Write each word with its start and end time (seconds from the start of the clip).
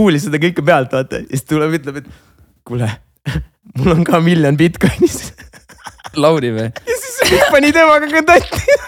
kuulis 0.00 0.24
seda 0.24 0.40
kõike 0.40 0.64
pealt 0.64 0.94
vaata 0.96 1.20
ja 1.20 1.28
siis 1.28 1.44
tuleb, 1.44 1.76
ütleb, 1.76 2.00
et 2.00 2.06
kuule, 2.64 2.88
mul 3.76 3.92
on 3.98 4.06
ka 4.08 4.20
miljon 4.24 4.56
Bitcoinis 4.56 5.34
Lauri 6.16 6.54
või? 6.56 6.70
ja 6.72 6.96
siis 7.04 7.44
pani 7.52 7.72
temaga 7.76 8.08
kontakti. 8.08 8.78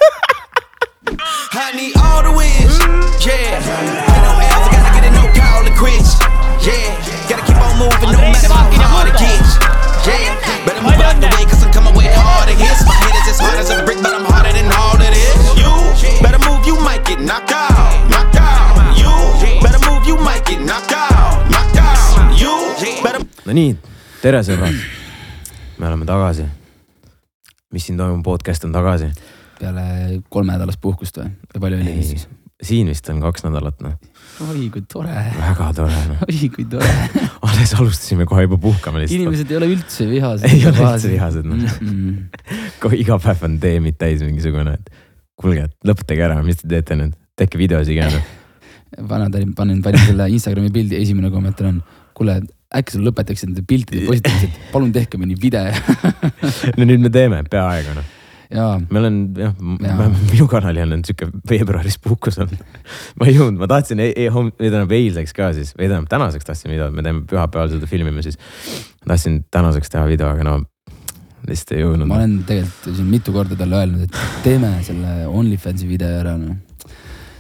I 1.53 1.73
need 1.77 1.93
all 2.01 2.23
the 2.25 2.33
wins. 2.33 2.79
Yeah. 3.27 3.61
Ain't 3.61 4.25
no 4.25 4.33
L's, 4.41 4.67
I 4.67 4.71
gotta 4.73 4.93
get 4.97 5.05
it, 5.05 5.13
no 5.13 5.25
call 5.37 5.67
it 5.69 5.77
quits. 5.77 6.17
Yeah. 6.65 6.97
Gotta 7.29 7.45
keep 7.45 7.61
on 7.61 7.77
moving 7.77 8.09
no 8.17 8.19
matter 8.33 8.49
how 8.49 8.73
hard 8.89 9.13
it 9.13 9.19
gets. 9.21 9.61
Yeah. 10.09 10.33
Better 10.65 10.81
move 10.81 10.97
out 10.97 11.21
the 11.21 11.29
way, 11.37 11.45
cause 11.45 11.63
I'm 11.63 11.73
coming 11.77 11.95
with 11.95 12.09
harder 12.09 12.57
hits. 12.57 12.87
My 12.89 12.97
head 13.05 13.15
is 13.21 13.37
as 13.37 13.41
hard 13.45 13.59
as 13.61 13.69
a 13.71 13.85
brick, 13.85 14.01
but 14.01 14.15
I'm 14.17 14.25
harder 14.25 14.53
than 14.57 14.73
all 14.73 14.97
of 14.97 15.13
this. 15.13 15.37
You 15.61 15.71
better 16.25 16.41
move, 16.49 16.65
you 16.67 16.81
might 16.81 17.05
get. 17.05 17.21
Knocked 17.21 17.53
out. 17.53 17.92
Get 20.53 20.67
knocked 20.67 20.93
out. 20.93 21.49
Knocked 21.51 21.79
out. 21.81 22.41
You 22.41 22.53
better. 23.05 23.25
no 23.47 23.57
nii, 23.57 23.73
tere 24.23 24.43
sõbrad. 24.47 24.77
me 25.79 25.89
oleme 25.89 26.09
tagasi. 26.09 26.47
mis 27.73 27.87
siin 27.89 28.01
toimub, 28.01 28.25
podcast 28.27 28.67
on 28.69 28.75
tagasi. 28.75 29.09
peale 29.61 29.85
kolmenädalast 30.33 30.81
puhkust 30.83 31.21
või? 31.21 31.31
või 31.55 31.65
palju 31.65 31.79
oli 31.81 31.95
siis? 32.05 32.27
siin 32.63 32.91
vist 32.91 33.09
on 33.11 33.23
kaks 33.23 33.47
nädalat 33.47 33.81
noh, 33.83 33.95
oi 34.47 34.67
kui 34.75 34.85
tore, 34.91 35.15
väga 35.39 35.71
tore 35.79 36.03
noh. 36.11 36.27
oi 36.27 36.51
kui 36.53 36.67
tore. 36.75 36.91
alles 37.49 37.73
alustasime 37.79 38.29
kohe 38.29 38.45
juba 38.45 38.61
puhkama 38.61 39.03
lihtsalt. 39.03 39.23
inimesed 39.23 39.55
ei 39.55 39.61
ole 39.61 39.71
üldse 39.73 40.11
vihased. 40.11 40.51
Ei 40.51 40.69
ole 40.69 40.85
üldse 40.85 41.15
vihased, 41.15 41.49
noh. 41.49 41.65
noh. 41.65 42.45
kohe 42.85 43.01
iga 43.01 43.19
päev 43.23 43.49
on 43.49 43.57
teemid 43.63 43.99
täis 44.01 44.21
mingisugune, 44.27 44.77
et 44.77 44.93
kuulge, 45.41 45.67
et 45.71 45.89
lõpetage 45.89 46.29
ära, 46.29 46.39
mis 46.45 46.61
te 46.61 46.69
teete 46.71 46.99
nüüd, 47.01 47.17
tehke 47.41 47.61
videosid 47.63 47.99
ka 48.03 48.13
noh. 48.13 48.31
panen, 48.97 49.53
panen, 49.57 49.83
panin 49.85 50.07
selle 50.07 50.29
Instagrami 50.33 50.73
pildi, 50.75 50.99
esimene 51.01 51.31
kommentaar 51.33 51.71
on, 51.73 51.83
kuule, 52.17 52.41
äkki 52.73 52.97
sa 52.97 53.05
lõpetaksid 53.05 53.53
nende 53.53 53.65
piltide 53.69 54.07
postitamised, 54.09 54.59
palun 54.73 54.93
tehke 54.95 55.21
mõni 55.21 55.37
video. 55.41 55.73
no 56.79 56.89
nüüd 56.89 57.05
me 57.05 57.13
teeme 57.13 57.43
peaaegu 57.53 57.97
noh, 57.99 58.11
jaa, 58.53 58.75
ma 58.89 59.03
olen 59.03 59.21
jah 59.39 59.55
Jaa., 59.83 60.09
minu 60.31 60.49
kanali 60.51 60.85
on 60.85 61.05
sihuke 61.07 61.29
veebruaris 61.49 61.99
puhkus 62.03 62.41
on. 62.43 62.53
ma 63.21 63.29
ei 63.29 63.37
jõudnud, 63.37 63.61
ma 63.63 63.71
tahtsin 63.71 64.03
e 64.05 64.11
e 64.13 64.29
või 64.33 64.53
tähendab 64.59 64.97
eilseks 64.97 65.37
ka 65.37 65.53
siis 65.57 65.73
või 65.77 65.89
tähendab 65.89 66.11
tänaseks 66.13 66.49
tahtsin 66.49 66.75
video, 66.75 66.91
me 66.95 67.05
teeme 67.07 67.25
pühapäeval 67.29 67.73
seda 67.73 67.89
filmime 67.91 68.25
siis. 68.25 68.39
tahtsin 69.07 69.43
tänaseks 69.53 69.93
teha 69.93 70.05
video, 70.09 70.33
aga 70.33 70.47
no 70.49 70.59
lihtsalt 71.49 71.77
ei 71.77 71.83
jõudnud 71.83 72.09
ma. 72.09 72.21
olen 72.21 72.37
tegelikult 72.49 72.99
siin 72.99 73.09
mitu 73.11 73.35
korda 73.35 73.59
talle 73.59 73.81
öelnud, 73.81 74.07
et 74.07 74.45
teeme 74.45 74.75
selle 74.87 75.15
OnlyFansi 75.29 75.89
video 75.89 76.13
ära 76.23 76.37
noh. 76.39 76.61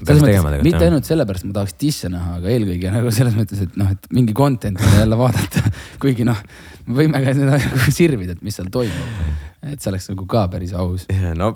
Selles 0.06 0.22
mõttes, 0.25 0.62
mitte 0.67 0.78
jah. 0.78 0.89
ainult 0.89 1.08
sellepärast 1.08 1.47
ma 1.48 1.56
tahaks 1.58 1.77
disse 1.81 2.11
näha, 2.12 2.36
aga 2.41 2.53
eelkõige 2.53 2.92
nagu 2.95 3.12
selles 3.14 3.36
mõttes, 3.39 3.64
et 3.64 3.77
noh, 3.81 3.91
et 3.95 4.08
mingi 4.14 4.34
content'i 4.36 4.92
jälle 4.98 5.19
vaadata. 5.19 5.62
kuigi 6.03 6.27
noh, 6.28 6.39
me 6.86 6.98
võime 7.03 7.22
ka 7.25 7.34
seda 7.39 7.58
sirvida, 7.98 8.36
et 8.36 8.45
mis 8.47 8.56
seal 8.58 8.70
toimub. 8.73 9.19
et 9.62 9.78
see 9.78 9.92
oleks 9.92 10.08
nagu 10.11 10.27
ka 10.30 10.47
päris 10.53 10.75
aus. 10.75 11.06
no 11.39 11.55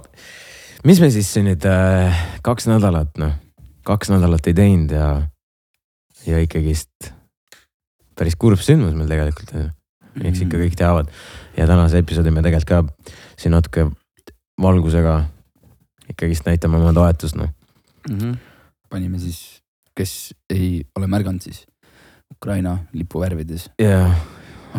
mis 0.86 1.00
me 1.02 1.10
siis 1.10 1.30
nüüd 1.42 1.64
äh, 1.66 2.26
kaks 2.46 2.68
nädalat 2.70 3.16
noh, 3.20 3.34
kaks 3.86 4.12
nädalat 4.12 4.46
ei 4.46 4.56
teinud 4.56 4.92
ja, 4.94 5.08
ja 6.26 6.40
ikkagist 6.42 7.10
päris 8.16 8.36
kurb 8.38 8.62
sündmus 8.62 8.94
meil 8.96 9.10
tegelikult 9.10 9.54
on 9.54 9.64
ju. 9.64 9.70
eks 10.30 10.44
ikka 10.46 10.60
kõik 10.62 10.76
teavad 10.78 11.10
ja 11.56 11.66
tänase 11.68 12.02
episoodi 12.04 12.32
me 12.34 12.44
tegelikult 12.46 12.70
ka 12.70 13.16
siin 13.40 13.56
natuke 13.56 13.88
valgusega 14.62 15.18
ikkagist 16.12 16.46
näitame 16.46 16.78
oma 16.80 16.94
toetust 16.96 17.38
noh. 17.40 17.50
mm. 18.10 18.18
-hmm. 18.18 18.36
panime 18.88 19.18
siis, 19.18 19.62
kes 19.96 20.34
ei 20.50 20.84
ole 20.96 21.06
märganud, 21.06 21.40
siis 21.40 21.66
Ukraina 22.30 22.78
lipu 22.92 23.20
värvides. 23.20 23.70
ja 23.78 24.10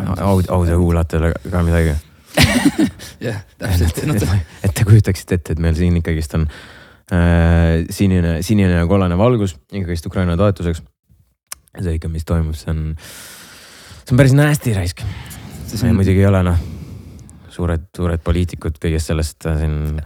audio, 0.06 0.54
audiokuulajatele 0.54 1.32
ka 1.50 1.62
midagi. 1.62 1.94
jah, 3.26 3.40
täpselt, 3.58 4.02
et 4.62 4.74
te 4.74 4.84
kujutaksite 4.84 5.38
ette, 5.38 5.56
et 5.56 5.62
meil 5.62 5.74
siin 5.78 5.96
ikkagist 5.98 6.36
on 6.38 6.44
äh, 7.12 7.86
sinine, 7.90 8.38
sinine 8.46 8.78
ja 8.78 8.86
kollane 8.86 9.18
valgus 9.18 9.56
ikkagist 9.72 10.06
Ukraina 10.06 10.36
toetuseks. 10.36 10.82
see 11.78 11.94
ikka, 11.94 12.08
mis 12.10 12.26
toimub, 12.26 12.56
see 12.58 12.70
on, 12.72 12.82
see 14.04 14.14
on 14.14 14.20
päris 14.20 14.34
nasty 14.36 14.74
raisk. 14.76 15.02
me 15.82 15.92
muidugi 15.92 16.20
ei 16.20 16.26
ole 16.26 16.42
noh, 16.42 16.60
suured, 17.54 17.88
suured 17.96 18.22
poliitikud 18.24 18.78
kõigest 18.82 19.12
sellest 19.12 19.48
äh, 19.48 19.58
siin 19.64 20.00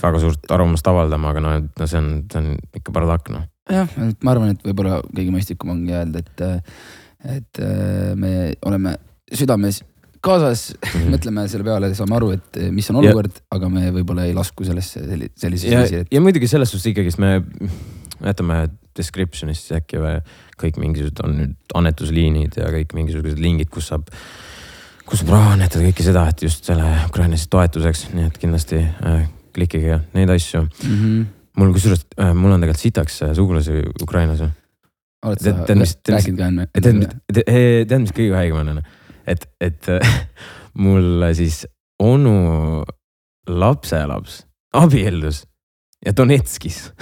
väga 0.00 0.22
suurt 0.22 0.50
arvamust 0.54 0.90
avaldama, 0.90 1.34
aga 1.34 1.44
no, 1.44 1.52
no 1.66 1.90
see 1.90 2.00
on, 2.00 2.10
see 2.32 2.42
on 2.42 2.80
ikka 2.80 2.94
bardakk 2.94 3.30
noh. 3.34 3.46
jah, 3.70 3.94
ma 4.22 4.34
arvan, 4.34 4.54
et 4.54 4.66
võib-olla 4.66 5.00
kõige 5.10 5.34
mõistlikum 5.34 5.74
ongi 5.76 5.94
öelda, 5.96 6.24
et, 6.24 6.44
et 7.36 7.62
äh, 7.64 8.12
me 8.18 8.34
oleme 8.66 8.96
südames 9.30 9.82
kaasas 10.20 10.74
mm. 10.74 10.90
-hmm. 10.90 11.08
mõtleme 11.14 11.46
selle 11.48 11.64
peale, 11.64 11.94
saame 11.94 12.18
aru, 12.18 12.34
et 12.36 12.60
mis 12.74 12.90
on 12.92 13.00
olukord, 13.02 13.40
aga 13.50 13.72
me 13.72 13.88
võib-olla 13.94 14.26
ei 14.28 14.36
lasku 14.36 14.66
sellesse 14.68 15.06
selli- 15.06 15.32
sellisesse 15.36 15.74
ja 15.74 15.80
viisi, 15.84 16.02
et, 16.04 16.12
ja 16.12 16.20
muidugi 16.20 16.48
selles 16.50 16.70
suhtes 16.72 16.92
ikkagist 16.92 17.18
me 17.22 17.38
jätame 18.20 18.68
description'isse 18.96 19.80
äkki 19.80 20.00
või 20.02 20.20
kõik 20.60 20.78
mingisugused 20.82 21.24
on 21.24 21.36
nüüd 21.38 21.74
annetusliinid 21.78 22.58
ja 22.60 22.70
kõik 22.74 22.94
mingisugused 22.96 23.40
lingid, 23.40 23.70
kus 23.72 23.90
saab, 23.92 24.08
kus 25.08 25.22
saab 25.22 25.34
raha 25.36 25.54
annetada, 25.56 25.86
kõike 25.86 26.04
seda, 26.04 26.26
et 26.28 26.42
just 26.44 26.68
selle 26.68 26.88
Ukraina 27.06 27.38
siis 27.38 27.48
toetuseks, 27.52 28.08
nii 28.16 28.28
et 28.28 28.40
kindlasti 28.42 28.82
äh, 29.50 29.54
klikkige 29.56 30.00
neid 30.14 30.30
asju. 30.30 30.62
mm 30.62 30.96
-hmm. 30.96 31.26
mul 31.58 31.72
kusjuures 31.74 32.06
äh,, 32.18 32.32
mul 32.34 32.52
on 32.52 32.60
tegelikult 32.60 32.80
sitaks 32.80 33.22
äh, 33.22 33.34
sugulasi 33.34 33.82
Ukrainas. 34.02 34.40
oled 35.22 35.38
sa 35.40 35.66
rääkinud 36.08 36.38
ka 36.38 36.46
enne? 36.46 36.66
tead, 36.72 38.00
mis 38.00 38.12
kõige 38.16 38.34
haigem 38.34 38.56
on, 38.56 38.82
et, 39.26 39.46
et 39.60 39.88
äh, 39.96 40.16
mul 40.74 41.34
siis 41.34 41.66
onu 41.98 42.84
lapselaps 43.46 44.46
abiellus 44.72 45.44
ja 46.06 46.12
Donetskis 46.16 46.92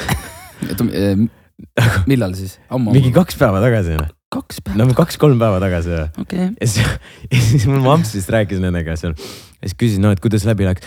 millal 2.11 2.35
siis? 2.35 2.59
mingi 2.71 3.13
kaks 3.13 3.37
päeva 3.39 3.61
tagasi, 3.63 3.99
kaks 4.29 4.61
päeva, 4.61 4.85
no 4.85 4.95
kaks-kolm 4.97 5.39
päeva 5.41 5.61
tagasi 5.63 5.93
ja 5.93 6.07
okei. 6.21 6.51
ja 6.53 6.67
siis, 6.69 6.89
ja 7.33 7.41
siis 7.41 7.67
mul 7.69 7.81
mamps 7.85 8.13
vist 8.13 8.29
rääkis 8.33 8.61
nendega 8.61 8.97
seal. 9.01 9.15
ja 9.17 9.71
siis 9.71 9.77
küsis, 9.81 10.01
no 10.03 10.11
et 10.13 10.21
kuidas 10.21 10.45
läbi 10.45 10.67
läks. 10.69 10.85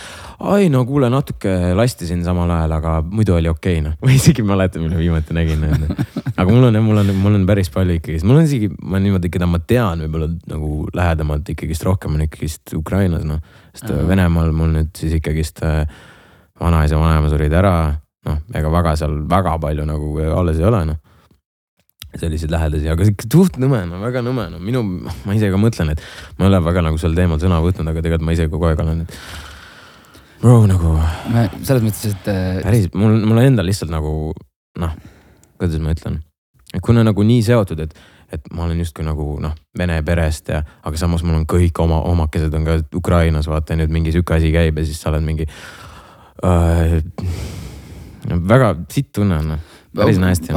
ai 0.52 0.68
no 0.70 0.84
kuule, 0.86 1.10
natuke 1.10 1.50
lastisin 1.78 2.22
samal 2.26 2.50
ajal, 2.54 2.76
aga 2.78 2.94
muidu 3.02 3.34
oli 3.34 3.50
okei 3.50 3.80
okay, 3.80 3.86
noh. 3.88 3.98
ma 4.04 4.14
isegi 4.14 4.44
ei 4.44 4.48
mäleta, 4.52 4.82
millal 4.82 5.02
viimati 5.02 5.34
nägin 5.34 5.66
neid. 5.66 5.90
aga 6.36 6.46
mul 6.46 6.68
on, 6.70 6.80
mul 6.86 7.02
on, 7.02 7.12
mul 7.24 7.40
on 7.40 7.48
päris 7.50 7.72
palju 7.74 7.98
ikkagi, 7.98 8.22
mul 8.28 8.38
on 8.38 8.46
isegi, 8.46 8.70
ma 8.78 9.02
niimoodi, 9.02 9.32
keda 9.34 9.50
ma 9.50 9.58
tean 9.74 10.06
võib-olla 10.06 10.30
nagu 10.54 10.72
lähedamalt 10.94 11.54
ikkagist 11.56 11.86
rohkem 11.88 12.14
on 12.14 12.26
ikkagist 12.28 12.76
Ukrainas 12.78 13.26
noh. 13.26 13.42
sest 13.74 13.90
Ahah. 13.90 14.06
Venemaal 14.12 14.54
mul 14.54 14.70
nüüd 14.78 14.94
siis 14.98 15.18
ikkagist 15.18 15.64
äh, 15.66 15.82
vanaisa, 16.62 17.00
vanaema 17.00 17.32
surid 17.32 17.58
ära. 17.58 17.76
noh, 18.22 18.44
ega 18.54 18.70
väga 18.70 18.94
seal 19.00 19.24
väga 19.26 19.58
palju 19.58 19.82
nagu 19.82 20.12
alles 20.30 20.62
ei 20.62 20.70
ole 20.70 20.86
noh 20.92 21.08
selliseid 22.20 22.52
lähedasi, 22.52 22.88
aga 22.92 23.06
suht 23.08 23.56
nõme, 23.62 23.82
no 23.88 24.00
väga 24.02 24.20
nõme, 24.24 24.48
no 24.52 24.60
minu, 24.62 24.82
ma 25.24 25.36
ise 25.36 25.48
ka 25.52 25.60
mõtlen, 25.60 25.94
et 25.94 26.02
ma 26.36 26.46
ei 26.46 26.50
ole 26.50 26.60
väga 26.64 26.84
nagu 26.84 27.00
sel 27.00 27.16
teemal 27.16 27.40
sõna 27.40 27.62
võtnud, 27.64 27.88
aga 27.88 28.04
tegelikult 28.04 28.28
ma 28.28 28.36
ise 28.36 28.48
kogu 28.52 28.68
aeg 28.68 28.82
olen, 28.84 29.06
et. 29.06 29.16
Bro 30.42 30.56
nagu 30.66 30.96
selles 31.62 31.84
mõttes, 31.84 32.16
et 32.16 32.28
äh, 32.32 32.58
päris, 32.64 32.88
mul, 32.98 33.20
mul 33.22 33.38
on 33.38 33.46
endal 33.46 33.68
lihtsalt 33.68 33.92
nagu 33.94 34.32
noh, 34.82 34.96
kuidas 35.60 35.80
ma 35.80 35.94
ütlen, 35.94 36.18
et 36.72 36.82
kuna 36.84 37.04
nagu 37.06 37.24
nii 37.24 37.44
seotud, 37.46 37.80
et, 37.84 37.94
et 38.32 38.52
ma 38.52 38.66
olen 38.66 38.80
justkui 38.82 39.06
nagu 39.06 39.36
noh, 39.40 39.54
vene 39.78 40.00
perest 40.04 40.52
ja, 40.52 40.60
aga 40.82 41.00
samas 41.00 41.24
mul 41.24 41.40
on 41.40 41.48
kõik 41.48 41.80
oma 41.84 42.02
omakesed 42.10 42.52
on 42.58 42.68
ka 42.68 42.78
Ukrainas, 42.98 43.48
vaata 43.48 43.78
nüüd 43.78 43.92
mingi 43.94 44.12
sihuke 44.12 44.36
asi 44.36 44.52
käib 44.52 44.80
ja 44.80 44.88
siis 44.88 45.00
sa 45.00 45.12
oled 45.14 45.24
mingi 45.24 45.48
äh,. 46.44 46.98
väga 48.28 48.74
sitt 48.92 49.12
tunne 49.14 49.38
on 49.38 49.54
noh, 49.54 49.71
päris 49.96 50.20
hästi. 50.22 50.52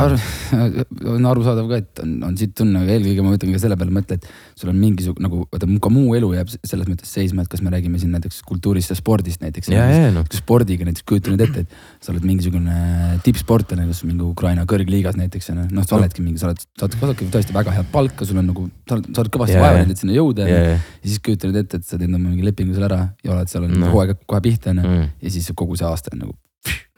on 1.16 1.30
arusaadav 1.32 1.70
ka, 1.72 1.80
et 1.84 2.04
on, 2.04 2.14
on 2.30 2.38
siit 2.40 2.54
tunne, 2.58 2.84
aga 2.84 2.96
eelkõige 2.98 3.26
ma 3.26 3.34
mõtlen 3.34 3.56
ka 3.56 3.62
selle 3.64 3.78
peale 3.80 3.96
mõtle, 3.96 4.20
et 4.20 4.28
sul 4.60 4.72
on 4.72 4.80
mingisugune 4.80 5.28
nagu, 5.28 5.44
vaata 5.52 5.70
ka 5.86 5.94
muu 5.94 6.16
elu 6.20 6.32
jääb 6.38 6.54
selles 6.56 6.90
mõttes 6.92 7.14
seisma, 7.18 7.46
et 7.46 7.52
kas 7.52 7.64
me 7.66 7.74
räägime 7.74 8.02
siin 8.02 8.14
näiteks 8.16 8.42
kultuurist 8.48 8.94
ja 8.94 9.00
spordist 9.00 9.44
näiteks. 9.46 9.72
noh, 10.16 10.28
spordiga 10.36 10.88
näiteks 10.88 11.08
kujuta 11.08 11.34
nüüd 11.34 11.46
ette, 11.48 11.66
et 11.66 12.06
sa 12.06 12.14
oled 12.14 12.28
mingisugune 12.28 13.20
tippsportlane, 13.26 13.88
kas 13.90 14.04
mingi 14.08 14.26
Ukraina 14.26 14.68
kõrgliigas 14.70 15.20
näiteks 15.20 15.52
on 15.54 15.64
ju, 15.64 15.68
noh, 15.80 15.88
sa 15.88 16.00
oledki 16.00 16.26
mingi, 16.26 16.42
sa 16.42 16.50
oled, 16.52 16.64
saad 16.80 16.96
saadki 17.00 17.30
tõesti 17.34 17.56
väga 17.56 17.74
head 17.76 17.92
palka, 17.94 18.28
sul 18.28 18.40
on 18.42 18.50
nagu, 18.52 18.68
sa 18.90 18.98
oled, 18.98 19.12
sa 19.12 19.24
oled 19.24 19.34
kõvasti 19.36 19.60
vaeva 19.60 19.82
näinud, 19.82 19.96
et 19.96 20.04
sinna 20.04 20.16
jõuda 20.18 20.48
ja, 20.50 20.62
ja 20.62 20.76
ja, 20.76 20.80
siis 21.04 21.22
kujuta 21.24 21.50
nüüd 21.50 21.62
ette, 21.62 21.80
et 21.80 21.88
sa 21.88 22.00
teed 22.00 22.12
oma 22.12 22.30
mingi 22.30 22.46
lepingu 22.46 22.76
seal 22.76 22.88
ära 22.88 23.02
ja 23.26 23.34
oled 23.36 23.52
seal 23.52 23.68
on 23.68 23.76
No. 23.76 23.92
hooaeg 23.92 24.24
kohe 24.30 24.42
pihta 24.46 24.72
on 24.72 24.82
ju 24.82 24.90
mm. 24.90 25.08
ja 25.26 25.34
siis 25.34 25.52
kogu 25.58 25.78
see 25.80 25.88
aasta 25.88 26.14
on 26.14 26.26
nagu. 26.26 26.36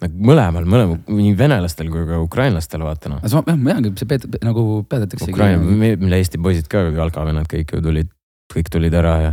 mõlemal, 0.05 0.65
mõlemal, 0.69 0.99
nii 1.09 1.33
venelastel 1.37 1.89
kui 1.93 2.05
ka 2.05 2.19
ukrainlastel 2.21 2.83
vaata 2.85 3.11
noh. 3.11 3.23
jah, 3.25 3.45
ma 3.57 3.73
teangi, 3.73 3.93
see 3.97 4.09
peet-, 4.09 4.27
nagu 4.45 4.65
peatatakse. 4.89 5.31
Ukraina, 5.33 5.61
meil 5.97 6.17
Eesti 6.19 6.41
poisid 6.41 6.69
ka, 6.71 6.85
jalkavennad 6.93 7.49
kõik 7.49 7.73
ju 7.73 7.81
tulid, 7.83 8.11
kõik 8.53 8.69
tulid 8.73 8.97
ära 8.97 9.15
ja 9.23 9.31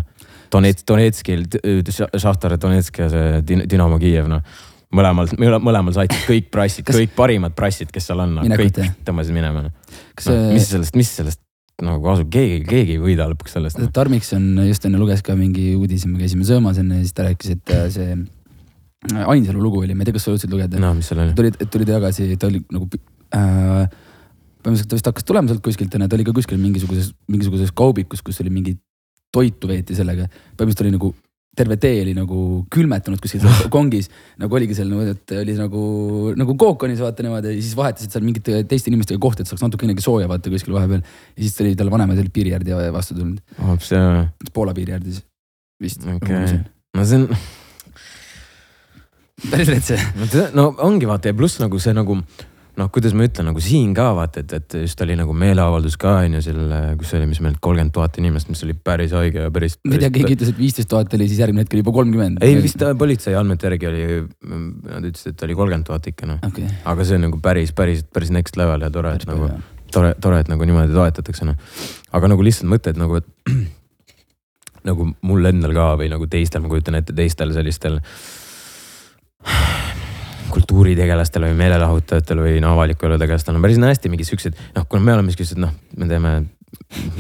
Donetsk, 0.55 0.87
Donetskil, 0.89 1.45
Šahtar 2.21 2.57
Donetsk 2.61 3.03
ja 3.03 3.11
see 3.13 3.43
Din- 3.47 3.67
Dinamo 3.69 3.99
Kiiev 4.01 4.29
noh. 4.31 4.45
mõlemal, 4.95 5.29
mõlemal 5.37 5.95
said 5.97 6.15
kõik 6.29 6.49
prassid, 6.55 6.87
Kas- 6.89 6.97
kõik 6.97 7.17
parimad 7.17 7.57
prassid, 7.59 7.91
kes 7.93 8.09
seal 8.09 8.23
on, 8.25 8.39
Minekut, 8.41 8.79
kõik 8.79 9.01
tõmbasid 9.05 9.37
minema. 9.37 9.67
kas 10.15 10.31
No, 10.31 10.39
mis 10.55 10.69
see 10.69 10.79
sellest, 10.79 10.97
mis 10.97 11.11
sellest 11.11 11.41
nagu 11.83 11.99
kasu, 12.05 12.25
keegi, 12.31 12.63
keegi 12.69 12.97
ei 12.97 13.03
võida 13.03 13.27
lõpuks 13.29 13.57
sellest 13.59 13.81
no.. 13.83 13.91
Tarmikson 13.93 14.63
just 14.69 14.85
enne 14.87 15.01
luges 15.01 15.25
ka 15.27 15.35
mingi 15.35 15.73
uudise, 15.75 16.07
me 16.09 16.23
käisime 16.23 16.47
söömas 16.47 16.79
enne 16.79 17.01
ja 17.01 17.05
siis 17.05 17.17
ta 17.17 17.27
rääkis, 17.27 17.57
et 17.57 17.73
äh, 17.75 17.89
see 17.91 18.13
äh, 18.15 18.25
Ainsalu 19.13 19.61
lugu 19.61 19.83
oli, 19.83 19.95
ma 19.97 20.05
ei 20.05 20.09
tea, 20.09 20.17
kas 20.17 20.27
sa 20.27 20.33
jõudsid 20.33 20.53
lugeda 20.53 20.81
no 20.81 20.95
mis 20.97 21.11
seal 21.11 21.21
oli? 21.25 21.35
tuli, 21.37 21.51
tuli 21.71 21.89
tagasi, 21.89 22.29
ta 22.41 22.49
oli 22.49 22.63
nagu 22.73 22.89
äh,, 23.37 23.85
põhimõtteliselt 24.65 24.91
ta 24.91 24.99
vist 24.99 25.11
hakkas 25.11 25.29
tulema 25.29 25.51
sealt 25.51 25.65
kuskilt 25.65 25.93
ja 25.93 26.09
ta 26.09 26.17
oli 26.17 26.25
ka 26.25 26.33
kuskil 26.37 26.61
mingisuguses, 26.61 27.13
mingisuguses 27.29 27.75
kaubikus, 27.77 28.25
kus 28.25 28.41
oli 28.45 28.53
mingi 28.55 28.79
toitu 29.35 29.69
veeti 29.69 29.97
sellega. 29.99 30.31
põhimõtteliselt 30.57 30.87
oli 30.87 30.97
nagu 30.97 31.13
terve 31.55 31.77
tee 31.79 32.01
oli 32.03 32.15
nagu 32.17 32.39
külmetanud 32.73 33.21
kuskil 33.23 33.43
seal 33.45 33.69
kongis, 33.75 34.09
nagu 34.41 34.57
oligi 34.59 34.77
seal 34.79 34.89
nagu, 34.91 35.05
et 35.15 35.35
oli 35.39 35.57
nagu, 35.59 35.83
nagu 36.39 36.57
kookonis 36.61 37.03
vaata 37.05 37.27
niimoodi 37.27 37.55
ja 37.55 37.61
siis 37.61 37.77
vahetasid 37.79 38.15
seal 38.15 38.25
mingite 38.27 38.65
teiste 38.71 38.91
inimestega 38.91 39.21
kohti, 39.23 39.45
et 39.45 39.51
saaks 39.51 39.63
natukenegi 39.63 40.05
sooja 40.05 40.31
vaata 40.31 40.53
kuskil 40.53 40.75
vahepeal. 40.77 41.05
ja 41.05 41.45
siis 41.45 41.59
tuli 41.59 41.77
talle 41.79 41.95
vanemad 41.95 42.19
olid 42.23 42.35
piiri 42.35 42.57
äärde 42.57 42.91
vastu 42.95 43.19
tulnud, 43.19 43.39
see, 43.85 44.03
Poola 44.57 44.75
piiri 44.77 44.97
äärde 44.97 45.13
siis 45.13 45.27
vist. 45.83 46.09
okei, 46.17 46.59
no 46.97 47.07
see 47.07 47.23
on, 47.23 47.29
päris 49.51 49.71
rets 49.73 49.93
see. 49.93 50.49
no 50.55 50.71
ongi 50.87 51.09
vaata 51.11 51.33
ja 51.33 51.37
pluss 51.37 51.61
nagu 51.63 51.79
see 51.83 51.95
nagu 51.97 52.19
noh, 52.79 52.89
kuidas 52.95 53.15
ma 53.15 53.27
ütlen 53.27 53.47
nagu 53.51 53.63
siin 53.63 53.93
ka 53.95 54.09
vaata, 54.17 54.43
et, 54.43 54.53
et 54.57 54.77
just 54.83 55.01
oli 55.05 55.15
nagu 55.19 55.35
meeleavaldus 55.39 55.97
ka 56.01 56.17
on 56.25 56.37
ju 56.39 56.43
selle, 56.43 56.81
kus 56.99 57.13
oli, 57.19 57.29
mis 57.31 57.41
meil 57.45 57.55
kolmkümmend 57.63 57.95
tuhat 57.95 58.19
inimest, 58.19 58.51
mis 58.51 58.65
oli 58.67 58.75
päris 58.75 59.15
haige 59.15 59.47
ja 59.47 59.53
päris. 59.55 59.77
ma 59.87 59.95
ei 59.95 60.03
tea, 60.03 60.11
keegi 60.17 60.37
ütles, 60.39 60.51
et 60.55 60.59
viisteist 60.59 60.91
tuhat 60.91 61.15
oli, 61.19 61.29
siis 61.31 61.43
järgmine 61.43 61.65
hetk 61.65 61.77
oli 61.77 61.85
juba 61.85 61.95
kolmkümmend. 62.01 62.43
ei 62.47 62.59
vist 62.63 62.83
äh, 62.83 62.97
politsei 62.99 63.37
andmete 63.39 63.71
järgi 63.71 63.91
oli, 63.91 64.09
nad 64.49 65.07
ütlesid, 65.07 65.37
et 65.37 65.47
oli 65.47 65.59
kolmkümmend 65.61 65.89
tuhat 65.91 66.11
ikka 66.11 66.31
noh. 66.33 66.43
okei. 66.51 66.67
aga 66.95 67.07
see 67.07 67.21
on 67.21 67.27
nagu 67.29 67.41
päris, 67.45 67.75
päris, 67.77 68.03
päris 68.11 68.35
next 68.35 68.59
level 68.61 68.87
ja 68.87 68.91
tore, 68.95 69.15
et 69.21 69.27
nagu 69.31 69.51
tore, 69.95 70.15
tore, 70.21 70.43
et 70.43 70.51
nagu 70.51 70.67
niimoodi 70.67 70.95
toetatakse 70.97 71.47
noh. 71.47 71.79
aga 72.19 72.35
nagu 72.35 72.47
lihtsalt 72.47 72.71
mõte, 72.71 72.95
et 72.95 72.99
nagu, 72.99 73.23
et 73.23 73.55
nagu 74.91 75.13
mul 75.23 75.53
endal 75.53 75.77
ka 75.77 75.93
või 76.01 76.11
nagu 76.11 76.27
teistel, 76.31 76.65
ma 76.65 76.73
kujutan 76.73 76.99
ette 76.99 77.15
teistel 77.15 77.55
sellistel 77.55 78.03
kultuuritegelastel 80.55 81.49
või 81.49 81.57
meelelahutajatel 81.59 82.43
või 82.45 82.59
no 82.63 82.75
avaliku 82.75 83.09
elu 83.09 83.19
tegelastel 83.21 83.57
on 83.57 83.65
päris 83.65 83.81
hästi 83.81 84.11
mingi 84.13 84.27
siuksed, 84.29 84.59
noh, 84.77 84.87
kuna 84.91 85.03
me 85.03 85.17
oleme 85.17 85.35
siuksed, 85.35 85.59
noh, 85.61 85.73
me 85.99 86.09
teeme, 86.11 86.35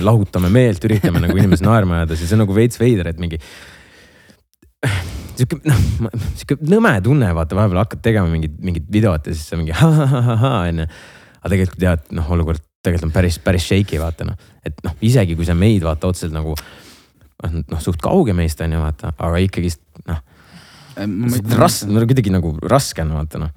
lahutame 0.04 0.50
meelt, 0.54 0.84
üritame 0.86 1.22
nagu 1.24 1.36
inimesi 1.38 1.66
naerma 1.66 2.00
ajada, 2.00 2.18
siis 2.18 2.30
see 2.30 2.38
on 2.38 2.44
nagu 2.44 2.56
veits 2.56 2.78
veider, 2.80 3.10
et 3.10 3.22
mingi 3.22 3.40
sihuke 5.34 5.58
noh, 5.66 5.82
sihuke 6.36 6.58
nõme 6.70 6.94
tunne, 7.04 7.32
vaata 7.36 7.58
vahepeal 7.58 7.82
hakkad 7.82 8.04
tegema 8.04 8.30
mingit, 8.30 8.54
mingit 8.62 8.86
videot 8.92 9.26
ja 9.26 9.34
siis 9.34 9.50
sa 9.50 9.58
mingi 9.58 9.74
ha-ha-ha-ha 9.80 10.54
onju. 10.68 10.86
aga 11.40 11.52
tegelikult 11.54 11.82
tead, 11.82 12.06
noh, 12.16 12.30
olukord 12.36 12.62
tegelikult 12.84 13.08
on 13.08 13.14
päris, 13.14 13.38
päris 13.42 13.66
shaky 13.68 14.00
vaata 14.02 14.28
noh, 14.28 14.50
et 14.66 14.78
noh, 14.84 14.96
isegi 15.04 15.36
kui 15.38 15.48
sa 15.48 15.56
meid 15.58 15.84
vaata 15.86 16.12
otseselt 16.12 16.36
nagu 16.36 16.54
noh, 17.44 17.80
suht 17.82 18.00
kauge 18.02 18.36
meist 18.36 18.60
on 18.64 18.76
ju 18.76 18.82
vaata, 18.82 19.14
aga 19.16 19.40
ikkagist 19.44 19.82
noh, 19.82 19.83
raske, 21.58 21.90
no 21.90 22.04
kuidagi 22.04 22.32
nagu 22.34 22.54
raske 22.62 23.04
on 23.04 23.12
vaata 23.16 23.42
noh. 23.42 23.52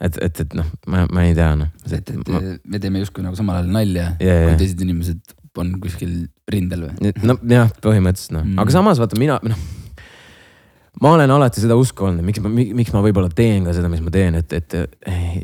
et, 0.00 0.16
et, 0.16 0.42
et 0.44 0.56
noh, 0.58 0.68
ma, 0.90 1.04
ma 1.12 1.26
ei 1.28 1.36
tea 1.38 1.52
noh. 1.58 1.70
et, 1.90 2.10
et 2.14 2.64
me 2.64 2.82
teeme 2.82 3.02
justkui 3.04 3.24
nagu 3.24 3.38
samal 3.38 3.60
ajal 3.60 3.70
nalja 3.74 4.08
ja, 4.16 4.26
ja 4.26 4.48
kui, 4.48 4.58
teised 4.64 4.82
inimesed 4.84 5.36
on 5.60 5.74
kuskil 5.82 6.16
rindel 6.50 6.88
või? 6.88 7.14
no 7.28 7.38
jah, 7.48 7.70
põhimõtteliselt 7.84 8.36
noh 8.38 8.44
Mm. 8.44 8.54
mm., 8.56 8.64
aga 8.64 8.76
samas 8.78 9.00
vaata 9.02 9.20
mina 9.20 9.38
noh. 9.46 9.64
ma 11.02 11.14
olen 11.16 11.30
alati 11.30 11.62
seda 11.64 11.76
usku 11.78 12.08
olnud, 12.08 12.24
miks 12.26 12.42
ma, 12.44 12.52
miks 12.52 12.92
ma 12.94 13.02
võib-olla 13.04 13.32
teen 13.32 13.66
ka 13.68 13.74
seda, 13.76 13.90
mis 13.92 14.02
ma 14.04 14.12
teen, 14.14 14.38
et, 14.40 14.52
et 14.52 14.78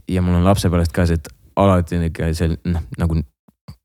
ja 0.08 0.24
mul 0.24 0.40
on 0.40 0.46
lapsepõlvest 0.48 0.94
ka 0.96 1.06
see, 1.08 1.20
et 1.20 1.28
alati 1.58 1.98
on 1.98 2.06
ikka 2.08 2.30
see 2.36 2.54
noh, 2.68 2.84
nagu 3.00 3.20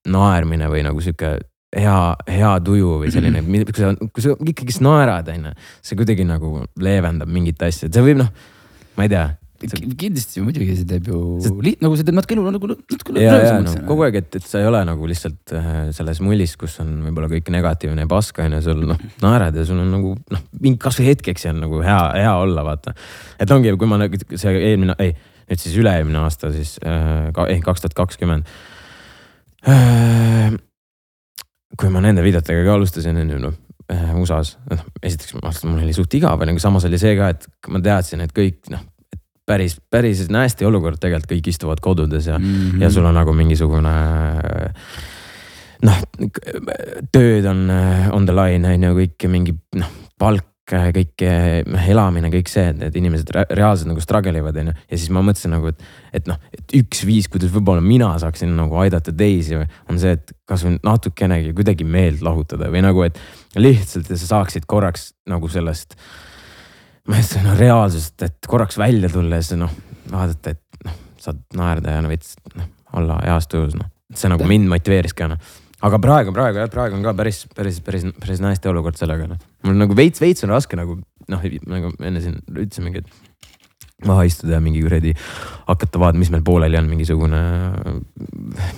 naermine 0.09 0.67
või 0.71 0.83
nagu 0.85 1.01
sihuke 1.03 1.37
hea, 1.73 1.99
hea 2.29 2.55
tuju 2.65 2.97
või 3.03 3.13
selline, 3.13 3.43
kui 3.69 3.79
sa, 3.79 3.93
kui 3.99 4.25
sa 4.25 4.35
ikkagist 4.53 4.83
naerad, 4.85 5.29
onju, 5.33 5.53
see 5.85 5.99
kuidagi 5.99 6.25
nagu 6.27 6.65
leevendab 6.81 7.31
mingit 7.31 7.63
asja, 7.65 7.89
et 7.89 7.95
see 7.95 8.05
võib 8.05 8.21
noh, 8.23 8.29
ma 8.97 9.07
ei 9.07 9.11
tea. 9.13 9.31
kindlasti 9.63 10.41
ju 10.41 10.43
muidugi 10.43 10.73
see 10.75 10.87
teeb 10.87 11.05
ju 11.07 11.17
See- 11.43 11.53
liht-, 11.63 11.83
nagu 11.83 11.95
see 11.95 12.03
teeb 12.03 12.17
natuke 12.17 12.35
elu 12.35 12.43
nagu 12.51 12.69
natuke 12.73 13.13
ja 13.23 13.59
no 13.63 13.75
kogu 13.87 14.03
aeg, 14.03 14.17
et, 14.19 14.39
et 14.41 14.47
sa 14.47 14.59
ei 14.59 14.67
ole 14.67 14.81
nagu 14.89 15.07
lihtsalt 15.07 15.53
äh, 15.55 15.69
selles 15.95 16.19
mullis, 16.25 16.57
kus 16.59 16.75
on 16.83 16.91
võib-olla 17.05 17.31
kõik 17.31 17.51
negatiivne 17.55 18.03
ja 18.03 18.11
paska 18.11 18.43
on 18.43 18.57
ju, 18.57 18.63
sul 18.65 18.83
noh, 18.91 18.99
naerad 19.23 19.55
ja 19.55 19.63
sul 19.69 19.79
on 19.79 19.93
nagu 19.95 20.17
noh, 20.35 20.43
mingi 20.59 20.81
kasvõi 20.83 21.13
hetkeks 21.13 21.47
on 21.53 21.63
nagu 21.63 21.79
hea, 21.85 22.01
hea 22.19 22.33
olla, 22.43 22.67
vaata. 22.67 22.95
et 23.39 23.55
ongi, 23.55 23.71
kui 23.79 23.87
ma 23.89 24.01
nagu 24.03 24.19
see 24.35 24.57
eelmine, 24.59 24.97
ei 24.99 25.15
nüüd 25.47 25.59
siis 25.59 25.79
üle-eelmine 25.79 26.21
aasta 26.23 26.51
siis 26.53 26.75
äh,, 26.83 27.31
ehk 27.47 27.65
kaks 27.65 27.83
tuhat 27.83 27.97
kakskümmend. 27.97 28.47
Kui 31.79 31.91
ma 31.93 32.01
nende 32.03 32.23
videotega 32.25 32.63
ka 32.65 32.77
alustasin, 32.77 33.19
on 33.21 33.33
ju 33.33 33.41
noh 33.41 33.55
äh, 33.91 34.13
USA-s, 34.19 34.57
noh 34.69 34.83
esiteks 35.01 35.35
ma 35.37 35.47
arvasin, 35.47 35.71
mul 35.71 35.85
oli 35.85 35.95
suht 35.95 36.13
igav, 36.17 36.41
aga 36.41 36.55
samas 36.61 36.87
oli 36.89 36.99
see 37.01 37.15
ka, 37.19 37.31
et 37.33 37.47
ma 37.73 37.81
teadsin, 37.83 38.23
et 38.25 38.35
kõik 38.35 38.71
noh, 38.73 38.85
et 39.13 39.21
päris, 39.49 39.77
päris 39.91 40.23
hästi 40.29 40.69
olukord 40.69 41.01
tegelikult 41.01 41.33
kõik 41.33 41.51
istuvad 41.53 41.83
kodudes 41.83 42.29
ja 42.29 42.39
mm, 42.39 42.53
-hmm. 42.53 42.85
ja 42.85 42.91
sul 42.91 43.05
on 43.05 43.17
nagu 43.17 43.33
mingisugune 43.33 43.95
noh, 45.83 45.99
tööd 47.11 47.45
on 47.49 47.67
on 48.11 48.25
the 48.25 48.35
line 48.35 48.73
on 48.73 48.89
ju 48.89 48.95
kõik 49.01 49.27
mingi 49.27 49.57
noh, 49.75 49.91
palk, 50.19 50.45
kõik 50.69 51.23
noh, 51.67 51.87
elamine, 51.91 52.29
kõik 52.31 52.47
see, 52.51 52.69
et 52.71 52.77
need 52.79 52.95
inimesed 52.95 53.31
re- 53.35 53.47
reaalselt 53.59 53.89
nagu 53.91 54.03
struggle 54.03 54.39
ivad 54.39 54.57
on 54.61 54.71
ju. 54.71 54.75
ja 54.79 54.99
siis 54.99 55.11
ma 55.11 55.23
mõtlesin 55.25 55.51
nagu, 55.51 55.73
et, 55.73 55.87
et 56.15 56.29
noh, 56.29 56.39
et 56.55 56.75
üks 56.79 57.03
viis, 57.07 57.27
kuidas 57.31 57.51
võib-olla 57.51 57.83
mina 57.83 58.13
saaksin 58.21 58.53
nagu 58.55 58.79
aidata 58.79 59.11
teisi, 59.11 59.59
on 59.91 59.99
see, 59.99 60.15
et 60.15 60.31
kasvõi 60.49 60.77
natukenegi 60.83 61.51
kuidagi 61.57 61.87
meelt 61.87 62.23
lahutada 62.23 62.71
või 62.71 62.83
nagu, 62.85 63.03
et 63.03 63.19
lihtsalt 63.59 64.07
sa 64.13 64.29
saaksid 64.37 64.69
korraks 64.69 65.11
nagu 65.29 65.51
sellest 65.51 65.97
ma 67.09 67.19
ei 67.19 67.25
tea, 67.27 67.43
no 67.43 67.55
reaalsusest, 67.59 68.15
et 68.23 68.47
korraks 68.47 68.77
välja 68.79 69.09
tulla 69.11 69.39
ja 69.39 69.45
siis 69.45 69.59
noh, 69.59 69.71
vaadata, 70.11 70.53
et 70.55 70.85
noh, 70.87 70.95
saad 71.19 71.41
naerda 71.57 71.97
ja 71.97 72.03
no 72.03 72.11
veits 72.11 72.37
noh, 72.55 72.69
olla 72.99 73.19
heas 73.25 73.49
tujus 73.51 73.75
noh. 73.75 73.89
see 74.15 74.31
nagu 74.31 74.47
mind 74.47 74.69
motiveeris 74.71 75.15
ka 75.17 75.27
noh. 75.33 75.53
aga 75.83 75.99
praegu, 75.99 76.35
praegu 76.35 76.63
jah, 76.63 76.71
praegu 76.71 76.95
on 76.97 77.03
ka 77.03 77.15
päris, 77.17 77.43
päris, 77.55 77.81
päris, 77.83 78.07
päris 78.19 78.43
hästi 78.43 78.71
olukord 78.71 78.99
sellega 78.99 79.27
noh. 79.33 79.41
Mul 79.63 79.77
nagu 79.79 79.97
veits, 79.97 80.21
veits 80.23 80.45
on 80.45 80.53
raske 80.53 80.77
nagu 80.79 80.97
noh, 81.31 81.45
nagu 81.71 81.93
enne 82.03 82.23
siin 82.23 82.39
ütlesimegi, 82.51 83.03
et 83.03 84.07
maha 84.07 84.25
istuda 84.27 84.57
ja 84.57 84.63
mingi 84.63 84.81
kuradi 84.83 85.13
hakata 85.67 86.01
vaatama, 86.01 86.21
mis 86.23 86.31
meil 86.33 86.43
pooleli 86.45 86.79
on, 86.79 86.89
mingisugune, 86.91 87.39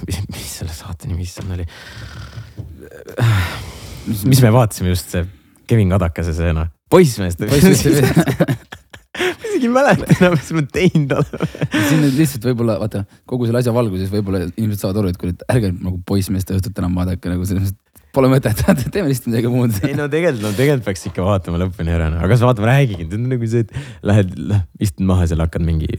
mis, 0.06 0.20
mis 0.30 0.52
selle 0.60 0.76
saate 0.76 1.10
nimi 1.10 1.26
issand 1.26 1.56
oli. 1.56 1.66
mis 4.30 4.44
me 4.44 4.54
vaatasime 4.54 4.94
just 4.94 5.15
see 5.15 5.25
Kevin 5.65 5.89
Kadakase 5.96 6.36
see 6.38 6.54
noh, 6.54 6.70
poissmeeste. 6.94 7.50
ma 7.50 7.58
isegi 9.56 9.70
ei 9.70 9.72
mäleta 9.72 10.08
enam, 10.18 10.36
mis 10.36 10.51
ma 10.56 10.63
teinud 10.75 11.13
olen. 11.15 11.50
siin 11.74 12.01
nüüd 12.04 12.18
lihtsalt 12.20 12.46
võib-olla 12.50 12.77
vaata 12.82 13.06
kogu 13.30 13.48
selle 13.48 13.62
asja 13.62 13.74
valguses 13.75 14.12
võib-olla 14.12 14.44
inimesed 14.51 14.84
saavad 14.84 15.01
aru, 15.01 15.13
et 15.13 15.20
kuule, 15.22 15.36
et 15.36 15.46
ärge 15.56 15.72
nagu 15.74 15.98
poissmeeste 16.08 16.58
õhtut 16.58 16.82
enam 16.84 16.98
vaadake 17.00 17.32
nagu 17.32 17.48
selles 17.48 17.70
mõttes, 17.70 17.80
pole 18.15 18.31
mõtet, 18.31 18.62
teeme 18.93 19.12
lihtsalt 19.12 19.31
midagi 19.31 19.51
muud. 19.51 19.79
ei 19.86 19.95
no 19.98 20.10
tegelikult, 20.12 20.45
no 20.48 20.53
tegelikult 20.57 20.89
peaks 20.89 21.07
ikka 21.12 21.25
vaatama 21.25 21.62
lõpuni 21.65 21.95
ära, 21.95 22.12
no 22.13 22.22
aga 22.25 22.39
sa 22.39 22.50
vaatama 22.50 22.72
räägigi, 22.72 23.10
nagu 23.19 23.51
see, 23.51 23.65
et 23.65 24.05
lähed, 24.05 24.36
istud 24.84 25.07
maha 25.10 25.27
seal, 25.29 25.43
hakkad 25.45 25.65
mingi 25.65 25.89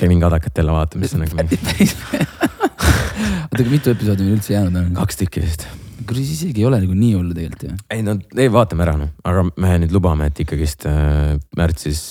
Kevin 0.00 0.20
Kadakat 0.22 0.56
jälle 0.56 0.72
vaatama, 0.72 1.04
siis 1.04 1.18
on 1.18 1.26
nagu 1.26 1.36
mingi 1.40 1.60
oota, 3.50 3.62
aga 3.62 3.70
mitu 3.70 3.92
episoodi 3.92 4.24
meil 4.24 4.38
üldse 4.38 4.54
jäänud 4.54 4.80
on? 4.80 4.90
kaks 5.00 5.20
tükki 5.20 5.42
vist. 5.44 5.66
siis 6.10 6.30
isegi 6.36 6.62
ei 6.62 6.66
ole 6.66 6.80
nagu 6.82 6.94
nii 6.96 7.12
hullu 7.16 7.34
tegelikult 7.36 7.64
ju. 7.66 7.76
ei 7.94 8.04
no, 8.06 8.16
ei 8.36 8.50
vaatame 8.52 8.86
ära 8.86 8.96
noh, 9.00 9.10
aga 9.26 9.44
me 9.50 9.76
nüüd 9.82 9.94
lubame, 9.94 10.30
et 10.30 10.42
ikkagist 10.44 10.86
äh, 10.90 11.36
märtsis, 11.58 12.02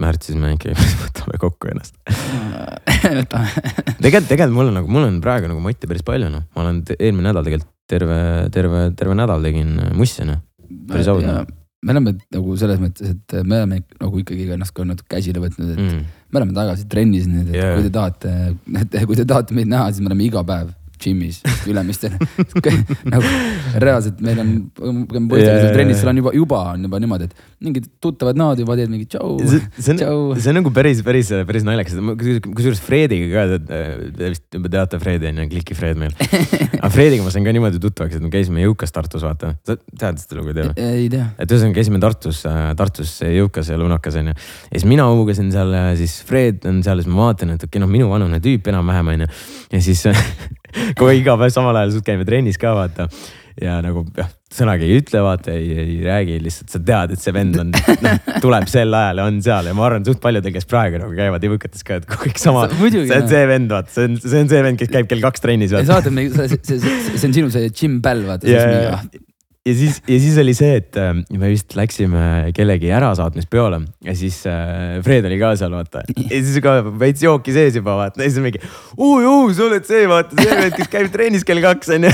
märtsis 0.00 0.38
me 0.38 0.54
ikkagi 0.56 0.76
võtame 1.04 1.40
kokku 1.42 1.72
ennast. 1.72 1.96
tegelikult, 3.02 4.28
tegelikult 4.30 4.56
mul 4.56 4.72
on 4.72 4.80
nagu, 4.80 4.92
mul 4.92 5.08
on 5.08 5.20
praegu 5.24 5.50
nagu 5.50 5.64
motti 5.64 5.90
päris 5.90 6.04
palju 6.06 6.30
noh, 6.32 6.46
ma 6.54 6.66
olen 6.66 6.82
eelmine 6.98 7.30
nädal 7.30 7.48
tegelikult 7.48 7.71
terve, 7.88 8.48
terve, 8.54 8.90
terve 8.96 9.14
nädal 9.18 9.42
tegin 9.42 9.74
mussi 9.98 10.24
noh. 10.28 10.40
Päris 10.88 11.08
aus, 11.12 11.22
noh. 11.26 11.44
me 11.82 11.92
oleme 11.92 12.14
nagu 12.32 12.56
selles 12.56 12.78
mõttes, 12.80 13.10
et 13.16 13.34
me 13.44 13.58
oleme 13.60 13.82
nagu 14.00 14.20
ikkagi 14.22 14.46
ennast 14.54 14.74
ka 14.76 14.84
natuke 14.86 15.16
käsile 15.16 15.42
võtnud, 15.42 15.72
et 15.74 15.80
Mm. 15.82 16.04
me 16.32 16.38
oleme 16.40 16.54
tagasi 16.56 16.86
trennis 16.88 17.26
nüüd, 17.26 17.48
et 17.50 17.58
Jaa. 17.58 17.74
kui 17.76 17.88
te 17.88 17.90
tahate, 17.90 18.30
et 18.82 19.06
kui 19.06 19.16
te 19.18 19.24
tahate 19.24 19.54
meid 19.54 19.68
näha, 19.68 19.90
siis 19.92 20.00
me 20.00 20.12
oleme 20.12 20.24
iga 20.24 20.44
päev 20.46 20.70
džimmis 21.02 21.40
Ülemistele 21.70 22.18
nagu 23.12 23.32
reaalselt 23.82 24.22
meil 24.24 24.40
on, 24.42 24.52
käime 24.76 25.26
poistega 25.30 25.56
seal 25.58 25.74
trennis, 25.76 26.00
seal 26.02 26.12
on 26.12 26.22
juba, 26.22 26.34
juba 26.36 26.60
on 26.72 26.86
juba 26.88 27.02
niimoodi, 27.02 27.28
et 27.28 27.66
mingid 27.66 27.88
tuttavad 28.02 28.38
näod 28.38 28.62
juba 28.62 28.76
teed 28.78 28.92
mingi 28.92 29.08
tšau, 29.10 29.36
tšau 29.42 30.20
on, 30.30 30.40
see 30.40 30.52
on 30.52 30.58
nagu 30.60 30.72
päris, 30.74 31.02
päris, 31.06 31.32
päris 31.48 31.66
naljakas, 31.66 31.98
kusjuures 32.22 32.82
Frediga 32.82 33.46
ka, 33.50 33.60
te 33.66 34.32
vist 34.32 34.46
juba 34.58 34.72
teate 34.72 35.02
Fredi 35.02 35.30
on 35.30 35.42
ju, 35.42 35.48
Kliki 35.52 35.76
Fred 35.78 36.00
meil. 36.00 36.14
aga 36.82 36.92
Frediga 36.92 37.26
ma 37.26 37.34
sain 37.34 37.46
ka 37.46 37.54
niimoodi 37.54 37.82
tuttavaks, 37.82 38.18
et 38.18 38.24
me 38.24 38.32
käisime 38.32 38.64
Jõukas 38.64 38.94
Tartus, 38.94 39.24
vaata, 39.26 39.54
sa 39.66 39.76
tead 39.90 40.22
seda 40.22 40.40
lugu, 40.40 40.54
ei 40.54 40.60
tea 40.60 40.92
ei 41.02 41.08
tea. 41.12 41.28
et 41.38 41.52
ühesõnaga 41.52 41.78
käisime 41.78 42.00
Tartus, 42.02 42.42
Tartus 42.78 43.14
Jõukas 43.26 43.70
ja 43.72 43.78
Lunakas 43.80 44.18
onju. 44.20 44.34
ja 44.34 44.74
siis 44.74 44.88
mina 44.88 45.06
hoogasin 45.10 45.52
seal, 45.54 45.74
siis 45.98 46.18
Fred 46.28 46.66
on 46.68 46.82
seal, 46.84 47.02
siis 47.02 47.12
ma 47.12 47.28
vaatan, 47.28 47.54
et 47.56 47.62
okei 47.62 47.76
okay, 47.76 47.84
noh, 47.84 47.90
minu 47.90 48.10
vanune 48.12 48.40
tüüp 48.42 48.70
enam-vähem 48.72 49.14
onju. 49.14 49.30
ja 49.72 49.82
siis 49.84 50.04
kogu 50.98 51.14
iga 51.16 51.38
päev 51.40 51.54
samal 51.54 51.78
ajal 51.80 51.96
suht 51.96 52.06
käime 52.08 52.26
trennis 52.28 52.60
ka 52.60 52.74
vaata. 52.76 53.08
ja 53.60 53.74
nagu 53.84 54.06
jah, 54.16 54.28
sõnagi 54.52 54.86
ei 54.88 55.00
ütle, 55.02 55.20
vaata 55.24 55.52
ei, 55.52 55.66
ei 55.76 55.96
räägi, 56.06 56.38
lihtsalt 56.40 56.72
sa 56.72 56.80
tead, 56.80 57.12
et 57.12 57.20
see 57.20 57.34
vend 57.36 57.58
on, 57.60 57.72
noh 57.72 58.30
tuleb 58.44 58.68
sel 58.72 58.96
ajal 58.96 59.20
ja 59.20 59.26
on 59.28 59.40
seal 59.44 59.68
ja 59.68 59.74
ma 59.76 59.84
arvan, 59.88 60.06
suht 60.08 60.22
paljudel, 60.24 60.54
kes 60.54 60.68
praegu 60.70 61.02
nagu 61.02 61.12
käivad 61.16 61.44
jõukates 61.44 61.84
ka, 61.84 62.00
et 62.00 62.08
kõik 62.08 62.40
sama. 62.40 62.64
See 62.72 63.18
on 63.18 63.28
see 63.28 63.42
vend, 63.50 63.72
vaata, 63.72 63.92
see 63.92 64.08
on, 64.08 64.16
see 64.24 64.44
on 64.44 64.52
see 64.54 64.62
vend, 64.68 64.80
kes 64.80 64.92
käib 64.94 65.10
kell 65.10 65.26
kaks 65.26 65.44
trennis. 65.44 65.74
sa 65.74 65.84
vaatad, 65.98 66.16
see, 66.16 66.48
see, 66.56 66.80
see, 66.80 66.96
see 67.12 67.28
on 67.28 67.36
sinu 67.36 67.52
see 67.52 67.68
Jim 67.68 68.00
Bell, 68.04 68.24
vaata. 68.30 68.48
ja, 69.66 69.74
siis, 69.74 70.00
ja 70.08 70.18
siis 70.22 70.38
oli 70.42 70.54
see, 70.58 70.76
et 70.80 70.98
äh, 71.00 71.12
me 71.38 71.50
vist 71.52 71.76
läksime 71.78 72.52
kellegi 72.56 72.90
ärasaatmispeole 72.94 73.82
ja 74.04 74.14
siis 74.18 74.42
äh, 74.50 74.98
Fred 75.06 75.26
oli 75.28 75.38
ka 75.40 75.54
seal, 75.60 75.74
vaata. 75.76 76.04
ja 76.18 76.38
siis 76.42 76.58
ka 76.64 76.78
veits 77.00 77.22
jooki 77.22 77.54
sees 77.54 77.78
juba 77.78 77.96
vaata, 78.00 78.24
ja 78.24 78.30
siis 78.30 78.42
mingi. 78.44 78.62
oi-oi, 78.96 79.52
sa 79.56 79.66
oled 79.68 79.86
see, 79.88 80.06
vaata, 80.10 80.38
see 80.38 80.58
vend, 80.58 80.78
kes 80.78 80.92
käib 80.92 81.12
trennis 81.14 81.46
kell 81.48 81.62
kaks 81.64 81.94
onju. 81.98 82.12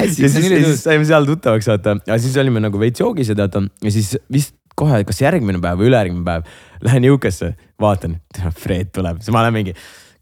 ja 0.00 0.08
siis, 0.10 0.22
ja 0.24 0.32
siis 0.34 0.82
saime 0.82 1.06
seal 1.08 1.28
tuttavaks 1.28 1.70
vaata, 1.70 1.98
aga 2.02 2.18
siis 2.22 2.38
olime 2.42 2.62
nagu 2.64 2.80
veits 2.82 3.02
joogis 3.02 3.30
ja 3.30 3.38
tead 3.38 3.60
ja 3.60 3.94
siis 3.94 4.16
vist 4.32 4.56
kohe, 4.80 5.02
kas 5.06 5.20
järgmine 5.22 5.60
päev 5.62 5.80
või 5.80 5.90
ülejärgmine 5.90 6.26
päev 6.26 6.46
lähen 6.86 7.06
jõukasse, 7.06 7.54
vaatan, 7.80 8.18
Fred 8.58 8.92
tuleb, 8.96 9.20
siis 9.20 9.34
ma 9.34 9.44
olen 9.44 9.58
mingi. 9.60 9.74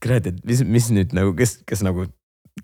kurat, 0.02 0.28
et 0.31 0.38
mis, 0.47 0.62
mis 0.62 0.93
nüüd 0.95 1.14
nagu, 1.17 1.33
kes, 1.38 1.59
kes 1.67 1.83
nagu, 1.87 2.07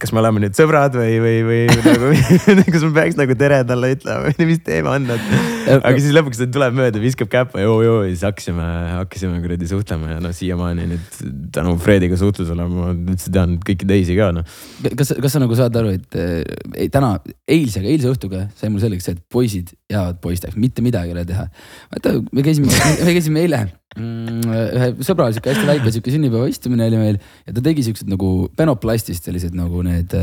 kas 0.01 0.13
me 0.15 0.21
oleme 0.23 0.43
nüüd 0.43 0.57
sõbrad 0.57 0.95
või, 0.97 1.17
või, 1.23 1.37
või 1.47 1.61
nagu, 2.59 2.65
kas 2.73 2.85
ma 2.87 2.91
peaks 2.99 3.19
nagu 3.19 3.37
tere 3.39 3.61
talle 3.69 3.91
ütlema 3.95 4.31
või 4.31 4.49
mis 4.49 4.63
teema 4.67 4.95
on, 4.99 5.07
et. 5.15 5.29
aga 5.77 5.95
siis 5.99 6.15
lõpuks 6.17 6.41
ta 6.41 6.49
tuleb 6.57 6.77
mööda, 6.79 7.03
viskab 7.03 7.31
käppa 7.33 7.63
joo, 7.63 7.77
joo 7.85 8.01
ja 8.05 8.11
siis 8.13 8.25
hakkasime, 8.27 8.67
hakkasime 9.01 9.41
kuradi 9.45 9.69
suhtlema 9.71 10.17
ja 10.17 10.23
noh, 10.25 10.35
siiamaani 10.37 10.89
nüüd 10.95 11.21
tänu 11.55 11.77
Frediga 11.83 12.19
suhtlusele 12.21 12.69
ma 12.71 12.91
üldse 12.95 13.33
tean 13.35 13.57
kõiki 13.65 13.89
teisi 13.91 14.19
ka 14.19 14.31
noh. 14.37 14.59
kas, 14.99 15.15
kas 15.15 15.37
sa 15.37 15.43
nagu 15.43 15.59
saad 15.59 15.79
aru, 15.81 15.95
et 15.99 16.19
äh, 16.21 16.43
ei, 16.75 16.91
täna, 16.93 17.17
eilsega, 17.49 17.89
eilse 17.91 18.11
õhtuga 18.13 18.49
sai 18.59 18.73
mul 18.73 18.83
selgeks, 18.85 19.13
et 19.13 19.23
poisid 19.33 19.73
jäävad 19.93 20.21
poisteks, 20.25 20.59
mitte 20.61 20.85
midagi 20.85 21.13
ei 21.13 21.19
ole 21.19 21.25
teha. 21.29 21.49
vaata, 21.95 22.19
me 22.33 22.45
käisime, 22.47 22.71
me 23.05 23.17
käisime 23.17 23.45
eile 23.45 23.65
mm, 23.99 24.55
ühe 24.75 24.89
sõbral 25.07 25.35
sihuke 25.35 25.53
hästi 25.53 25.69
väike 25.69 25.93
sihuke 25.95 26.15
sünnipäeva 26.15 26.49
istumine 26.51 26.89
oli 26.89 27.01
meil 27.01 27.19
ja 27.47 27.55
ta 27.55 27.63
tegi 27.65 27.85
siuksed 27.87 28.11
nagu 28.11 28.31
penoplastist 28.59 29.29
sellised 29.29 29.57
nagu 29.59 29.84
need, 29.85 30.15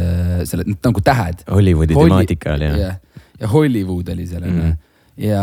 selle 0.50 0.66
nagu 0.72 1.02
tähed. 1.06 1.44
Hollywoodi 1.50 1.96
Holly- 1.98 2.12
temaatika 2.14 2.56
oli 2.58 2.70
jah. 2.70 2.78
jah, 2.86 3.26
ja 3.42 3.48
Hollywood 3.52 4.10
oli 4.14 4.28
Mhm. 4.52 4.68
mm. 4.68 4.78
ja 5.22 5.42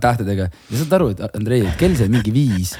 tähtedega 0.00 0.46
ja 0.70 0.76
saad 0.78 0.92
aru, 0.98 1.08
et 1.14 1.36
Andrei, 1.36 1.64
kell 1.80 1.96
sai 1.98 2.08
mingi 2.12 2.32
viis 2.32 2.74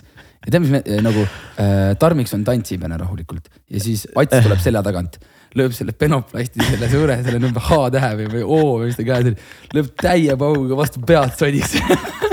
ja 0.47 0.53
tead, 0.53 0.63
mis 0.65 0.71
me 0.71 0.83
nagu 1.05 1.25
äh, 1.59 1.97
Tarmikson 1.99 2.45
tantsib 2.47 2.85
enne 2.87 2.97
rahulikult 3.01 3.49
ja 3.69 3.81
siis 3.83 4.07
Ats 4.15 4.45
tuleb 4.45 4.61
selja 4.63 4.83
tagant, 4.87 5.19
lööb 5.59 5.75
selle 5.77 5.93
penoplasti 5.99 6.63
selle 6.63 6.89
suure, 6.93 7.19
selle 7.27 7.51
H-tähe 7.69 8.13
või, 8.21 8.29
või 8.37 8.45
O 8.47 8.61
või 8.79 8.87
mis 8.93 8.97
ta 9.01 9.05
käes 9.09 9.27
oli, 9.27 9.35
lööb 9.75 9.91
täie 9.99 10.37
pauguga 10.41 10.79
vastu 10.79 11.03
pead 11.09 11.35
sodiks 11.41 11.75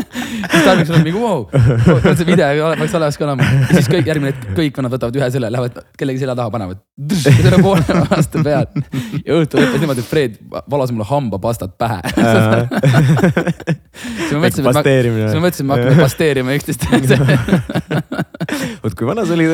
siis 0.51 0.65
Tarmikson 0.65 0.99
on 0.99 1.05
mingi 1.05 1.19
vau 1.19 1.45
wow., 1.45 2.15
see 2.15 2.27
video 2.27 2.71
peaks 2.79 2.97
olemas 2.99 3.19
ka 3.19 3.27
olema. 3.27 3.49
ja 3.65 3.71
siis 3.79 3.89
kõik 3.91 4.09
järgmine 4.11 4.33
hetk 4.33 4.51
kõik 4.57 4.79
vennad 4.79 4.95
võtavad 4.95 5.19
ühe 5.19 5.29
selle, 5.33 5.51
lähevad 5.53 5.79
kellegi 5.99 6.23
selja 6.23 6.35
taha, 6.37 6.53
panevad 6.53 6.81
selle 7.21 7.59
poole 7.63 7.99
vastu 8.11 8.43
pead. 8.45 8.79
ja 9.21 9.39
õhtul 9.39 9.63
lõppes 9.63 9.83
niimoodi, 9.83 10.05
et 10.05 10.09
Fred 10.09 10.37
valas 10.71 10.93
mulle 10.95 11.07
hambapastat 11.09 11.75
pähe. 11.81 11.99
siis 13.95 14.33
ma 14.33 14.39
mõtlesin, 14.43 14.61
et 14.61 14.69
pasteerimine. 14.69 15.27
siis 15.29 15.39
ma 15.39 15.43
mõtlesin, 15.47 15.63
et 15.63 15.69
me 15.69 15.73
hakkame 15.75 16.05
pasteerima 16.05 16.55
üksteist. 16.55 16.81
oot, 18.83 18.95
kui 18.95 19.09
vana 19.09 19.25
sa 19.27 19.35
olid? 19.35 19.53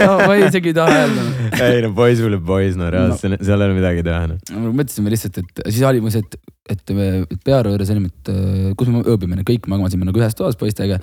no 0.00 0.10
ma 0.24 0.32
ei- 0.36 0.46
isegi 0.48 0.72
ei 0.72 0.76
taha 0.76 0.98
öelda. 1.04 1.26
ei 1.66 1.84
no 1.84 1.92
poiss 1.96 2.24
pole 2.24 2.40
poiss, 2.52 2.78
no 2.80 2.90
reaalselt 2.92 3.36
no. 3.36 3.40
seal 3.44 3.60
ei 3.60 3.70
ole 3.70 3.78
midagi 3.78 4.04
teha 4.06 4.26
noh. 4.32 4.38
me 4.56 4.74
mõtlesime 4.82 5.12
lihtsalt, 5.12 5.40
et 5.42 5.64
siis 5.68 5.82
oli 5.88 6.02
mul 6.04 6.14
see, 6.14 6.24
et, 6.24 6.38
et 6.70 6.80
juures 6.88 7.90
olime, 7.92 8.08
et 8.08 8.30
äh, 8.32 8.70
kus 8.78 8.88
me 8.88 9.02
ööbime, 9.04 9.36
kõik 9.44 9.66
magasime 9.68 10.06
nagu 10.08 10.18
ühes 10.22 10.34
toas 10.38 10.56
poistega. 10.56 10.96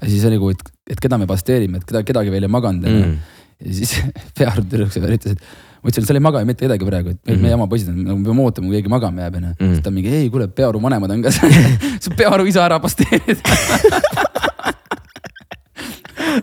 ja 0.00 0.08
siis 0.08 0.24
oli 0.24 0.38
nagu, 0.38 0.50
et, 0.54 0.62
et 0.90 1.00
keda 1.00 1.18
me 1.20 1.26
pasteerime, 1.28 1.76
et 1.82 1.84
keda, 1.88 2.02
kedagi 2.08 2.30
veel 2.32 2.48
ei 2.48 2.52
maganud 2.52 2.86
Mm. 2.88 3.18
ja 3.62 3.74
siis 3.76 3.92
Pearu 4.38 4.64
tüdruk 4.64 4.88
ütles, 4.96 5.36
et 5.36 5.40
ma 5.82 5.90
ütlesin, 5.90 6.02
et 6.02 6.08
seal 6.08 6.16
ei 6.18 6.24
maga 6.24 6.40
mitte 6.48 6.64
kedagi 6.64 6.86
praegu, 6.88 7.10
et 7.12 7.20
meil 7.26 7.36
Mhm. 7.36 7.42
meie 7.44 7.54
oma 7.58 7.66
poisid 7.68 7.88
on, 7.92 7.98
nagu 8.06 8.18
me 8.18 8.24
peame 8.30 8.42
ootama, 8.46 8.66
kui 8.70 8.76
keegi 8.78 8.88
magama 8.90 9.20
jääb 9.26 9.36
onju. 9.40 9.52
Mhm. 9.60 9.72
siis 9.74 9.82
ta 9.84 9.90
mingi, 9.90 10.08
ei 10.16 10.30
kuule, 10.30 10.48
Pearu 10.48 10.80
vanemad 10.82 11.10
on 11.10 11.22
ka 11.22 11.30
seal. 11.30 11.50
sa 12.02 12.10
Pearu 12.16 12.46
isa 12.46 12.64
ära 12.64 12.78
pasteerid. 12.80 13.38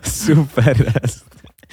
super. 0.04 0.76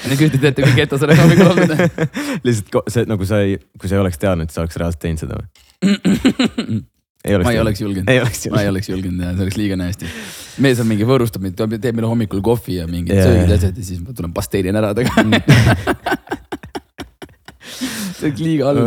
nüüd 0.08 0.18
kujutad 0.20 0.44
ette, 0.51 0.62
kui 0.63 0.74
getos 0.77 1.04
oleks 1.06 1.22
hommikul 1.22 1.50
olnud. 1.54 1.72
lihtsalt 2.46 2.92
see 2.94 3.06
nagu 3.10 3.25
sa 3.30 3.39
ei, 3.46 3.58
kui 3.80 3.89
sa 3.89 3.98
ei 3.98 4.01
oleks 4.04 4.20
teadnud, 4.22 4.51
sa 4.54 4.63
oleks 4.63 4.77
reaalselt 4.80 5.01
teinud 5.04 5.24
seda 5.24 5.39
või? 5.39 5.67
Ei 7.27 7.36
oleks 7.36 7.46
ma 7.46 7.51
ei 7.53 7.60
oleks 7.62 7.81
julgenud. 7.84 8.07
ma 8.53 8.62
ei 8.63 8.69
oleks 8.72 8.89
julgenud 8.89 9.22
ja 9.24 9.31
see 9.36 9.43
oleks 9.46 9.57
liiga 9.60 9.75
nästi. 9.79 10.05
mees 10.63 10.79
on 10.81 10.88
mingi 10.89 11.05
võõrustab 11.07 11.43
mind, 11.43 11.57
teeb 11.81 11.96
meile 11.98 12.10
hommikul 12.10 12.41
kohvi 12.46 12.79
ja 12.79 12.88
mingid 12.89 13.17
söögid 13.19 13.51
ja 13.53 13.57
asjad 13.60 13.77
ja 13.77 13.84
siis 13.91 14.00
ma 14.03 14.15
tulen 14.17 14.34
pasteerin 14.36 14.75
ära 14.79 14.93
temaga. 14.98 15.41
see 18.17 18.29
oleks 18.31 18.41
liiga 18.41 18.72
halb. 18.72 18.86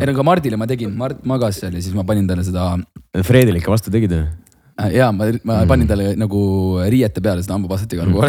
ei 0.00 0.08
no 0.10 0.14
ka 0.16 0.24
Mardile 0.26 0.56
ma 0.60 0.66
tegin, 0.70 0.94
Mart 0.98 1.20
magas 1.28 1.60
seal 1.62 1.74
ja 1.76 1.82
siis 1.84 1.94
ma 1.96 2.04
panin 2.08 2.26
talle 2.30 2.44
seda 2.46 2.72
Fredile 3.22 3.60
ikka 3.62 3.70
vastu 3.74 3.92
tegid 3.94 4.10
või? 4.16 4.24
äh, 4.82 4.88
ja 4.96 5.12
ma, 5.14 5.28
ma 5.46 5.60
Mm. 5.62 5.68
panin 5.70 5.86
talle 5.90 6.06
nagu 6.18 6.40
riiete 6.90 7.20
peale 7.22 7.44
seda 7.46 7.54
hambapastat 7.54 7.92
igal 7.94 8.08
pool 8.10 8.26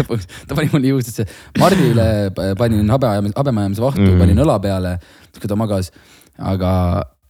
lõpuks 0.00 0.26
ta 0.48 0.56
pani 0.58 0.66
mulle 0.72 0.90
juustesse. 0.96 1.28
Mardile 1.62 2.06
p- 2.34 2.48
panin 2.58 2.90
habeajamise, 2.90 3.36
habemaajamise 3.38 3.84
vahtu 3.84 4.02
Mm. 4.02 4.08
mm., 4.16 4.24
panin 4.24 4.42
õla 4.48 4.56
peale, 4.64 4.96
kui 5.38 5.46
ta 5.52 5.54
magas. 5.60 5.92
aga, 6.38 6.70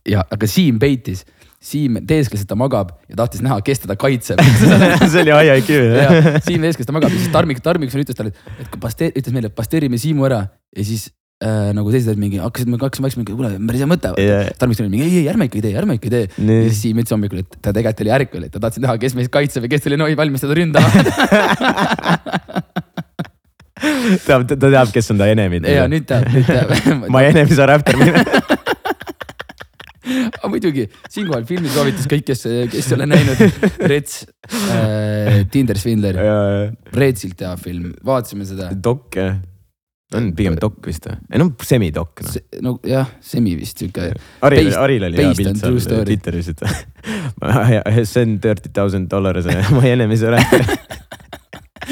ja, 0.09 0.25
aga 0.33 0.49
Siim 0.51 0.79
peitis, 0.83 1.25
Siim 1.65 1.97
teeskles, 2.05 2.45
et 2.45 2.49
ta 2.51 2.57
magab 2.61 2.93
ja 3.09 3.17
tahtis 3.23 3.41
näha, 3.45 3.57
kes 3.65 3.81
teda 3.87 3.97
kaitseb 3.97 4.41
see 5.13 5.23
oli 5.23 5.33
jah? 5.33 5.43
ja 5.49 6.41
Siim 6.45 6.65
veeskles 6.65 6.89
ta 6.89 6.93
magab 6.97 7.13
ja 7.13 7.19
siis 7.21 7.33
Tarmik, 7.33 7.63
Tarmikson 7.65 8.05
ütles 8.05 8.19
talle, 8.19 8.35
et 8.61 8.69
kui 8.73 8.81
pasteer-, 8.83 9.15
ütles 9.17 9.33
meile, 9.35 9.49
et 9.53 9.57
pasteerime 9.57 10.01
Siimu 10.01 10.27
ära 10.29 10.43
ja 10.45 10.85
siis 10.85 11.09
äh, 11.41 11.73
nagu 11.77 11.89
teised 11.95 12.13
olid 12.13 12.21
mingi, 12.21 12.41
hakkasid, 12.43 12.69
hakkasime 12.77 13.09
vaikselt 13.09 13.23
mingi, 13.23 13.37
kuule, 13.37 13.53
päris 13.71 13.85
hea 13.85 13.91
mõte 13.91 14.13
yeah.. 14.21 14.53
Tarmikson 14.61 14.85
oli 14.87 14.93
mingi 14.99 15.09
ei, 15.09 15.23
ei 15.23 15.31
ärme 15.33 15.49
ikka 15.49 15.61
ei 15.61 15.65
tee, 15.65 15.75
ärme 15.81 15.97
ikka 15.97 16.11
ei 16.11 16.15
tee. 16.19 16.25
Nii. 16.37 16.59
ja 16.67 16.69
siis 16.69 16.83
Siim 16.85 17.01
ütles 17.01 17.17
hommikul, 17.17 17.41
et 17.47 17.57
ta 17.61 17.73
tegelikult 17.73 18.05
oli 18.05 18.15
ärkvel, 18.19 18.43
et 18.49 18.53
ta 18.53 18.65
tahtis 18.67 18.85
näha, 18.85 18.99
kes 19.01 19.17
meist 19.17 19.33
kaitseb 19.33 19.65
ja 19.65 19.73
kes 19.73 19.89
oli 19.89 20.01
noi 20.01 20.13
valmis 20.21 20.45
teda 20.45 20.59
ründama. 20.61 20.89
teab, 24.27 24.45
ta 24.53 24.57
teab, 24.69 24.93
kes 24.95 25.11
on 25.15 25.21
ta 25.21 25.29
enemid. 25.33 25.65
ja 25.69 25.89
nüüd 25.91 26.07
teab, 26.09 26.29
nüüd 26.35 26.47
teab. 26.49 26.77
My 27.15 27.25
enemies 27.31 27.59
are 27.63 27.73
after 27.75 27.97
me. 27.97 28.13
Aga 30.05 30.51
muidugi, 30.53 30.87
siinkohal 31.11 31.47
filmi 31.49 31.73
soovitus 31.73 32.09
kõik, 32.11 32.27
kes, 32.29 32.45
kes 32.73 32.91
ei 32.91 32.97
ole 32.99 33.09
näinud, 33.11 33.43
Rets 33.93 34.23
äh,, 34.51 35.43
Tinder 35.53 35.81
Swindler, 35.81 36.21
Retsilt 36.95 37.45
hea 37.45 37.57
film, 37.61 37.91
vaatasime 38.05 38.47
seda. 38.49 38.71
dok 38.75 39.19
jah, 39.19 39.39
on 40.15 40.31
pigem 40.37 40.59
dok 40.61 40.79
vist 40.87 41.09
või? 41.09 41.17
ei 41.33 41.43
noh, 41.43 41.53
semidok 41.67 42.25
noh. 42.27 42.37
no 42.67 42.75
jah, 42.87 43.09
semi 43.25 43.57
vist 43.59 43.81
sihuke 43.81 44.13
Aril, 44.47 44.73
Aril 44.79 45.09
oli 45.09 45.23
hea 45.23 45.33
pilt 45.39 45.63
seal. 45.63 46.05
Twitteris, 46.05 46.53
et 46.53 48.05
send 48.15 48.43
thirty 48.45 48.71
thousand 48.71 49.09
dollars 49.13 49.49
my 49.75 49.89
enemies 49.91 50.23
are 50.23 50.39
after. 50.39 50.65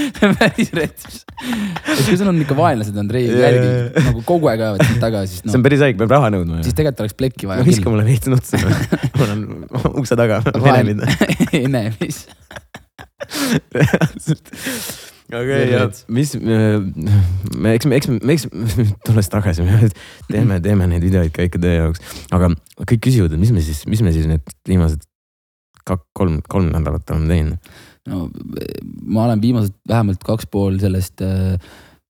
päris 0.39 0.73
rets. 0.77 1.23
et 1.43 2.03
kui 2.07 2.17
sul 2.19 2.31
on 2.31 2.41
ikka 2.43 2.57
vaenlased 2.57 2.97
Andrei 3.03 3.27
jaa, 3.29 3.51
jaa. 3.57 4.05
nagu 4.09 4.25
kogu 4.29 4.51
aeg 4.51 4.65
ajavad 4.65 4.85
sind 4.87 5.03
taga, 5.03 5.23
siis 5.29 5.43
see 5.43 5.51
noh 5.51 5.59
on, 5.59 5.67
päris 5.67 5.85
haige, 5.85 5.99
peab 6.01 6.15
raha 6.17 6.33
nõudma. 6.35 6.63
siis 6.67 6.77
tegelikult 6.79 7.05
oleks 7.05 7.19
plekki 7.19 7.51
vaja 7.51 7.67
viska. 7.67 7.93
mulle 7.93 8.07
veits 8.09 8.31
nutsu, 8.33 8.61
mul 9.21 9.35
on 9.37 9.47
ukse 9.95 10.19
taga 10.19 10.43
enemid. 10.57 11.05
enemis. 11.61 12.25
reaalselt. 13.77 14.53
aga 15.33 15.61
ei, 15.61 15.71
ja 15.73 15.87
mis, 16.13 16.35
me, 16.41 17.77
eks 17.77 17.89
me, 17.89 18.01
eks 18.01 18.11
me, 18.13 18.19
eks 18.35 18.49
tulles 19.07 19.33
tagasi, 19.33 19.65
me 19.67 19.93
teeme, 20.31 20.61
teeme 20.65 20.91
neid 20.91 21.05
videoid 21.05 21.33
ka 21.35 21.47
ikka 21.49 21.63
teie 21.63 21.81
jaoks, 21.81 22.05
aga 22.35 22.53
kõik 22.83 23.09
küsivad, 23.09 23.35
et 23.35 23.43
mis 23.43 23.55
me 23.55 23.65
siis, 23.65 23.87
mis 23.91 24.05
me 24.05 24.15
siis 24.15 24.29
need 24.31 24.55
viimased 24.69 25.07
kak-, 25.89 26.09
kolm, 26.17 26.41
kolm 26.49 26.71
nädalat 26.73 27.11
oleme 27.15 27.31
teinud. 27.31 27.73
No 28.11 28.27
ma 29.07 29.27
olen 29.29 29.43
viimased 29.43 29.75
vähemalt 29.89 30.23
kaks 30.27 30.49
pool 30.51 30.79
sellest 30.83 31.23
äh, 31.25 31.57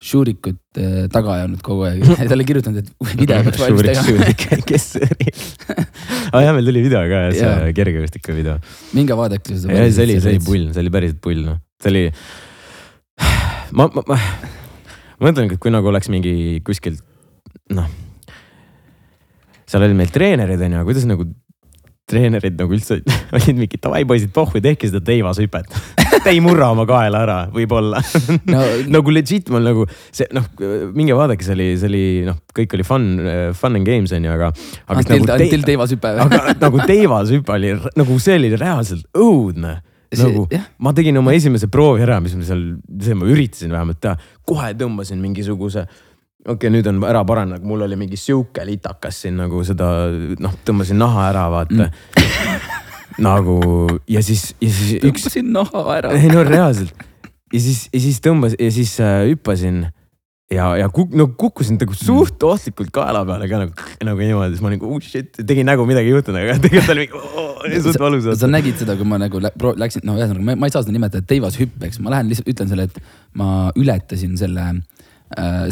Šurikut 0.03 0.81
äh, 0.83 1.05
taga 1.15 1.37
ajanud 1.37 1.61
kogu 1.63 1.85
aeg 1.87 2.03
talle 2.31 2.47
kirjutanud, 2.47 2.83
et 2.83 3.05
video 3.21 3.39
peaks 3.47 3.61
valmis 3.63 3.87
tegema. 3.87 4.31
Kes 4.71 4.87
see 4.97 5.07
oli? 5.07 5.35
aa 6.33 6.43
jaa, 6.43 6.55
meil 6.57 6.71
tuli 6.71 6.83
video 6.89 7.03
ka, 7.11 7.21
see 7.37 7.75
kergejõustiku 7.79 8.35
video. 8.35 8.57
minge 8.97 9.19
vaadake 9.19 9.55
seda. 9.55 9.77
ja 9.79 9.87
see 9.95 10.09
oli, 10.09 10.19
see 10.25 10.35
oli. 10.35 10.43
pull, 10.47 10.67
see 10.75 10.83
oli 10.83 10.95
päriselt 10.97 11.23
pull 11.23 11.45
noh, 11.47 11.61
see 11.83 11.93
oli. 11.95 12.05
ma, 13.79 13.87
ma, 13.87 14.03
ma, 14.03 14.19
ma 14.19 15.29
mõtlen, 15.29 15.53
et 15.53 15.63
kui 15.63 15.75
nagu 15.75 15.93
oleks 15.93 16.11
mingi 16.11 16.35
kuskilt 16.67 17.05
noh. 17.77 17.87
seal 19.71 19.87
olid 19.87 20.01
meil 20.03 20.11
treenerid 20.15 20.67
onju, 20.67 20.83
kuidas 20.89 21.07
nagu 21.07 21.29
treenerid 22.11 22.57
nagu 22.59 22.75
üldse 22.75 22.99
olid 23.37 23.59
mingid 23.59 23.83
davai 23.85 24.03
poisid, 24.09 24.33
pohhu, 24.35 24.61
tehke 24.63 24.89
seda 24.91 25.03
teivashüpet. 25.07 25.71
Te 26.23 26.31
ei 26.31 26.41
murra 26.45 26.71
oma 26.75 26.85
kaela 26.89 27.23
ära, 27.25 27.37
võib-olla 27.55 28.03
no 28.51 28.65
nagu 28.97 29.15
legit 29.15 29.49
mul 29.53 29.65
nagu 29.67 29.87
see 30.15 30.29
noh, 30.35 30.47
minge 30.95 31.17
vaadake, 31.19 31.47
see 31.47 31.57
oli, 31.57 31.69
see 31.81 31.91
oli 31.91 32.03
noh, 32.29 32.43
kõik 32.55 32.77
oli 32.79 32.87
fun, 32.87 33.09
fun 33.59 33.81
and 33.81 33.89
games 33.89 34.13
on 34.15 34.27
ju, 34.29 34.35
aga. 34.35 34.53
ainult 34.87 35.11
teil, 35.11 35.25
ainult 35.25 35.55
teil 35.57 35.67
teivas 35.67 35.95
hüpe 35.95 36.13
või? 36.19 36.27
aga 36.27 36.59
nagu 36.61 36.85
teivashüpe 36.91 37.57
oli 37.57 37.73
nagu 37.99 38.21
see 38.23 38.39
oli 38.41 38.53
reaalselt 38.57 39.09
õudne. 39.19 39.81
See- 40.13 40.27
nagu 40.27 40.45
jah. 40.53 40.67
ma 40.85 40.93
tegin 40.93 41.17
oma 41.17 41.33
esimese 41.33 41.71
proovi 41.73 42.03
ära, 42.05 42.19
mis 42.21 42.35
ma 42.37 42.45
seal, 42.45 42.67
see 43.01 43.17
ma 43.17 43.29
üritasin 43.33 43.73
vähemalt 43.73 44.03
teha, 44.05 44.19
kohe 44.45 44.75
tõmbasin 44.77 45.23
mingisuguse. 45.23 45.87
Okei 46.43 46.55
okay,, 46.55 46.73
nüüd 46.75 46.89
on 46.91 46.99
ära 47.07 47.23
paranenud, 47.27 47.63
mul 47.67 47.87
oli 47.87 47.99
mingi 47.99 48.19
sihuke 48.19 48.65
litakas 48.67 49.23
siin 49.25 49.39
nagu 49.39 49.63
seda 49.67 49.89
noh, 50.43 50.59
tõmbasin 50.67 50.99
naha 50.99 51.29
ära, 51.31 51.47
vaata 51.53 51.79
mm.. 51.79 52.69
nagu 53.23 53.57
ja 54.11 54.23
siis, 54.27 54.51
ja 54.63 54.71
siis 54.75 54.99
üks, 54.99 55.29
tõmbasin 55.29 55.51
naha 55.55 55.87
ära. 56.01 56.15
ei 56.19 56.31
no 56.33 56.43
reaalselt 56.47 57.09
ja 57.53 57.61
siis, 57.63 57.85
ja 57.93 58.03
siis 58.03 58.23
tõmbas 58.25 58.57
ja 58.59 58.71
siis 58.75 58.97
äh, 59.05 59.21
hüppasin 59.31 59.85
ja, 60.53 60.67
ja 60.81 60.89
kuk, 60.93 61.15
no 61.17 61.29
kukkusin 61.39 61.79
nagu 61.81 61.95
suht 61.97 62.43
ohtlikult 62.49 62.91
kaela 62.95 63.23
peale 63.29 63.47
ka 63.51 63.63
nagu, 63.63 63.87
nagu 64.09 64.25
niimoodi, 64.27 64.57
siis 64.57 64.65
ma 64.65 64.73
nagu 64.75 64.91
oh 64.91 64.99
shit, 65.05 65.39
tegin 65.47 65.71
nägu 65.71 65.87
midagi 65.89 66.11
ei 66.11 66.17
juhtunud, 66.17 66.41
aga 66.43 66.59
tegelikult 66.65 66.95
oli 66.97 67.07
mingi 67.07 67.79
oh, 67.79 67.87
suht 67.87 68.03
valus. 68.03 68.27
sa 68.41 68.51
nägid 68.51 68.83
seda, 68.83 68.99
kui 68.99 69.07
ma 69.09 69.21
nagu 69.23 69.43
läksin, 69.47 70.03
no 70.09 70.19
ühesõnaga 70.19 70.49
ma, 70.51 70.59
ma 70.59 70.69
ei 70.69 70.75
saa 70.75 70.83
seda 70.83 70.97
nimetada 70.97 71.23
teivashüppeks, 71.31 72.03
ma 72.03 72.17
lähen 72.17 72.33
lihtsalt 72.33 72.51
ütlen 72.51 72.73
selle, 72.73 72.91
et 72.91 73.39
ma 73.39 73.71
ületasin 73.79 74.35
selle 74.41 74.67
äh,, 74.73 74.83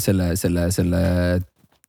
selle, 0.00 0.32
selle, 0.40 0.68
selle 0.74 1.00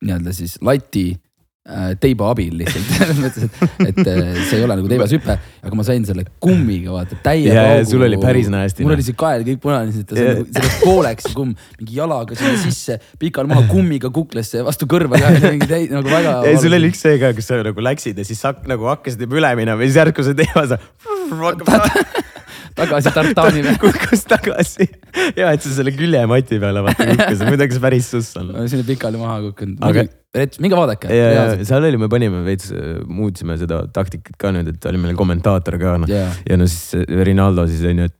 nii-öelda 0.02 0.32
siis 0.34 0.56
lati 0.66 1.04
äh, 1.12 1.92
teiba 2.02 2.32
abil 2.32 2.56
lihtsalt 2.58 2.88
selles 2.98 3.20
mõttes, 3.22 3.44
et, 3.46 3.84
et 3.92 4.00
äh, 4.02 4.40
see 4.48 4.58
ei 4.58 4.64
ole 4.66 4.76
nagu 4.80 4.90
teivashüpe, 4.90 5.36
aga 5.62 5.78
ma 5.78 5.84
sain 5.86 6.02
selle 6.08 6.24
kummiga 6.42 6.96
vaata 6.96 7.18
täie 7.22 7.52
Jaa, 7.52 7.76
jaa, 7.78 7.84
sul 7.88 8.02
oli 8.02 8.18
päris 8.22 8.50
nasty, 8.52 8.82
mul 8.82 8.92
noh. 8.92 8.98
oli 8.98 9.06
see 9.06 9.16
kael 9.22 9.46
kõik 9.46 9.62
punane, 9.62 9.94
sai 9.94 10.02
Jaa. 10.18 10.34
nagu 10.40 10.48
sellest 10.58 10.82
pooleks 10.82 11.30
kumm, 11.38 11.54
mingi 11.78 12.00
jalaga 12.00 12.38
sinna 12.38 12.58
sisse, 12.64 12.98
pikal 13.22 13.46
maha 13.50 13.62
kummiga 13.70 14.10
kuklesse 14.14 14.64
vastu 14.66 14.90
kõrva 14.90 15.22
ka, 15.22 15.32
mingi 15.46 15.70
täi- 15.70 15.88
nagu 15.92 16.10
väga. 16.10 16.36
ja 16.50 16.58
sul 16.66 16.78
oli 16.80 16.90
üks 16.90 17.06
see 17.06 17.16
ka, 17.22 17.30
kus 17.38 17.50
sa 17.52 17.62
nagu 17.62 17.86
läksid 17.90 18.18
ja 18.18 18.26
siis 18.26 18.42
sa 18.42 18.54
nagu 18.66 18.90
hakkasid 18.90 19.22
juba 19.26 19.38
üle 19.40 19.54
minema 19.62 19.78
ja 19.86 19.92
siis 19.92 20.02
järsku 20.02 20.26
see 20.26 20.38
teema 20.42 20.66
sa 20.74 20.82
tagasi 22.78 23.12
tartaanile. 23.14 23.74
kukkus 23.82 24.24
tagasi. 24.30 24.88
ja 25.36 25.52
et 25.52 25.64
sa 25.64 25.74
selle 25.76 25.92
küljemati 25.96 26.58
peale 26.62 26.84
vaata 26.86 27.06
kukkusid, 27.10 27.44
muidu 27.48 27.66
hakkas 27.66 27.82
päris 27.84 28.10
suss 28.14 28.38
olema. 28.40 28.64
sinna 28.70 28.86
pikali 28.88 29.20
maha 29.20 29.38
kukkunud 29.48 29.84
Aga- 29.88 30.06
aga.... 30.06 30.48
minge 30.64 30.78
vaadake. 30.78 31.20
seal 31.68 31.88
oli, 31.90 32.00
me 32.00 32.10
panime 32.12 32.42
veits, 32.46 32.72
muutsime 33.06 33.58
seda 33.60 33.82
taktikat 33.94 34.38
ka 34.40 34.54
nüüd, 34.56 34.72
et 34.74 34.90
oli 34.90 35.00
meil 35.04 35.18
kommentaator 35.18 35.78
ka 35.82 35.96
noh. 36.02 36.10
ja, 36.10 36.26
ja 36.48 36.60
no 36.60 36.68
siis 36.70 37.08
Rinaldo 37.28 37.66
siis 37.70 37.84
on 37.88 38.04
ju, 38.04 38.12
et. 38.12 38.16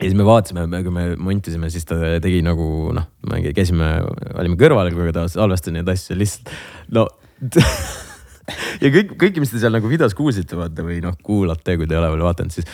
ja 0.00 0.06
siis 0.08 0.18
me 0.18 0.28
vaatasime, 0.28 0.68
kui 0.84 0.94
me 0.94 1.08
montisime, 1.30 1.72
siis 1.72 1.88
ta 1.88 1.98
tegi 2.22 2.44
nagu 2.46 2.92
noh, 2.96 3.10
me 3.30 3.42
käisime, 3.56 3.96
olime 4.34 4.60
kõrval, 4.60 4.92
kui 4.94 5.16
ta 5.16 5.26
salvestas 5.32 5.74
neid 5.76 5.90
asju 5.90 6.18
lihtsalt 6.20 6.54
no. 6.96 7.08
ja 8.84 8.92
kõik, 8.94 9.14
kõike, 9.20 9.42
mis 9.42 9.52
te 9.52 9.62
seal 9.62 9.74
nagu 9.74 9.90
videos 9.90 10.16
kuulsite, 10.18 10.58
vaata 10.58 10.84
või 10.86 11.00
noh, 11.04 11.16
kuulate, 11.26 11.76
kui 11.78 11.88
te 11.88 11.96
ei 11.96 12.02
ole 12.02 12.12
veel 12.14 12.26
vaadanud, 12.28 12.54
siis, 12.54 12.68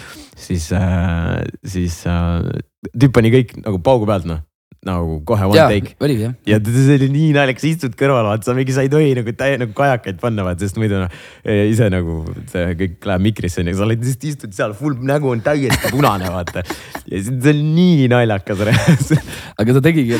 siis 0.46 0.68
äh,, 0.76 1.42
siis 1.66 2.02
äh, 2.10 2.50
tüüp 2.92 3.14
pani 3.16 3.32
kõik 3.34 3.56
nagu 3.62 3.80
paugu 3.84 4.08
pealt 4.08 4.28
noh, 4.28 4.44
nagu 4.86 5.18
kohe 5.26 5.46
one 5.50 5.58
ja 5.58 5.66
take 5.70 5.94
oligi 6.06 6.26
jah. 6.28 6.34
ja 6.46 6.58
see 6.66 6.96
oli 6.96 7.08
nii 7.12 7.30
naljakas, 7.36 7.66
istud 7.68 7.96
kõrval, 7.98 8.28
vaata 8.30 8.48
sa 8.50 8.54
mingi, 8.56 8.74
sa 8.76 8.84
ei 8.86 8.90
tohi 8.92 9.12
nagu 9.18 9.34
täie 9.36 9.58
nagu 9.60 9.74
kajakaid 9.76 10.20
panna, 10.22 10.44
vaata, 10.46 10.62
sest 10.66 10.78
muidu 10.80 11.00
noh. 11.02 11.16
ise 11.44 11.88
nagu 11.92 12.20
see 12.52 12.76
kõik 12.82 13.08
läheb 13.10 13.24
mikrisse 13.26 13.62
onju, 13.64 13.74
sa 13.78 13.86
oled 13.88 14.04
lihtsalt 14.06 14.28
istud 14.30 14.56
seal, 14.56 14.74
full 14.78 14.96
nägu 15.10 15.32
on 15.34 15.42
täiesti 15.44 15.90
punane, 15.94 16.30
vaata. 16.32 16.62
ja 17.10 17.22
see 17.26 17.52
on 17.54 17.62
nii 17.76 18.06
naljakas 18.12 18.62
reaalselt. 18.70 19.34
aga 19.58 19.76
ta 19.78 19.84
tegigi, 19.88 20.16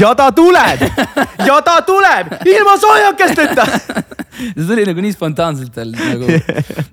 ja 0.00 0.14
ta 0.18 0.30
tuleb, 0.34 0.86
ja 1.46 1.60
ta 1.66 1.76
tuleb 1.86 2.34
ilma 2.48 2.76
soojakesteta. 2.80 3.66
see 4.56 4.72
oli 4.72 4.84
nagu 4.88 5.02
nii 5.04 5.12
spontaanselt 5.12 5.74
tal 5.74 5.90
nagu, 5.92 6.28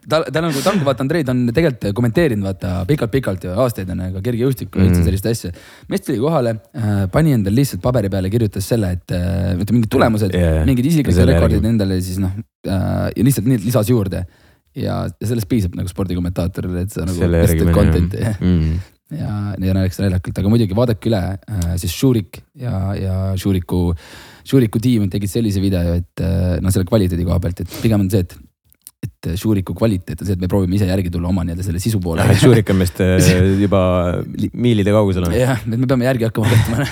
ta, 0.10 0.22
ta 0.26 0.42
nagu, 0.44 0.60
ta 0.64 0.74
ongi 0.74 0.86
vaata, 0.88 1.06
Andrei, 1.06 1.24
ta 1.24 1.32
on 1.36 1.46
tegelikult 1.54 1.94
kommenteerinud 1.96 2.44
vaata 2.48 2.74
pikalt-pikalt 2.90 3.46
ju 3.48 3.54
aastaid 3.64 3.92
on 3.94 4.02
ka 4.18 4.24
kergejõustikku 4.26 4.82
ja 4.82 4.88
üldse 4.90 4.98
Mm. 4.98 5.06
sellist 5.06 5.28
asja. 5.30 5.52
mees 5.92 6.02
tuli 6.04 6.18
kohale 6.20 6.56
äh,, 6.76 6.97
pani 7.12 7.34
endale 7.36 7.60
lihtsalt 7.60 7.82
paberi 7.84 8.10
peale, 8.12 8.32
kirjutas 8.34 8.68
selle, 8.72 8.92
et 8.98 9.16
äh, 9.16 9.54
ütleme 9.56 9.80
mingid 9.80 9.92
tulemused 9.94 10.36
yeah,, 10.36 10.60
mingid 10.68 10.90
isiklikud 10.90 11.18
rekordid 11.30 11.60
järgi. 11.60 11.72
endale 11.72 11.98
siis 12.04 12.20
noh 12.24 12.36
äh, 12.36 13.08
ja 13.14 13.26
lihtsalt 13.28 13.50
nii 13.50 13.64
lisas 13.66 13.92
juurde. 13.92 14.26
ja, 14.78 15.00
ja 15.08 15.30
sellest 15.32 15.50
piisab 15.50 15.78
nagu 15.78 15.90
spordikommentaatorile, 15.90 16.86
et 16.86 16.94
sa 16.94 17.06
nagu 17.08 17.30
esitad 17.42 17.74
content'i. 17.76 18.24
Mm. 18.38 18.80
ja, 19.22 19.34
ja 19.70 19.78
näeks 19.78 20.02
naljakalt, 20.04 20.42
aga 20.42 20.52
muidugi 20.54 20.78
vaadake 20.78 21.12
üle 21.12 21.22
äh, 21.38 21.70
siis 21.82 21.96
Šurik 21.96 22.42
ja, 22.60 22.82
ja 22.98 23.16
Šuriku, 23.40 23.82
Šuriku 24.48 24.82
tiim 24.84 25.08
tegid 25.12 25.32
sellise 25.32 25.64
video, 25.64 25.98
et 26.02 26.26
noh, 26.64 26.74
selle 26.74 26.88
kvaliteedi 26.88 27.26
koha 27.28 27.40
pealt, 27.44 27.66
et 27.66 27.80
pigem 27.82 28.06
on 28.06 28.12
see, 28.14 28.26
et, 28.26 28.38
et 29.08 29.30
Šuriku 29.40 29.76
kvaliteet 29.78 30.22
on 30.22 30.28
see, 30.28 30.36
et 30.38 30.42
me 30.44 30.50
proovime 30.52 30.78
ise 30.78 30.88
järgi 30.90 31.12
tulla 31.14 31.30
oma 31.32 31.46
nii-öelda 31.48 31.66
selle 31.66 31.82
sisu 31.84 32.02
poole. 32.04 32.26
Šurik 32.44 32.70
on 32.74 32.80
meist 32.82 33.00
äh, 33.06 33.32
juba 33.62 33.82
miilide 34.54 34.94
kaugusel 34.96 35.28
on. 35.28 35.36
jah, 35.38 35.64
et 35.64 35.78
me 35.78 35.90
peame 35.90 36.08
järgi 36.08 36.28
hakkama 36.30 36.52
võtma. 36.52 36.88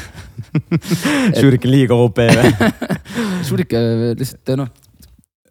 Šurik 1.42 1.68
on 1.68 1.76
liiga 1.76 2.00
OP 2.00 2.24
või? 2.24 2.54
Äh, 2.56 4.14
lihtsalt 4.20 4.56
noh, 4.60 4.72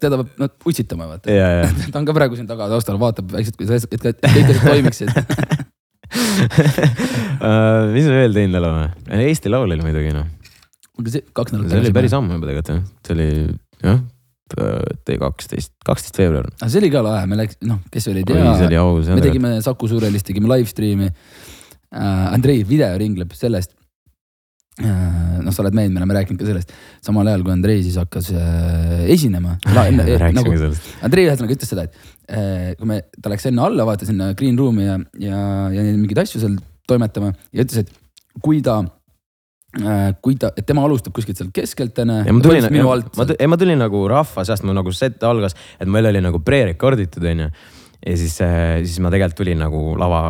teda 0.02 0.20
peab 0.20 0.40
noh 0.42 0.70
utsitama 0.70 1.08
vaata. 1.12 1.32
ja, 1.32 1.50
ja. 1.62 1.68
ta 1.88 2.00
on 2.00 2.08
ka 2.08 2.16
praegu 2.16 2.38
siin 2.38 2.48
taga 2.50 2.68
taustal, 2.72 2.98
vaatab 3.00 3.30
vaikselt, 3.34 3.58
kuidas, 3.60 3.86
kõik 3.90 4.10
asjad 4.12 4.64
toimiksid. 4.64 5.12
Äh, 6.14 7.90
mis 7.94 8.06
me 8.06 8.20
veel 8.20 8.34
teinud 8.36 8.60
oleme? 8.60 8.88
Eesti 9.24 9.50
Laul 9.50 9.72
oli 9.74 9.82
muidugi 9.82 10.12
noh, 10.14 10.28
kaks 11.34 11.54
nädalat 11.54 11.72
see 11.72 11.80
oli 11.82 11.94
päris. 11.94 12.14
ammu 12.14 12.36
juba 12.36 12.50
tegelikult 12.50 12.70
jah, 12.70 12.82
see 13.06 13.16
oli 13.16 13.28
jah, 13.82 14.02
kaksteist, 14.52 15.72
kaksteist 15.86 16.18
veebruar. 16.20 16.50
aga 16.58 16.68
see 16.70 16.82
oli 16.82 16.90
ka 16.92 17.02
lahe, 17.04 17.28
me 17.30 17.38
läks, 17.38 17.58
noh, 17.64 17.80
kes 17.92 18.08
veel 18.10 18.20
ei 18.20 18.26
oi, 18.26 18.42
see 18.58 18.68
tea 18.68 18.82
oli, 18.82 18.98
aus. 19.00 19.08
me 19.14 19.24
tegime 19.24 19.54
Saku 19.64 19.88
Suurelist, 19.90 20.26
tegime 20.28 20.50
live 20.52 20.68
stream'i 20.70 21.08
äh,. 21.08 22.34
Andrei 22.34 22.64
video 22.66 22.92
ringleb 23.00 23.32
sellest 23.36 23.72
äh,. 24.82 25.40
noh, 25.44 25.54
sa 25.54 25.64
oled 25.64 25.76
mehed, 25.76 25.94
me 25.94 26.02
oleme 26.02 26.18
rääkinud 26.18 26.42
ka 26.42 26.48
sellest, 26.50 26.74
samal 27.04 27.30
ajal 27.30 27.46
kui 27.46 27.54
Andrei 27.54 27.80
siis 27.86 27.96
hakkas 28.00 28.30
äh, 28.34 29.06
esinema. 29.14 29.56
nagu. 30.38 30.56
Andrei 31.06 31.28
ühesõnaga 31.28 31.56
ütles 31.56 31.72
seda, 31.72 31.86
et 31.88 31.96
äh, 32.28 32.74
kui 32.78 32.90
me, 32.90 33.00
ta 33.20 33.32
läks 33.32 33.48
enne 33.50 33.64
alla, 33.64 33.88
vaata 33.88 34.08
sinna 34.08 34.32
green 34.38 34.60
room'i 34.60 34.88
ja, 34.90 34.98
ja, 35.22 35.40
ja 35.72 35.88
mingeid 35.94 36.24
asju 36.26 36.42
seal 36.44 36.60
toimetama 36.90 37.32
ja 37.52 37.64
ütles, 37.64 37.86
et 37.86 38.42
kui 38.44 38.60
ta 38.64 38.82
äh,, 38.82 38.92
kui 40.22 40.36
ta, 40.38 40.50
et 40.56 40.66
tema 40.66 40.84
alustab 40.86 41.14
kuskilt 41.16 41.38
sealt 41.40 41.54
keskelt 41.54 41.98
onju. 42.04 42.18
ja 42.28 42.34
ma 42.34 42.42
tulin, 42.42 42.66
alt. 42.86 43.14
ma, 43.18 43.26
ei, 43.34 43.48
ma 43.50 43.58
tulin 43.58 43.80
nagu 43.82 44.02
rahva 44.10 44.44
seast, 44.46 44.66
ma 44.66 44.74
nagu 44.76 44.92
set 44.94 45.22
algas, 45.26 45.56
et 45.80 45.90
meil 45.90 46.06
oli 46.10 46.20
nagu 46.22 46.40
pre-rekorditud 46.44 47.24
onju. 47.32 47.48
ja 48.04 48.14
siis, 48.20 48.36
siis 48.36 49.00
ma 49.02 49.10
tegelikult 49.10 49.40
tulin 49.40 49.58
nagu 49.64 49.80
lava, 49.98 50.20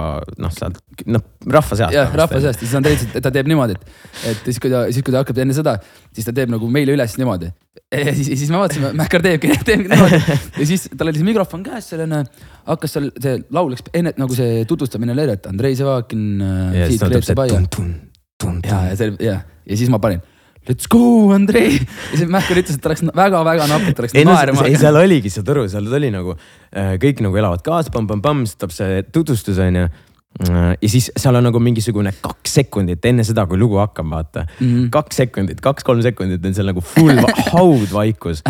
noh 0.41 0.55
sealt, 0.55 0.79
noh 1.05 1.25
rahva 1.45 1.77
seast. 1.77 1.93
jah, 1.93 2.15
rahva 2.17 2.41
seast 2.41 2.63
ja 2.63 2.69
siis 2.69 2.79
Andrei 2.79 2.97
ütles, 2.97 3.11
et 3.13 3.27
ta 3.27 3.33
teeb 3.35 3.51
niimoodi, 3.51 3.77
et, 3.77 3.93
et 4.31 4.49
siis 4.49 4.63
kui 4.63 4.73
ta, 4.73 4.87
siis 4.95 5.05
kui 5.05 5.13
ta 5.13 5.21
hakkab 5.25 5.43
enne 5.45 5.57
seda, 5.57 5.77
siis 6.15 6.31
ta 6.31 6.33
teeb 6.37 6.55
nagu 6.55 6.71
meile 6.73 6.97
üles 6.97 7.19
niimoodi. 7.21 7.53
ja 7.93 8.17
siis, 8.17 8.33
siis 8.33 8.49
me 8.49 8.63
vaatasime, 8.63 8.95
Mäkkar 9.03 9.27
teebki, 9.27 9.53
teebki 9.67 9.93
niimoodi 9.93 10.23
ja 10.63 10.71
siis 10.73 10.89
tal 10.95 11.13
oli 11.13 11.21
see 11.21 11.29
mikrofon 11.29 11.67
käes 11.67 11.93
seal 11.93 12.07
onju. 12.07 12.25
hakkas 12.71 12.97
seal 12.97 13.13
see 13.21 13.45
laul 13.53 13.77
läks 13.77 13.93
enne 13.93 14.17
nagu 14.17 14.41
see 14.41 14.65
tutvustamine 14.71 15.13
oli, 15.19 15.29
et 15.37 15.53
Andrei 15.53 15.77
Sevakin 15.77 16.27
äh, 16.41 16.81
ja 16.81 16.91
siis 16.95 17.05
ta 17.05 17.13
tuleb 17.13 17.29
see 17.29 17.37
Paia. 17.43 17.61
tun-tun, 18.45 18.71
ja, 18.71 18.85
ja 18.93 19.01
see 19.01 19.11
ja, 19.25 19.41
siis 19.75 19.91
ma 19.93 20.01
panin 20.03 20.23
let's 20.69 20.89
go 20.89 21.33
Andrei 21.35 21.77
ja 21.77 22.17
siis 22.17 22.31
Mäkkar 22.31 22.61
ütles, 22.63 22.79
et 22.79 22.85
ta 22.85 22.93
läks 22.93 23.05
väga-väga 23.15 23.69
napilt, 23.69 24.01
ei 24.15 24.25
no 24.25 24.33
naerma 24.33 24.65
see- 24.65 24.81
seal 24.81 24.97
oligi, 25.01 25.33
saad 25.33 25.53
aru, 25.55 25.67
seal 25.73 25.89
oli 26.01 26.11
nagu 26.15 26.35
äh, 26.37 26.95
kõik 27.03 27.23
nagu 27.25 27.41
elavad 27.41 27.65
kaasa, 27.67 27.93
pamm-pamm-pamm, 27.95 28.47
siis 28.49 28.61
tuleb 28.61 28.77
see 28.77 29.03
tutvustus 29.13 29.61
onju. 29.61 29.89
ja 30.83 30.89
siis 30.91 31.13
seal 31.15 31.37
on 31.39 31.45
nagu 31.47 31.61
mingisugune 31.63 32.11
kaks 32.25 32.57
sekundit 32.59 33.05
enne 33.07 33.23
seda, 33.27 33.45
kui 33.47 33.59
lugu 33.61 33.79
hakkab, 33.79 34.09
vaata 34.11 34.47
mm. 34.47 34.67
-hmm. 34.67 34.89
kaks 34.91 35.17
sekundit, 35.23 35.61
kaks-kolm 35.63 36.03
sekundit 36.03 36.45
on 36.45 36.55
seal 36.55 36.67
nagu 36.67 36.81
full 36.81 37.21
va- 37.23 37.37
haudvaikus. 37.55 38.43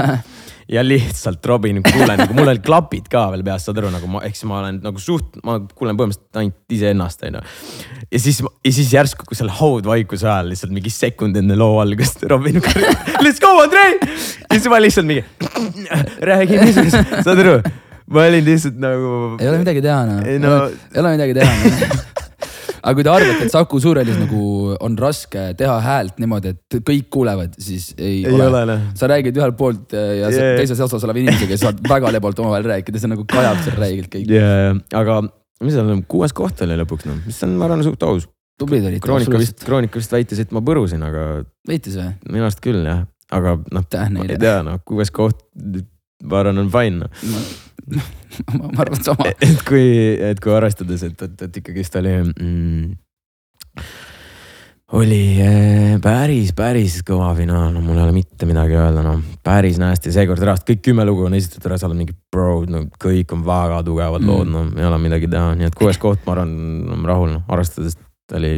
ja 0.70 0.82
lihtsalt 0.84 1.44
Robin, 1.46 1.82
kuulen 1.84 2.18
nagu 2.22 2.34
mul 2.36 2.48
olid 2.48 2.62
klapid 2.64 3.08
ka 3.12 3.26
veel 3.34 3.44
peas, 3.46 3.66
saad 3.66 3.78
aru, 3.82 3.90
nagu 3.92 4.08
ma, 4.10 4.22
siis 4.30 4.46
ma 4.48 4.60
olen 4.62 4.80
nagu 4.84 5.02
suht, 5.02 5.36
ma 5.44 5.58
kuulen 5.76 5.98
põhimõtteliselt 5.98 6.40
ainult 6.40 6.76
iseennast, 6.76 7.24
onju. 7.28 7.42
ja 8.08 8.20
siis, 8.22 8.40
ja 8.64 8.72
siis 8.78 8.92
järsku, 8.94 9.26
kui 9.28 9.36
selle 9.38 9.54
haudvaikuse 9.58 10.28
ajal 10.28 10.52
lihtsalt 10.54 10.72
mingi 10.76 10.92
sekund 10.94 11.36
enne 11.40 11.56
loo 11.60 11.78
algust 11.82 12.24
Robin 12.30 12.60
let's 13.24 13.40
go 13.42 13.52
Andrei. 13.62 13.98
ja 14.00 14.56
siis 14.56 14.68
ma 14.72 14.80
lihtsalt 14.82 15.08
mingi 15.10 15.24
räägi, 16.24 16.60
mis 16.64 16.80
saad 17.26 17.34
aru, 17.44 17.58
ma 18.14 18.26
olin 18.30 18.44
lihtsalt 18.48 18.80
nagu. 18.80 19.14
ei 19.40 19.48
ole 19.52 19.60
midagi 19.64 19.84
teha 19.84 20.00
noh 20.08 20.24
Ei 20.28 20.40
no- 20.42 20.66
ei 20.70 21.00
ole 21.04 21.16
midagi 21.18 21.36
teha 21.40 21.54
no. 21.60 22.02
aga 22.84 22.94
kui 22.96 23.06
te 23.06 23.12
arvate, 23.12 23.46
et 23.46 23.54
Saku 23.54 23.80
Suurhallis 23.82 24.18
nagu 24.20 24.42
on 24.84 24.98
raske 25.00 25.46
teha 25.58 25.76
häält 25.84 26.20
niimoodi, 26.22 26.54
et 26.54 26.78
kõik 26.84 27.08
kuulevad, 27.12 27.56
siis 27.60 27.92
ei, 27.96 28.22
ei 28.24 28.34
ole 28.34 28.64
noh. 28.68 28.90
sa 28.98 29.08
räägid 29.10 29.40
ühelt 29.40 29.58
poolt 29.60 29.94
äh, 29.96 30.10
ja 30.20 30.32
Yeah. 30.34 30.40
yeah. 30.40 30.58
teises 30.58 30.80
otsas 30.80 31.04
oleva 31.06 31.20
inimesega 31.20 31.56
saad 31.60 31.80
väga 31.88 32.10
lebalt 32.14 32.38
omavahel 32.42 32.66
rääkida, 32.72 33.00
see 33.00 33.10
nagu 33.12 33.26
kajab 33.28 33.60
seal 33.64 33.76
räigelt 33.78 34.10
kõik. 34.12 34.30
ja, 34.32 34.72
aga 34.96 35.20
mis 35.64 35.76
seal 35.76 35.90
on, 35.90 36.04
kuues 36.10 36.34
koht 36.36 36.62
oli 36.64 36.78
lõpuks 36.80 37.08
noh, 37.08 37.18
mis 37.26 37.40
on, 37.46 37.56
ma 37.60 37.68
arvan, 37.68 37.84
suht 37.86 38.02
aus. 38.06 38.28
tublid 38.60 38.86
olid. 38.88 39.02
Kroonika 39.04 39.40
vist, 39.40 39.60
Kroonika 39.66 40.00
vist 40.00 40.14
väitis, 40.14 40.40
et 40.44 40.54
ma 40.54 40.62
põrusin, 40.64 41.02
aga 41.06 41.44
võitis 41.68 41.98
või? 42.00 42.10
minu 42.30 42.46
arust 42.46 42.62
küll 42.64 42.82
jah, 42.86 43.04
aga 43.34 43.56
noh, 43.60 43.86
ma 44.16 44.26
ei 44.26 44.40
tea 44.40 44.58
noh, 44.66 44.80
kuues 44.88 45.12
koht, 45.14 45.44
ma 46.24 46.42
arvan, 46.42 46.64
on 46.64 46.72
fine 46.74 47.04
noh. 47.04 47.52
ma 48.58 48.72
arvan 48.82 49.04
sama. 49.04 49.28
et 49.34 49.62
kui, 49.68 49.86
et 50.18 50.40
kui 50.40 50.54
arvestades, 50.54 51.04
et, 51.06 51.28
et, 51.28 51.46
et 51.48 51.62
ikkagist 51.62 51.96
oli 52.00 52.16
mm, 52.24 52.92
oli 54.94 55.40
eh, 55.42 55.94
päris, 56.02 56.52
päris 56.56 57.00
kõva 57.06 57.32
finaal, 57.36 57.72
no 57.74 57.82
mul 57.82 57.98
ei 57.98 58.04
ole 58.04 58.14
mitte 58.14 58.46
midagi 58.46 58.76
öelda, 58.78 59.02
noh. 59.02 59.22
päris 59.44 59.78
nästi, 59.80 60.12
seekord 60.14 60.42
reaalselt 60.44 60.68
kõik 60.68 60.84
kümme 60.90 61.06
lugu 61.08 61.24
on 61.26 61.34
esitatud 61.34 61.70
ära, 61.70 61.78
seal 61.80 61.94
on 61.94 62.00
mingi 62.02 62.14
bro, 62.32 62.60
no 62.70 62.84
kõik 63.02 63.32
on 63.34 63.42
väga 63.46 63.82
tugevad 63.86 64.22
Mm. 64.24 64.30
lood, 64.30 64.48
no 64.52 64.64
ei 64.78 64.86
ole 64.86 64.98
midagi 65.02 65.28
teha, 65.30 65.54
nii 65.58 65.66
et 65.68 65.74
kuues 65.78 65.98
koht, 65.98 66.22
ma 66.26 66.36
arvan, 66.36 66.54
olen 66.88 67.04
rahul, 67.10 67.32
noh, 67.38 67.42
arvestades, 67.48 67.98
et 67.98 68.36
oli 68.38 68.54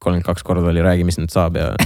kolmkümmend 0.00 0.24
kaks 0.24 0.46
korda 0.46 0.70
oli 0.70 0.84
Räägi, 0.84 1.04
mis 1.04 1.18
nüüd 1.20 1.32
saab 1.32 1.58
ja 1.60 1.74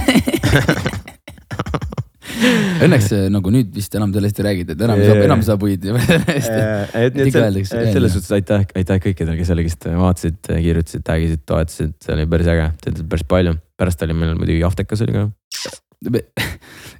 Õnneks 2.85 3.11
äh, 3.15 3.25
nagu 3.33 3.51
nüüd 3.53 3.71
vist 3.75 3.95
enam 3.97 4.13
sellest 4.15 4.39
ei 4.41 4.47
räägita, 4.47 4.75
et 4.75 4.83
enam 4.87 4.99
Jaa. 5.01 5.11
saab, 5.11 5.23
enam 5.27 5.43
saab 5.45 5.65
võid 5.65 5.85
sellest. 5.87 6.49
et, 6.49 7.19
Ikka 7.27 7.45
et, 7.47 7.59
et 7.61 7.91
selles 7.93 8.15
suhtes 8.17 8.33
aitäh, 8.35 8.65
aitäh 8.75 9.01
kõikidele, 9.03 9.37
kes 9.39 9.51
jälgisid, 9.53 9.87
vaatasid, 10.01 10.39
kirjutasid, 10.49 11.05
tag 11.05 11.25
isid, 11.25 11.43
toetasid, 11.47 11.95
see 12.03 12.15
oli 12.17 12.27
päris 12.31 12.51
äge, 12.51 12.67
te 12.81 12.89
tegite 12.89 13.07
päris 13.13 13.27
palju. 13.29 13.55
pärast 13.79 14.03
oli 14.07 14.17
meil 14.17 14.35
muidugi 14.39 14.65
Aftekas 14.67 15.05
oli 15.05 15.15
ka. 15.15 15.27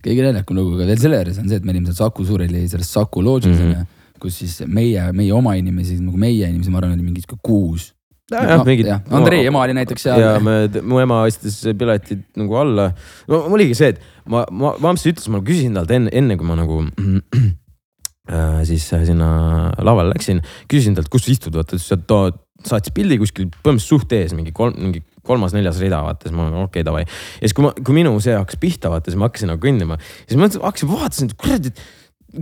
kõige 0.06 0.22
naljakam 0.24 0.58
lugu 0.58 0.80
ka 0.80 0.88
veel 0.88 1.02
selle 1.02 1.20
juures 1.20 1.42
on 1.42 1.50
see, 1.50 1.60
et 1.60 1.66
me 1.66 1.74
olime 1.74 1.90
seal 1.90 2.00
Saku 2.00 2.26
Suurhalli 2.26 2.66
selles 2.70 2.92
Saku 2.94 3.24
loodžis 3.26 3.58
mm 3.58 3.72
-hmm. 3.72 3.92
kus 4.22 4.40
siis 4.44 4.62
meie, 4.68 5.12
meie 5.14 5.34
oma 5.34 5.56
inimesi, 5.60 6.00
nagu 6.02 6.18
meie 6.18 6.48
inimesi, 6.50 6.72
ma 6.72 6.82
arvan, 6.82 6.96
oli 6.98 7.06
mingi 7.06 7.26
sihuke 7.26 7.42
kuus. 7.42 7.94
Jah, 8.34 8.64
mingid. 8.66 8.90
Andrei 9.14 9.46
ema 9.46 9.62
oli 9.66 9.76
näiteks 9.78 10.08
seal. 10.08 10.22
ja 10.22 10.32
me, 10.44 10.66
mu 10.82 11.02
ema 11.04 11.22
ostis 11.28 11.60
piletid 11.78 12.24
nagu 12.40 12.58
alla. 12.62 12.90
no 13.32 13.44
oligi 13.54 13.78
see, 13.78 13.94
et 13.94 14.02
ma, 14.32 14.46
ma, 14.50 14.74
Vamps 14.82 15.06
ütles, 15.12 15.28
ma 15.34 15.44
küsisin 15.46 15.78
talt 15.78 15.94
enne, 15.94 16.14
enne 16.14 16.38
kui 16.40 16.48
ma 16.48 16.58
nagu 16.60 16.82
äh, 18.34 18.64
siis 18.68 18.88
sinna 18.90 19.30
lavale 19.78 20.16
läksin, 20.16 20.42
küsisin 20.72 20.98
talt, 20.98 21.12
kus 21.14 21.28
sa 21.28 21.36
istud, 21.36 21.58
vaata, 21.60 21.78
siis 21.82 22.06
ta 22.10 22.24
saatis 22.66 22.94
pildi 22.96 23.20
kuskil 23.22 23.50
põhimõtteliselt 23.52 23.92
suht 23.92 24.16
ees, 24.18 24.34
mingi 24.38 24.54
kolm, 24.56 24.78
mingi 24.80 25.04
kolmas-neljas 25.26 25.78
rida, 25.82 26.00
vaata, 26.06 26.30
siis 26.30 26.38
ma 26.38 26.48
okei 26.50 26.64
okay,, 26.64 26.86
davai. 26.88 27.04
ja 27.06 27.46
siis, 27.46 27.56
kui 27.58 27.68
ma, 27.68 27.74
kui 27.78 27.98
minu 27.98 28.14
see 28.24 28.36
hakkas 28.38 28.58
pihta, 28.62 28.92
vaata, 28.94 29.12
siis 29.12 29.20
ma 29.22 29.30
hakkasin 29.30 29.52
nagu 29.54 29.62
kõndima. 29.62 30.00
siis 30.26 30.40
ma 30.40 30.50
hakkasin, 30.50 30.90
vaatasin, 30.92 31.30
et 31.30 31.38
kuradi, 31.42 31.74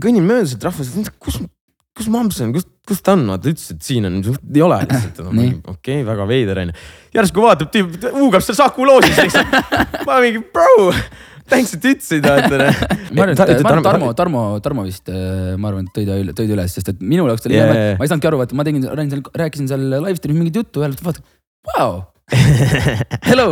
kõnnin 0.04 0.28
mööda 0.28 0.52
sealt 0.52 0.68
rahvast, 0.70 1.12
kus, 1.24 1.40
kus 1.98 2.10
Mamps 2.14 2.40
on, 2.42 2.54
kus, 2.56 2.66
kus 2.88 3.04
ta 3.06 3.14
on, 3.18 3.26
vaata 3.30 3.52
ütles, 3.52 3.68
et 3.76 3.86
siin 3.86 4.08
on, 4.10 4.22
ei 4.26 4.64
ole 4.66 4.80
lihtsalt 4.84 5.22
no,. 5.22 5.34
Nii. 5.38 5.52
okei 5.62 6.00
okay,, 6.00 6.08
väga 6.08 6.26
veider 6.30 6.64
onju. 6.64 6.80
järsku 7.14 7.44
vaatab 7.46 7.70
tüüp, 7.74 8.00
huugab 8.16 8.46
seal 8.46 8.58
Saku 8.58 8.88
loosis 8.90 9.20
lihtsalt. 9.20 9.54
ma 10.08 10.18
mingi 10.24 10.42
bro, 10.56 10.90
thanks, 11.52 11.76
et 11.78 11.86
ütlesid 11.94 12.26
vaata. 12.26 12.72
ma 13.14 13.28
arvan, 13.28 13.36
et 13.36 13.44
arvan, 13.46 13.84
Tarmo, 13.86 14.14
Tarmo, 14.18 14.46
Tarmo 14.66 14.88
vist, 14.88 15.12
ma 15.14 15.70
arvan, 15.70 15.90
tõi 15.94 16.08
ta 16.10 16.18
üle, 16.22 16.34
tõi 16.34 16.50
ta 16.50 16.58
üles, 16.58 16.78
sest 16.80 16.94
et 16.96 17.04
minu 17.04 17.28
jaoks 17.30 17.46
oli 17.50 17.60
Jaa, 17.60 17.70
yeah, 17.70 18.00
ma 18.00 18.08
ei 18.08 18.14
saanudki 18.14 18.32
aru, 18.32 18.42
vaata 18.42 18.58
ma 18.58 18.66
tegin, 18.68 18.90
rääkisin 19.44 19.70
seal 19.70 19.86
live 19.94 20.18
stream'is 20.18 20.42
mingit 20.42 20.64
juttu 20.64 20.86
ja 20.86 20.90
vaata, 21.06 21.22
vau, 21.76 21.92
hello. 23.30 23.52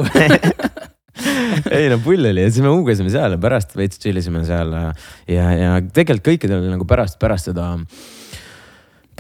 ei 1.78 1.90
no 1.92 1.98
pull 2.02 2.26
oli 2.26 2.44
ja 2.44 2.50
siis 2.50 2.64
me 2.64 2.72
huugasime 2.72 3.12
seal 3.14 3.36
ja 3.36 3.40
pärast 3.42 3.76
veits 3.78 4.00
chill 4.02 4.20
isime 4.22 4.44
seal 4.48 4.72
ja, 4.74 4.84
ja, 5.30 5.48
ja 5.60 5.72
tegelikult 5.94 6.30
kõikidel 6.32 6.70
nagu 6.72 6.88
pärast, 6.88 7.20
pärast 7.22 7.52
seda, 7.52 7.74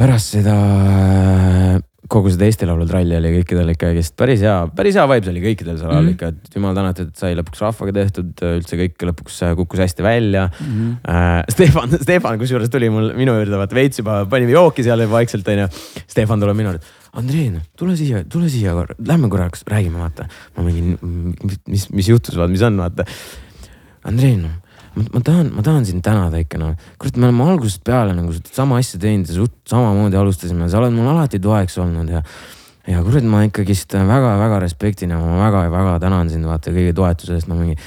pärast 0.01 0.33
seda 0.33 0.57
kogu 2.11 2.31
seda 2.33 2.47
Eesti 2.49 2.67
Laulu 2.67 2.83
tralli 2.89 3.15
oli 3.15 3.29
kõikidel 3.37 3.69
ikkagist 3.71 4.15
päris 4.19 4.41
hea, 4.43 4.55
päris 4.75 4.97
hea 4.99 5.03
vibes 5.07 5.29
oli 5.31 5.43
kõikidel 5.45 5.77
seal 5.79 5.91
all 5.93 6.01
Mhm. 6.03 6.15
ikka, 6.15 6.27
et 6.33 6.57
jumal 6.57 6.75
tänatud, 6.75 7.11
et 7.11 7.21
sai 7.21 7.35
lõpuks 7.39 7.61
rahvaga 7.63 7.93
tehtud, 7.95 8.33
üldse 8.57 8.79
kõik 8.79 9.05
lõpuks 9.11 9.37
kukkus 9.59 9.79
hästi 9.79 10.03
välja 10.03 10.49
äh,. 11.07 11.43
Stefan, 11.53 11.93
Stefan 12.01 12.39
kusjuures 12.41 12.71
tuli 12.73 12.89
mul 12.91 13.13
minu 13.15 13.37
juurde, 13.37 13.55
vaata 13.61 13.77
veits 13.77 14.01
juba 14.01 14.25
panime 14.31 14.51
jooki 14.57 14.83
seal 14.83 15.05
vaikselt 15.07 15.47
onju. 15.47 15.69
Stefan 16.07 16.43
tuleb 16.43 16.57
minu 16.59 16.73
juurde, 16.73 16.83
Andrei, 17.13 17.51
tule 17.75 17.95
siia, 17.99 18.23
tule 18.31 18.49
siia 18.51 18.73
korra, 18.75 18.95
lähme 19.07 19.29
korraks 19.31 19.63
räägime, 19.67 19.99
vaata. 19.99 20.27
ma 20.57 20.63
mingi, 20.63 20.97
mis, 21.67 21.89
mis 21.91 22.07
juhtus, 22.11 22.35
vaata, 22.35 22.51
mis 22.51 22.63
on, 22.63 22.77
vaata. 22.79 23.07
Andrei, 24.07 24.35
noh, 24.39 24.59
ma, 24.95 25.05
ma 25.15 25.21
tahan, 25.23 25.51
ma 25.55 25.63
tahan 25.65 25.85
sind 25.87 26.03
tänada 26.05 26.41
ikka 26.41 26.59
noh. 26.61 26.75
kurat, 26.99 27.17
me 27.17 27.29
oleme 27.29 27.47
algusest 27.53 27.83
peale 27.87 28.15
nagu 28.17 28.35
sama 28.51 28.79
asja 28.81 28.99
teinud 29.01 29.29
ja 29.29 29.37
suht 29.37 29.55
samamoodi 29.69 30.19
alustasime, 30.19 30.69
sa 30.71 30.81
oled 30.81 30.95
mul 30.95 31.11
alati 31.13 31.39
toeks 31.41 31.77
olnud 31.83 32.11
ja 32.11 32.23
ja 32.89 33.01
kurat, 33.05 33.25
ma 33.27 33.43
ikkagist 33.47 33.93
väga-väga 33.93 34.61
respektin 34.63 35.13
ja 35.13 35.19
ma 35.21 35.37
väga-väga 35.45 35.99
tänan 36.03 36.31
sind 36.31 36.49
vaata 36.49 36.73
kõige 36.73 36.95
toetuse 36.97 37.37
eest, 37.37 37.51
no 37.51 37.59
mingi. 37.59 37.77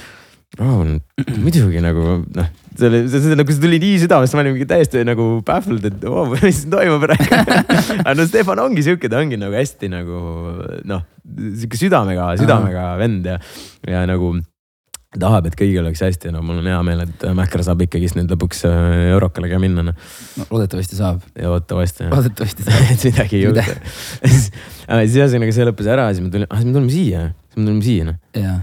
muidugi 0.55 1.81
nagu 1.83 2.21
noh, 2.23 2.45
see 2.79 2.87
oli, 2.87 3.01
see, 3.11 3.19
see 3.25 3.35
nagu 3.35 3.51
see 3.51 3.59
tuli 3.59 3.79
nii 3.83 3.97
südamest, 4.05 4.37
ma 4.37 4.43
olin 4.45 4.55
mingi 4.55 4.67
täiesti 4.69 5.03
nagu 5.03 5.25
baffled, 5.45 5.83
et 5.89 6.05
oo, 6.07 6.29
mis 6.31 6.61
toimub 6.71 7.03
praegu. 7.03 7.41
aga 8.05 8.15
no 8.15 8.27
Stefan 8.29 8.63
ongi 8.63 8.85
sihuke, 8.87 9.11
ta 9.11 9.19
ongi 9.19 9.39
nagu 9.41 9.57
hästi 9.57 9.91
nagu 9.91 10.21
noh, 10.87 11.03
sihuke 11.59 11.81
südamega, 11.81 12.31
südamega 12.39 12.93
vend 13.01 13.27
ja, 13.33 13.39
ja 13.91 14.05
nagu 14.07 14.31
tahab, 15.21 15.47
et 15.49 15.55
kõigil 15.57 15.81
oleks 15.81 16.01
hästi 16.05 16.31
no 16.33 16.41
mul 16.45 16.59
on 16.61 16.67
hea 16.69 16.81
meel, 16.87 17.03
et 17.05 17.25
Mäkra 17.37 17.63
saab 17.65 17.81
ikkagist 17.85 18.17
nüüd 18.17 18.31
lõpuks 18.33 18.63
äh, 18.69 18.75
Eurokale 19.13 19.49
ka 19.51 19.59
minna 19.61 19.85
noh. 19.87 19.95
no 20.39 20.47
loodetavasti 20.51 20.99
saab, 20.99 21.23
ja 21.39 21.51
loodetavasti. 21.53 22.09
loodetavasti 22.11 22.67
saab. 22.67 22.85
et 22.93 23.05
midagi 23.09 23.39
ei 23.39 23.43
juhtu. 23.45 23.63
siis 24.29 25.17
ühesõnaga 25.21 25.55
see 25.55 25.67
lõppes 25.69 25.89
ära 25.95 26.05
siis 26.11 26.23
me 26.25 26.29
tulime, 26.33 26.49
ah 26.49 26.61
siis 26.61 26.69
me 26.69 26.75
tulime 26.77 26.93
siia, 26.93 27.25
siis 27.51 27.59
me 27.59 27.65
tulime 27.65 27.85
siia 27.87 28.03
noh. 28.11 28.17
ja, 28.39 28.53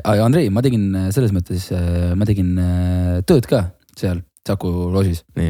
aga 0.00 0.20
Andrei, 0.26 0.52
ma 0.54 0.64
tegin 0.64 0.84
äh, 0.98 1.08
selles 1.14 1.32
mõttes, 1.34 1.70
ma 2.18 2.28
tegin 2.28 2.54
äh, 2.58 3.16
tööd 3.28 3.48
ka 3.50 3.58
seal 3.98 4.22
Saku 4.42 4.68
loožis. 4.90 5.22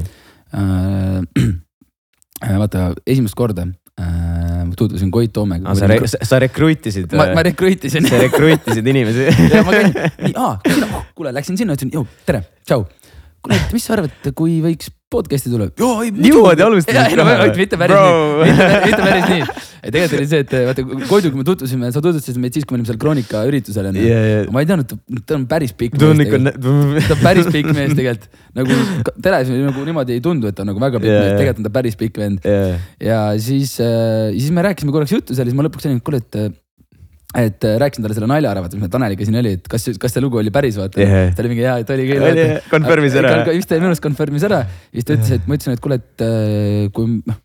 vaata 2.43 2.91
esimest 3.09 3.37
korda 3.39 3.65
äh, 3.65 3.82
ma 4.01 4.77
tutvusin 4.77 5.11
Koit 5.11 5.33
Toomega. 5.33 5.75
sa, 5.75 6.19
sa 6.23 6.39
rekruutisid. 6.39 7.13
ma, 7.13 7.29
ma 7.35 7.43
rekrutisin. 7.43 8.09
sa 8.09 8.19
rekruutisid 8.19 8.87
inimesi. 8.87 9.29
ja 9.55 9.63
ma 9.67 9.75
käin, 9.77 9.93
aa, 10.37 10.55
sina, 10.65 11.05
kuule, 11.15 11.35
läksin 11.35 11.61
sinna, 11.61 11.77
ütlesin, 11.77 12.09
tere, 12.27 12.45
tšau. 12.65 12.87
kuule, 13.43 13.59
mis 13.75 13.87
sa 13.87 13.97
arvad, 13.97 14.33
kui 14.39 14.61
võiks 14.65 14.91
podcast'i 15.13 15.51
ei. 15.53 15.75
Niimoodi 16.17 16.65
alustasid 16.65 17.19
kohe. 17.19 17.49
mitte 17.59 17.79
päris 17.81 17.99
Bro. 17.99 18.47
nii, 18.47 18.55
mitte, 18.87 19.03
päris 19.03 19.27
nii. 19.29 19.43
tegelikult 19.83 20.17
oli 20.19 20.29
see, 20.31 20.41
et 20.45 20.55
vaata 20.69 20.85
Koiduga 21.11 21.41
me 21.41 21.45
tutvusime, 21.49 21.91
sa 21.93 22.01
tutvustasid 22.05 22.41
meid 22.41 22.57
siis, 22.57 22.65
kui 22.65 22.77
me 22.77 22.81
olime 22.81 22.89
seal 22.89 23.01
Kroonika 23.03 23.43
üritusel 23.51 23.91
onju 23.91 24.07
Ja, 24.07 24.23
ja. 24.31 24.41
ma 24.55 24.63
ei 24.65 24.71
teadnud, 24.71 24.95
ta 25.29 25.37
on 25.37 25.45
päris 25.51 25.75
pikk 25.77 25.99
mees 25.99 26.23
tegelikult., 26.23 26.63
ta 27.11 27.17
on 27.19 27.23
päris 27.27 27.51
pikk 27.53 27.71
mees 27.77 27.93
tegelikult, 27.99 28.41
nagu 28.57 28.81
teles 29.27 29.53
nagu 29.53 29.87
niimoodi 29.91 30.17
ei 30.17 30.25
tundu, 30.25 30.49
et 30.49 30.57
ta 30.57 30.65
on 30.65 30.73
nagu 30.73 30.83
väga 30.87 31.03
pikk 31.03 31.13
Ja, 31.13 31.21
mees, 31.27 31.37
tegelikult 31.43 31.63
on 31.65 31.69
ta 31.69 31.75
päris 31.77 32.01
pikk 32.01 32.23
vend. 32.23 32.49
ja 33.11 33.21
siis, 33.43 33.77
siis 33.77 34.51
me 34.55 34.65
rääkisime 34.71 34.95
korraks 34.97 35.13
juttu 35.19 35.37
seal 35.37 35.51
siis 35.51 35.59
ma 35.59 35.67
lõpuks 35.69 35.91
olin, 35.91 36.01
et 36.01 36.07
kuule, 36.09 36.23
et 36.25 36.62
et 37.33 37.65
äh, 37.65 37.79
rääkisin 37.81 38.05
talle 38.05 38.17
selle 38.17 38.29
nalja 38.29 38.51
ära, 38.53 38.65
vaata, 38.65 38.77
mis 38.77 38.85
meil 38.85 38.93
Taneliga 38.93 39.29
siin 39.29 39.39
oli, 39.41 39.55
et 39.59 39.71
kas, 39.71 39.87
kas 40.01 40.13
see 40.17 40.25
lugu 40.25 40.41
oli 40.41 40.53
päris, 40.55 40.77
vaata 40.81 41.01
Jah. 41.01 41.31
ta 41.33 41.45
oli 41.45 41.53
mingi 41.55 41.65
hea, 41.65 41.79
et 41.85 41.95
oli 41.95 42.09
küll. 42.11 42.27
Oli, 42.29 42.45
confirm'is 42.73 43.17
ära. 43.23 43.33
just, 43.57 43.73
minu 43.79 43.93
arust 43.93 44.05
confirm'is 44.05 44.45
ära, 44.49 44.61
siis 44.93 45.09
ta 45.09 45.17
ütles, 45.17 45.33
et 45.39 45.49
ma 45.49 45.57
ütlesin, 45.57 45.79
et 45.79 45.85
kuule, 45.85 45.99
et 46.03 46.27
äh, 46.27 46.91
kui 46.93 47.17
noh, 47.21 47.41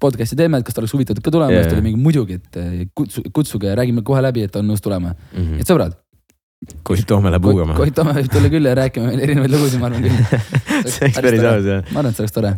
podcast'i 0.00 0.36
teeme, 0.38 0.60
et 0.60 0.68
kas 0.68 0.76
ta 0.76 0.84
oleks 0.84 0.94
huvitatud 0.96 1.24
ka 1.24 1.32
tulema 1.32 1.56
ja 1.56 1.64
siis 1.64 1.72
ta 1.72 1.78
oli 1.78 1.88
mingi 1.88 2.04
muidugi, 2.04 2.40
et 2.40 2.60
äh, 2.60 2.84
kutsu, 2.96 3.24
kutsuge 3.32 3.72
ja 3.72 3.78
räägime 3.80 4.04
kohe 4.06 4.20
läbi, 4.24 4.44
et 4.48 4.60
on 4.60 4.68
nõus 4.68 4.84
tulema. 4.84 5.16
et 5.32 5.68
sõbrad, 5.68 5.96
kui 6.84 7.00
Toome 7.08 7.30
läheb 7.32 7.46
huugama. 7.48 7.74
Koit 7.78 7.94
Toome 7.96 8.12
võib 8.18 8.28
tulla 8.32 8.50
küll 8.52 8.68
ja 8.68 8.74
rääkima 8.76 9.08
veel 9.08 9.22
erinevaid 9.24 9.52
lugusid, 9.54 9.80
ma 9.80 9.88
arvan 9.88 10.04
küll. 10.04 10.18
see 10.92 11.08
oleks 11.08 11.20
päris 11.24 11.44
aus 11.48 11.68
jah. 11.70 11.80
ma 11.88 12.02
arvan, 12.02 12.12
et 12.12 12.16
see 12.18 12.24
oleks 12.26 12.36
tore. 12.36 12.50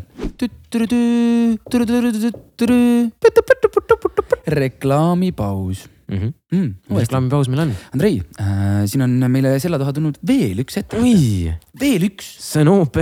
reklaamipaus. 4.58 5.86
-hmm. 6.18 6.32
mm,. 6.52 6.70
uuesti, 6.90 7.04
reklaamipaus 7.06 7.48
meil 7.52 7.64
on. 7.64 7.74
Andrei 7.92 8.20
äh,, 8.40 8.82
siin 8.90 9.04
on 9.06 9.16
meile 9.32 9.54
selja 9.62 9.80
taha 9.82 9.94
tulnud 9.96 10.18
veel 10.28 10.62
üks 10.64 10.78
ettevõte, 10.80 11.56
veel 11.80 12.08
üks 12.10 12.28
see 12.46 12.64
on 12.64 12.72
OP. 12.74 12.98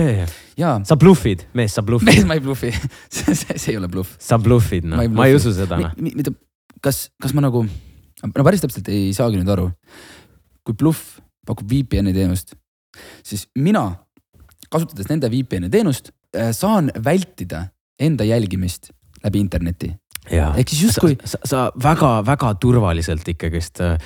ja 0.60 0.76
sa 0.84 0.96
bluffid, 1.00 1.46
mees, 1.54 1.74
sa 1.74 1.82
bluffid 1.86 2.10
mees, 2.10 2.26
ma 2.28 2.38
ei 2.38 2.44
bluffi 2.44 2.72
see, 3.16 3.34
see, 3.34 3.58
see 3.58 3.74
ei 3.74 3.80
ole 3.80 3.90
bluff. 3.92 4.16
sa 4.18 4.38
bluffid, 4.38 4.86
noh, 4.88 5.02
ma 5.14 5.28
ei 5.30 5.38
usu 5.38 5.52
seda, 5.56 5.80
noh. 5.80 5.96
mida, 6.00 6.34
kas, 6.84 7.08
kas 7.20 7.34
ma 7.36 7.44
nagu, 7.46 7.64
no 7.64 8.46
päris 8.46 8.62
täpselt 8.64 8.88
ei 8.92 9.10
saagi 9.16 9.40
nüüd 9.40 9.50
aru. 9.52 9.70
kui 10.66 10.76
Bluff 10.76 11.18
pakub 11.48 11.68
VPN-i 11.70 12.12
teenust, 12.14 12.54
siis 13.26 13.46
mina, 13.58 13.88
kasutades 14.70 15.08
nende 15.08 15.30
VPN-i 15.32 15.70
teenust, 15.72 16.12
saan 16.54 16.92
vältida 16.94 17.66
enda 18.00 18.24
jälgimist 18.24 18.92
läbi 19.24 19.40
interneti. 19.40 19.90
Ehk 20.58 20.70
siis 20.70 20.88
justkui, 20.88 21.16
sa, 21.26 21.68
väga-väga 21.82 22.54
turvaliselt 22.62 23.26
ikkagist 23.32 23.82
äh, 23.84 23.96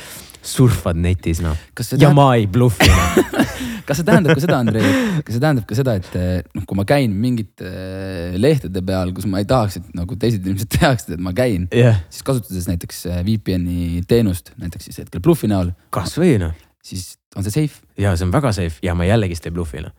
surfad 0.44 0.98
netis, 1.00 1.40
noh. 1.44 1.56
ja 1.98 2.10
ma 2.14 2.34
ei 2.38 2.46
bluffi, 2.50 2.88
noh. 2.90 3.40
kas 3.88 4.00
see 4.00 4.06
tähendab 4.06 4.36
ka 4.36 4.42
seda, 4.44 4.58
Andrei, 4.62 4.84
kas 5.24 5.36
see 5.36 5.42
tähendab 5.42 5.66
ka 5.68 5.76
seda, 5.78 5.96
et 6.00 6.14
noh, 6.56 6.64
kui 6.68 6.78
ma 6.78 6.86
käin 6.88 7.12
mingite 7.20 7.68
eh, 7.68 8.36
lehtede 8.40 8.84
peal, 8.84 9.12
kus 9.16 9.26
ma 9.30 9.42
ei 9.42 9.48
tahaks, 9.48 9.80
et 9.80 9.90
nagu 9.96 10.16
teised 10.20 10.44
inimesed 10.44 10.72
teaksid, 10.76 11.16
et 11.16 11.24
ma 11.24 11.34
käin, 11.36 11.66
jah, 11.74 12.00
siis 12.12 12.26
kasutades 12.26 12.68
näiteks 12.70 13.04
VPN-i 13.26 14.04
teenust, 14.08 14.54
näiteks 14.60 14.90
siis 14.90 15.02
hetkel 15.04 15.24
Bluffi 15.24 15.50
näol, 15.52 15.72
kasvõi 15.94 16.38
noh. 16.44 16.56
siis 16.84 17.14
on 17.36 17.46
see 17.46 17.54
safe. 17.54 17.84
ja 18.00 18.14
see 18.16 18.28
on 18.28 18.32
väga 18.34 18.52
safe 18.56 18.84
ja 18.84 18.96
ma 18.96 19.08
jällegist 19.08 19.48
ei 19.48 19.54
bluffi, 19.54 19.84
noh. 19.84 19.94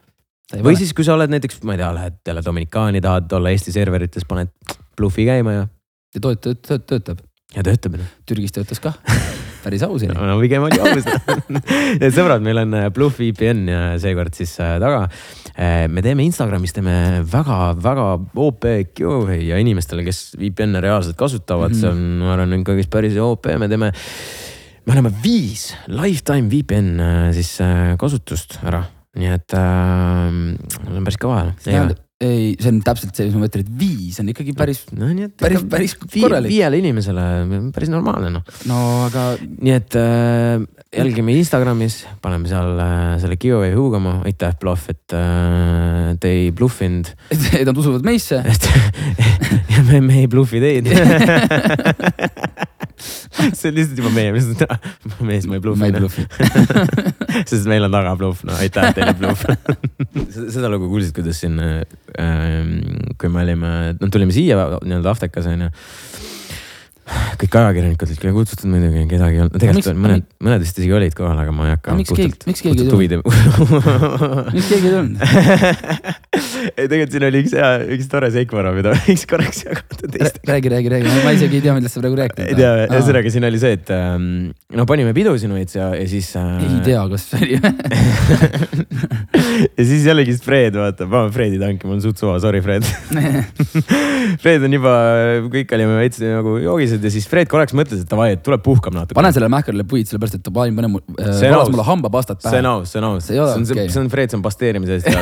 või 0.66 0.78
siis, 0.80 0.94
kui 0.96 1.08
sa 1.08 1.18
oled 1.18 1.34
näiteks, 1.34 1.62
ma 1.66 1.76
ei 1.76 1.82
tea, 1.82 1.94
lähed 1.96 2.20
jälle 2.28 2.46
Dominikaani, 2.46 3.02
tahad 3.06 3.38
olla 3.38 3.54
Eesti 3.54 3.74
serverites, 3.76 4.28
paned 4.30 4.54
bluffi 4.96 5.26
käima 5.28 5.58
ja, 5.60 5.66
ja 6.15 6.21
toot-, 6.23 6.41
töötab, 6.41 6.86
töötab. 6.88 7.23
ja 7.56 7.63
töötab. 7.63 7.99
Türgis 8.28 8.56
töötas 8.56 8.82
kah, 8.84 8.95
päris 9.65 9.84
aus 9.86 10.04
oli. 10.04 10.13
no 10.13 10.38
pigem 10.41 10.65
oli 10.67 10.80
aus. 10.80 11.08
sõbrad, 12.17 12.43
meil 12.45 12.62
on 12.63 12.73
äh, 12.78 12.88
Bluff 12.95 13.19
VPN 13.21 13.67
ja 13.71 13.82
seekord 14.01 14.36
siis 14.38 14.56
äh, 14.63 14.78
taga. 14.82 15.06
me 15.88 16.01
teeme 16.04 16.25
Instagramis 16.28 16.73
teeme 16.75 17.23
väga-väga 17.32 18.08
OP 18.43 18.65
giveaway 18.97 19.39
ja 19.47 19.60
inimestele, 19.62 20.04
kes 20.04 20.34
VPN-e 20.39 20.82
reaalselt 20.84 21.15
kasutavad 21.19 21.71
mm, 21.71 21.75
Mhm. 21.75 21.82
-hmm. 21.82 21.82
see 21.82 21.89
on, 21.89 22.25
ma 22.25 22.34
arvan, 22.34 22.60
ikkagist 22.60 22.89
päris 22.91 23.17
OP, 23.17 23.45
me 23.60 23.67
teeme. 23.67 23.91
me 24.86 24.93
anname 24.93 25.13
viis 25.23 25.73
lifetime 25.88 26.49
VPN 26.51 26.99
äh, 26.99 27.34
siis 27.34 27.56
äh, 27.62 27.95
kasutust 27.97 28.60
ära, 28.63 28.84
nii 29.17 29.32
et 29.34 29.54
äh, 29.58 30.30
see 30.69 30.97
on 30.97 31.04
päris 31.08 31.17
kõva. 31.21 32.05
ei, 32.23 32.54
see 32.56 32.71
on 32.71 32.80
täpselt 32.86 33.17
see, 33.17 33.28
mis 33.28 33.36
ma 33.36 33.43
mõtlen, 33.43 33.65
et 33.65 33.71
viis 33.80 34.19
on 34.21 34.30
ikkagi 34.32 34.54
päris, 34.56 34.86
no 34.95 35.10
päris- 35.41 35.65
päris 35.67 35.95
korralik. 35.99 36.47
viiele 36.47 36.80
inimesele 36.80 37.25
päris 37.75 37.91
normaalne 37.91 38.32
noh. 38.38 38.45
no 38.71 38.78
aga 39.10 39.34
nii 39.41 39.75
et 39.75 39.97
äh, 39.99 40.63
jälgime 40.95 41.36
Instagramis, 41.36 42.06
paneme 42.23 42.47
seal 42.49 42.80
äh, 42.80 43.19
selle 43.19 43.36
giveaway 43.41 43.73
huugama, 43.75 44.21
aitäh, 44.28 44.56
Bluff, 44.62 44.89
et 44.93 45.15
äh, 45.15 46.13
te 46.21 46.32
ei 46.32 46.51
bluffinud. 46.56 47.12
et 47.60 47.65
nad 47.67 47.78
usuvad 47.78 48.06
meisse. 48.08 48.39
et 48.39 48.69
ja 49.75 49.84
me, 49.89 50.01
me 50.06 50.21
ei 50.23 50.32
bluffi 50.32 50.63
teid. 50.63 50.88
see 53.58 53.69
on 53.69 53.75
lihtsalt 53.77 53.99
juba 53.99 54.12
meie, 54.15 54.31
mees, 55.29 55.47
ma 55.49 55.58
ei 55.58 55.63
bluffi. 55.63 55.79
ma 55.81 55.89
ei 55.89 55.95
bluffi. 55.95 56.25
sest 57.49 57.67
meil 57.69 57.88
on 57.88 57.95
taga 57.95 58.15
bluff, 58.19 58.45
no 58.47 58.55
aitäh 58.60 58.93
teile 58.95 59.15
bluff. 59.19 59.45
seda 60.36 60.71
lugu 60.71 60.89
kuulsid, 60.91 61.15
kuidas 61.15 61.41
siin 61.43 61.60
äh,, 61.60 61.84
kui 63.19 63.31
me 63.31 63.43
olime, 63.43 63.75
no 63.99 64.12
tulime 64.13 64.36
siia 64.36 64.60
nii-öelda 64.77 65.15
Aftekas 65.15 65.49
onju. 65.51 65.71
Kõik 67.39 67.54
ajakirjanikud 67.60 68.08
olid 68.10 68.20
küll 68.22 68.34
kutsutud 68.36 68.70
muidugi, 68.72 69.04
kedagi 69.12 69.38
ei 69.38 69.41
olnud, 69.44 69.54
no 69.54 69.60
tegelikult 69.62 69.91
miks- 69.91 70.04
mõned, 70.06 70.24
mõned 70.48 70.63
vist 70.65 70.80
isegi 70.80 70.94
olid 70.98 71.13
kohal, 71.18 71.38
aga 71.44 71.52
ma 71.54 71.68
ei 71.68 71.74
hakka. 71.76 71.96
Miks 72.00 72.13
keegi- 72.18 72.48
miks 72.50 72.63
keegi 72.65 72.86
ei 72.86 72.89
tulnud? 72.89 73.22
miks 74.56 74.70
keegi 74.72 74.89
ei 74.89 74.94
tulnud? 74.96 75.15
ei 76.76 76.88
tegelikult 76.89 77.13
siin 77.15 77.28
oli 77.30 77.41
üks 77.46 77.54
hea, 77.60 77.70
üks 77.98 78.10
tore 78.12 78.32
seik 78.34 78.56
vara, 78.58 78.72
mida 78.76 78.96
võiks 79.06 79.26
korraks 79.30 79.62
jagada 79.68 80.10
teistega. 80.15 80.50
räägi, 80.54 80.72
räägi, 80.74 80.89
räägi, 80.96 81.13
ma 81.28 81.36
isegi 81.38 81.60
ei 81.60 81.65
tea, 81.68 81.76
millest 81.78 81.94
sa 81.98 82.02
praegu 82.04 82.18
rääkida 82.24 82.48
ei 82.50 82.58
tea, 82.58 82.72
ühesõnaga 82.89 83.34
siin 83.36 83.48
oli 83.52 83.62
see, 83.62 83.78
et 83.78 83.94
ähm, 83.94 84.26
no 84.74 84.88
panime 84.89 85.13
pidusid 85.18 85.54
veits 85.54 85.78
ja, 85.78 85.91
ja 85.98 86.08
siis 86.10 86.32
äh,. 86.39 86.58
ei 86.65 86.82
tea, 86.89 87.06
kas 87.12 87.28
oli. 87.38 87.60
ja 89.78 89.84
siis 89.86 90.06
jällegist 90.10 90.44
Fred 90.46 90.76
vaatab, 90.80 91.10
ma 91.12 91.22
olen 91.26 91.34
Fredi 91.36 91.60
tanki, 91.62 91.86
mul 91.88 91.98
on 92.00 92.04
suht 92.04 92.20
suva, 92.22 92.38
sorry 92.44 92.62
Fred. 92.65 92.86
Fred 94.44 94.65
on 94.65 94.74
juba, 94.76 94.94
kõik 95.54 95.72
olime 95.78 96.00
veits 96.00 96.22
nagu 96.24 96.58
joogised 96.95 97.05
ja 97.05 97.13
siis 97.13 97.27
Fred 97.29 97.49
korraks 97.51 97.75
mõtles, 97.77 98.03
et 98.03 98.10
davai, 98.10 98.31
et 98.36 98.43
tuleb 98.45 98.63
puhkab 98.65 98.95
natuke. 98.95 99.17
pane 99.17 99.31
sellele 99.36 99.51
mähkrile 99.53 99.86
puid, 99.88 100.08
sellepärast 100.10 100.39
et 100.39 100.51
Paim 100.55 100.75
paneb 100.77 100.93
mul 100.95 101.03
äh,, 101.19 101.41
valas 101.51 101.69
mulle 101.73 101.86
hambapastat 101.88 102.41
see 102.41 102.49
on 102.49 102.63
pähe. 102.63 102.71
aus, 102.71 102.91
see 102.91 103.01
on 103.01 103.08
aus, 103.10 103.27
See 103.27 103.39
on, 103.41 103.65
okei. 103.75 103.89
see 103.91 104.01
on 104.01 104.10
Fred, 104.13 104.31
see 104.31 104.39
on 104.39 104.45
pasteerimise 104.45 104.99
eest 104.99 105.08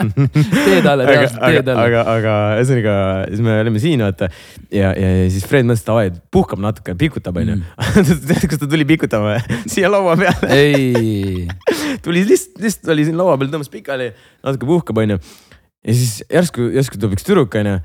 tee 0.00 0.80
talle, 0.84 1.06
tee 1.06 1.62
talle. 1.62 1.76
aga, 1.76 2.04
aga 2.14 2.34
ühesõnaga 2.60 2.94
siis 3.28 3.44
me 3.44 3.58
olime 3.60 3.82
siin 3.82 4.04
vaata 4.04 4.30
ja, 4.72 4.92
ja 4.96 5.10
ja 5.24 5.28
siis 5.32 5.46
Fred 5.48 5.68
mõtles, 5.68 5.84
et 5.84 5.90
davai, 5.90 6.06
puhkab 6.32 6.62
natuke, 6.62 6.94
pikutab 7.00 7.40
onju. 7.40 7.58
tead, 8.30 8.46
kus 8.48 8.62
ta 8.62 8.68
tuli 8.70 8.86
pikutama? 8.88 9.36
siia 9.72 9.90
laua 9.92 10.16
peale. 10.20 10.50
ei, 10.56 11.46
tuli 12.04 12.24
lihtsalt, 12.28 12.60
lihtsalt 12.64 12.92
oli 12.94 13.06
siin 13.08 13.18
laua 13.20 13.36
peal, 13.40 13.52
tõmbas 13.52 13.72
pikali, 13.72 14.10
natuke 14.46 14.68
puhkab 14.70 15.02
onju. 15.04 15.20
ja 15.20 15.96
siis 15.96 16.20
järsku, 16.26 16.70
järsku 16.76 17.00
tuleb 17.00 17.18
üks 17.18 17.26
tüdruk 17.26 17.60
onju. 17.60 17.80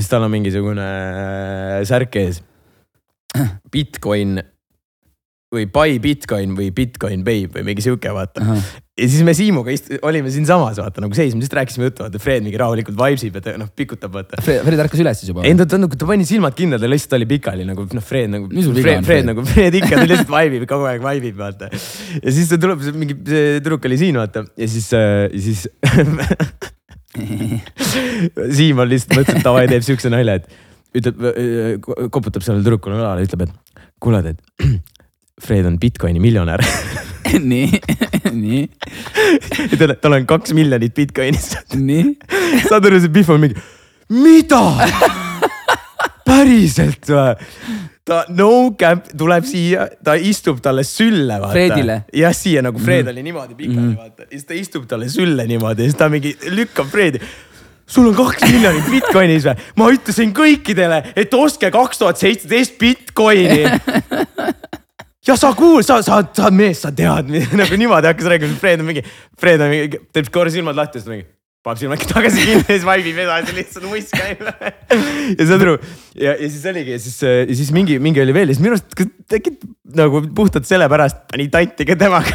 Ja 0.00 0.04
siis 0.04 0.08
tal 0.12 0.24
on 0.24 0.32
mingisugune 0.32 0.86
äh, 0.86 1.82
särk 1.88 2.16
ees. 2.22 2.40
Bitcoin 3.70 4.40
või 5.50 5.64
buy 5.66 5.96
Bitcoin 6.02 6.52
või 6.54 6.68
Bitcoin 6.74 7.24
babe 7.26 7.50
või 7.56 7.64
mingi 7.66 7.82
sihuke 7.82 8.10
vaata. 8.14 8.42
ja 8.46 9.06
siis 9.10 9.24
me 9.26 9.32
Siimuga 9.34 9.72
ist- 9.74 9.88
olime 10.06 10.30
siinsamas 10.30 10.78
vaata 10.78 11.02
nagu 11.02 11.14
seisime, 11.18 11.42
lihtsalt 11.42 11.56
rääkisime 11.58 11.88
juttu, 11.88 12.04
vaata 12.04 12.20
Fred 12.22 12.44
mingi 12.46 12.58
rahulikult 12.60 12.94
vibesib 12.98 13.34
ja 13.34 13.42
ta 13.42 13.54
noh 13.58 13.66
pikutab 13.74 14.14
vaata. 14.14 14.38
Fred 14.46 14.62
Fred 14.66 14.82
ärkas 14.84 15.02
üles 15.02 15.18
siis 15.22 15.32
juba 15.32 15.42
ei. 15.42 15.56
ta, 15.58 15.66
ta 15.66 15.80
nagu, 15.82 15.98
ta 15.98 16.06
pani 16.06 16.26
silmad 16.28 16.54
kinni, 16.58 16.78
ta 16.78 16.86
lihtsalt 16.90 17.16
oli 17.18 17.26
pikali 17.34 17.66
nagu 17.66 17.86
noh, 17.90 18.06
Fred 18.12 18.30
nagu, 18.30 18.46
Fred, 18.50 18.78
Fred 18.78 19.08
Fred? 19.10 19.26
nagu, 19.32 19.46
Fred 19.50 19.78
ikka, 19.80 19.98
ta 19.98 20.06
lihtsalt 20.06 20.30
vibe'ib 20.30 20.68
kogu 20.70 20.86
aeg 20.90 21.02
vibe'ib 21.02 21.38
vaata. 21.42 21.70
ja 22.22 22.30
siis 22.38 22.50
ta 22.54 22.58
tuleb, 22.62 22.86
mingi 22.94 23.18
see 23.26 23.58
tüdruk 23.58 23.90
oli 23.90 23.98
siin 24.06 24.22
vaata 24.22 24.46
ja 24.54 24.70
siis 24.70 24.86
äh,, 24.94 25.26
ja 25.34 25.42
siis 25.50 25.66
Siim 28.56 28.78
on 28.78 28.90
lihtsalt 28.90 29.16
mõtles, 29.18 29.38
et 29.40 29.46
davai, 29.46 29.66
teeb 29.70 29.86
siukse 29.86 30.12
nalja, 30.12 30.38
et 30.38 31.00
ütleb, 31.00 31.16
koputab 32.14 32.44
sellele 32.44 32.64
tüdrukule 32.64 32.98
õlale, 32.98 33.26
ütleb, 33.26 33.46
et 33.46 33.84
kuule, 34.02 34.22
et 34.32 34.40
Fred 35.44 35.66
on 35.66 35.78
Bitcoini 35.80 36.20
miljonär 36.20 36.62
nii, 37.52 37.80
nii, 38.42 38.64
tal, 39.78 39.94
tal 40.02 40.18
on 40.18 40.26
kaks 40.28 40.54
miljonit 40.56 40.94
Bitcoinis. 40.96 41.52
nii. 41.74 42.16
saad 42.66 42.88
aru, 42.88 43.00
see 43.02 43.12
Pihv 43.14 43.34
on 43.34 43.44
mingi, 43.46 43.62
mida? 44.10 44.62
päriselt 46.26 47.10
või? 47.10 47.34
Ta 48.10 48.24
no 48.34 48.72
cap 48.78 49.06
tuleb 49.16 49.46
siia, 49.46 49.86
ta 50.04 50.16
istub 50.18 50.58
talle 50.64 50.82
sülle, 50.86 51.36
vaata. 51.42 51.54
Jah, 52.16 52.34
siia 52.34 52.64
nagu 52.66 52.80
Fred 52.82 53.10
oli 53.12 53.22
niimoodi 53.26 53.54
pikali 53.58 53.84
mm, 53.84 53.94
vaata. 53.98 54.26
siis 54.32 54.48
ta 54.48 54.56
istub 54.58 54.88
talle 54.90 55.06
sülle 55.12 55.46
niimoodi 55.46 55.86
ja 55.86 55.92
siis 55.92 56.00
ta 56.00 56.10
mingi 56.12 56.34
lükkab 56.50 56.90
Fredi 56.90 57.22
sul 57.90 58.10
on 58.10 58.16
kaks 58.18 58.46
miljonit 58.46 58.90
Bitcoinis 58.90 59.46
või? 59.46 59.68
ma 59.78 59.90
ütlesin 59.94 60.34
kõikidele, 60.34 61.02
et 61.18 61.34
ostke 61.38 61.70
kaks 61.74 62.02
tuhat 62.02 62.20
seitseteist 62.22 62.78
Bitcoini. 62.80 63.64
ja 65.26 65.36
sa 65.38 65.52
kuul-, 65.58 65.86
sa, 65.86 66.00
sa, 66.06 66.22
sa 66.36 66.50
mees, 66.54 66.82
sa 66.84 66.94
tead 66.94 67.30
nagu 67.60 67.78
niimoodi 67.78 68.10
hakkas 68.10 68.30
rääkima, 68.34 68.58
Fred 68.62 68.82
on 68.82 68.90
mingi, 68.90 69.04
Fred 69.38 69.62
on 69.62 69.70
mingi, 69.74 70.02
teeb 70.14 70.32
korra 70.34 70.52
silmad 70.54 70.78
lahti 70.78 70.98
siis 70.98 71.06
ta 71.06 71.14
mingi 71.14 71.28
paneb 71.64 71.80
silmad 71.82 72.04
tagasi 72.08 72.44
kinni 72.46 72.62
ja 72.62 72.68
siis 72.70 72.86
vaibib 72.88 73.18
edasi 73.20 73.54
lihtsalt 73.56 73.86
muss 73.90 74.08
käib. 74.14 74.46
ja 74.46 75.48
saad 75.50 75.64
aru 75.66 75.74
ja, 76.16 76.32
ja 76.32 76.48
siis 76.48 76.64
oligi 76.70 76.94
ja 76.94 77.00
siis, 77.02 77.18
ja 77.26 77.56
siis 77.58 77.72
mingi, 77.76 77.98
mingi 78.00 78.22
oli 78.22 78.34
veel 78.36 78.48
ja 78.48 78.56
siis 78.56 78.64
minu 78.64 78.78
arust 78.78 79.36
äkki 79.36 79.52
nagu 80.00 80.22
puhtalt 80.36 80.68
sellepärast 80.68 81.26
pani 81.30 81.50
tanti 81.52 81.84
ka 81.88 81.98
temaga. 82.00 82.32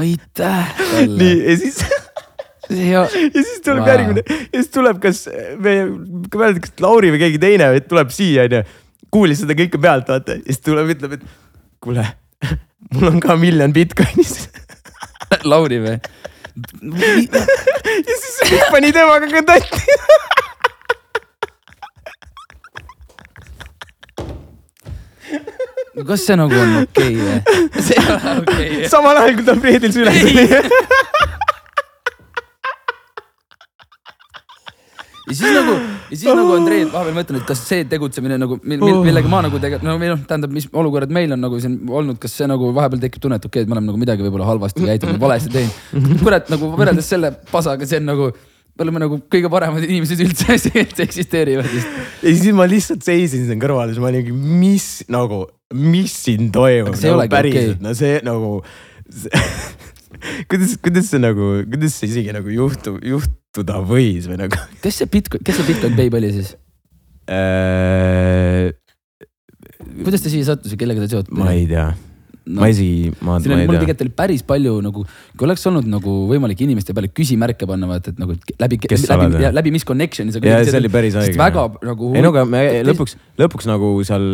aitäh 0.00 0.72
nii 0.80 1.04
talle. 1.04 1.30
ja 1.50 1.56
siis 1.60 1.82
ja 2.92 3.04
ja 3.04 3.42
siis 3.42 3.60
tuleb 3.64 3.84
Wow. 3.84 3.92
järgmine 3.92 4.24
ja 4.26 4.62
siis 4.62 4.72
tuleb 4.74 5.00
kas 5.02 5.24
meie, 5.60 5.86
ma 5.86 6.24
ei 6.24 6.40
mäleta, 6.40 6.64
kas 6.64 6.76
Lauri 6.82 7.12
või 7.14 7.22
keegi 7.26 7.42
teine 7.42 7.68
tuleb 7.86 8.14
siia 8.14 8.46
onju. 8.48 8.62
kuulis 9.12 9.44
seda 9.44 9.56
kõike 9.58 9.80
pealt 9.82 10.08
vaata 10.10 10.38
ja 10.38 10.46
siis 10.48 10.64
tuleb, 10.64 10.96
ütleb, 10.96 11.18
et 11.20 11.28
kuule, 11.84 12.08
mul 12.96 13.12
on 13.12 13.20
ka 13.22 13.36
miljon 13.38 13.76
Bitcoinis. 13.76 14.48
Lauri 15.44 15.78
või? 15.82 16.00
Ja 16.56 18.14
siis 18.20 18.36
pani 18.70 18.92
temaga 18.92 19.28
ka 19.28 19.42
tatti. 19.42 19.82
kas 26.06 26.26
see 26.26 26.36
nagu 26.38 26.54
on 26.54 26.74
okei 26.82 27.14
okay, 27.16 27.24
või? 27.24 27.38
see 27.82 27.96
ei 27.98 28.08
ole 28.12 28.32
okei 28.40 28.68
okay.. 28.70 28.88
samal 28.92 29.16
ajal 29.20 29.38
kui 29.38 29.46
ta 29.48 29.56
Fredil 29.60 29.92
süles 29.92 30.16
ja 35.26 35.34
siis 35.34 35.54
nagu, 35.56 35.74
ja 36.10 36.16
siis 36.16 36.26
nagu 36.38 36.54
Andrei 36.54 36.84
vahepeal 36.86 37.16
mõtlen, 37.16 37.40
et 37.40 37.48
kas 37.48 37.62
see 37.66 37.86
tegutsemine 37.90 38.38
nagu, 38.38 38.58
millega 38.62 39.30
ma 39.30 39.42
nagu 39.46 39.58
tegelikult, 39.62 39.86
no 39.86 39.96
või 39.98 40.10
noh, 40.12 40.20
tähendab, 40.28 40.52
mis 40.54 40.68
olukorrad 40.70 41.14
meil 41.14 41.34
on 41.34 41.42
nagu 41.42 41.58
siin 41.62 41.78
olnud, 41.90 42.20
kas 42.22 42.36
see 42.38 42.46
nagu 42.50 42.70
vahepeal 42.76 43.02
tekib 43.02 43.24
tunne, 43.24 43.40
et 43.40 43.48
okei 43.48 43.64
okay,, 43.64 43.66
et 43.66 43.72
me 43.72 43.76
oleme 43.76 43.90
nagu 43.90 44.02
midagi 44.02 44.26
võib-olla 44.26 44.46
halvasti 44.48 44.86
käitunud, 44.86 45.18
valesti 45.22 45.50
teinud. 45.56 46.12
kurat, 46.22 46.52
nagu 46.52 46.70
võrreldes 46.76 47.10
selle 47.10 47.32
pasaga, 47.50 47.88
see 47.90 47.98
on 48.02 48.06
nagu, 48.12 48.30
me 48.76 48.86
oleme 48.86 49.02
nagu 49.02 49.18
kõige 49.32 49.50
paremad 49.50 49.88
inimesed 49.88 50.22
üldse, 50.28 50.60
eksisteerivad 51.08 51.70
vist. 51.72 51.98
ja 52.22 52.36
siis 52.36 52.54
ma 52.54 52.68
lihtsalt 52.70 53.02
seisin 53.06 53.48
siin 53.48 53.62
kõrval 53.62 53.90
ja 53.90 53.96
siis 53.96 54.04
ma 54.04 54.12
olingi, 54.12 54.36
mis 54.36 54.90
nagu, 55.10 55.42
mis 55.74 56.14
siin 56.28 56.52
toimub 56.54 56.94
see 56.94 57.10
nagu 57.10 57.34
päriselt 57.34 57.80
okei. 57.80 57.82
no 57.82 57.98
see 57.98 58.22
nagu 58.26 58.60
kuidas, 60.50 60.76
kuidas 60.82 61.10
see 61.12 61.22
nagu, 61.22 61.52
kuidas 61.70 61.98
see 62.00 62.10
isegi 62.10 62.34
nagu 62.36 62.52
juhtu, 62.52 62.96
juhtuda 63.14 63.80
võis 63.86 64.28
või 64.30 64.40
nagu 64.44 64.60
kes 64.84 65.02
see 65.02 65.10
Bitcoin, 65.12 65.44
kes 65.46 65.60
see 65.60 65.68
Bitcoin 65.70 65.96
Babe 65.98 66.20
oli 66.20 66.32
siis? 66.36 66.54
äh,. 67.30 68.72
kuidas 70.02 70.24
ta 70.24 70.32
siia 70.32 70.48
sattus 70.48 70.74
ja 70.74 70.80
kellega 70.80 71.04
ta 71.04 71.12
seotud 71.16 71.36
ma 71.36 71.54
ei 71.54 71.66
tea 71.70 71.90
no,, 72.46 72.60
ma 72.62 72.68
isegi, 72.70 73.10
ma, 73.20 73.36
ma 73.36 73.58
ei 73.58 73.66
mul 73.66 73.76
tea. 73.76 73.82
tegelikult 73.82 74.04
oli 74.06 74.14
päris 74.20 74.44
palju 74.46 74.74
nagu, 74.84 75.04
kui 75.36 75.46
oleks 75.48 75.66
olnud 75.70 75.88
nagu 75.90 76.14
võimalik 76.30 76.62
inimeste 76.66 76.94
peale 76.96 77.10
küsimärke 77.14 77.68
panna, 77.68 77.88
vaata, 77.90 78.14
et 78.14 78.20
nagu 78.22 78.36
et 78.36 78.52
läbi, 78.62 78.78
läbi 78.86 79.50
läbi 79.56 79.74
mis 79.74 79.86
connection'i 79.88 80.34
sa. 80.34 80.42
ja 80.46 80.60
see 80.66 80.78
oli 80.78 80.90
päris 80.92 81.18
haige. 81.18 81.36
väga 81.40 81.66
nagu. 81.90 82.12
ei 82.14 82.24
no 82.24 82.32
aga 82.34 82.46
me 82.48 82.62
lõpuks, 82.86 83.16
lõpuks 83.42 83.70
nagu 83.70 83.92
seal 84.06 84.26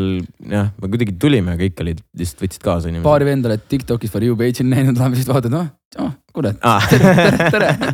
jah, 0.53 0.73
me 0.77 0.93
kuidagi 0.93 1.17
tulime, 1.21 1.57
kõik 1.61 1.85
olid, 1.85 2.03
lihtsalt 2.19 2.45
võtsid 2.47 2.67
kaasa 2.67 2.93
inimesed. 2.93 3.09
paari 3.09 3.29
venda 3.29 3.53
oled 3.53 3.65
Tiktokis 3.73 4.13
For 4.13 4.25
You 4.25 4.37
page'il 4.39 4.69
näinud, 4.69 5.01
siis 5.17 5.29
vaatad, 5.31 5.53
noh, 5.55 5.73
oh, 6.03 6.13
kurat, 6.37 6.61
ah.. 6.69 6.85
tere, 6.93 7.15
tere, 7.17 7.43
tere, 7.57 7.93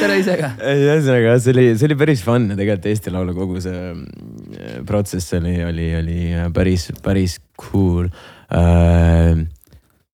tere 0.00 0.20
ise 0.22 0.38
ka. 0.40 0.52
ühesõnaga 0.74 1.36
see 1.42 1.54
oli, 1.54 1.66
see 1.78 1.90
oli 1.90 1.98
päris 2.02 2.22
fun 2.26 2.50
tegelikult 2.52 2.90
Eesti 2.90 3.14
Laulu 3.14 3.36
kogu 3.36 3.62
see 3.62 3.90
äh, 3.92 4.78
protsess 4.86 5.38
oli, 5.38 5.58
oli, 5.66 5.90
oli 6.00 6.22
päris, 6.54 6.90
päris 7.04 7.38
cool. 7.60 8.10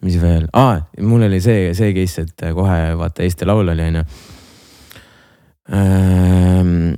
Mis 0.03 0.19
veel? 0.23 0.47
Ah,, 0.57 0.83
mul 1.01 1.27
oli 1.29 1.41
see, 1.45 1.73
see 1.77 1.93
case, 1.97 2.27
et 2.27 2.47
kohe 2.57 2.79
vaata 2.99 3.25
Eesti 3.27 3.49
Laul 3.49 3.73
oli 3.75 3.89
onju. 3.91 4.05
Ähm,. 5.73 6.95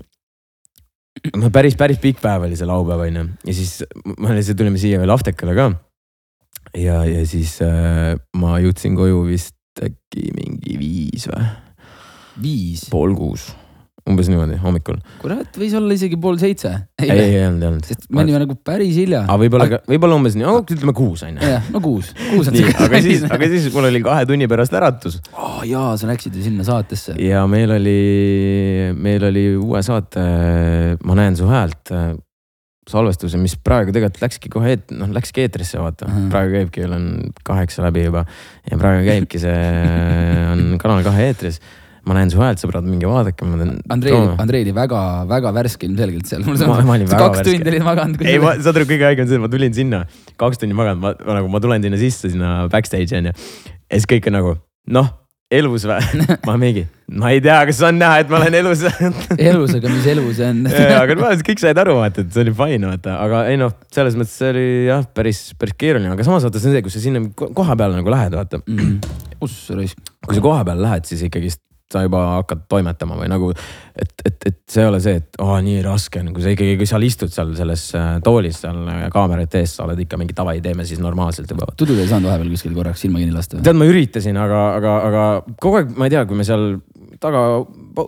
no 1.36 1.50
päris, 1.52 1.76
päris 1.76 2.00
pikk 2.02 2.22
päev 2.22 2.46
oli 2.46 2.56
see 2.58 2.68
laupäev 2.68 3.04
onju. 3.08 3.26
Ja 3.44 3.56
siis 3.56 3.82
me 4.18 4.36
lihtsalt 4.36 4.58
tulime 4.60 4.80
siia 4.80 5.00
veel 5.02 5.12
Aftekale 5.14 5.56
ka. 5.58 5.68
ja, 6.78 7.02
ja 7.04 7.26
siis 7.28 7.58
äh, 7.62 8.14
ma 8.40 8.58
jõudsin 8.62 8.96
koju 8.98 9.26
vist 9.28 9.58
äkki 9.82 10.30
mingi 10.34 10.78
viis 10.78 11.28
või? 11.30 11.50
Viis, 12.42 12.88
pool 12.90 13.12
kuus, 13.14 13.52
umbes 14.04 14.28
niimoodi 14.28 14.58
hommikul. 14.60 14.98
kurat, 15.22 15.54
võis 15.56 15.72
olla 15.78 15.94
isegi 15.96 16.18
pool 16.20 16.36
seitse. 16.40 16.72
ei, 17.00 17.08
ei, 17.08 17.20
ei 17.38 17.46
olnud, 17.46 17.62
ei 17.62 17.70
olnud. 17.70 17.86
sest 17.88 18.04
me 18.10 18.20
olime 18.24 18.42
nagu 18.42 18.56
päris 18.60 18.98
hilja. 18.98 19.22
aga 19.24 19.38
võib-olla 19.40 19.68
ka, 19.70 19.80
võib-olla 19.88 20.18
umbes 20.20 20.36
nii, 20.36 20.50
ütleme 20.76 20.94
kuus 20.96 21.24
on 21.24 21.38
ju. 21.38 21.52
jah, 21.54 21.70
no 21.72 21.80
kuus, 21.84 22.10
kuus 22.34 22.50
on 22.52 22.58
nii, 22.58 22.74
aga 22.84 23.00
siis, 23.04 23.24
aga 23.28 23.48
siis 23.54 23.70
mul 23.74 23.88
oli 23.88 24.02
kahe 24.04 24.26
tunni 24.28 24.48
pärast 24.50 24.76
äratus 24.76 25.20
oh,. 25.32 25.62
jaa, 25.68 25.94
sa 26.00 26.10
läksid 26.10 26.36
ju 26.36 26.44
sinna 26.44 26.66
saatesse. 26.68 27.16
ja 27.22 27.46
meil 27.48 27.72
oli, 27.78 27.98
meil 28.98 29.30
oli 29.30 29.48
uue 29.56 29.82
saate 29.84 30.24
Ma 31.04 31.16
näen 31.16 31.36
su 31.36 31.46
häält 31.48 31.90
äh, 31.94 32.12
salvestuse, 32.90 33.38
mis 33.40 33.54
praegu 33.64 33.92
tegelikult 33.94 34.20
läkski 34.24 34.50
kohe, 34.52 34.74
noh 34.92 35.12
läkski 35.14 35.44
eetrisse 35.44 35.80
vaata 35.80 36.08
Mhm. 36.08 36.28
praegu 36.32 36.58
käibki, 36.58 36.82
kell 36.82 36.92
on 36.92 37.06
kaheksa 37.44 37.84
läbi 37.86 38.04
juba 38.04 38.24
ja 38.70 38.78
praegu 38.80 39.06
käibki 39.08 39.40
see, 39.40 39.56
on 40.52 40.76
Kanal 40.82 41.02
kahe 41.06 41.30
eetris. 41.30 41.60
Ma 42.04 42.16
näen 42.18 42.30
su 42.32 42.40
häält, 42.42 42.60
sõbrad, 42.60 42.84
minge 42.84 43.08
vaadake, 43.08 43.46
ma 43.48 43.56
teen. 43.62 43.74
Andrei, 43.94 44.12
Andrei 44.44 44.62
oli 44.66 44.74
väga-väga 44.76 45.52
värske 45.56 45.88
ilmselgelt 45.88 46.28
seal. 46.28 46.44
Ma- 46.44 46.80
ma 46.84 46.96
olin 46.98 47.08
väga 47.08 47.22
kaks 47.26 47.40
värske. 47.40 47.50
tundi 47.56 47.72
olid 47.74 47.86
maganud. 47.88 48.22
ei, 48.28 48.38
ma, 48.42 48.54
saad 48.60 48.76
aru, 48.80 48.88
kõige 48.92 49.08
haigem 49.08 49.24
on 49.24 49.32
see, 49.32 49.40
et 49.40 49.44
ma 49.46 49.52
tulin 49.56 49.76
sinna 49.80 50.02
kaks 50.40 50.60
tundi 50.60 50.76
maganud, 50.76 51.00
ma 51.04 51.14
ma 51.24 51.38
nagu, 51.40 51.48
ma 51.56 51.60
tulen 51.64 51.84
sinna 51.88 52.00
sisse, 52.00 52.30
sinna 52.34 52.54
backstage'i 52.72 53.20
onju. 53.22 53.32
ja 53.34 53.94
siis 54.00 54.08
kõik 54.10 54.28
on 54.28 54.36
nagu, 54.36 54.52
noh, 54.92 55.08
elus 55.54 55.84
või? 55.88 56.24
ma 56.48 56.54
mingi, 56.60 56.84
ma 57.14 57.30
ei 57.32 57.40
tea, 57.44 57.56
kas 57.68 57.80
on 57.88 57.98
näha, 58.00 58.20
et 58.24 58.30
ma 58.32 58.40
olen 58.40 58.56
elus 58.60 58.84
elus, 59.50 59.74
aga 59.78 59.92
mis 59.92 60.06
elu 60.12 60.24
see 60.36 60.48
on? 60.50 60.62
aga 61.00 61.16
ma 61.20 61.32
kõik 61.46 61.62
said 61.62 61.80
aru, 61.80 61.96
vaata, 62.00 62.24
et 62.24 62.32
see 62.36 62.44
oli 62.44 62.54
fine, 62.60 62.88
vaata, 62.90 63.16
aga 63.24 63.42
ei 63.52 63.60
noh, 63.60 63.72
selles 63.94 64.16
mõttes 64.18 64.36
see 64.40 64.50
oli 64.52 64.66
jah, 64.90 65.04
päris, 65.16 65.44
päris 65.60 65.76
keeruline, 65.80 66.12
aga 66.16 66.26
samas 66.26 66.44
vaata, 66.48 66.60
see 66.60 66.72
on 66.72 66.76
see, 66.78 66.84
kui 66.88 66.94
sa 66.96 67.04
sinna 67.04 67.24
ko- 67.38 67.52
koha 67.56 67.76
peale 67.80 68.00
nagu 68.00 68.12
lähed, 68.12 68.34
vaata. 68.36 68.60
uss 69.44 69.70
raisk. 69.76 70.00
kui 70.26 70.36
sa 70.40 70.44
koha 70.44 70.64
peale 70.66 70.84
lähed, 70.84 71.06
siis 71.08 71.22
ikkagist 71.28 71.60
sa 71.94 72.02
juba 72.04 72.24
hakkad 72.40 72.64
toimetama 72.70 73.18
või 73.20 73.30
nagu, 73.30 73.50
et, 73.54 74.12
et, 74.26 74.48
et 74.50 74.58
see 74.70 74.82
ei 74.82 74.90
ole 74.90 75.00
see, 75.04 75.20
et 75.22 75.38
aa 75.42 75.60
nii 75.64 75.82
raske 75.86 76.22
on, 76.22 76.32
kui 76.34 76.44
sa 76.44 76.54
ikkagi, 76.54 76.76
kui 76.80 76.88
seal 76.90 77.06
istud 77.06 77.32
seal 77.34 77.54
selles 77.58 77.86
äh, 77.98 78.10
toolis 78.24 78.60
seal 78.64 78.80
äh, 78.90 79.04
kaamerate 79.14 79.62
ees, 79.62 79.76
sa 79.78 79.86
oled 79.86 80.00
ikka 80.04 80.18
mingi 80.20 80.36
davai, 80.36 80.58
teeme 80.64 80.86
siis 80.88 81.02
normaalselt 81.02 81.50
juba. 81.50 81.70
tudu 81.78 81.96
ei 81.98 82.10
saanud 82.10 82.30
vahepeal 82.30 82.52
kuskil 82.54 82.74
korraks 82.76 83.04
silma 83.06 83.22
kinni 83.22 83.36
lasta 83.36 83.62
tead, 83.62 83.78
ma 83.78 83.88
üritasin, 83.90 84.38
aga, 84.40 84.64
aga, 84.80 84.96
aga 85.10 85.24
kogu 85.62 85.80
aeg, 85.80 85.94
ma 85.98 86.08
ei 86.10 86.16
tea, 86.16 86.24
kui 86.28 86.38
me 86.38 86.46
seal 86.48 86.74
taga 87.22 87.42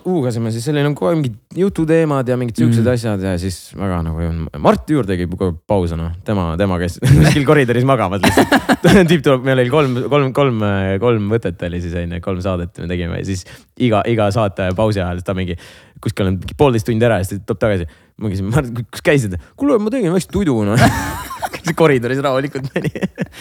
huugasime, 0.04 0.50
siis 0.54 0.66
oli 0.72 0.82
nagu 0.84 0.96
kogu 0.98 1.10
aeg 1.10 1.20
mingid 1.20 1.60
jututeemad 1.60 2.28
ja 2.28 2.36
mingid 2.40 2.58
siuksed 2.58 2.82
mm. 2.82 2.92
Asjad 2.92 3.24
ja 3.24 3.34
siis 3.40 3.58
väga 3.78 4.00
nagu 4.06 4.22
ei 4.22 4.30
olnud. 4.30 4.58
Mart 4.62 4.90
Juur 4.90 5.08
tegi 5.08 5.28
kogu 5.30 5.50
aeg 5.50 5.58
pause 5.68 5.98
noh, 5.98 6.14
tema, 6.26 6.48
tema 6.60 6.78
käis 6.82 6.98
kuskil 7.06 7.46
koridoris 7.48 7.86
magamas 7.88 8.24
lihtsalt. 8.24 8.56
tüüp 9.10 9.24
tuleb, 9.26 9.46
meil 9.46 9.62
oli 9.62 9.72
kolm, 9.72 9.98
kolm, 10.12 10.32
kolm, 10.36 10.62
kolm 11.02 11.30
võtet 11.32 11.66
oli 11.68 11.82
siis 11.84 11.96
onju, 12.02 12.20
kolm 12.24 12.42
saadet 12.44 12.82
me 12.82 12.90
tegime 12.90 13.20
ja 13.22 13.28
siis 13.28 13.46
iga, 13.76 14.02
iga 14.10 14.30
saate 14.34 14.70
pausi 14.76 15.02
ajal 15.02 15.22
ta 15.26 15.36
mingi 15.38 15.58
kuskil 16.02 16.28
on 16.28 16.36
mingi 16.38 16.56
poolteist 16.58 16.88
tundi 16.88 17.06
ära 17.06 17.20
ja 17.20 17.28
siis 17.28 17.40
ta 17.42 17.54
tuleb 17.54 17.62
tagasi. 17.64 17.88
ma 18.16 18.32
küsisin, 18.32 18.50
Mart, 18.52 18.82
kus 18.92 19.04
käisid? 19.04 19.38
kuule, 19.56 19.78
ma 19.82 19.92
tegin 19.92 20.14
väikse 20.14 20.32
tudu 20.32 20.58
noh. 20.66 20.86
koridoris 21.80 22.20
rahulikult 22.22 22.68
mõni. 22.74 22.92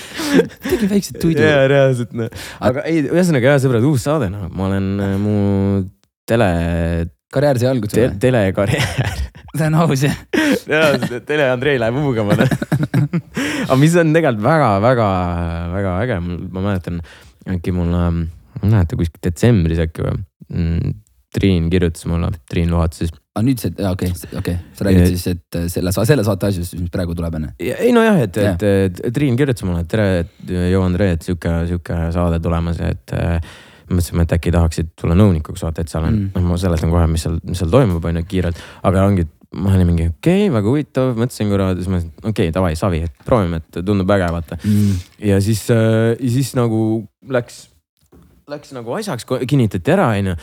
tegi 0.69 0.89
väikseid 0.89 1.19
tuidu. 1.21 1.43
jaa, 1.45 1.67
reaalselt 1.71 2.15
noh. 2.17 2.31
aga 2.65 2.85
ei, 2.89 3.03
ühesõnaga 3.05 3.53
jah, 3.53 3.61
sõbrad, 3.63 3.85
uus 3.85 4.05
saade 4.07 4.31
noh, 4.33 4.47
ma 4.51 4.69
olen 4.69 4.89
äh, 5.03 5.13
mu 5.21 5.35
tele 6.25 6.49
karjäär 7.35 7.59
sai 7.61 7.69
alguse 7.71 7.97
te, 7.97 8.07
või? 8.07 8.19
telekarjäär, 8.23 9.21
see 9.51 9.67
on 9.67 9.77
aus 9.83 10.05
jah. 10.07 10.17
reaalselt, 10.71 11.11
et 11.19 11.27
Tele 11.27 11.49
Andrei 11.51 11.79
läheb 11.81 11.99
huugama. 11.99 12.37
aga 13.65 13.79
mis 13.81 13.95
on 13.99 14.13
tegelikult 14.15 14.45
väga-väga-väga 14.45 15.95
äge, 16.05 16.19
ma 16.23 16.65
mäletan 16.65 17.01
äkki 17.55 17.75
mul, 17.75 17.91
ma 17.91 18.09
ei 18.63 18.71
mäleta 18.71 18.97
kuskil 18.99 19.21
detsembris 19.25 19.81
äkki 19.85 20.05
või 20.05 20.15
mm,. 20.49 20.95
Triin 21.35 21.69
kirjutas 21.73 22.07
mulle, 22.07 22.31
Triin 22.49 22.71
Luhat 22.71 22.95
siis. 22.95 23.11
aga 23.35 23.43
nüüd 23.43 23.59
see, 23.59 23.73
okei, 23.89 24.11
okei, 24.39 24.55
sa 24.77 24.87
räägid 24.87 25.11
siis, 25.11 25.27
et 25.33 25.59
selle, 25.73 25.91
selle 26.07 26.23
saate 26.23 26.47
asjust, 26.47 26.77
mis 26.79 26.91
praegu 26.93 27.15
tuleb 27.17 27.35
enne. 27.41 27.53
ei 27.59 27.91
nojah, 27.95 28.21
et, 28.23 28.39
et, 28.39 28.67
et 29.09 29.13
Triin 29.15 29.35
kirjutas 29.39 29.67
mulle, 29.67 29.83
et 29.83 29.91
tere, 29.91 30.09
joo 30.71 30.83
Andrei, 30.87 31.17
et 31.17 31.27
sihuke, 31.27 31.51
sihuke 31.67 31.99
saade 32.15 32.39
tulemas, 32.43 32.79
et 32.87 33.15
äh, 33.19 33.55
mõtlesime, 33.89 34.25
et 34.25 34.33
äkki 34.37 34.53
tahaksid 34.55 34.91
tulla 34.99 35.15
nõunikuks 35.17 35.63
vaata, 35.65 35.83
et 35.83 35.91
seal 35.91 36.07
on 36.07 36.15
Mm. 36.15 36.29
noh, 36.35 36.49
ma 36.49 36.57
seletan 36.57 36.91
kohe, 36.93 37.07
mis 37.11 37.25
seal, 37.25 37.39
mis 37.43 37.59
seal 37.59 37.71
toimub, 37.73 38.05
on 38.05 38.19
ju, 38.21 38.23
kiirelt. 38.29 38.61
aga 38.83 39.03
ongi, 39.05 39.27
ma 39.53 39.73
olin 39.75 39.87
mingi 39.87 40.07
okei 40.09 40.47
okay,, 40.47 40.53
väga 40.53 40.71
huvitav, 40.71 41.13
mõtlesin 41.19 41.51
korra, 41.51 41.71
siis 41.75 41.87
ma 41.87 41.97
mõtlesin, 41.97 42.13
okei 42.21 42.31
okay,, 42.31 42.53
davai, 42.55 42.75
savi, 42.79 43.03
et 43.05 43.25
proovime, 43.25 43.61
et 43.61 43.81
tundub 43.85 44.09
äge, 44.15 44.29
vaata. 44.31 44.57
Mm. 44.63 45.01
ja 45.31 45.41
siis 45.41 45.65
äh,, 45.73 46.15
ja 46.19 46.31
siis 46.37 46.53
nagu 46.57 46.79
läks, 47.29 47.65
läks 48.49 48.73
nagu 48.77 48.95
asjaks, 48.97 49.27
kinnitati 49.47 49.93
ära, 49.95 50.13
onju. 50.15 50.35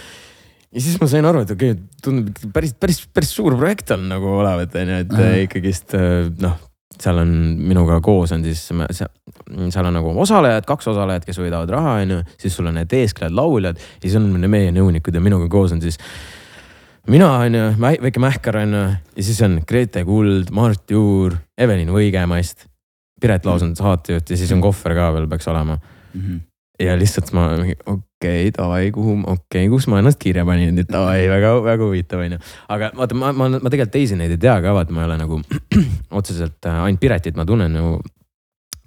Ja 0.72 0.82
siis 0.82 0.98
ma 1.00 1.08
sain 1.10 1.28
aru, 1.28 1.44
et 1.44 1.54
okei 1.54 1.74
okay,, 1.76 1.86
tundub 2.04 2.52
päris, 2.54 2.74
päris, 2.80 3.02
päris 3.12 3.32
suur 3.36 3.56
projekt 3.58 3.92
on 3.96 4.06
nagu 4.10 4.36
olevat, 4.40 4.76
onju, 4.82 5.00
et 5.04 5.16
Ahah. 5.16 5.32
äh, 5.32 5.40
ikkagist 5.46 5.96
äh, 5.98 6.28
noh, 6.42 6.58
seal 7.02 7.18
on 7.22 7.32
minuga 7.60 7.98
koos 8.04 8.32
on 8.34 8.44
siis, 8.46 8.62
seal 8.68 9.88
on 9.88 9.96
nagu 9.96 10.12
osalejad, 10.22 10.66
kaks 10.68 10.92
osalejat, 10.92 11.26
kes 11.28 11.40
võidavad 11.42 11.72
raha, 11.72 11.96
onju, 12.04 12.20
siis 12.40 12.54
sul 12.56 12.70
on 12.70 12.78
need 12.80 12.92
eesklejad, 12.98 13.34
lauljad 13.36 13.80
ja 13.80 14.04
siis 14.04 14.16
on 14.20 14.30
meie 14.46 14.70
nõunikud 14.74 15.16
ja 15.16 15.24
minuga 15.24 15.48
koos 15.52 15.74
on 15.76 15.82
siis 15.84 15.98
mina 17.10 17.30
on 17.40 17.58
ju, 17.58 17.64
väike 17.80 18.22
Mähkar 18.22 18.60
on 18.62 18.76
ju 18.76 18.84
ja 19.16 19.24
siis 19.24 19.40
on 19.42 19.60
Grete 19.68 20.04
Kuld, 20.04 20.52
Mart 20.54 20.90
Juur, 20.90 21.36
Evelin 21.58 21.90
Võigemast, 21.94 22.68
Piret 23.20 23.46
Laos 23.46 23.64
on 23.66 23.74
saatejuht 23.78 24.30
ja 24.30 24.38
siis 24.38 24.52
on 24.54 24.62
kohver 24.62 24.96
ka 24.98 25.10
veel 25.16 25.28
peaks 25.30 25.48
olema. 25.50 25.78
Mhm. 26.12 26.40
ja 26.82 26.96
lihtsalt 26.98 27.30
ma 27.32 27.46
mingi 27.56 27.76
okei 28.22 28.48
okay,, 28.48 28.54
davai, 28.54 28.90
kuhu, 28.94 29.18
okei 29.26 29.66
okay,, 29.66 29.68
kus 29.72 29.88
ma 29.90 29.98
ennast 30.02 30.20
kirja 30.22 30.46
panin, 30.46 30.78
et 30.78 30.90
davai, 30.90 31.26
väga, 31.30 31.52
väga 31.66 31.90
huvitav 31.90 32.22
onju. 32.22 32.40
aga 32.70 32.94
vaata, 32.94 33.18
ma, 33.18 33.34
ma, 33.34 33.50
ma 33.58 33.68
tegelikult 33.68 33.96
teisi 33.98 34.18
neid 34.18 34.36
ei 34.36 34.40
tea 34.40 34.56
ka, 34.62 34.74
vaata, 34.78 34.94
ma 34.94 35.02
ei 35.02 35.10
ole 35.10 35.20
nagu 35.20 35.42
otseselt 36.18 36.70
äh, 36.70 36.82
ainult 36.86 37.02
Piretit 37.02 37.38
ma 37.38 37.46
tunnen 37.48 37.74
ju 37.74 37.96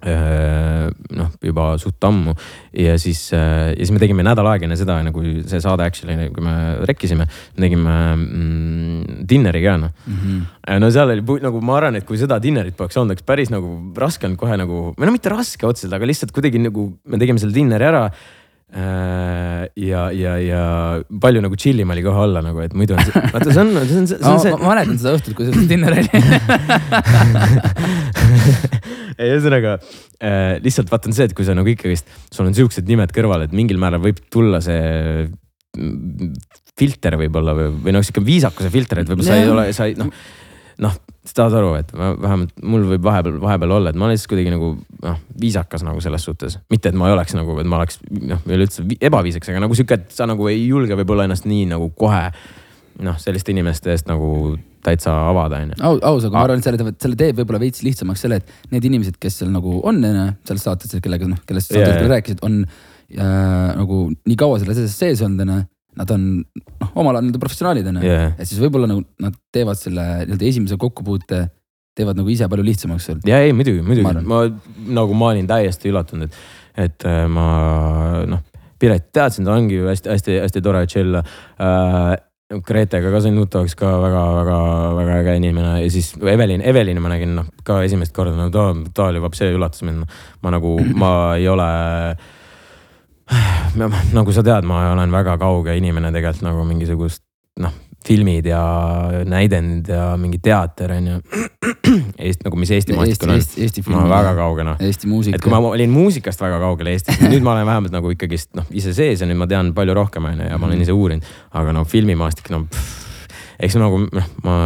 äh, 0.06 0.86
noh, 1.18 1.30
juba 1.44 1.66
suht 1.82 2.04
ammu 2.08 2.32
ja 2.72 2.96
siis 3.00 3.26
äh,, 3.36 3.74
ja 3.74 3.80
siis 3.82 3.92
me 3.92 4.00
tegime 4.00 4.24
nädal 4.26 4.48
aega 4.50 4.64
enne 4.68 4.78
seda, 4.80 4.98
nagu 5.04 5.24
see 5.44 5.60
saade 5.62 5.84
actually, 5.84 6.30
kui 6.32 6.44
me 6.44 6.56
rekkisime, 6.88 7.28
me 7.28 7.66
tegime 7.66 7.96
mm, 8.16 9.20
dinneri 9.28 9.62
ka 9.64 9.76
noh. 9.82 9.92
Mhm. 10.06 10.40
Ja 10.66 10.80
no 10.82 10.90
seal 10.94 11.12
oli 11.14 11.42
nagu 11.44 11.60
ma 11.64 11.76
arvan, 11.80 12.00
et 12.00 12.08
kui 12.08 12.18
seda 12.20 12.40
dinnerit 12.42 12.76
poleks 12.78 12.96
olnud, 12.96 13.14
oleks 13.14 13.26
päris 13.26 13.52
nagu 13.52 13.76
raske 13.98 14.28
olnud 14.28 14.40
kohe 14.40 14.56
nagu, 14.60 14.82
või 14.96 15.08
no 15.08 15.14
mitte 15.14 15.32
raske 15.32 15.68
otseselt, 15.68 15.94
aga 15.96 16.08
lihtsalt 16.08 16.34
kuidagi 16.34 16.64
nagu 16.64 16.90
me 17.04 17.22
tegime 17.22 17.42
selle 17.42 17.56
dinneri 17.56 17.92
ära. 17.92 18.08
Ja, 18.66 20.00
ja, 20.10 20.32
ja 20.42 20.62
palju 21.22 21.42
nagu 21.44 21.54
chill 21.60 21.78
im 21.80 21.92
oli 21.94 22.02
kohe 22.02 22.24
olla 22.26 22.42
nagu, 22.42 22.58
et 22.64 22.74
muidu 22.74 22.96
on 22.96 23.04
see, 23.06 23.22
vaata 23.34 23.52
see 23.54 23.62
on, 23.62 23.70
see 23.78 24.00
on, 24.00 24.08
see 24.10 24.18
on 24.26 24.40
see. 24.42 24.54
ma 24.58 24.72
mäletan 24.72 24.98
seda 24.98 25.14
õhtut, 25.16 25.36
kui 25.38 25.46
see 25.46 25.68
dinner 25.70 25.94
oli 25.94 26.10
ei, 29.20 29.30
ühesõnaga 29.30 29.76
äh, 29.78 30.56
lihtsalt 30.64 30.90
vaatan 30.92 31.14
see, 31.16 31.28
et 31.30 31.36
kui 31.36 31.46
sa 31.46 31.54
nagu 31.56 31.70
ikkagist, 31.72 32.10
sul 32.34 32.48
on 32.48 32.56
siuksed 32.58 32.90
nimed 32.90 33.14
kõrval, 33.14 33.46
et 33.46 33.54
mingil 33.56 33.78
määral 33.82 34.02
võib 34.02 34.18
tulla 34.34 34.58
see 34.64 34.82
mm, 35.78 36.34
filter 36.76 37.16
võib-olla 37.22 37.54
või, 37.56 37.70
või 37.86 37.96
noh, 37.96 38.04
sihuke 38.04 38.24
viisakuse 38.26 38.72
filter, 38.74 39.02
et 39.02 39.12
võib-olla 39.12 39.30
sa 39.30 39.38
ei 39.40 39.52
ole, 39.52 39.68
sa 39.76 39.88
ei 39.88 39.96
noh, 40.00 40.10
noh, 40.84 40.98
saad 41.30 41.54
aru, 41.58 41.72
et 41.80 41.90
ma 41.96 42.12
vähemalt 42.14 42.52
mul 42.62 42.84
võib 42.92 43.06
vahepeal, 43.06 43.40
vahepeal 43.42 43.74
olla, 43.78 43.92
et 43.92 43.98
ma 43.98 44.06
olen 44.06 44.14
lihtsalt 44.16 44.32
kuidagi 44.34 44.52
nagu 44.52 44.70
noh, 45.06 45.18
viisakas 45.40 45.84
nagu 45.86 46.02
selles 46.04 46.26
suhtes. 46.28 46.58
mitte, 46.72 46.92
et 46.92 46.98
ma 46.98 47.10
ei 47.10 47.16
oleks 47.16 47.34
nagu, 47.38 47.58
et 47.62 47.68
ma 47.70 47.80
oleks 47.80 48.00
noh, 48.10 48.44
üleüldse 48.46 48.86
vi- 48.86 49.00
ebaviisakas, 49.08 49.50
aga 49.54 49.64
nagu 49.64 49.78
sihuke, 49.78 50.00
et 50.00 50.14
sa 50.14 50.28
nagu 50.28 50.48
ei 50.52 50.66
julge 50.66 50.98
võib-olla 50.98 51.26
ennast 51.28 51.48
nii 51.48 51.66
nagu 51.72 51.90
kohe 51.98 52.24
noh, 53.04 53.18
selliste 53.20 53.52
inimeste 53.52 53.92
eest 53.92 54.08
nagu 54.08 54.56
täitsa 54.86 55.12
avada, 55.30 55.60
onju. 55.64 55.78
aus, 55.82 56.02
aus, 56.06 56.26
aga 56.28 56.36
ma 56.36 56.42
arvan, 56.46 56.62
et 56.62 56.68
selle 56.68 56.92
selle 57.02 57.18
teeb 57.18 57.40
võib-olla 57.40 57.60
veits 57.62 57.82
lihtsamaks 57.84 58.22
selle, 58.24 58.40
et 58.40 58.74
need 58.74 58.86
inimesed, 58.88 59.18
kes 59.20 59.40
seal 59.42 59.50
nagu 59.54 59.80
on, 59.82 59.98
onju, 60.10 60.26
selles 60.48 60.68
saates, 60.68 60.94
kellega 61.04 61.28
noh, 61.30 61.40
kellest 61.48 61.72
sa 61.72 61.80
yeah. 61.82 62.04
rääkisid, 62.12 62.42
on 62.46 62.60
äh, 62.62 63.72
nagu 63.76 64.04
nii 64.14 64.38
kaua 64.38 64.60
selles 64.62 64.78
asjas 64.78 65.00
sees 65.02 65.24
olnud, 65.26 65.42
onju. 65.46 65.64
Nad 65.96 66.10
on 66.12 66.24
noh, 66.44 66.90
omal 66.92 67.16
ajal 67.16 67.24
nii-öelda 67.24 67.40
professionaalid, 67.40 67.86
onju. 67.88 68.02
Yeah. 68.04 68.34
et 68.36 68.48
siis 68.48 68.60
võib-olla 68.60 68.88
nagu 68.90 69.04
nad 69.22 69.36
teevad 69.54 69.80
selle 69.80 70.04
nii-öelda 70.26 70.48
esimese 70.50 70.76
kokkupuute, 70.80 71.46
teevad 71.96 72.18
nagu 72.20 72.28
ise 72.32 72.48
palju 72.52 72.66
lihtsamaks 72.66 73.08
sul. 73.08 73.22
ja 73.28 73.40
ei, 73.44 73.54
muidugi, 73.56 73.80
muidugi, 73.86 74.26
Ma 74.28 74.42
nagu 74.98 75.16
ma 75.16 75.32
olin 75.32 75.48
täiesti 75.48 75.88
üllatunud, 75.92 76.28
et, 76.28 76.38
et 76.86 77.08
äh, 77.08 77.24
ma 77.32 77.48
noh, 78.28 78.44
Piret 78.76 79.08
teadsin, 79.16 79.46
ta 79.48 79.54
ongi 79.56 79.78
ju 79.78 79.88
hästi-hästi-hästi 79.88 80.64
tore 80.64 80.86
chill 80.90 81.16
äh,. 81.16 82.16
Gretega 82.46 83.10
ka 83.10 83.18
sain 83.18 83.34
tuttavaks 83.34 83.72
ka 83.74 83.88
väga-väga-väga 83.98 85.14
äge 85.18 85.32
inimene 85.40 85.70
ja 85.80 85.88
siis 85.90 86.12
Evelin, 86.14 86.60
Evelini 86.62 87.02
ma 87.02 87.10
nägin 87.10 87.32
noh 87.34 87.48
ka 87.66 87.80
esimest 87.82 88.14
korda, 88.14 88.36
no 88.38 88.46
ta, 88.54 88.68
ta 88.94 89.08
oli 89.10 89.18
vapsi 89.18 89.48
üllatas 89.50 89.82
mind. 89.82 90.04
ma 90.46 90.52
nagu, 90.54 90.76
ma 90.94 91.10
ei 91.34 91.48
ole 91.50 91.66
nagu 94.16 94.32
sa 94.34 94.44
tead, 94.46 94.66
ma 94.68 94.90
olen 94.92 95.12
väga 95.12 95.36
kauge 95.40 95.74
inimene 95.78 96.12
tegelikult 96.14 96.46
nagu 96.46 96.64
mingisugust 96.68 97.22
noh, 97.62 97.72
filmid 98.06 98.46
ja 98.46 98.60
näidend 99.26 99.88
ja 99.90 100.12
mingi 100.20 100.38
teater 100.42 100.92
on 100.96 101.08
ju. 101.10 101.16
Eesti 102.26 102.46
nagu, 102.46 102.58
mis 102.60 102.70
Eesti 102.76 102.96
maastikul 102.96 103.32
on. 103.34 103.42
Ma 103.90 104.00
olen 104.02 104.12
väga 104.12 104.34
kauge 104.38 104.66
noh. 104.66 104.78
Eesti 104.82 105.10
muusika. 105.10 105.38
et 105.38 105.44
kui 105.44 105.54
ma 105.54 105.60
olin 105.72 105.90
muusikast 105.90 106.42
väga 106.42 106.60
kaugel 106.62 106.92
Eestis, 106.92 107.20
nüüd 107.32 107.46
ma 107.46 107.56
olen 107.56 107.66
vähemalt 107.68 107.94
nagu 107.94 108.12
ikkagist 108.14 108.52
noh, 108.58 108.68
ise 108.70 108.94
sees 108.96 109.22
ja 109.22 109.28
nüüd 109.28 109.40
ma 109.40 109.50
tean 109.50 109.72
palju 109.76 109.96
rohkem 109.98 110.30
on 110.30 110.44
ju 110.44 110.50
ja 110.50 110.60
ma 110.60 110.70
olen 110.70 110.86
ise 110.86 110.94
uurinud. 110.94 111.34
aga 111.58 111.74
no 111.74 111.86
filmimaastik, 111.88 112.50
no 112.54 112.64
pff, 112.70 113.32
eks 113.66 113.78
nagu 113.80 114.04
noh, 114.06 114.30
ma, 114.46 114.58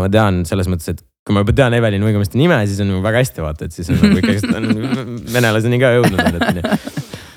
ma 0.00 0.08
tean 0.12 0.42
selles 0.48 0.70
mõttes, 0.72 0.96
et 0.96 1.04
kui 1.26 1.34
ma 1.34 1.42
juba 1.42 1.54
tean 1.58 1.74
Evelin 1.74 2.04
Uigamiste 2.06 2.38
nime, 2.38 2.58
siis 2.70 2.82
on 2.82 2.94
väga 3.02 3.22
hästi 3.22 3.42
vaata, 3.42 3.66
et 3.66 3.74
siis 3.74 3.90
on 3.90 3.98
nagu 4.02 4.22
ikkagist 4.22 4.50
on 4.54 4.70
venelaseni 5.36 5.82
ka 5.82 5.96
jõudnud 5.98 6.22
et 6.22 6.46
onju 6.50 6.95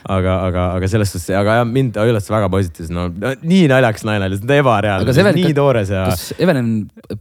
aga, 0.10 0.34
aga, 0.48 0.64
aga 0.80 0.88
selles 0.90 1.12
suhtes, 1.14 1.30
aga 1.38 1.60
jah, 1.60 1.66
mind 1.70 1.92
ta 1.96 2.06
üllatas 2.10 2.30
väga 2.34 2.48
positiivselt, 2.50 2.94
no 2.96 3.34
nii 3.46 3.68
naljakas 3.70 4.06
naine, 4.10 4.30
lihtsalt 4.34 4.54
ebareaalne, 4.58 5.06
Aga 5.06 5.14
see 5.16 5.24
Evelin- 5.26 5.46
nii 5.50 5.56
toores 5.58 5.92
ja. 5.94 6.06
kas 6.10 6.24
Evelyn 6.42 6.72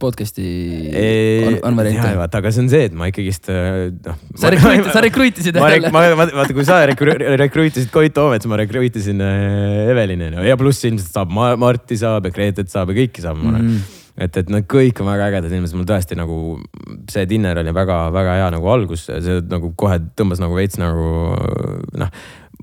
podcast'i 0.01 0.47
on, 0.89 1.53
on 1.53 1.59
jaa, 1.61 1.75
variante? 1.81 2.13
vaata, 2.23 2.41
aga 2.41 2.53
see 2.55 2.63
on 2.65 2.71
see, 2.73 2.87
et 2.89 2.95
ma 2.97 3.09
ikkagist 3.11 3.51
äh, 3.53 3.91
noh. 4.07 4.17
sa 4.41 4.51
rekruit-, 4.53 4.89
sa 4.95 5.03
rekruitisid 5.05 5.59
jälle. 5.61 5.91
ma, 5.93 6.03
ma, 6.17 6.25
vaata, 6.41 6.55
kui 6.57 6.65
sa 6.67 6.81
rekru, 6.89 7.13
rekruitisid 7.43 7.93
Koit 7.93 8.13
Toomet, 8.17 8.41
siis 8.43 8.49
ma 8.51 8.59
rekruitisin 8.63 9.21
äh, 9.21 9.93
Evelini 9.93 10.31
no. 10.33 10.43
ja 10.45 10.57
pluss 10.59 10.83
ilmselt 10.89 11.13
saab 11.13 11.31
Ma, 11.35 11.51
Marti 11.61 11.97
saab 11.99 12.25
ja 12.29 12.33
Gretet 12.35 12.73
saab 12.73 12.89
ja 12.93 12.99
kõiki 13.03 13.23
saab, 13.25 13.37
ma 13.43 13.53
arvan 13.53 13.69
Mhm. 13.69 13.95
et, 14.25 14.35
et 14.41 14.49
nad 14.51 14.65
kõik 14.67 14.97
on 14.99 15.07
väga 15.07 15.29
ägedad 15.29 15.53
inimesed, 15.53 15.77
mul 15.79 15.85
tõesti 15.87 16.15
nagu 16.19 16.37
see 17.11 17.23
dinner 17.29 17.59
oli 17.61 17.71
väga-väga 17.75 18.33
hea 18.41 18.49
nagu 18.51 18.67
algus, 18.73 19.05
see 19.07 19.37
nagu 19.47 19.69
kohe 19.79 19.95
tõmbas 20.19 20.41
nagu 20.43 20.57
veits 20.57 20.75
nagu 20.81 21.05
noh 22.01 22.09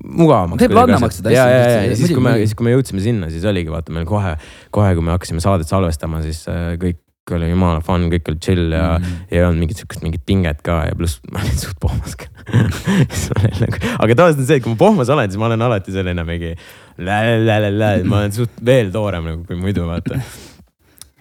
mugavamaks. 0.03 0.61
Teeb 0.61 0.75
lahedamaks 0.77 1.19
seda 1.21 1.33
ja, 1.33 1.47
asja, 1.47 1.57
ja, 1.57 1.73
ja, 1.73 1.89
ja 1.89 1.97
siis, 1.97 2.13
kui 2.13 2.23
me, 2.23 2.37
siis 2.43 2.55
kui 2.57 2.67
me 2.67 2.75
jõudsime 2.75 3.03
sinna, 3.03 3.31
siis 3.33 3.45
oligi 3.49 3.73
vaata 3.73 3.93
meil 3.95 4.07
kohe, 4.09 4.35
kohe, 4.75 4.93
kui 4.97 5.05
me 5.05 5.13
hakkasime 5.15 5.43
saadet 5.43 5.69
salvestama, 5.69 6.21
siis 6.25 6.43
äh, 6.51 6.73
kõik 6.81 7.01
oli 7.35 7.49
jumala 7.49 7.81
fun, 7.83 8.07
kõik 8.11 8.29
oli 8.31 8.39
chill 8.43 8.71
ja 8.71 8.95
mm., 8.95 9.23
ja 9.31 9.39
ei 9.41 9.45
olnud 9.45 9.59
mingit 9.65 9.81
sihukest 9.81 10.03
mingit 10.05 10.23
pinget 10.27 10.61
ka 10.63 10.79
ja 10.87 10.95
pluss 10.95 11.19
ma 11.33 11.41
olin 11.43 11.57
suht 11.59 11.75
pohmas 11.83 12.15
ka 12.15 12.29
nagu, 13.63 13.81
aga 13.99 14.15
tavaliselt 14.15 14.43
on 14.43 14.47
see, 14.47 14.59
et 14.61 14.63
kui 14.63 14.71
ma 14.71 14.79
pohmas 14.79 15.11
olen, 15.11 15.27
siis 15.27 15.41
ma 15.41 15.49
olen 15.49 15.65
alati 15.67 15.91
selline 15.91 16.23
mingi 16.27 16.53
lä-lä-lä-lä, 17.03 17.89
ma 18.07 18.21
olen 18.21 18.37
suht 18.37 18.63
veel 18.63 18.93
toorem 18.95 19.27
nagu 19.27 19.43
kui 19.49 19.59
muidu 19.59 19.89
vaata 19.89 20.21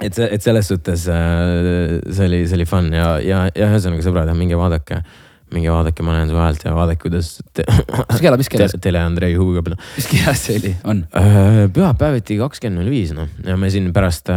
et 0.05 0.15
see, 0.15 0.29
et 0.31 0.45
selles 0.45 0.71
suhtes 0.71 1.09
äh, 1.11 1.99
see 2.07 2.29
oli, 2.29 2.43
see 2.47 2.61
oli 2.61 2.69
fun 2.69 2.93
ja, 2.95 3.17
ja, 3.25 3.47
ja 3.51 3.71
ühesõnaga 3.73 4.05
sõbrad, 4.07 4.31
minge 4.39 4.59
vaadake, 4.61 5.03
minge 5.55 5.71
vaadake 5.73 6.07
Ma 6.07 6.17
näen 6.17 6.31
su 6.31 6.39
häält 6.41 6.65
ja 6.67 6.75
vaadake, 6.77 7.03
kuidas 7.07 7.37
te, 7.55 7.67
mis 7.67 8.23
kella, 8.23 8.39
mis 8.41 8.51
kellas 8.53 8.75
te,, 8.75 8.83
Tele 8.89 9.03
Andrei 9.03 9.37
huugab 9.39 9.71
noh. 9.73 9.85
mis 9.99 10.09
kellas 10.11 10.47
see 10.49 10.59
oli, 10.61 10.73
on? 10.89 11.05
Äh, 11.19 11.63
pühapäeviti 11.75 12.41
kakskümmend 12.41 12.83
null 12.83 12.93
viis 12.95 13.15
noh 13.17 13.31
ja 13.47 13.59
me 13.61 13.71
siin 13.73 13.93
pärast, 13.97 14.33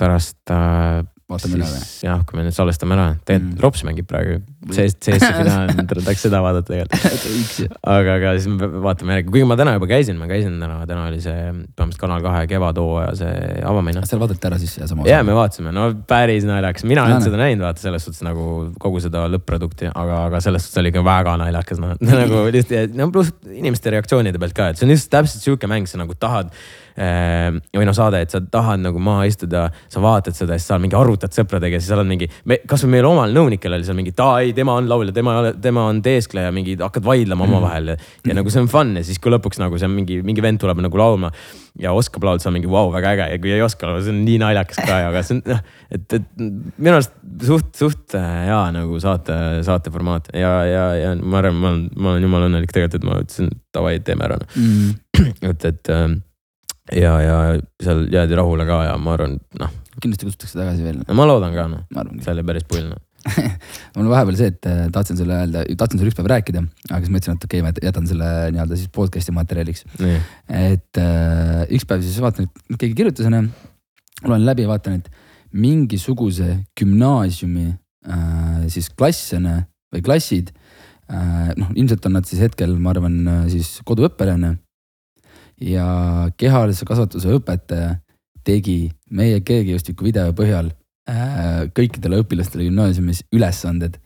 pärast 0.00 0.54
äh, 0.54 1.04
vaatame 1.30 1.58
üle 1.58 1.68
või? 1.70 1.82
jah, 2.06 2.22
kui 2.26 2.38
me 2.38 2.46
nüüd 2.46 2.56
salvestame 2.56 2.98
ära, 2.98 3.08
tegelikult 3.24 3.46
Mm. 3.46 3.62
Rops 3.62 3.82
mängib 3.86 4.06
praegu 4.10 4.40
CS, 4.66 4.96
CS-i 5.00 5.28
finaali, 5.36 5.74
tahaks 5.88 6.24
seda 6.26 6.40
vaadata 6.44 6.72
tegelikult. 6.72 7.76
aga, 7.96 8.16
aga 8.18 8.32
siis 8.36 8.48
me 8.50 8.68
vaatame 8.84 9.16
järgi, 9.16 9.30
kuigi 9.32 9.48
ma 9.48 9.56
täna 9.58 9.76
juba 9.76 9.88
käisin, 9.90 10.18
ma 10.18 10.28
käisin 10.30 10.56
täna, 10.60 10.78
täna 10.88 11.06
oli 11.10 11.20
see 11.24 11.34
põhimõtteliselt 11.46 12.00
Kanal 12.02 12.24
kahe 12.24 12.46
kevadhooaja 12.50 13.12
see 13.18 13.34
avamine. 13.66 14.02
seal 14.08 14.20
vaadati 14.22 14.48
ära 14.50 14.58
siis 14.60 14.76
ja 14.80 14.88
sama 14.90 15.06
ja 15.08 15.22
me 15.26 15.36
vaatasime, 15.36 15.72
no 15.74 15.88
päris 16.08 16.46
naljakas, 16.48 16.86
mina 16.88 17.04
ei 17.04 17.12
Jaa, 17.12 17.16
olnud 17.16 17.28
seda 17.30 17.40
näinud, 17.40 17.64
vaata 17.66 17.84
selles 17.84 18.06
suhtes 18.08 18.24
nagu 18.26 18.48
kogu 18.82 19.02
seda 19.04 19.26
lõpp-produkti, 19.32 19.90
aga, 19.92 20.24
aga 20.30 20.42
selles 20.44 20.66
suhtes 20.66 20.82
oli 20.82 20.92
ikka 20.92 21.04
väga 21.06 21.36
naljakas 21.42 21.82
noh, 21.82 21.94
nagu 22.22 22.42
lihtsalt, 22.52 22.96
no 22.98 23.08
pluss 23.14 23.34
inimeste 23.52 23.94
reaktsioonide 23.94 24.42
pealt 24.42 24.56
ka, 24.56 24.72
et 24.72 24.80
see 24.80 24.88
on 24.88 24.96
just 24.96 25.10
täpselt 25.12 25.46
sihuke 25.46 25.70
mäng, 25.70 25.88
sa 25.90 26.02
nagu 26.02 26.18
tahad 26.18 26.50
äh, 26.98 27.54
või 27.76 27.88
noh, 27.88 27.96
saade, 27.96 28.20
et 28.24 28.34
sa 28.34 28.42
tahad 28.42 28.82
nagu 28.82 29.00
maha 29.02 29.26
istuda, 29.30 29.68
sa 29.92 30.02
vaatad 30.04 30.36
seda 30.36 30.56
ja 30.56 30.62
siis 30.62 30.70
sa 30.72 30.80
mingi 30.82 30.98
arutad 31.16 31.34
sõpradega 31.34 31.80
siis 31.80 31.90
sa 31.90 31.98
oled 31.98 32.08
mingi, 32.10 32.28
kasvõi 32.68 32.92
meil 32.96 33.08
omal 33.08 33.34
nõunikel 33.34 33.74
oli 33.76 33.86
seal 33.86 33.98
mingi, 33.98 34.12
et 34.14 34.22
aa 34.22 34.40
ei, 34.44 34.54
tema 34.56 34.76
on 34.78 34.88
laulja, 34.90 35.14
tema, 35.16 35.36
tema 35.62 35.88
on 35.90 36.02
teeskleja, 36.04 36.52
mingi 36.54 36.76
hakkad 36.80 37.04
vaidlema 37.06 37.46
omavahel 37.48 37.94
ja, 37.94 37.96
ja 38.28 38.36
nagu 38.38 38.52
see 38.52 38.62
on 38.62 38.70
fun 38.70 38.94
ja 39.00 39.04
siis, 39.06 39.20
kui 39.22 39.32
lõpuks 39.34 39.60
nagu 39.62 39.80
see 39.80 39.88
on 39.88 39.96
mingi, 39.96 40.20
mingi 40.26 40.44
vend 40.44 40.62
tuleb 40.62 40.84
nagu 40.84 41.00
laulma 41.00 41.32
ja 41.80 41.92
oskab 41.96 42.24
laulda, 42.26 42.42
siis 42.42 42.50
on 42.50 42.56
mingi 42.58 42.70
vau, 42.70 42.90
väga 42.94 43.14
äge 43.16 43.28
ja 43.32 43.40
kui 43.42 43.54
ei 43.56 43.64
oska 43.64 43.88
laulda, 43.88 44.04
see 44.06 44.14
on 44.14 44.22
nii 44.26 44.38
naljakas 44.42 44.80
ka, 44.82 45.00
aga 45.10 45.24
see 45.26 45.38
on 45.38 45.42
noh, 45.52 45.64
et, 45.92 46.06
et 46.20 46.28
minu 46.40 46.94
arust 46.94 47.16
suht, 47.46 47.72
suht 47.78 48.16
äh, 48.18 48.28
hea 48.46 48.60
nagu 48.76 49.00
saate, 49.02 49.36
saateformaat 49.66 50.30
ja, 50.36 50.52
ja, 50.68 50.86
ja 51.00 51.16
ma 51.20 51.42
arvan, 51.42 51.58
ma 51.60 51.72
olen, 51.72 51.88
ma 51.96 52.14
olen 52.14 52.28
jumala 52.28 52.50
õnnelik 52.50 52.72
tegelikult, 52.72 53.02
et 53.02 53.08
ma 53.08 53.20
ütlesin 53.24 53.52
davai, 53.76 53.98
teeme 54.04 54.28
ära 54.28 54.40
noh. 54.40 54.56
mm.. 54.56 55.26
et, 55.50 55.68
et 55.72 55.92
ähm, 55.92 56.20
ja, 56.92 57.16
ja 57.20 57.36
seal 57.82 58.06
jäädi 58.12 58.38
rahule 58.38 58.66
ka 58.68 58.82
ja 58.90 58.96
ma 59.00 59.16
arvan, 59.16 59.38
noh, 59.60 59.74
kindlasti 60.02 60.28
kutsutakse 60.28 60.58
tagasi 60.58 60.84
veel, 60.86 61.02
no 61.02 61.16
ma 61.16 61.26
loodan 61.28 61.54
ka 61.56 61.66
noh, 61.70 61.84
see 62.22 62.32
oli 62.34 62.44
päris 62.46 62.66
pull 62.68 62.88
noh. 62.90 63.02
mul 63.96 64.04
on 64.04 64.10
vahepeal 64.12 64.36
see, 64.38 64.50
et 64.52 64.68
äh, 64.70 64.82
tahtsin 64.94 65.18
sulle 65.18 65.38
öelda, 65.40 65.62
tahtsin 65.78 66.00
sulle 66.00 66.12
ükspäev 66.12 66.28
rääkida, 66.30 66.62
aga 66.90 67.00
siis 67.02 67.12
mõtlesin, 67.14 67.38
et 67.38 67.46
okei 67.48 67.62
okay,, 67.62 67.64
ma 67.66 67.88
jätan 67.88 68.06
selle 68.10 68.28
nii-öelda 68.54 68.78
siis 68.78 68.92
podcast'i 68.94 69.34
materjaliks. 69.34 69.86
nii, 69.98 70.18
et 70.60 71.00
äh, 71.02 71.64
ükspäev 71.78 72.04
siis 72.06 72.20
vaatan, 72.22 72.46
et 72.46 72.78
keegi 72.78 72.98
kirjutas 72.98 73.26
onju, 73.30 73.48
loen 74.26 74.46
läbi 74.46 74.66
ja 74.66 74.70
vaatan, 74.70 75.00
et 75.00 75.10
mingisuguse 75.56 76.52
gümnaasiumi 76.78 77.66
äh, 77.72 78.62
siis 78.72 78.92
klass 78.92 79.34
onju 79.36 79.58
või 79.94 80.06
klassid 80.06 80.52
äh,. 81.10 81.50
noh, 81.58 81.72
ilmselt 81.74 82.06
on 82.06 82.18
nad 82.18 82.28
siis 82.28 82.42
hetkel, 82.44 82.76
ma 82.78 82.92
arvan, 82.94 83.18
siis 83.50 83.78
koduõppel 83.88 84.36
onju. 84.36 84.54
ja 85.72 85.86
kehalise 86.38 86.86
kasvatuse 86.86 87.32
õpetaja 87.40 87.96
tegi 88.46 88.78
meie 89.10 89.40
keelekirjastiku 89.44 90.06
video 90.06 90.32
põhjal 90.36 90.70
äh, 91.10 91.66
kõikidele 91.76 92.22
õpilastele 92.22 92.68
gümnaasiumis 92.68 93.24
ülesanded 93.34 93.98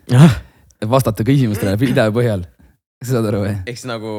vastata 0.90 1.26
küsimustele 1.26 1.76
video 1.80 2.08
põhjal. 2.14 2.46
sa 3.02 3.16
saad 3.16 3.30
aru 3.30 3.44
või? 3.44 3.56
eks 3.70 3.84
nagu 3.88 4.12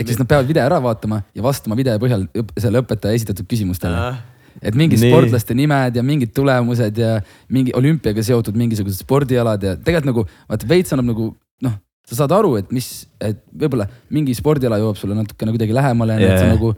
ehk 0.00 0.08
siis 0.08 0.20
nad 0.20 0.30
peavad 0.30 0.48
video 0.48 0.64
ära 0.64 0.80
vaatama 0.82 1.22
ja 1.36 1.44
vastama 1.44 1.78
video 1.78 1.98
põhjal 2.02 2.26
selle 2.58 2.82
õpetaja 2.84 3.18
esitatud 3.18 3.48
küsimustele. 3.50 3.98
äh, 4.10 4.22
et 4.62 4.78
mingid 4.78 5.02
Nii. 5.02 5.12
sportlaste 5.12 5.56
nimed 5.58 5.98
ja 5.98 6.04
mingid 6.06 6.32
tulemused 6.36 6.98
ja 6.98 7.18
mingi 7.52 7.74
olümpiaga 7.76 8.22
seotud 8.26 8.58
mingisugused 8.58 9.04
spordialad 9.04 9.62
ja 9.62 9.76
tegelikult 9.76 10.10
nagu 10.10 10.26
vaata 10.50 10.70
veits 10.70 10.94
annab 10.94 11.12
nagu 11.12 11.28
noh, 11.66 11.76
sa 12.08 12.22
saad 12.22 12.34
aru, 12.34 12.56
et 12.58 12.72
mis, 12.74 12.88
et 13.22 13.38
võib-olla 13.54 13.86
mingi 14.14 14.34
spordiala 14.34 14.80
jõuab 14.82 14.98
sulle 14.98 15.18
natukene 15.18 15.54
kuidagi 15.54 15.76
lähemale 15.76 16.18
yeah., 16.18 16.34
et 16.34 16.42
sa 16.42 16.48
Jaa. 16.48 16.56
nagu 16.56 16.74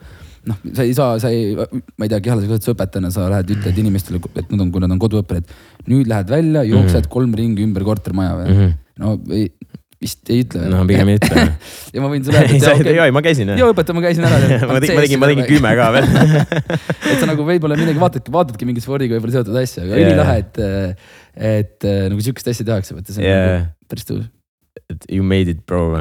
noh, 0.51 0.59
sa 0.77 0.87
ei 0.87 0.95
saa, 0.97 1.19
sa 1.23 1.31
ei, 1.33 1.55
ma 1.55 2.07
ei 2.07 2.13
tea, 2.13 2.21
kehalise 2.25 2.49
kasvatuse 2.51 2.75
õpetajana 2.75 3.11
sa 3.15 3.29
lähed, 3.33 3.53
ütled 3.57 3.83
inimestele, 3.83 4.21
et 4.35 4.49
nad 4.51 4.65
on, 4.65 4.71
kui 4.75 4.83
nad 4.83 4.95
on 4.95 5.03
koduõppel, 5.03 5.43
et 5.43 5.91
nüüd 5.91 6.11
lähed 6.11 6.33
välja, 6.33 6.65
jooksed 6.67 6.97
mm 6.97 7.05
-hmm. 7.05 7.13
kolm 7.17 7.37
ringi 7.39 7.67
ümber 7.67 7.87
kortermaja 7.87 8.39
või 8.41 8.49
mm. 8.49 8.57
Mhm. 8.57 8.73
-hmm. 8.73 8.79
no 9.03 9.17
või 9.29 9.45
vist 10.03 10.31
ei 10.35 10.43
ütle 10.43 10.67
no 10.67 10.83
pigem 10.89 11.13
ei 11.13 11.19
ütle. 11.21 11.45
ja 11.95 12.03
ma 12.03 12.11
võin 12.11 12.27
sulle 12.27 12.43
ei, 12.43 12.57
öelda, 12.57 12.65
sa 12.67 12.75
et 12.75 12.91
ei, 12.91 12.99
jaa, 12.99 13.07
ei, 13.07 13.15
ma 13.15 13.23
käisin 13.23 13.55
jaa 13.55 13.71
õpetaja, 13.71 13.97
ma 13.99 14.05
käisin 14.05 14.27
ära. 14.27 14.41
ma 14.73 14.81
tegin, 14.83 14.97
ma 14.99 15.07
tegin, 15.07 15.23
ma 15.23 15.31
tegin 15.31 15.49
kümme 15.49 15.75
ka 15.79 15.89
veel. 15.95 16.11
et 17.13 17.23
sa 17.23 17.31
nagu 17.31 17.47
võib-olla 17.47 17.79
midagi 17.79 18.03
vaatadki, 18.03 18.35
vaatadki 18.35 18.69
mingi 18.69 18.85
spordiga 18.85 19.15
võib-olla 19.17 19.39
seotud 19.39 19.63
asja, 19.63 19.87
aga 19.87 19.95
Jaa. 19.95 20.09
ülilahe, 20.09 20.39
et, 20.43 20.63
et 21.55 21.91
nagu 22.11 22.19
sihukest 22.25 22.51
asja 22.55 22.67
tehakse, 22.73 22.99
vaata 22.99 23.15
see 23.15 23.23
on 23.23 23.31
Yeah. 23.31 23.53
nagu 23.63 23.93
päris 23.93 24.09
tõus. 24.09 24.27
You 25.11 25.23
made 25.27 25.51
it 25.51 25.67
bro. 25.67 26.01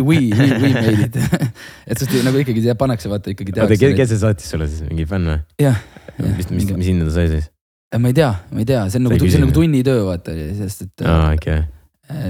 We, 0.00 0.02
we, 0.02 0.28
we 0.32 0.72
made 0.74 1.06
it. 1.08 1.16
et 1.90 2.00
sest 2.00 2.12
nagu 2.26 2.40
ikkagi 2.42 2.64
see 2.64 2.76
pannakse, 2.78 3.10
vaata 3.10 3.32
ikkagi 3.34 3.54
oota, 3.54 3.70
tehakse. 3.72 3.96
kes 3.98 4.12
see 4.14 4.20
saatis 4.22 4.52
sulle 4.52 4.68
siis, 4.70 4.84
mingi 4.88 5.06
fänn 5.08 5.28
või? 5.30 5.40
jah, 5.60 5.80
mis, 6.20 6.48
mis, 6.52 6.70
mis 6.70 6.92
hinda 6.92 7.08
ta 7.08 7.16
sai 7.18 7.32
siis? 7.32 7.50
ma 7.98 8.12
ei 8.12 8.16
tea, 8.16 8.30
ma 8.54 8.62
ei 8.62 8.68
tea, 8.68 8.86
see 8.92 9.00
on 9.00 9.08
nagu, 9.08 9.18
see 9.26 9.40
on 9.40 9.46
nagu 9.48 9.56
tunnitöö, 9.56 10.06
vaata, 10.06 10.34
sest 10.60 10.86
et 10.86 11.04
aa, 11.10 11.32
okei. 11.34 11.58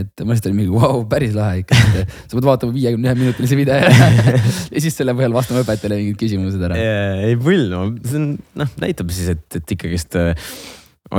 et 0.01 0.25
ma 0.25 0.33
lihtsalt 0.33 0.51
olin 0.51 0.59
mingi, 0.63 0.73
vau, 0.73 1.03
päris 1.11 1.37
lahe 1.37 1.61
ikka, 1.61 1.81
et 2.01 2.15
sa 2.25 2.37
pead 2.37 2.49
vaatama 2.49 2.77
viiekümne 2.77 3.11
ühe 3.11 3.17
minutilise 3.21 3.59
video 3.61 3.77
ja 4.75 4.83
siis 4.87 4.97
selle 4.97 5.13
põhjal 5.19 5.37
vastama 5.37 5.65
õpetajale 5.67 6.01
mingid 6.01 6.21
küsimused 6.21 6.65
ära. 6.71 6.81
ei 7.29 7.37
pull, 7.41 7.69
no 7.73 7.87
see 8.01 8.21
on, 8.23 8.29
noh, 8.63 8.77
näitab 8.81 9.13
siis, 9.13 9.35
et, 9.37 9.61
et 9.61 9.77
ikkagist 9.77 10.17
äh, 10.21 10.33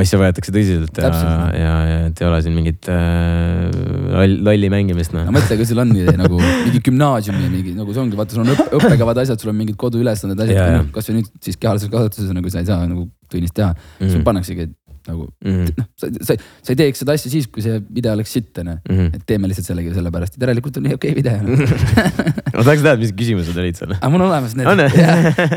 asja 0.02 0.20
võetakse 0.22 0.54
tõsiselt 0.56 1.02
ja, 1.04 1.12
ja, 1.54 1.74
ja 1.86 2.02
et 2.10 2.22
ei 2.22 2.30
ole 2.32 2.42
siin 2.42 2.58
mingit 2.58 2.90
äh, 2.90 3.70
loll- 4.16 4.42
lolli 4.50 4.70
mängimist, 4.74 5.14
noh 5.16 5.26
no. 5.28 5.36
mõtle, 5.38 5.58
kui 5.60 5.70
sul 5.70 5.82
on 5.84 5.94
nagu 5.96 6.42
mingi 6.42 6.84
gümnaasiumi 6.90 7.50
mingi 7.54 7.76
nagu 7.78 7.96
see 7.96 8.04
ongi, 8.04 8.20
vaata, 8.20 8.36
sul 8.38 8.44
on 8.46 8.54
õppe, 8.56 8.68
õppekavad 8.80 9.24
asjad, 9.24 9.42
sul 9.42 9.54
on 9.54 9.58
mingid 9.64 9.80
koduülesanded, 9.82 10.44
asjad 10.46 10.60
jaa. 10.60 10.78
no,, 10.82 10.92
kasvõi 10.96 11.20
nüüd 11.22 11.32
siis 11.48 11.58
kehalises 11.62 11.92
kasvatuses 11.94 12.32
nagu 12.36 12.52
sa 12.54 12.62
ei 12.64 12.70
saa 12.70 12.86
nagu 12.86 13.08
tunnis 13.32 13.54
teha 13.56 13.72
mm, 13.74 13.82
-hmm. 14.06 14.14
sul 14.16 14.24
pannaksegi 14.28 14.68
et 14.68 14.78
nagu 15.10 15.24
Mhm. 15.42 15.72
noh, 15.80 15.86
sa, 15.98 16.08
sa, 16.22 16.36
sa 16.62 16.74
ei 16.74 16.78
teeks 16.78 17.00
seda 17.02 17.16
asja 17.18 17.32
siis, 17.34 17.48
kui 17.50 17.64
see 17.66 17.80
video 17.90 18.12
oleks 18.14 18.30
sitt 18.36 18.58
onju. 18.62 18.76
Mhm. 18.86 19.08
et 19.18 19.24
teeme 19.26 19.50
lihtsalt 19.50 19.66
sellega 19.72 19.96
sellepärast, 19.96 20.36
et 20.38 20.44
järelikult 20.46 20.78
on 20.78 20.84
nii 20.86 20.94
okei 21.00 21.16
video 21.18 21.40
no. 21.42 21.58
ma 22.54 22.62
tahaks 22.68 22.84
teada, 22.86 22.98
mis 23.02 23.14
küsimused 23.18 23.58
olid 23.58 23.80
seal. 23.80 23.96
aga 23.98 24.10
mul 24.14 24.22
on 24.22 24.28
olemas 24.30 24.54
need. 24.60 24.68
On, 24.70 24.78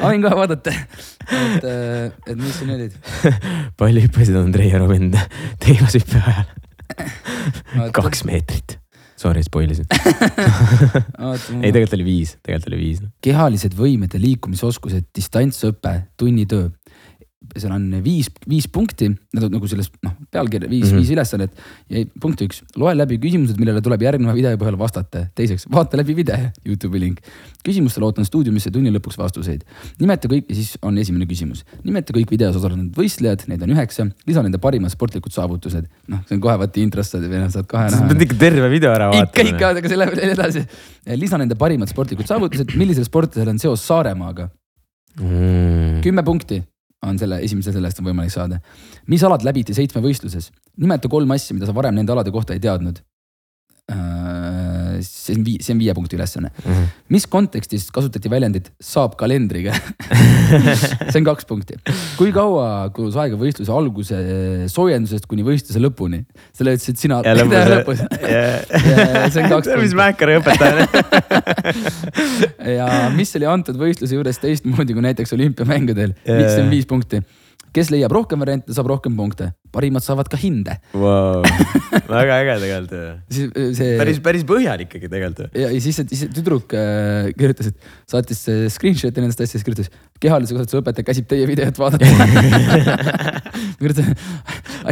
ma 0.01 0.09
võin 0.15 0.25
kohe 0.25 0.39
vaadata, 0.41 0.73
et, 0.73 1.69
et 2.27 2.37
mis 2.41 2.57
siin 2.57 2.73
olid. 2.79 2.97
palju 3.85 4.07
hüppasid 4.07 4.41
Andrei 4.41 4.71
ja 4.73 4.81
Robin 4.81 5.11
teivashüppe 5.61 6.23
ajal? 6.25 6.49
kaks 7.99 8.25
meetrit. 8.29 8.79
Sorry, 9.17 9.45
spoil 9.47 9.71
isin. 9.71 9.87
ei, 11.63 11.71
tegelikult 11.71 11.95
oli 11.97 12.07
viis, 12.07 12.35
tegelikult 12.43 12.73
oli 12.73 12.81
viis. 12.81 13.03
kehalised 13.23 13.77
võimed 13.79 14.17
ja 14.17 14.21
liikumisoskused, 14.21 15.07
distantsõpe, 15.15 15.95
tunnitöö. 16.21 16.69
Seal 17.61 17.73
on 17.75 17.87
viis, 18.05 18.29
viis 18.51 18.67
punkti, 18.71 19.09
need 19.11 19.47
on 19.47 19.53
nagu 19.55 19.69
selles 19.71 19.91
noh, 20.05 20.15
pealkirja 20.35 20.69
viis 20.71 20.89
mm. 20.89 20.91
-hmm. 20.91 21.03
viis 21.03 21.13
ülesannet 21.15 21.63
ja 21.93 22.03
punkt 22.21 22.43
üks, 22.45 22.63
loe 22.81 22.95
läbi 22.97 23.19
küsimused, 23.23 23.59
millele 23.61 23.83
tuleb 23.85 24.03
järgneva 24.03 24.35
video 24.35 24.55
põhjal 24.61 24.79
vastata. 24.79 25.27
teiseks, 25.35 25.69
vaata 25.71 26.01
läbi 26.01 26.17
video, 26.17 26.51
Youtube'i 26.69 27.01
link. 27.01 27.21
küsimustele 27.65 28.05
ootan 28.09 28.27
stuudiumisse 28.27 28.71
tunni 28.75 28.91
lõpuks 28.95 29.19
vastuseid. 29.19 29.63
nimeta 30.01 30.29
kõik 30.29 30.51
ja 30.51 30.59
siis 30.59 30.75
on 30.83 30.99
esimene 30.99 31.29
küsimus. 31.31 31.65
nimeta 31.85 32.17
kõik 32.17 32.31
videos 32.31 32.57
osalenud 32.57 32.97
võistlejad, 32.99 33.47
neid 33.49 33.63
on 33.63 33.77
üheksa, 33.77 34.09
lisa 34.27 34.43
nende 34.43 34.59
parimad 34.59 34.91
sportlikud 34.91 35.33
saavutused. 35.33 35.87
noh, 36.09 36.27
see 36.29 36.37
on 36.39 36.43
kohe 36.43 36.59
vaata 36.59 36.83
intros 36.83 37.15
saad 37.15 37.29
või 37.29 37.45
noh, 37.45 37.53
saad 37.55 37.71
kohe 37.71 37.89
sa 37.91 38.03
näha 38.03 38.13
pead 38.13 38.27
ikka 38.29 38.41
terve 38.43 38.69
video 38.73 38.93
ära 38.95 39.11
ikka, 39.13 39.25
vaatama. 39.31 39.55
ikka, 39.55 39.71
aga 39.71 39.95
selle 39.95 40.11
veel 40.11 40.35
edasi. 40.35 40.67
lisa 41.23 41.39
nende 41.39 41.55
parimad 41.55 41.89
sportlikud 41.89 42.27
saavutused, 42.27 42.75
millisel 42.77 43.07
sportlasel 43.07 43.55
on 43.55 43.63
seos 43.63 43.87
Saaremaaga. 43.87 44.51
Mm. 45.15 46.01
kümme 46.03 46.25
punkti 46.27 46.65
on 47.09 47.19
selle 47.21 47.41
esimese 47.45 47.73
selle 47.75 47.91
eest 47.91 48.01
on 48.03 48.09
võimalik 48.09 48.33
saada. 48.35 48.61
mis 49.07 49.25
alad 49.25 49.45
läbiti 49.47 49.77
seitsmevõistluses? 49.77 50.51
nimeta 50.77 51.09
kolm 51.09 51.31
asja, 51.37 51.57
mida 51.57 51.69
sa 51.69 51.75
varem 51.77 51.95
nende 51.99 52.13
alade 52.13 52.33
kohta 52.35 52.57
ei 52.57 52.63
teadnud. 52.65 53.03
See 55.03 55.35
on 55.37 55.45
vii-, 55.47 55.61
see 55.65 55.75
on 55.75 55.81
viie 55.83 55.95
punkti 55.97 56.19
ülesanne. 56.19 56.51
Mhm. 56.65 56.87
mis 57.15 57.27
kontekstis 57.31 57.89
kasutati 57.95 58.31
väljendit 58.31 58.71
saab 58.83 59.17
kalendriga? 59.21 59.75
see 61.11 61.19
on 61.21 61.27
kaks 61.27 61.49
punkti. 61.49 61.79
kui 62.19 62.33
kaua 62.35 62.91
kulus 62.95 63.19
aega 63.21 63.39
võistluse 63.41 63.73
alguse 63.75 64.21
soojendusest 64.73 65.29
kuni 65.31 65.47
võistluse 65.47 65.83
lõpuni? 65.83 66.25
sa 66.53 66.67
ütlesid 66.67 67.01
sina. 67.01 67.21
ja 67.25 67.35
lõpus 67.39 68.03
see 69.33 69.45
on 69.45 69.51
kaks 69.53 69.71
mis 69.71 69.95
punkti. 69.95 69.97
Mäkkari 69.99 70.39
õpetaja. 70.41 70.89
ja 72.79 72.91
mis 73.15 73.35
oli 73.39 73.49
antud 73.51 73.79
võistluse 73.81 74.19
juures 74.19 74.41
teistmoodi 74.43 74.97
kui 74.97 75.05
näiteks 75.05 75.35
olümpiamängudel 75.37 76.15
yeah., 76.27 76.51
see 76.51 76.63
on 76.65 76.71
viis 76.73 76.87
punkti. 76.89 77.23
Kes 77.75 77.91
leiab 77.93 78.15
rohkem 78.15 78.43
variante, 78.45 78.75
saab 78.77 78.89
rohkem 78.93 79.17
punkte, 79.19 79.51
parimad 79.75 80.05
saavad 80.05 80.31
ka 80.31 80.39
hinde. 80.41 80.77
Wow. 80.95 81.45
väga 82.15 82.41
äge 82.43 82.57
tegelikult. 82.63 82.97
siis 83.35 83.51
äh, 83.51 83.71
see. 83.77 83.97
päris, 84.01 84.21
päris 84.25 84.47
põhjalik 84.49 84.89
ikkagi 84.91 85.11
tegelikult. 85.11 85.55
ja, 85.59 85.71
ja 85.75 85.85
siis, 85.85 86.01
see 86.01 86.31
tüdruk 86.35 86.75
äh, 86.79 87.31
kirjutas, 87.39 87.73
et 87.73 88.11
saatis 88.11 88.45
äh, 88.53 88.65
screenshot'i 88.73 89.25
nendest 89.25 89.43
asjadest, 89.45 89.67
kirjutas 89.67 89.93
kehalise 90.23 90.57
kasvatuse 90.57 90.81
õpetaja 90.81 91.09
käsib 91.11 91.29
teie 91.31 91.47
videot 91.51 91.79
vaadata. 91.79 92.07
kirjutas, 93.81 94.13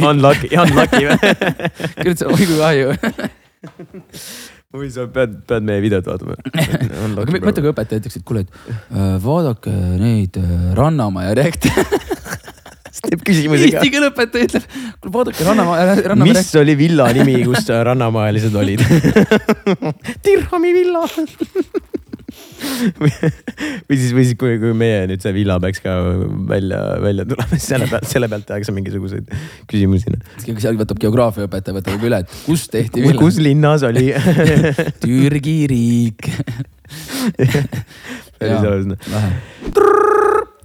Unlucky, 0.01 0.49
unlucky 0.57 1.05
või? 1.07 1.17
kirjutas, 2.01 2.25
oi 2.27 2.47
kui 2.47 2.57
kahju. 2.57 2.87
või 4.73 4.89
sa 4.93 5.05
pead, 5.13 5.35
pead 5.49 5.67
meie 5.67 5.83
videot 5.83 6.07
vaatama. 6.09 6.37
mõtle, 7.43 7.61
kui 7.61 7.71
õpetaja 7.71 8.01
ütleks, 8.01 8.17
et 8.19 8.25
kuule, 8.27 8.45
et 8.45 8.71
äh, 8.73 9.15
vaadake 9.23 9.73
neid 10.01 10.39
äh, 10.41 10.53
Rannamaja 10.77 11.37
reakte. 12.93 13.09
teeb 13.09 13.23
küsimusi 13.25 13.69
ka 13.71 13.79
Eesti. 13.79 13.93
keele 13.93 14.09
õpetaja 14.11 14.49
ütleb, 14.49 14.67
kuule 15.01 15.13
vaadake 15.17 15.47
Rannamaja, 15.47 15.95
Rannamaja 16.11 16.43
mis 16.43 16.53
oli 16.61 16.75
villa 16.77 17.07
nimi, 17.15 17.39
kus 17.47 17.71
rannamaalised 17.89 18.55
olid? 18.59 18.83
Dirhami 20.25 20.73
villa. 20.75 21.03
või 22.97 23.97
siis, 23.97 24.13
või 24.15 24.23
siis, 24.23 24.35
kui, 24.39 24.57
kui 24.61 24.73
meie 24.77 25.03
nüüd 25.09 25.21
see 25.23 25.33
villa 25.35 25.59
peaks 25.61 25.83
ka 25.83 25.95
välja, 26.49 26.79
välja 27.03 27.25
tulema, 27.29 27.49
siis 27.57 27.67
selle 27.73 27.89
pealt, 27.91 28.07
selle 28.09 28.29
pealt 28.31 28.47
tehakse 28.49 28.75
mingisuguseid 28.75 29.29
küsimusi. 29.69 30.13
reaktsioon. 30.13 30.61
seal 30.63 30.79
võtab 30.79 31.01
geograafiaõpetaja, 31.03 31.77
võtab 31.79 32.07
üle, 32.09 32.23
et 32.23 32.37
kus 32.47 32.67
tehti 32.73 33.03
kus 33.19 33.37
villa. 33.37 33.49
linnas 33.49 33.85
oli? 33.89 34.09
Türgi 35.03 35.57
riik. 35.73 36.29
päris 38.39 38.69
aus 38.69 38.89
noh. 38.89 40.22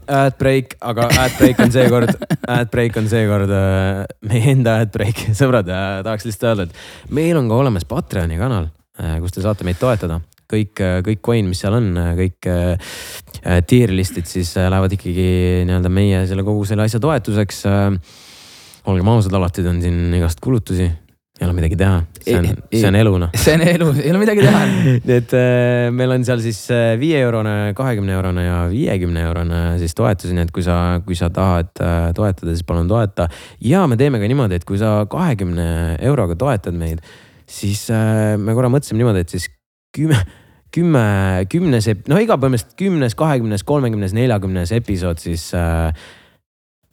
Adbreak, 0.08 0.78
aga 0.80 1.08
Adbreak 1.24 1.60
on 1.64 1.74
seekord, 1.74 2.14
Adbreak 2.48 2.96
on 3.00 3.10
seekord 3.10 3.52
äh, 3.52 4.02
meie 4.28 4.54
enda 4.54 4.78
Adbreak, 4.84 5.28
sõbrad 5.40 5.68
äh,, 5.68 6.00
tahaks 6.06 6.26
lihtsalt 6.28 6.50
öelda, 6.50 6.68
et 6.68 7.12
meil 7.14 7.36
on 7.38 7.50
ka 7.50 7.60
olemas 7.60 7.86
Patreoni 7.88 8.40
kanal, 8.40 8.70
kus 9.22 9.36
te 9.36 9.44
saate 9.44 9.66
meid 9.68 9.78
toetada. 9.78 10.20
kõik, 10.48 10.80
kõik 11.04 11.20
coin, 11.20 11.44
mis 11.44 11.60
seal 11.60 11.76
on, 11.76 11.92
kõik 12.16 12.48
äh, 13.44 13.60
tier 13.66 13.92
list'id 13.94 14.26
siis 14.28 14.50
äh, 14.58 14.68
lähevad 14.70 14.94
ikkagi 14.96 15.28
nii-öelda 15.68 15.90
meie 15.92 16.24
selle 16.30 16.44
kogu 16.46 16.64
selle 16.68 16.86
asja 16.88 17.00
toetuseks 17.02 17.60
äh,. 17.70 17.92
olgem 18.88 19.10
ausad, 19.12 19.34
alati 19.36 19.66
on 19.68 19.82
siin 19.82 20.14
igast 20.16 20.40
kulutusi, 20.40 20.88
ei 21.38 21.46
ole 21.46 21.54
midagi 21.54 21.76
teha, 21.78 21.98
see 22.18 22.34
on 22.34 22.48
see 22.72 22.88
on 22.88 22.96
elu 22.98 23.12
noh. 23.22 23.34
see 23.38 23.54
on 23.54 23.62
elu, 23.62 23.88
ei 24.02 24.10
ole 24.10 24.22
midagi 24.22 24.42
teha. 24.42 24.62
et 25.18 25.34
äh, 25.38 25.90
meil 25.94 26.14
on 26.16 26.26
seal 26.26 26.42
siis 26.42 26.58
äh, 26.74 26.96
viie 27.00 27.20
eurone, 27.22 27.54
kahekümne 27.78 28.16
eurone 28.16 28.46
ja 28.46 28.58
viiekümne 28.72 29.22
eurone 29.28 29.60
siis 29.82 29.94
toetusi, 29.98 30.34
nii 30.34 30.48
et 30.48 30.52
kui 30.54 30.66
sa, 30.66 30.78
kui 31.06 31.18
sa 31.18 31.30
tahad 31.34 31.70
äh, 31.84 32.10
toetada, 32.16 32.50
siis 32.56 32.66
palun 32.66 32.90
toeta. 32.90 33.28
ja 33.62 33.86
me 33.90 33.98
teeme 34.00 34.18
ka 34.18 34.30
niimoodi, 34.30 34.58
et 34.58 34.66
kui 34.68 34.80
sa 34.80 34.98
kahekümne 35.10 35.70
euroga 36.10 36.36
toetad 36.38 36.76
meid, 36.78 37.04
siis 37.48 37.86
äh, 37.94 38.34
me 38.40 38.58
korra 38.58 38.72
mõtlesime 38.72 39.02
niimoodi, 39.04 39.22
et 39.22 39.38
siis 39.38 39.48
kümme, 39.94 40.18
kümme, 40.74 41.08
kümnes, 41.52 41.86
no 42.10 42.18
iga 42.20 42.36
põhimõtteliselt 42.40 42.78
kümnes, 42.80 43.14
kahekümnes, 43.18 43.64
kolmekümnes, 43.68 44.16
neljakümnes 44.16 44.74
episood 44.74 45.22
siis 45.22 45.52
äh, 45.56 45.92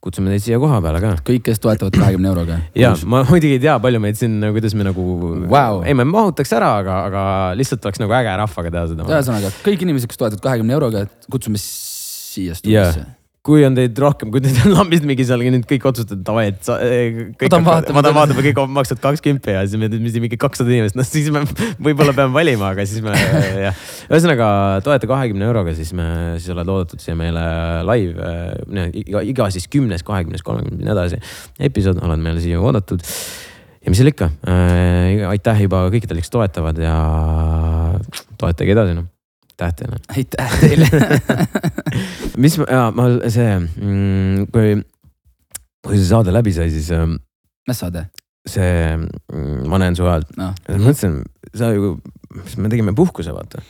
kutsume 0.06 0.30
teid 0.34 0.46
siia 0.46 0.60
koha 0.62 0.78
peale 0.86 1.02
ka 1.02 1.16
kõik, 1.26 1.44
kes 1.48 1.62
toetavad 1.64 1.98
kahekümne 1.98 2.30
euroga. 2.30 2.60
ja 2.78 2.94
ma 3.10 3.24
muidugi 3.26 3.58
ei 3.58 3.64
tea, 3.64 3.76
palju 3.82 4.02
meid 4.04 4.20
siin, 4.20 4.38
kuidas 4.56 4.78
me 4.78 4.86
nagu 4.88 5.06
Vau. 5.50 5.82
ei, 5.82 5.98
me 5.98 6.06
mahutaks 6.10 6.54
ära, 6.58 6.72
aga, 6.84 7.02
aga 7.10 7.26
lihtsalt 7.58 7.86
oleks 7.90 8.02
nagu 8.04 8.18
äge 8.20 8.38
rahvaga 8.44 8.74
teha 8.78 8.88
seda. 8.94 9.10
ühesõnaga 9.10 9.54
kõik 9.66 9.86
inimesed, 9.88 10.12
kes 10.12 10.22
toetavad 10.22 10.44
kahekümne 10.46 10.78
euroga, 10.78 11.06
kutsume 11.34 11.62
siia 11.62 12.58
stuudiosse. 12.58 13.06
Kui 13.46 13.62
on 13.68 13.76
teid 13.78 14.00
rohkem, 14.02 14.32
kui 14.34 14.42
teid 14.42 14.58
on 14.66 14.74
lambist 14.74 15.06
mingi 15.06 15.26
seal 15.28 15.44
nüüd 15.44 15.68
kõik 15.70 15.86
otsustavad, 15.92 16.24
davai, 16.26 16.46
et 16.50 16.66
sa. 16.66 16.80
Ma 16.82 17.50
tahan 17.52 17.68
vaatama 17.68 17.98
ma 18.00 18.04
tahan 18.06 18.18
vaatama, 18.18 18.46
kõik 18.48 18.62
maksavad 18.74 19.04
kakskümmend 19.04 19.50
ja 19.54 19.62
siis 19.68 19.82
me 19.82 19.90
teeme 19.92 20.24
mingi 20.24 20.40
kakssada 20.42 20.74
inimest, 20.74 20.98
noh 20.98 21.08
siis 21.08 21.30
me 21.34 21.44
võib-olla 21.88 22.16
peame 22.18 22.34
valima, 22.34 22.74
aga 22.74 22.88
siis 22.90 23.06
me 23.06 23.14
jah. 23.14 23.82
ühesõnaga 24.10 24.50
toeta 24.86 25.10
kahekümne 25.10 25.46
euroga, 25.46 25.76
siis 25.78 25.94
me, 25.98 26.08
siis 26.40 26.54
oled 26.56 26.74
oodatud 26.76 27.04
siia 27.04 27.18
meile 27.20 27.46
live, 27.92 28.30
iga, 29.06 29.26
iga 29.36 29.50
siis 29.54 29.70
kümnes, 29.72 30.06
kahekümnes, 30.08 30.46
kolmekümnes 30.46 30.82
ja 30.82 30.90
nii 30.90 30.96
edasi 30.98 31.22
episood 31.70 32.02
oled 32.06 32.26
meile 32.26 32.42
siia 32.44 32.62
oodatud 32.62 33.06
ja 33.06 33.94
mis 33.94 34.02
seal 34.02 34.10
ikka 34.10 34.32
äh,, 34.50 35.26
aitäh 35.30 35.68
juba 35.68 35.86
kõikidele, 35.94 36.26
kes 36.26 36.34
toetavad 36.34 36.82
ja 36.82 36.96
toetage 38.42 38.74
edasi 38.74 38.98
noh, 38.98 39.12
aitäh 39.56 39.74
teile. 39.74 39.98
aitäh 40.08 40.60
teile. 40.60 40.88
mis, 42.44 42.58
ma 42.60 43.08
see 43.32 43.54
mm,, 43.60 44.48
kui, 44.52 44.76
kui 45.86 46.00
see 46.00 46.10
saade 46.10 46.34
läbi 46.36 46.54
sai, 46.56 46.70
siis 46.74 46.92
ähm, 46.96 47.18
mis 47.68 47.80
saade? 47.80 48.08
see 48.46 48.98
mm, 48.98 49.64
ma 49.72 49.80
näen 49.82 49.96
su 49.98 50.06
häält. 50.06 50.36
noh, 50.38 50.54
mõtlesin, 50.70 51.22
sa 51.56 51.72
ju, 51.74 51.96
me 52.62 52.72
tegime 52.74 52.94
puhkuse, 52.98 53.34
vaata. 53.34 53.64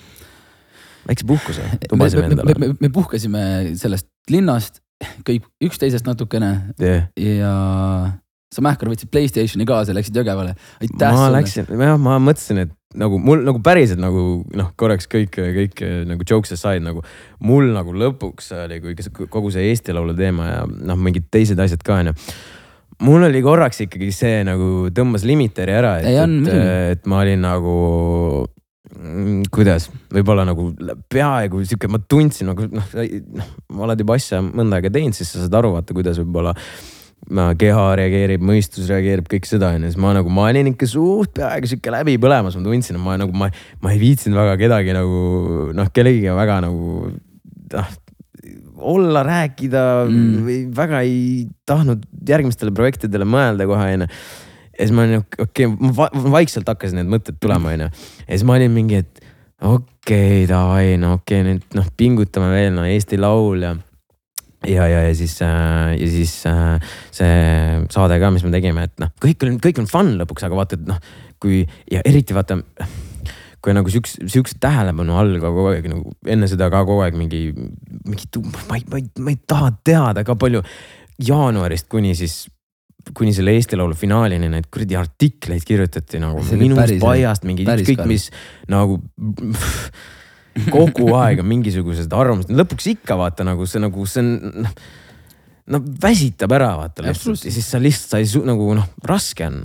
väikse 1.07 1.27
puhkuse 1.29 1.69
me, 1.93 2.09
me, 2.09 2.27
me, 2.41 2.57
me, 2.57 2.73
me 2.81 2.89
puhkasime 2.93 3.45
sellest 3.79 4.09
linnast 4.31 4.81
kõik 5.27 5.45
üksteisest 5.63 6.07
natukene 6.07 6.51
ja 6.79 7.53
sa 8.55 8.63
Mähkar 8.63 8.87
võtsid 8.87 9.11
Playstationi 9.11 9.67
kaasa 9.67 9.91
ja 9.91 9.97
läksid 9.97 10.15
Jõgevale. 10.15 10.55
aitäh 10.79 11.11
ma 11.11 11.25
sulle. 11.25 11.39
läksin, 11.39 11.71
jah, 11.75 11.97
ma 11.99 12.17
mõtlesin, 12.23 12.63
et 12.65 12.73
nagu 12.99 13.19
mul 13.21 13.43
nagu 13.45 13.61
päriselt 13.63 14.01
nagu 14.01 14.25
noh, 14.55 14.71
korraks 14.79 15.09
kõik, 15.11 15.35
kõik 15.35 15.83
nagu 16.09 16.27
jokes 16.27 16.55
aside 16.55 16.83
nagu 16.85 17.03
mul 17.45 17.71
nagu 17.75 17.93
lõpuks 17.95 18.51
oli, 18.63 18.81
kui 18.83 19.27
kogu 19.31 19.53
see 19.53 19.69
Eesti 19.71 19.95
Laulu 19.95 20.15
teema 20.17 20.49
ja 20.51 20.59
noh, 20.65 20.99
mingid 20.99 21.29
teised 21.33 21.59
asjad 21.59 21.83
ka 21.85 21.99
onju. 22.01 22.15
mul 23.05 23.27
oli 23.27 23.41
korraks 23.43 23.83
ikkagi 23.85 24.11
see 24.15 24.43
nagu 24.47 24.89
tõmbas 24.95 25.25
limiteri 25.27 25.75
ära, 25.75 25.97
et 25.99 26.11
et, 26.23 26.51
et 26.95 27.07
ma 27.11 27.21
olin 27.25 27.41
nagu 27.43 27.75
mm, 28.95 29.47
kuidas, 29.51 29.89
võib-olla 30.13 30.47
nagu 30.47 30.69
peaaegu 31.11 31.63
sihuke, 31.65 31.91
ma 31.91 31.99
tundsin 31.99 32.51
nagu 32.51 32.67
noh, 32.71 32.91
noh, 32.95 33.55
ma 33.75 33.87
oled 33.89 34.03
juba 34.05 34.15
asja 34.19 34.41
mõnda 34.45 34.79
aega 34.79 34.93
teinud, 34.93 35.17
siis 35.17 35.33
sa 35.35 35.43
saad 35.43 35.59
aru, 35.59 35.75
vaata, 35.75 35.97
kuidas 35.97 36.21
võib-olla 36.23 36.55
ma- 36.55 36.94
keha 37.59 37.85
reageerib, 37.97 38.43
mõistus 38.45 38.89
reageerib, 38.91 39.25
kõik 39.31 39.47
seda 39.49 39.71
onju, 39.73 39.89
siis 39.89 40.01
ma 40.01 40.13
nagu, 40.13 40.29
ma 40.29 40.49
olin 40.51 40.69
ikka 40.73 40.87
suht 40.89 41.33
peaaegu 41.39 41.71
sihuke 41.71 41.93
läbi 41.93 42.19
põlemas, 42.21 42.57
ma 42.57 42.65
tundsin, 42.67 42.99
et 42.99 43.01
ma 43.01 43.17
nagu, 43.17 43.33
ma, 43.33 43.49
ma 43.81 43.93
ei 43.95 44.01
viitsinud 44.01 44.37
väga 44.37 44.57
kedagi 44.61 44.93
nagu 44.93 45.21
noh, 45.73 45.89
kellegiga 45.95 46.35
väga 46.37 46.59
nagu 46.67 47.13
noh 47.75 47.93
olla, 48.85 49.23
rääkida 49.23 50.05
Mm. 50.05 50.45
või 50.45 50.57
väga 50.75 51.01
ei 51.01 51.47
tahtnud 51.65 52.03
järgmistele 52.27 52.71
projektidele 52.71 53.25
mõelda 53.25 53.65
kohe 53.65 53.93
onju. 53.93 54.07
ja 54.75 54.85
siis 54.85 54.91
ma 54.91 55.03
olin 55.03 55.23
okei 55.39 55.65
okay,, 55.65 55.77
ma 55.79 55.91
va- 55.95 56.31
vaikselt 56.31 56.67
hakkasid 56.67 56.99
need 56.99 57.07
mõtted 57.07 57.39
tulema 57.39 57.71
onju. 57.71 57.89
ja 58.27 58.29
siis 58.29 58.43
ma 58.43 58.53
olin 58.59 58.71
mingi, 58.71 58.95
et 58.95 59.21
okei 59.61 60.43
okay,, 60.43 60.47
davai, 60.47 60.97
no 60.97 61.13
okei 61.13 61.41
okay,, 61.41 61.53
nüüd 61.53 61.79
noh, 61.79 61.87
pingutame 61.97 62.51
veel, 62.51 62.73
no 62.75 62.85
Eesti 62.85 63.17
Laul 63.17 63.63
ja 63.63 63.75
ja, 64.69 64.87
ja, 64.89 65.01
ja 65.07 65.15
siis 65.17 65.37
äh,, 65.45 65.95
ja 65.99 66.09
siis 66.11 66.35
äh, 66.49 66.93
see 67.15 67.33
saade 67.93 68.19
ka, 68.21 68.31
mis 68.33 68.45
me 68.45 68.53
tegime, 68.53 68.87
et 68.89 68.95
noh, 69.01 69.11
kõik 69.23 69.45
on, 69.47 69.59
kõik 69.63 69.81
on 69.83 69.89
fun 69.91 70.15
lõpuks, 70.21 70.47
aga 70.47 70.59
vaata, 70.59 70.79
et 70.79 70.87
noh, 70.89 71.01
kui 71.41 71.63
ja 71.91 72.01
eriti 72.07 72.35
vaata, 72.37 72.59
kui 73.65 73.75
nagu 73.75 73.91
siukse, 73.91 74.27
siukse 74.31 74.59
tähelepanu 74.61 75.17
all 75.19 75.37
ka 75.41 75.51
kogu 75.51 75.71
aeg 75.73 75.87
nagu 75.91 76.15
enne 76.31 76.49
seda 76.51 76.69
ka 76.73 76.83
kogu 76.87 77.05
aeg 77.05 77.17
mingi, 77.17 77.47
mingi, 78.05 78.29
ma 78.69 78.77
ei, 78.77 78.85
ma 78.91 79.01
ei, 79.01 79.07
ma 79.21 79.33
ei 79.33 79.39
taha 79.47 79.71
teada 79.85 80.25
ka 80.27 80.37
palju 80.39 80.61
jaanuarist 81.25 81.89
kuni 81.91 82.13
siis 82.17 82.45
kuni 83.15 83.33
selle 83.37 83.53
Eesti 83.53 83.77
Laulu 83.77 83.95
finaalini 83.97 84.49
neid 84.49 84.67
kuradi 84.73 84.97
artikleid 84.97 85.65
kirjutati 85.67 86.19
nagu 86.21 86.41
minust 86.57 86.97
paiast 87.01 87.45
mingi 87.45 87.65
ükskõik 87.65 88.05
mis 88.09 88.29
nagu 88.71 88.97
kogu 90.71 91.09
aeg 91.19 91.41
on 91.43 91.49
mingisugused 91.49 92.13
arvamused, 92.15 92.53
lõpuks 92.55 92.87
ikka 92.93 93.17
vaata 93.19 93.45
nagu 93.47 93.67
see 93.69 93.81
nagu 93.83 94.05
see 94.09 94.23
on 94.23 94.61
noh. 94.65 94.77
no 95.73 95.81
väsitab 96.01 96.53
ära 96.55 96.75
vaata 96.79 97.05
lihtsalt. 97.05 97.43
Ja 97.47 97.55
siis 97.55 97.67
sa 97.71 97.81
lihtsalt 97.81 98.15
sa 98.15 98.21
ei 98.21 98.29
su- 98.29 98.45
nagu 98.47 98.69
noh 98.77 98.87
raske 99.07 99.47
on. 99.47 99.63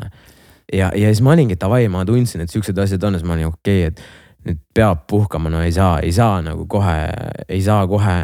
ja, 0.72 0.90
ja 0.94 1.12
siis 1.12 1.22
ma 1.24 1.34
olingi 1.36 1.58
davai, 1.60 1.86
ma 1.92 2.04
tundsin, 2.08 2.42
et 2.44 2.50
siuksed 2.50 2.78
asjad 2.78 3.06
on. 3.06 3.18
Siis 3.18 3.28
ma 3.28 3.36
olin 3.36 3.52
okei 3.52 3.86
okay,, 3.86 3.94
et 3.94 4.02
nüüd 4.48 4.60
peab 4.74 5.04
puhkama, 5.10 5.50
no 5.52 5.60
ei 5.60 5.72
saa, 5.72 5.98
ei 6.00 6.12
saa 6.16 6.40
nagu 6.44 6.64
kohe, 6.70 6.96
ei 7.44 7.60
saa 7.62 7.84
kohe 7.88 8.14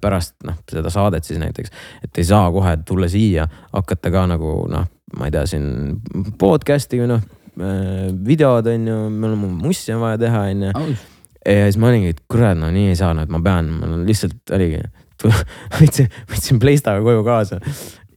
pärast 0.00 0.32
noh, 0.48 0.56
seda 0.72 0.92
saadet 0.92 1.26
siis 1.28 1.40
näiteks, 1.42 1.74
et 2.06 2.20
ei 2.22 2.24
saa 2.24 2.46
kohe 2.54 2.78
tulla 2.88 3.10
siia, 3.12 3.44
hakata 3.74 4.12
ka 4.14 4.22
nagu 4.30 4.54
noh, 4.72 4.86
ma 5.20 5.28
ei 5.28 5.34
tea, 5.34 5.44
siin 5.50 5.98
podcast'i 6.40 7.02
või 7.02 7.10
noh, 7.12 7.26
videod 8.24 8.72
on 8.72 8.88
ju, 8.88 8.96
meil 9.12 9.36
on 9.36 9.60
mussi 9.60 9.92
on 9.92 10.00
vaja 10.00 10.22
teha, 10.24 10.46
on 10.54 10.64
ju 10.70 10.96
ja 11.46 11.66
siis 11.68 11.78
ma 11.80 11.90
olingi, 11.92 12.14
et 12.14 12.22
kurat, 12.30 12.58
no 12.58 12.70
nii 12.74 12.90
ei 12.92 12.98
saa, 12.98 13.12
no 13.16 13.24
et 13.26 13.32
ma 13.32 13.40
pean, 13.44 13.70
on 13.86 14.02
lihtsalt 14.08 14.54
oligi, 14.56 14.82
võtsin, 15.78 16.10
võtsin 16.32 16.60
Playstaga 16.62 17.04
koju 17.06 17.24
kaasa. 17.26 17.60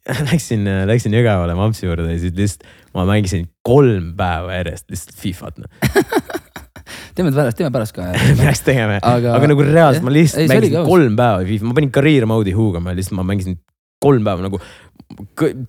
Läksin, 0.10 0.64
läksin 0.90 1.14
Jõgevale 1.14 1.54
Mampsi 1.54 1.86
juurde 1.86 2.08
ja 2.10 2.18
siis 2.18 2.34
lihtsalt 2.34 2.64
ma 2.98 3.04
mängisin 3.06 3.44
kolm 3.68 4.16
päeva 4.18 4.56
järjest 4.58 4.88
lihtsalt 4.90 5.20
Fifat 5.22 5.60
noh. 5.62 5.70
teeme 7.16 7.30
pärast, 7.36 7.58
teeme 7.60 7.70
pärast 7.76 7.94
ka. 7.94 8.08
peaks 8.40 8.64
tegema, 8.66 8.98
Aga- 9.06 9.36
aga 9.38 9.52
nagu 9.52 9.66
reaalselt 9.68 10.08
ma 10.08 10.10
Ei, 10.10 10.24
lihtsalt 10.24 10.46
oligi 10.48 10.74
mängisin 10.74 10.88
kolm 10.90 11.20
päeva 11.20 11.44
FIFA, 11.46 11.70
ma 11.70 11.78
panin 11.78 11.92
career 11.94 12.26
mode'i 12.32 12.56
huugama 12.58 12.96
lihtsalt 12.98 13.20
ma 13.20 13.28
mängisin 13.30 13.60
kolm 14.02 14.26
päeva 14.26 14.48
nagu 14.48 14.62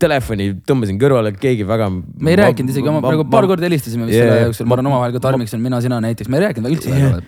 telefoni 0.00 0.50
tõmbasin 0.68 0.98
kõrvale, 1.00 1.32
keegi 1.40 1.64
väga. 1.68 1.88
me 1.90 2.32
ei 2.34 2.38
rääkinud 2.40 2.72
isegi, 2.72 2.92
nagu 2.92 3.24
paar 3.32 3.48
korda 3.48 3.64
helistasime 3.66 4.08
vist 4.08 4.18
Jaa, 4.18 4.26
selle 4.28 4.48
jooksul, 4.48 4.68
ma 4.68 4.76
arvan 4.76 4.90
omavahel 4.92 5.14
ka 5.16 5.22
Tarmikson, 5.28 5.62
mina, 5.64 5.80
sina 5.84 6.00
näiteks, 6.04 6.28
me 6.28 6.38
ei 6.40 6.44
rääkinud 6.48 6.74
üldse 6.74 6.92
Jah. 6.92 7.20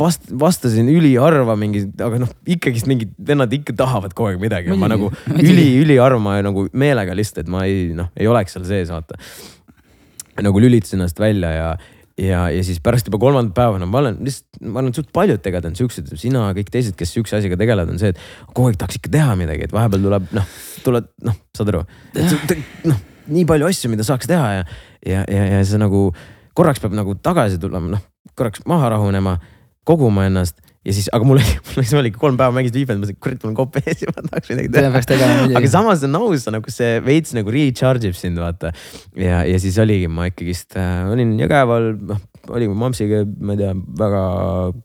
vast-, 0.00 0.28
vastasin 0.40 0.88
üliharva 0.92 1.56
mingi, 1.58 1.84
aga 2.02 2.20
noh, 2.22 2.32
ikkagist 2.48 2.88
mingid 2.90 3.14
vennad 3.26 3.52
ikka 3.54 3.74
tahavad 3.78 4.14
kogu 4.16 4.32
aeg 4.32 4.42
midagi, 4.42 4.74
ma 4.78 4.90
nagu 4.90 5.10
Muidugi, 5.10 5.32
muidugi. 5.32 5.54
üli, 5.54 5.68
üliharva 5.84 6.36
ja 6.38 6.44
nagu 6.46 6.66
meelega 6.72 7.16
lihtsalt, 7.16 7.44
et 7.44 7.52
ma 7.52 7.64
ei 7.68 7.88
noh, 7.96 8.10
ei 8.18 8.28
oleks 8.30 8.56
seal 8.56 8.66
sees, 8.68 8.92
vaata. 8.92 9.18
nagu 10.40 10.60
lülitasin 10.62 11.00
ennast 11.00 11.20
välja 11.20 11.50
ja, 11.52 11.70
ja, 12.20 12.42
ja 12.54 12.64
siis 12.64 12.80
pärast 12.84 13.08
juba 13.08 13.20
kolmandat 13.22 13.56
päeva, 13.56 13.80
no 13.80 13.88
ma 13.90 14.02
olen 14.02 14.20
lihtsalt, 14.24 14.62
ma 14.64 14.80
arvan, 14.80 14.92
et 14.92 15.00
suht 15.00 15.12
paljud 15.16 15.42
tegelikult 15.44 15.70
on 15.72 15.78
siuksed, 15.78 16.12
sina, 16.20 16.46
kõik 16.56 16.72
teised, 16.72 16.96
kes 16.98 17.14
siukse 17.16 17.40
asjaga 17.40 17.58
tegelevad, 17.60 17.92
on 17.92 18.00
see, 18.00 18.12
et 18.14 18.54
kogu 18.54 18.70
aeg 18.70 18.80
tahaks 18.80 19.00
ikka 19.00 19.12
teha 19.16 19.36
midagi, 19.40 19.68
et 19.68 19.76
vahepeal 19.76 20.04
tuleb 20.08 20.32
noh, 20.36 20.52
tuleb 20.86 21.10
noh, 21.28 21.40
saad 21.56 21.72
aru, 21.74 21.84
noh, 22.88 23.02
nii 23.30 23.48
palju 23.48 23.68
asju, 23.68 23.92
mida 23.92 24.06
saaks 24.06 24.28
teha 24.30 24.52
ja, 24.60 24.68
ja, 25.06 25.26
ja, 25.28 25.44
ja 25.56 25.64
see 25.66 25.80
nagu 25.80 26.08
korraks 26.56 26.80
peab 26.82 26.96
nagu 26.96 27.14
tagasi 27.20 27.60
tulema, 27.62 27.96
noh 27.96 28.08
korraks 28.40 28.64
maha 28.68 28.88
rahunema, 28.94 29.38
koguma 29.88 30.26
ennast 30.28 30.58
ja 30.86 30.94
siis, 30.96 31.10
aga 31.12 31.26
mul 31.28 31.36
oli, 31.40 31.56
mul 31.74 31.82
oli- 31.82 31.98
oligi 32.00 32.20
kolm 32.20 32.38
päeva 32.40 32.54
mängisin 32.56 32.78
viipendat, 32.78 33.02
ma 33.02 33.06
mõtlesin, 33.10 33.20
kurat, 33.24 33.42
mul 33.44 33.52
on 33.52 33.58
kopp 33.58 33.78
ees 33.82 34.04
ja 34.04 34.12
ma 34.14 34.24
tahaks 34.26 34.52
midagi 34.52 34.72
teha 34.76 34.92
aga 35.60 35.72
samas 35.72 36.04
on 36.08 36.18
aus, 36.20 36.46
nagu 36.54 36.72
see 36.72 36.98
veits 37.04 37.36
nagu 37.36 37.52
recharge 37.52 38.08
ib 38.08 38.16
sind 38.18 38.40
vaata. 38.40 38.72
ja, 39.18 39.42
ja 39.48 39.60
siis 39.62 39.76
oligi, 39.82 40.08
ma 40.08 40.30
ikkagist 40.30 40.78
äh, 40.80 41.04
olin 41.12 41.36
Jõgeval, 41.40 41.92
noh 42.12 42.26
olime 42.50 42.74
Mamsiga, 42.74 43.24
ma 43.44 43.54
ei 43.54 43.60
tea, 43.60 43.74
väga 44.00 44.20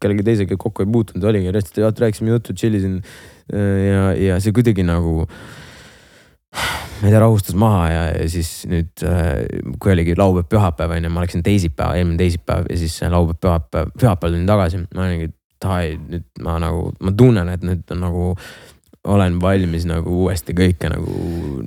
kellegi 0.04 0.26
teisega 0.28 0.58
kokku 0.60 0.84
ei 0.84 0.90
puutunud, 0.92 1.24
oligi 1.32 1.54
lihtsalt 1.56 2.02
rääkisime 2.04 2.34
juttu, 2.34 2.54
tšillisin. 2.54 3.00
ja, 3.54 4.10
ja 4.20 4.40
see 4.44 4.54
kuidagi 4.56 4.84
nagu, 4.86 5.28
ma 6.56 7.08
ei 7.08 7.12
tea, 7.12 7.20
rahustas 7.20 7.56
maha 7.60 7.88
ja, 7.92 8.04
ja 8.16 8.28
siis 8.32 8.52
nüüd, 8.72 8.92
kui 9.82 9.92
oligi 9.94 10.16
laupäev, 10.18 10.48
pühapäev 10.52 10.94
on 10.96 11.08
ju, 11.08 11.12
ma 11.14 11.24
läksin 11.26 11.44
teisipäev, 11.46 11.98
eelmine 12.00 12.18
teisipäev 12.22 12.70
ja 12.72 12.78
siis 12.80 13.00
laupäev, 13.12 13.40
pühapäev, 13.44 13.92
pühapäeval 14.00 14.38
tulin 14.38 14.48
tagasi, 14.50 14.80
ma 14.96 15.08
olingi, 15.10 15.32
davai, 15.66 15.98
nüüd 16.12 16.26
ma 16.46 16.56
nagu, 16.62 16.88
ma 17.04 17.12
tunnen, 17.18 17.50
et 17.52 17.66
nüüd 17.66 17.92
on 17.96 18.02
nagu 18.06 18.30
olen 19.06 19.36
valmis 19.42 19.84
nagu 19.86 20.16
uuesti 20.24 20.56
kõike 20.58 20.90
nagu 20.90 21.18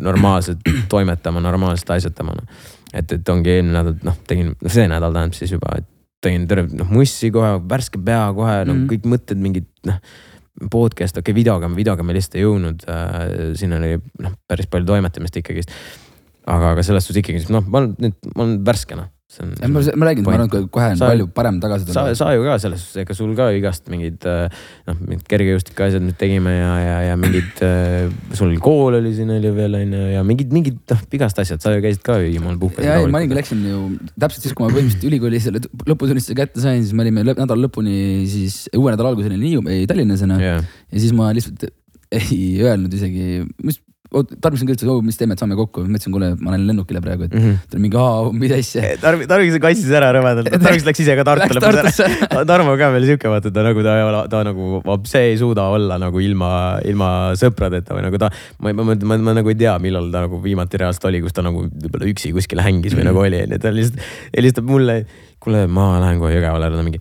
normaalselt 0.03 0.65
toimetama, 0.93 1.41
normaalselt 1.45 1.93
asjatama 1.99 2.35
noh. 2.35 2.65
et, 2.93 3.13
et 3.15 3.29
ongi 3.31 3.53
eelmine 3.53 3.77
nädal, 3.79 3.95
noh 4.09 4.17
tegin, 4.27 4.55
see 4.67 4.89
nädal 4.91 5.15
tähendab 5.15 5.37
siis 5.39 5.53
juba, 5.55 5.77
et 5.79 5.87
tegin 6.25 6.49
terve 6.51 6.75
noh 6.75 6.89
mussi 6.91 7.31
kohe, 7.35 7.53
värske 7.71 8.01
pea 8.03 8.25
kohe 8.35 8.57
no 8.67 8.75
Mhm. 8.75 8.89
kõik 8.91 9.07
mõtted 9.07 9.39
mingid 9.39 9.69
noh. 9.87 10.01
podcast, 10.71 11.17
okei 11.17 11.31
okay, 11.31 11.37
videoga, 11.37 11.71
videoga 11.75 12.07
me 12.07 12.17
lihtsalt 12.17 12.39
ei 12.39 12.45
jõudnud 12.45 12.85
äh,, 12.91 13.19
siin 13.59 13.77
oli 13.77 13.95
noh, 14.25 14.35
päris 14.51 14.71
palju 14.71 14.89
toimetamist 14.89 15.39
ikkagist. 15.41 15.75
aga, 16.47 16.75
aga 16.75 16.85
selles 16.87 17.07
suhtes 17.07 17.23
ikkagi 17.23 17.45
noh, 17.55 17.67
ma 17.69 17.83
olen 17.83 17.95
nüüd, 18.03 18.19
ma 18.35 18.45
olen 18.47 18.59
värske 18.67 18.99
noh. 19.37 19.69
ma, 19.69 19.83
ma 20.01 20.09
räägin, 20.09 20.25
ma 20.25 20.35
arvan, 20.35 20.49
et 20.49 20.71
kohe 20.73 20.87
on 20.95 21.01
Sa- 21.01 21.11
palju 21.11 21.27
parem 21.37 21.59
tagasi 21.61 21.89
tulla. 21.89 22.15
sa 22.17 22.31
ju 22.33 22.45
ka 22.47 22.57
selles 22.63 22.85
suhtes, 22.85 23.03
ega 23.05 23.17
sul 23.17 23.35
ka 23.37 23.49
igast 23.57 23.91
mingid 23.93 24.25
äh, 24.29 24.49
noh, 24.89 24.99
mingid 25.03 25.27
kergejõustiku 25.29 25.85
asjad 25.85 26.05
nüüd 26.05 26.17
tegime 26.21 26.55
ja, 26.55 26.73
ja, 26.81 26.97
ja 27.11 27.19
mingid 27.21 27.63
äh,, 27.65 28.09
sul 28.39 28.55
kool 28.65 28.99
oli 29.01 29.13
siin 29.17 29.33
oli 29.35 29.53
veel 29.57 29.77
on 29.79 29.97
ju 29.99 30.05
ja 30.15 30.25
mingid, 30.27 30.55
mingid 30.57 30.79
noh, 30.93 31.03
igast 31.21 31.43
asjad, 31.45 31.61
sa 31.65 31.75
ju 31.77 31.85
käisid 31.85 32.05
ka 32.07 32.17
ju 32.23 32.31
Hiiumaal 32.33 32.57
puhkas. 32.63 32.87
ja, 32.89 32.99
ei, 33.03 33.11
ma 33.13 33.21
olingi, 33.21 33.37
läksin 33.37 33.65
ju 33.69 33.83
täpselt 34.17 34.47
siis, 34.47 34.57
kui 34.57 34.65
ma 34.65 34.73
põhimõtteliselt 34.73 35.09
ülikooli 35.11 35.43
selle 35.45 35.63
lõputunnistuse 35.85 36.39
kätte 36.39 36.65
sain, 36.65 36.81
siis 36.85 36.97
me 36.97 37.05
olime 37.05 37.27
nädala 37.29 37.61
lõpuni 37.67 37.99
siis 38.33 38.65
uue 38.77 38.95
nädala 38.95 39.13
alguseni 39.13 39.85
Tallinnas 39.89 40.25
onju. 40.25 40.41
jah, 40.41 40.65
ja 40.65 41.05
siis 41.05 41.13
ma 41.17 41.29
lihtsalt 41.37 41.69
ei 42.17 42.63
öelnud 42.65 42.95
isegi, 42.97 43.43
mis, 43.65 43.81
Tarvis 44.09 44.63
on 44.65 44.69
küll, 44.71 44.77
et 44.79 44.89
oh, 44.89 45.03
mis 45.05 45.19
teeme, 45.21 45.35
et 45.37 45.43
saame 45.43 45.57
kokku, 45.59 45.83
ma 45.85 45.99
ütlesin, 45.99 46.13
kuule, 46.15 46.31
ma 46.41 46.55
lähen 46.55 46.63
lennukile 46.71 47.03
praegu, 47.05 47.27
et 47.29 47.35
Mhm. 47.37 47.59
ta 47.69 47.77
oli 47.77 47.83
mingi, 47.85 47.99
aa, 48.01 48.31
mida 48.33 48.57
asja. 48.57 48.95
Tarvi, 49.03 49.27
Tarvis 49.29 49.59
kassis 49.61 49.91
ära 49.93 50.09
rõvedalt, 50.17 50.49
Tarvis 50.65 50.87
läks 50.87 51.03
ise 51.05 51.17
ka 51.19 51.27
Tartu 51.29 51.59
lõpus 51.59 52.01
ära. 52.07 52.45
Tarmo 52.51 52.77
ka 52.81 52.89
veel 52.95 53.05
siuke 53.11 53.29
vaata, 53.29 53.53
ta 53.53 53.67
nagu 53.67 53.85
ta 53.85 53.99
ta 54.33 54.41
nagu, 54.49 54.81
see 55.05 55.35
ei 55.35 55.37
suuda 55.37 55.69
olla 55.75 55.99
nagu 56.01 56.23
ilma, 56.25 56.51
ilma 56.89 57.11
sõpradeta 57.37 57.99
või 57.99 58.07
nagu 58.09 58.23
ta. 58.23 58.31
ma, 58.65 58.73
ma, 58.73 58.89
ma, 58.89 58.97
ma, 58.97 59.21
ma 59.29 59.37
nagu 59.43 59.53
ei 59.53 59.61
tea, 59.61 59.77
millal 59.83 60.09
ta 60.15 60.25
nagu 60.25 60.41
viimati 60.41 60.81
reaalselt 60.81 61.05
oli, 61.11 61.21
kus 61.21 61.37
ta 61.37 61.45
nagu 61.45 61.67
võib-olla 61.69 62.09
üksi 62.09 62.33
kuskil 62.33 62.65
hängis 62.65 62.97
või 62.97 63.05
nagu 63.11 63.21
oli, 63.21 63.45
onju, 63.45 63.61
ta 63.61 63.75
lihtsalt 63.75 64.01
helistab 64.33 64.65
mulle. 64.73 65.03
kuule, 65.39 65.67
ma 65.69 65.99
lähen 66.01 66.19
kohe 66.19 66.33
Jõgevale, 66.33 66.73
ta 66.73 66.83
mingi 66.83 67.01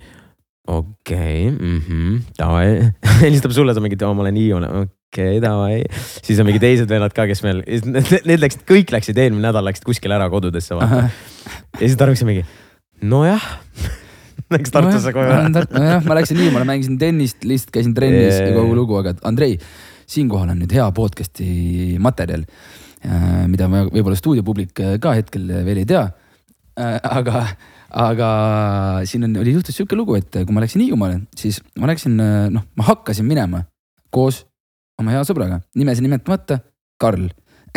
okei 0.68 1.48
okay,, 1.48 1.52
mhmh, 1.56 2.20
davai. 2.38 2.92
helistab 3.24 3.56
sulle, 3.56 3.74
sa 3.74 3.84
mingi, 3.84 3.96
ma 4.04 4.26
olen 4.28 4.36
Hiiumaal, 4.44 4.90
okei 5.08 5.38
okay,, 5.38 5.42
davai. 5.44 5.84
siis 6.24 6.40
on 6.42 6.48
mingi 6.48 6.62
teised 6.62 6.90
vennad 6.92 7.14
ka, 7.16 7.28
kes 7.30 7.44
meil, 7.46 7.62
need 7.88 8.42
läksid, 8.44 8.66
kõik 8.68 8.92
läksid 8.94 9.20
eelmine 9.22 9.48
nädal 9.48 9.66
läksid 9.68 9.88
kuskile 9.88 10.18
ära 10.18 10.28
kodudesse 10.32 10.76
vaata. 10.78 11.08
ja 11.78 11.84
siis 11.86 11.96
Tarvik 12.00 12.20
sai 12.20 12.30
mingi, 12.30 12.44
nojah. 13.08 13.44
Läks 14.54 14.72
Tartusse 14.72 15.12
koju 15.16 15.28
ära. 15.28 15.48
nojah, 15.52 16.04
ma 16.08 16.16
läksin 16.20 16.40
Hiiumaale, 16.40 16.68
mängisin 16.70 17.00
tennist, 17.00 17.42
lihtsalt 17.48 17.74
käisin 17.76 17.96
trennis 17.96 18.38
ja 18.40 18.52
kogu 18.56 18.76
lugu, 18.78 18.96
aga 19.00 19.16
Andrei, 19.28 19.58
siinkohal 20.08 20.54
on 20.54 20.62
nüüd 20.62 20.76
hea 20.76 20.86
podcast'i 20.96 21.98
materjal, 22.04 22.46
mida 23.52 23.68
ma 23.72 23.84
võib-olla 23.90 24.16
stuudiopublik 24.20 24.84
äh, 24.84 24.94
ka 25.04 25.18
hetkel 25.18 25.50
veel 25.68 25.82
ei 25.84 25.90
tea. 25.90 26.06
aga, 26.78 27.44
aga 28.04 28.30
siin 29.10 29.28
on, 29.28 29.36
oli 29.42 29.58
juhtus 29.58 29.76
sihuke 29.76 30.00
lugu, 30.00 30.16
et 30.20 30.32
kui 30.40 30.56
ma 30.56 30.64
läksin 30.64 30.86
Hiiumaale, 30.86 31.26
siis 31.36 31.60
ma 31.80 31.92
läksin, 31.92 32.16
noh, 32.54 32.68
ma 32.80 32.88
hakkasin 32.92 33.28
minema 33.28 33.66
koos 34.16 34.46
oma 35.02 35.14
hea 35.14 35.24
sõbraga, 35.28 35.62
nimesi 35.78 36.04
nimetamata, 36.06 36.62
Karl. 37.02 37.28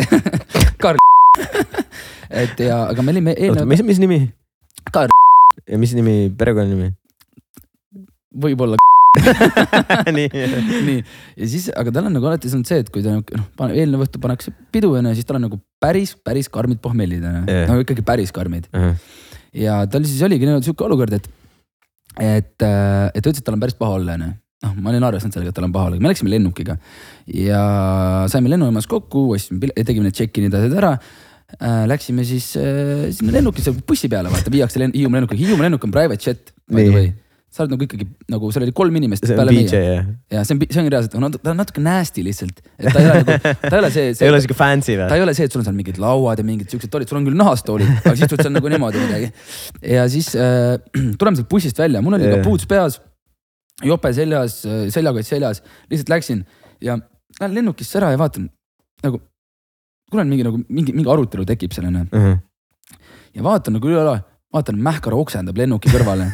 Karl. 0.83 1.01
et 2.43 2.63
ja, 2.63 2.85
aga 2.89 3.03
me 3.05 3.13
olime 3.13 3.35
eelnevalt, 3.37 3.69
mis, 3.69 3.83
mis 3.93 4.01
nimi? 4.01 4.23
Karl, 4.91 5.13
ja 5.69 5.79
mis 5.81 5.93
nimi, 5.97 6.15
perekonnanimi? 6.37 6.95
võib-olla 8.41 8.77
nii. 10.15 10.29
nii, 10.87 10.99
ja 11.35 11.47
siis, 11.51 11.65
aga 11.75 11.91
tal 11.91 12.05
on 12.07 12.13
nagu 12.15 12.29
alati 12.29 12.47
olnud 12.47 12.69
see, 12.69 12.79
et 12.79 12.91
kui 12.93 13.03
ta 13.03 13.17
noh, 13.17 13.73
eelnev 13.75 14.05
õhtu 14.05 14.21
pannakse 14.23 14.53
pidu 14.71 14.93
onju, 14.95 15.11
siis 15.17 15.27
tal 15.27 15.35
on 15.41 15.49
nagu 15.49 15.59
päris, 15.83 16.13
päris 16.15 16.47
karmid 16.51 16.79
pohmellid 16.83 17.25
onju 17.27 17.41
Jah. 17.43 17.65
no 17.67 17.83
ikkagi 17.83 18.05
päris 18.07 18.31
karmid. 18.31 18.69
ja 19.51 19.81
tal 19.91 20.07
siis 20.07 20.23
oligi 20.23 20.47
niimoodi 20.47 20.69
sihuke 20.69 20.87
olukord, 20.87 21.17
et, 21.19 21.27
et, 22.23 22.55
et 22.55 23.19
ta 23.19 23.19
ütles, 23.19 23.43
et 23.43 23.49
tal 23.49 23.59
on 23.59 23.65
päris 23.65 23.75
paha 23.75 23.99
olla 23.99 24.15
onju. 24.15 24.31
noh, 24.65 24.77
ma 24.77 24.93
olin 24.93 25.07
arvestanud 25.07 25.35
sellega, 25.35 25.53
et 25.53 25.57
tal 25.57 25.67
on 25.67 25.73
paha 25.75 25.91
olla, 25.91 26.01
me 26.03 26.11
läksime 26.11 26.31
lennukiga 26.33 26.77
ja 27.37 27.63
saime 28.31 28.51
lennujaamas 28.53 28.87
kokku, 28.91 29.31
ostsime, 29.35 29.71
tegime 29.81 30.07
need 30.07 30.17
check-in'id 30.17 30.57
asjad 30.57 30.77
ära 30.81 30.95
äh,. 30.95 31.83
Läksime 31.89 32.23
siis 32.27 32.53
äh, 32.59 33.09
sinna 33.11 33.33
lennukisse 33.39 33.73
bussi 33.87 34.07
peale, 34.11 34.31
vaata 34.31 34.53
viiakse 34.53 34.79
len 34.79 34.93
Hiiumaa 34.95 35.19
lennukiga, 35.19 35.41
Hiiumaa 35.41 35.67
lennuk 35.67 35.83
on 35.83 35.91
private 35.91 36.29
jet. 36.29 36.53
Sa 37.51 37.65
oled 37.65 37.73
nagu 37.73 37.83
ikkagi 37.83 38.05
nagu 38.31 38.47
seal 38.55 38.63
oli 38.63 38.71
kolm 38.71 38.95
inimest 38.95 39.25
on 39.27 39.33
peale 39.35 39.51
meie 39.51 39.79
ja 40.31 40.43
see 40.47 40.55
on, 40.55 40.61
see 40.63 40.79
on 40.79 40.85
reaalselt, 40.93 41.17
ta 41.43 41.51
on 41.51 41.57
natuke 41.59 41.83
nasty 41.83 42.23
lihtsalt, 42.23 42.61
ta 42.79 42.93
ei 42.93 43.09
ole 43.09 43.17
nagu, 43.25 43.35
ta 43.43 43.73
ei 43.73 43.81
ole 43.81 43.89
see, 43.91 44.13
see 44.15 44.23
ei 44.23 44.31
ole 44.31 44.39
see, 44.39 44.45
siuke 44.45 44.55
fancy 44.55 44.95
ta 44.95 45.09
või? 45.09 45.17
ei 45.17 45.25
ole 45.25 45.33
see, 45.35 45.49
et 45.49 45.57
sul 45.57 45.59
on 45.59 45.67
seal 45.67 45.75
mingid 45.75 45.99
lauad 45.99 46.39
ja 46.39 46.45
mingid 46.47 46.71
siuksed 46.71 46.93
toolid, 46.93 47.11
sul 47.11 47.19
on 47.19 47.27
küll 47.27 47.35
nahast 47.35 47.67
toolid, 47.67 47.91
aga 47.97 48.13
siis 48.15 48.23
istud 48.29 48.45
seal 48.45 48.55
nagu 48.55 48.71
niimoodi 48.71 49.03
midagi. 49.03 49.27
ja 49.97 50.07
siis 50.15 50.31
äh, 50.39 50.79
tuleme 51.19 51.41
sealt 51.41 51.51
bussist 51.51 51.83
välja, 51.83 51.99
mul 52.05 52.15
oli 52.15 52.29
Jah. 52.29 52.39
kapuuts 52.39 52.71
peas, 52.71 53.01
jope 53.87 54.13
seljas, 54.13 54.61
seljakott 54.93 55.27
seljas, 55.27 55.61
lihtsalt 55.91 56.13
läksin 56.13 56.45
ja 56.81 56.97
lähen 57.39 57.55
lennukisse 57.57 57.99
ära 58.01 58.11
ja 58.13 58.19
vaatan 58.21 58.49
nagu, 59.05 59.21
kuule 60.11 60.25
mingi 60.27 60.45
nagu 60.47 60.61
mingi, 60.67 60.93
mingi 60.95 61.09
arutelu 61.11 61.45
tekib 61.47 61.73
seal 61.75 61.89
onju 61.89 62.07
ja 63.35 63.45
vaatan 63.45 63.77
nagu 63.77 63.89
üle 63.89 64.01
ala, 64.01 64.19
vaatan 64.53 64.79
Mähkar 64.83 65.15
oksendab 65.15 65.57
lennuki 65.59 65.91
kõrvale. 65.91 66.29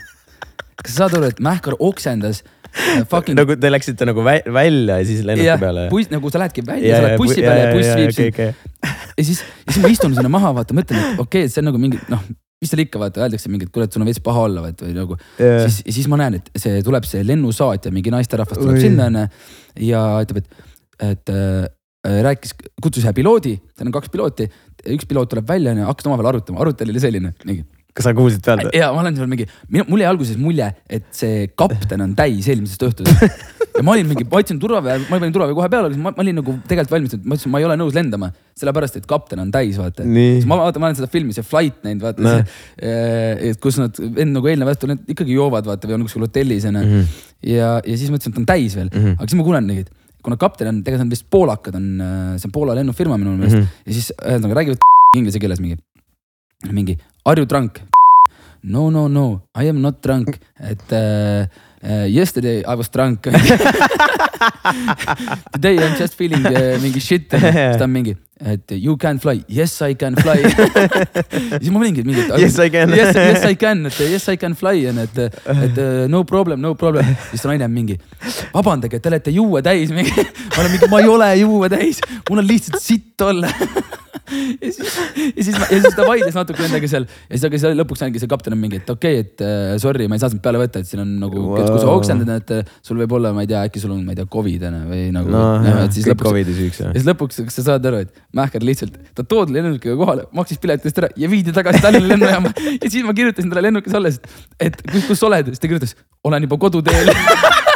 kas 0.80 0.94
sa 0.94 1.04
saad 1.04 1.18
aru, 1.18 1.30
et 1.32 1.40
Mähkar 1.44 1.76
oksendas 1.82 2.42
äh, 2.44 3.02
fucking 3.10 3.38
nagu 3.38 3.56
te 3.60 3.72
läksite 3.72 4.08
nagu 4.08 4.24
vä- 4.26 4.44
välja 4.54 5.00
ja 5.00 5.08
siis 5.08 5.24
lennuki 5.26 5.56
peale? 5.60 5.88
buss, 5.92 6.12
nagu 6.12 6.30
sa 6.32 6.42
lähedki 6.44 6.64
välja, 6.66 7.00
sa 7.00 7.08
lähed 7.08 7.20
bussi 7.20 7.42
peale 7.44 7.64
ja 7.64 7.72
buss 7.74 7.96
viib 7.98 8.14
sind. 8.16 8.38
ja 8.40 9.24
siis, 9.24 9.42
ja 9.42 9.74
siis 9.74 9.82
ma 9.82 9.90
istun 9.92 10.14
sinna 10.16 10.32
maha, 10.32 10.54
vaata, 10.60 10.76
mõtlen, 10.76 11.02
et 11.02 11.18
okei 11.18 11.24
okay,, 11.26 11.50
et 11.50 11.54
see 11.54 11.64
on 11.64 11.70
nagu 11.72 11.82
mingi 11.82 12.00
noh, 12.12 12.22
mis 12.60 12.72
seal 12.72 12.82
ikka 12.84 13.00
vaata, 13.00 13.24
öeldakse 13.24 13.50
mingi, 13.52 13.66
et 13.68 13.72
kuule, 13.72 13.86
et 13.88 13.94
sul 13.96 14.04
on 14.04 14.10
veits 14.10 14.20
paha 14.24 14.44
olla 14.46 14.64
vaata 14.66 14.86
või 14.86 14.96
nagu. 14.96 15.18
siis, 15.38 15.80
siis 15.96 16.08
ma 16.12 16.20
näen, 16.20 16.40
et 16.40 16.50
see 16.60 16.82
tuleb 16.86 17.08
see 17.08 17.24
lennusaatja, 17.24 17.92
mingi 17.94 18.12
naisterahvas 18.12 18.60
tuleb 18.60 18.76
Oi. 18.76 18.84
sinna 18.84 19.08
onju 19.08 19.26
ja 19.86 20.02
ütleb, 20.26 20.42
et, 20.44 20.64
et 21.08 21.32
äh, 21.32 22.20
rääkis, 22.28 22.52
kutsus 22.82 23.04
ühe 23.04 23.14
piloodi, 23.16 23.56
seal 23.72 23.88
on 23.88 23.96
kaks 23.96 24.12
pilooti, 24.12 24.48
üks 24.92 25.08
piloot 25.08 25.32
tuleb 25.32 25.48
välja 25.48 25.72
onju, 25.74 25.88
hakkasid 25.88 26.12
omavahel 26.12 26.34
arutama, 26.34 26.60
arutelu 26.64 26.92
oli 26.92 27.02
selline, 27.02 27.32
mingi 27.48 27.64
kas 27.94 28.06
sa 28.06 28.12
kuulsid 28.16 28.42
pealt 28.44 28.66
või? 28.66 28.74
ja 28.78 28.90
ma 28.94 29.02
olen 29.02 29.16
seal 29.18 29.30
mingi, 29.30 29.46
mul 29.88 30.02
jäi 30.02 30.08
alguses 30.10 30.38
mulje, 30.40 30.68
et 30.90 31.08
see 31.14 31.48
kapten 31.58 32.04
on 32.04 32.12
täis 32.18 32.46
eelmisest 32.50 32.84
õhtust. 32.86 33.24
ja 33.76 33.82
ma 33.86 33.94
olin 33.94 34.08
mingi, 34.10 34.26
ma 34.28 34.38
võtsin 34.38 34.60
turvavöö, 34.62 34.98
ma 35.08 35.18
panin 35.18 35.34
turvavöö 35.34 35.56
kohe 35.58 35.68
peale, 35.72 35.90
ma, 36.00 36.12
olin 36.22 36.38
nagu 36.40 36.54
tegelikult 36.70 36.94
valmistunud, 36.94 37.26
ma 37.26 37.38
ütlesin, 37.38 37.52
ma 37.54 37.62
ei 37.62 37.66
ole 37.68 37.76
nõus 37.80 37.96
lendama, 37.96 38.30
sellepärast 38.60 39.00
et 39.00 39.08
kapten 39.10 39.42
on 39.42 39.52
täis, 39.54 39.78
vaata. 39.80 40.06
Ma 40.06 40.58
vaatan, 40.62 40.82
ma 40.82 40.90
olen 40.90 40.98
seda 41.00 41.10
filmi, 41.10 41.34
see 41.36 41.46
Flight 41.46 41.80
näinud, 41.86 42.04
vaata 42.06 42.26
no., 42.26 42.34
kus 43.64 43.80
nad 43.80 44.02
enne 44.10 44.30
nagu 44.36 44.50
eelnev 44.50 44.72
õhtu 44.74 44.90
nad 44.90 45.14
ikkagi 45.14 45.34
joovad, 45.38 45.66
vaata 45.70 45.90
või 45.90 45.98
on 45.98 46.06
kuskil 46.06 46.26
hotellis 46.26 46.66
onju 46.70 46.82
mm. 46.84 46.92
-hmm. 46.92 47.24
ja, 47.50 47.72
ja 47.82 47.96
siis 47.96 48.12
mõtlesin, 48.12 48.34
et 48.34 48.38
ta 48.38 48.44
on 48.44 48.50
täis 48.52 48.76
veel 48.78 48.90
mm. 48.90 49.00
-hmm. 49.02 49.18
aga 49.18 49.30
siis 49.30 49.40
ma 49.40 49.46
kuulen 49.48 49.70
neid, 49.70 49.90
kuna 50.22 50.38
kapten 50.40 50.70
on, 50.70 50.82
tegelikult 50.84 51.08
on 51.08 51.14
vist 51.14 51.26
poolakad 51.30 51.78
on, 51.78 51.86
see 52.36 52.48
on 52.48 52.54
Poola 52.54 52.76
lennufirma 52.78 53.18
minu 53.18 53.36
meelest 53.36 53.56
mm. 53.56 53.62
-hmm. 53.62 53.86
ja 53.86 53.96
siis 53.96 54.12
ühesõnaga 54.16 54.60
räägivad 54.60 54.84
inglise 55.20 55.42
keeles 55.42 55.62
mingi, 55.62 55.80
mingi 56.70 56.98
are 57.24 57.40
you 57.40 57.46
drunk? 57.46 57.80
no, 58.62 58.90
no, 58.90 59.08
no 59.08 59.42
I 59.54 59.68
am 59.68 59.80
not 59.80 60.02
drunk, 60.02 60.38
et 60.58 60.92
uh, 60.92 61.46
uh, 61.82 62.06
yesterday 62.06 62.62
I 62.64 62.74
was 62.74 62.88
drunk. 62.88 63.22
Today 65.52 65.78
I 65.78 65.84
m 65.84 65.96
just 65.96 66.14
feeling 66.14 66.44
uh, 66.46 66.78
mingi 66.80 67.00
shit, 67.00 67.28
siis 67.32 67.76
ta 67.76 67.84
on 67.84 67.92
mingi, 67.92 68.16
et 68.40 68.72
you 68.72 68.96
can 68.96 69.18
fly, 69.18 69.44
yes 69.48 69.80
I 69.82 69.94
can 69.94 70.16
fly. 70.16 70.36
siis 71.60 71.70
ma 71.72 71.80
olingi 71.80 72.04
mingi. 72.04 72.24
Yes, 72.40 72.58
I 72.58 72.70
can. 72.72 72.92
Yes, 72.92 73.14
yes 73.16 73.44
I 73.44 73.54
can, 73.56 73.86
et 73.86 74.00
yes 74.00 74.28
I 74.28 74.36
can 74.36 74.54
fly 74.56 74.86
on, 74.88 74.98
et, 75.04 75.18
et 75.18 75.76
no 76.08 76.24
problem, 76.24 76.60
no 76.60 76.74
problem. 76.74 77.04
siis 77.32 77.44
naine 77.48 77.64
on 77.64 77.72
mingi, 77.72 77.96
vabandage, 78.52 79.00
te 79.00 79.08
olete 79.12 79.30
juue 79.34 79.62
täis, 79.64 79.92
ma 79.92 80.04
olen 80.60 80.70
mingi, 80.76 80.88
ma 80.92 81.00
ei 81.00 81.08
ole 81.08 81.30
juue 81.40 81.68
täis, 81.72 82.00
mul 82.28 82.44
on 82.44 82.48
lihtsalt 82.48 82.80
sitt 82.84 83.20
olla 83.24 83.48
ja 84.62 84.70
siis, 84.72 84.96
ja 85.16 85.44
siis, 85.44 85.56
ja 85.58 85.80
siis 85.84 85.96
ta 85.96 86.06
vaidles 86.08 86.36
natuke 86.36 86.62
nendega 86.64 86.90
seal. 86.90 87.06
Ja 87.06 87.36
siis, 87.36 87.46
aga 87.48 87.60
siis 87.60 87.78
lõpuks 87.80 88.04
ongi 88.06 88.22
see 88.22 88.30
kapten 88.30 88.56
on 88.56 88.60
mingi, 88.62 88.80
et 88.82 88.92
okei 88.92 89.20
okay,, 89.20 89.26
et 89.26 89.44
äh, 89.46 89.74
sorry, 89.82 90.08
ma 90.10 90.18
ei 90.18 90.22
saa 90.22 90.32
sind 90.32 90.42
peale 90.44 90.60
võtta, 90.62 90.82
et 90.82 90.90
siin 90.90 91.02
on 91.04 91.12
nagu 91.22 91.44
wow., 91.44 91.58
et 91.60 91.70
kui 91.70 91.82
sa 91.82 91.94
oksendad, 91.94 92.32
et 92.36 92.54
äh, 92.58 92.74
sul 92.86 93.00
võib 93.02 93.16
olla, 93.18 93.32
ma 93.36 93.44
ei 93.46 93.50
tea, 93.50 93.62
äkki 93.68 93.82
sul 93.82 93.94
on, 93.94 94.02
ma 94.06 94.14
ei 94.14 94.20
tea, 94.20 94.28
Covid 94.30 94.66
on 94.70 94.78
või 94.90 95.06
nagu 95.14 95.32
no 95.34 95.44
kõik 95.64 96.12
lõpuks, 96.12 96.26
Covidi 96.26 96.56
süüks 96.56 96.82
ja 96.82 96.92
siis 96.96 97.08
lõpuks, 97.08 97.40
kas 97.48 97.60
sa 97.60 97.66
saad 97.72 97.90
aru, 97.90 98.04
et 98.06 98.22
Mähker 98.36 98.64
lihtsalt, 98.66 98.98
ta 99.16 99.24
toodi 99.26 99.56
lennukiga 99.56 99.96
kohale, 99.98 100.26
maksis 100.36 100.60
piletist 100.62 100.98
ära 101.02 101.10
ja 101.18 101.30
viidi 101.30 101.54
tagasi 101.54 101.82
Tallinna 101.82 102.10
lennujaama. 102.14 102.54
Ja 102.76 102.86
siis 102.86 103.04
ma 103.06 103.14
kirjutasin 103.16 103.50
talle 103.50 103.66
lennukis 103.68 103.96
olles, 103.98 104.20
et 104.60 104.78
kus, 104.86 105.08
kus 105.10 105.20
sa 105.20 105.30
oled, 105.30 105.50
siis 105.50 105.62
ta 105.62 105.70
kirjutas, 105.70 105.96
olen 106.26 106.46
juba 106.46 106.60
koduteel 106.62 107.10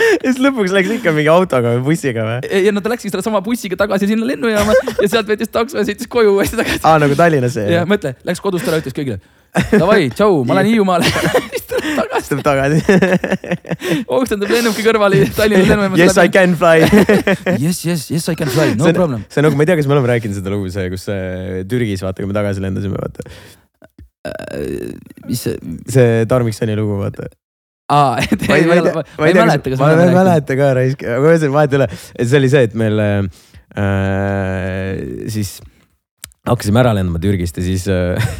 ja 0.00 0.26
siis 0.30 0.40
lõpuks 0.42 0.76
läks 0.76 0.94
ikka 0.98 1.14
mingi 1.16 1.32
autoga 1.32 1.74
või 1.76 1.90
bussiga 1.90 2.26
või? 2.26 2.62
ja 2.66 2.74
no 2.74 2.84
ta 2.84 2.92
läkski 2.94 3.12
sedasama 3.12 3.42
bussiga 3.44 3.78
tagasi 3.80 4.10
sinna 4.10 4.28
lennujaama 4.30 4.76
ja 4.92 5.10
sealt 5.10 5.28
võttis 5.30 5.52
takso 5.52 5.80
ja 5.80 5.86
sõitis 5.88 6.10
koju 6.10 6.36
uuesti 6.36 6.60
tagasi. 6.60 6.82
aa, 6.84 6.96
nagu 7.02 7.18
Tallinnasse 7.18 7.68
ja 7.70 7.84
mõtle, 7.88 8.16
läks 8.28 8.42
kodust 8.44 8.68
ära, 8.68 8.82
ütles 8.82 8.96
kõigile 8.96 9.20
davai, 9.50 10.10
tšau, 10.14 10.42
ma 10.46 10.58
lähen 10.58 10.74
Hiiumaale. 10.74 11.06
siis 11.52 11.66
tuleb 11.68 11.96
tagasi, 11.98 12.28
tuleb 12.30 12.44
tagasi. 12.46 12.78
oksendab 14.18 14.52
lennuki 14.54 14.84
kõrvale 14.86 15.24
Tallinna 15.36 15.66
lennujaamas. 15.66 16.00
Yes 16.00 16.18
I 16.22 16.30
can 16.32 16.54
fly. 16.58 16.86
Yes, 17.58 17.82
yes, 17.86 18.06
yes 18.12 18.28
I 18.30 18.36
can 18.38 18.50
fly, 18.52 18.74
no 18.78 18.86
see 18.86 18.96
problem., 18.96 19.24
see 19.28 19.42
on 19.42 19.48
nagu, 19.48 19.58
ma 19.58 19.66
ei 19.66 19.72
tea, 19.72 19.80
kas 19.80 19.90
me 19.90 19.96
oleme 19.98 20.12
rääkinud 20.12 20.38
seda 20.38 20.54
lugu, 20.54 20.70
see, 20.74 20.86
kus 20.92 21.08
see 21.10 21.64
Türgis 21.70 22.04
vaata, 22.06 22.22
kui 22.22 22.30
me 22.30 22.36
tagasi 22.36 22.62
lendasime, 22.64 23.00
vaata. 23.00 23.26
mis 25.26 25.46
see, 25.48 25.58
see 25.90 26.26
Tarmiksoni 26.30 26.78
lugu, 26.78 27.00
vaata. 27.02 27.30
aa, 27.90 28.20
et 28.24 28.46
ma 28.46 28.58
ei, 28.58 28.68
ma 28.68 28.78
ei 28.78 28.84
tea, 28.86 29.04
ma 29.18 29.30
ei 29.30 29.38
mäleta, 29.40 29.72
kas 29.72 29.82
ma 29.82 29.90
me 29.98 30.06
ei 30.06 30.14
mäleta 30.14 30.58
ka 30.60 30.70
raisk, 30.78 31.02
aga 31.06 31.20
ma 31.24 31.32
ütlesin 31.34 31.56
vahet 31.56 31.74
ei 31.74 31.80
ole, 31.80 31.90
et 31.90 32.30
see 32.30 32.38
oli 32.40 32.52
see, 32.52 32.62
et 32.68 32.78
meil 32.78 33.02
äh, 33.04 33.18
siis 35.32 35.58
hakkasime 36.48 36.80
ära 36.82 36.94
lendama 36.96 37.20
Türgist 37.22 37.58
ja 37.60 37.64
siis 37.66 37.84
äh, 37.90 38.30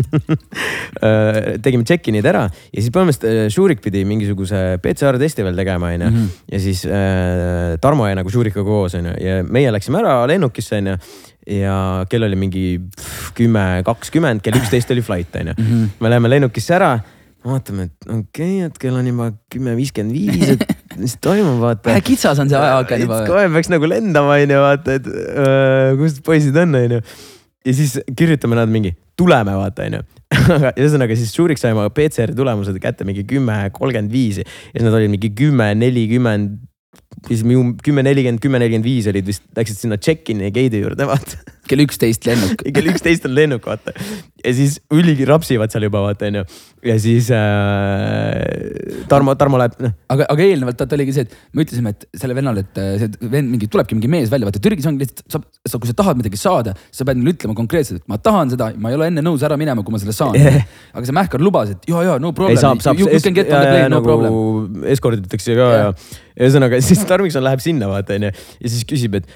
äh, 1.04 1.58
tegime 1.62 1.84
check-in'id 1.86 2.26
ära 2.28 2.46
ja 2.48 2.78
siis 2.78 2.90
põhimõtteliselt 2.94 3.46
äh, 3.46 3.50
Šurik 3.52 3.82
pidi 3.84 4.02
mingisuguse 4.08 4.78
PCR 4.82 5.18
testi 5.20 5.44
veel 5.46 5.58
tegema, 5.58 5.92
onju. 5.94 6.10
Mhm. 6.10 6.30
ja 6.54 6.62
siis 6.62 6.84
äh, 6.88 7.76
Tarmo 7.82 8.08
jäi 8.08 8.16
nagu 8.18 8.32
Šurikaga 8.32 8.66
koos, 8.66 8.96
onju, 8.98 9.16
ja 9.22 9.40
meie 9.46 9.72
läksime 9.74 10.00
ära 10.02 10.18
lennukisse, 10.30 10.80
onju. 10.80 10.96
ja 11.60 11.76
kell 12.10 12.28
oli 12.28 12.38
mingi 12.38 12.64
kümme, 13.36 13.66
kakskümmend, 13.86 14.44
kell 14.44 14.60
üksteist 14.60 14.92
oli 14.94 15.04
flight, 15.04 15.36
onju. 15.42 15.56
Mhm. 15.58 15.88
me 16.00 16.14
läheme 16.14 16.32
lennukisse 16.32 16.76
ära, 16.78 16.94
vaatame, 17.46 17.88
et 17.88 18.06
okei 18.06 18.20
okay,, 18.20 18.68
et 18.68 18.78
kell 18.80 18.96
on 18.98 19.06
juba 19.08 19.30
kümme 19.52 19.74
viiskümmend 19.78 20.12
viis, 20.12 20.54
et 20.54 20.96
mis 21.00 21.16
toimub, 21.24 21.60
vaata 21.62 21.90
vähe. 21.90 22.04
kitsas 22.04 22.40
on 22.42 22.50
see 22.52 22.60
ajaaken 22.60 23.04
juba. 23.06 23.20
kohe 23.28 23.48
peaks 23.54 23.70
nagu 23.72 23.88
lendama, 23.88 24.36
onju, 24.44 24.62
vaata, 24.64 24.96
et 25.00 25.10
öö, 25.10 25.98
kus 26.00 26.18
poisid 26.26 26.56
on, 26.60 26.76
onju. 26.82 27.00
ja 27.66 27.76
siis 27.76 27.96
kirjutame 28.16 28.58
nad 28.58 28.72
mingi, 28.72 28.92
tuleme, 29.20 29.56
vaata, 29.56 29.88
onju. 29.88 30.02
aga 30.56 30.74
ühesõnaga 30.76 31.16
siis 31.18 31.32
Šurik 31.34 31.58
sai 31.58 31.72
oma 31.74 31.88
PCR 31.94 32.34
tulemused 32.36 32.76
kätte 32.82 33.06
mingi 33.08 33.24
kümme, 33.28 33.62
kolmkümmend 33.74 34.12
viis 34.12 34.42
ja 34.42 34.46
siis 34.46 34.84
nad 34.86 34.94
olid 34.94 35.10
mingi 35.12 35.32
kümme, 35.36 35.72
nelikümmend 35.80 36.60
siis 37.28 37.42
kümme, 37.84 38.04
nelikümmend, 38.04 38.40
kümme, 38.42 38.60
nelikümmend 38.62 38.86
viis 38.86 39.08
olid 39.10 39.26
vist, 39.26 39.44
läksid 39.56 39.80
sinna 39.80 39.98
check-in'i 40.00 40.52
gate'i 40.54 40.84
juurde, 40.84 41.08
vaata. 41.08 41.40
Kell 41.70 41.84
üksteist 41.84 42.26
lennuk. 42.28 42.64
kell 42.76 42.90
üksteist 42.92 43.26
on 43.28 43.34
lennuk, 43.36 43.66
vaata. 43.66 43.94
ja 44.44 44.52
siis 44.56 44.78
üligi 44.94 45.26
rapsivad 45.28 45.72
seal 45.72 45.86
juba, 45.86 46.02
vaata 46.04 46.28
onju. 46.30 46.44
ja 46.86 46.96
siis 47.02 47.30
äh, 47.34 49.04
Tarmo, 49.10 49.34
Tarmo 49.38 49.60
läheb, 49.60 49.76
noh, 49.84 49.94
aga, 50.12 50.26
aga 50.32 50.46
eelnevalt 50.46 50.80
vaata 50.82 50.98
oligi 50.98 51.16
see, 51.16 51.26
et 51.28 51.36
me 51.56 51.66
ütlesime, 51.66 51.94
et 51.94 52.06
selle 52.22 52.36
vennale, 52.38 52.64
et 52.66 52.80
äh, 52.80 52.94
see 53.02 53.30
vend 53.34 53.52
mingi 53.52 53.68
tulebki 53.70 53.98
mingi 53.98 54.10
mees 54.12 54.32
välja, 54.32 54.48
vaata 54.48 54.62
Türgis 54.64 54.88
ongi 54.90 55.04
lihtsalt, 55.04 55.26
sa, 55.32 55.42
sa, 55.68 55.82
kui 55.82 55.90
sa 55.90 55.96
tahad 56.00 56.20
midagi 56.20 56.40
saada, 56.40 56.74
sa 56.94 57.06
pead 57.08 57.20
mulle 57.20 57.36
ütlema 57.36 57.56
konkreetselt, 57.58 58.02
et 58.02 58.10
ma 58.10 58.20
tahan 58.22 58.54
seda, 58.54 58.72
ma 58.80 58.92
ei 58.92 58.98
ole 58.98 59.10
enne 59.12 59.24
nõus 59.24 59.44
ära 59.46 59.58
minema, 59.60 59.84
kui 59.86 59.94
ma 59.94 60.02
selle 60.02 60.16
saan. 60.16 60.38
aga 60.94 61.04
see 61.06 61.16
Mähkar 61.20 61.42
lubas, 61.42 61.74
et 61.74 61.90
ja, 61.90 62.02
ja 62.06 62.16
no 62.22 62.32
problem. 62.36 62.56
ei 62.56 62.62
saab, 62.62 62.82
saab. 62.84 62.98
No 63.90 64.02
problem. 64.04 64.30
nagu 64.30 64.90
eskorditakse 64.90 65.56
ka 65.58 65.70
ja, 65.70 65.86
ja 65.90 66.40
ühesõnaga 66.40 66.80
siis 66.88 67.02
Tarvikson 67.08 67.44
läheb 67.44 67.62
sinna 67.64 67.90
vaata 67.90 68.16
onju 68.16 68.32
ja 68.32 68.72
siis 68.72 68.86
küsib, 68.88 69.18
et 69.20 69.28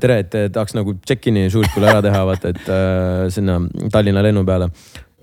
tere, 0.00 0.18
et 0.22 0.34
tahaks 0.54 0.74
nagu 0.78 0.94
check-in'i 1.08 1.48
suurkule 1.50 1.88
ära 1.90 2.02
teha, 2.04 2.20
vaata, 2.28 2.52
et 2.54 2.68
äh, 2.70 3.26
sinna 3.34 3.58
Tallinna 3.92 4.22
lennu 4.22 4.44
peale. 4.46 4.68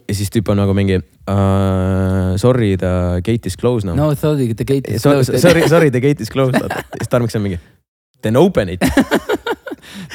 ja 0.07 0.13
siis 0.13 0.29
tüüp 0.29 0.49
on 0.53 0.59
nagu 0.61 0.73
mingi 0.77 0.97
uh, 0.99 2.35
sorry, 2.37 2.75
the 2.77 3.21
gate 3.25 3.47
is 3.49 3.55
closed 3.57 3.87
now 3.87 3.95
no 3.97 4.11
sorry, 4.13 4.51
the 4.53 4.63
gate 4.67 4.91
is 4.91 5.01
So, 5.01 5.11
closed. 5.15 5.39
sorry, 5.41 5.67
sorry, 5.69 5.89
the 5.89 5.99
gate 6.03 6.21
is 6.21 6.29
closed, 6.29 6.59
vaata. 6.61 6.83
siis 6.99 7.09
Tarvikson 7.09 7.41
mingi 7.41 7.57
then 8.21 8.35
open 8.37 8.69
it 8.69 8.81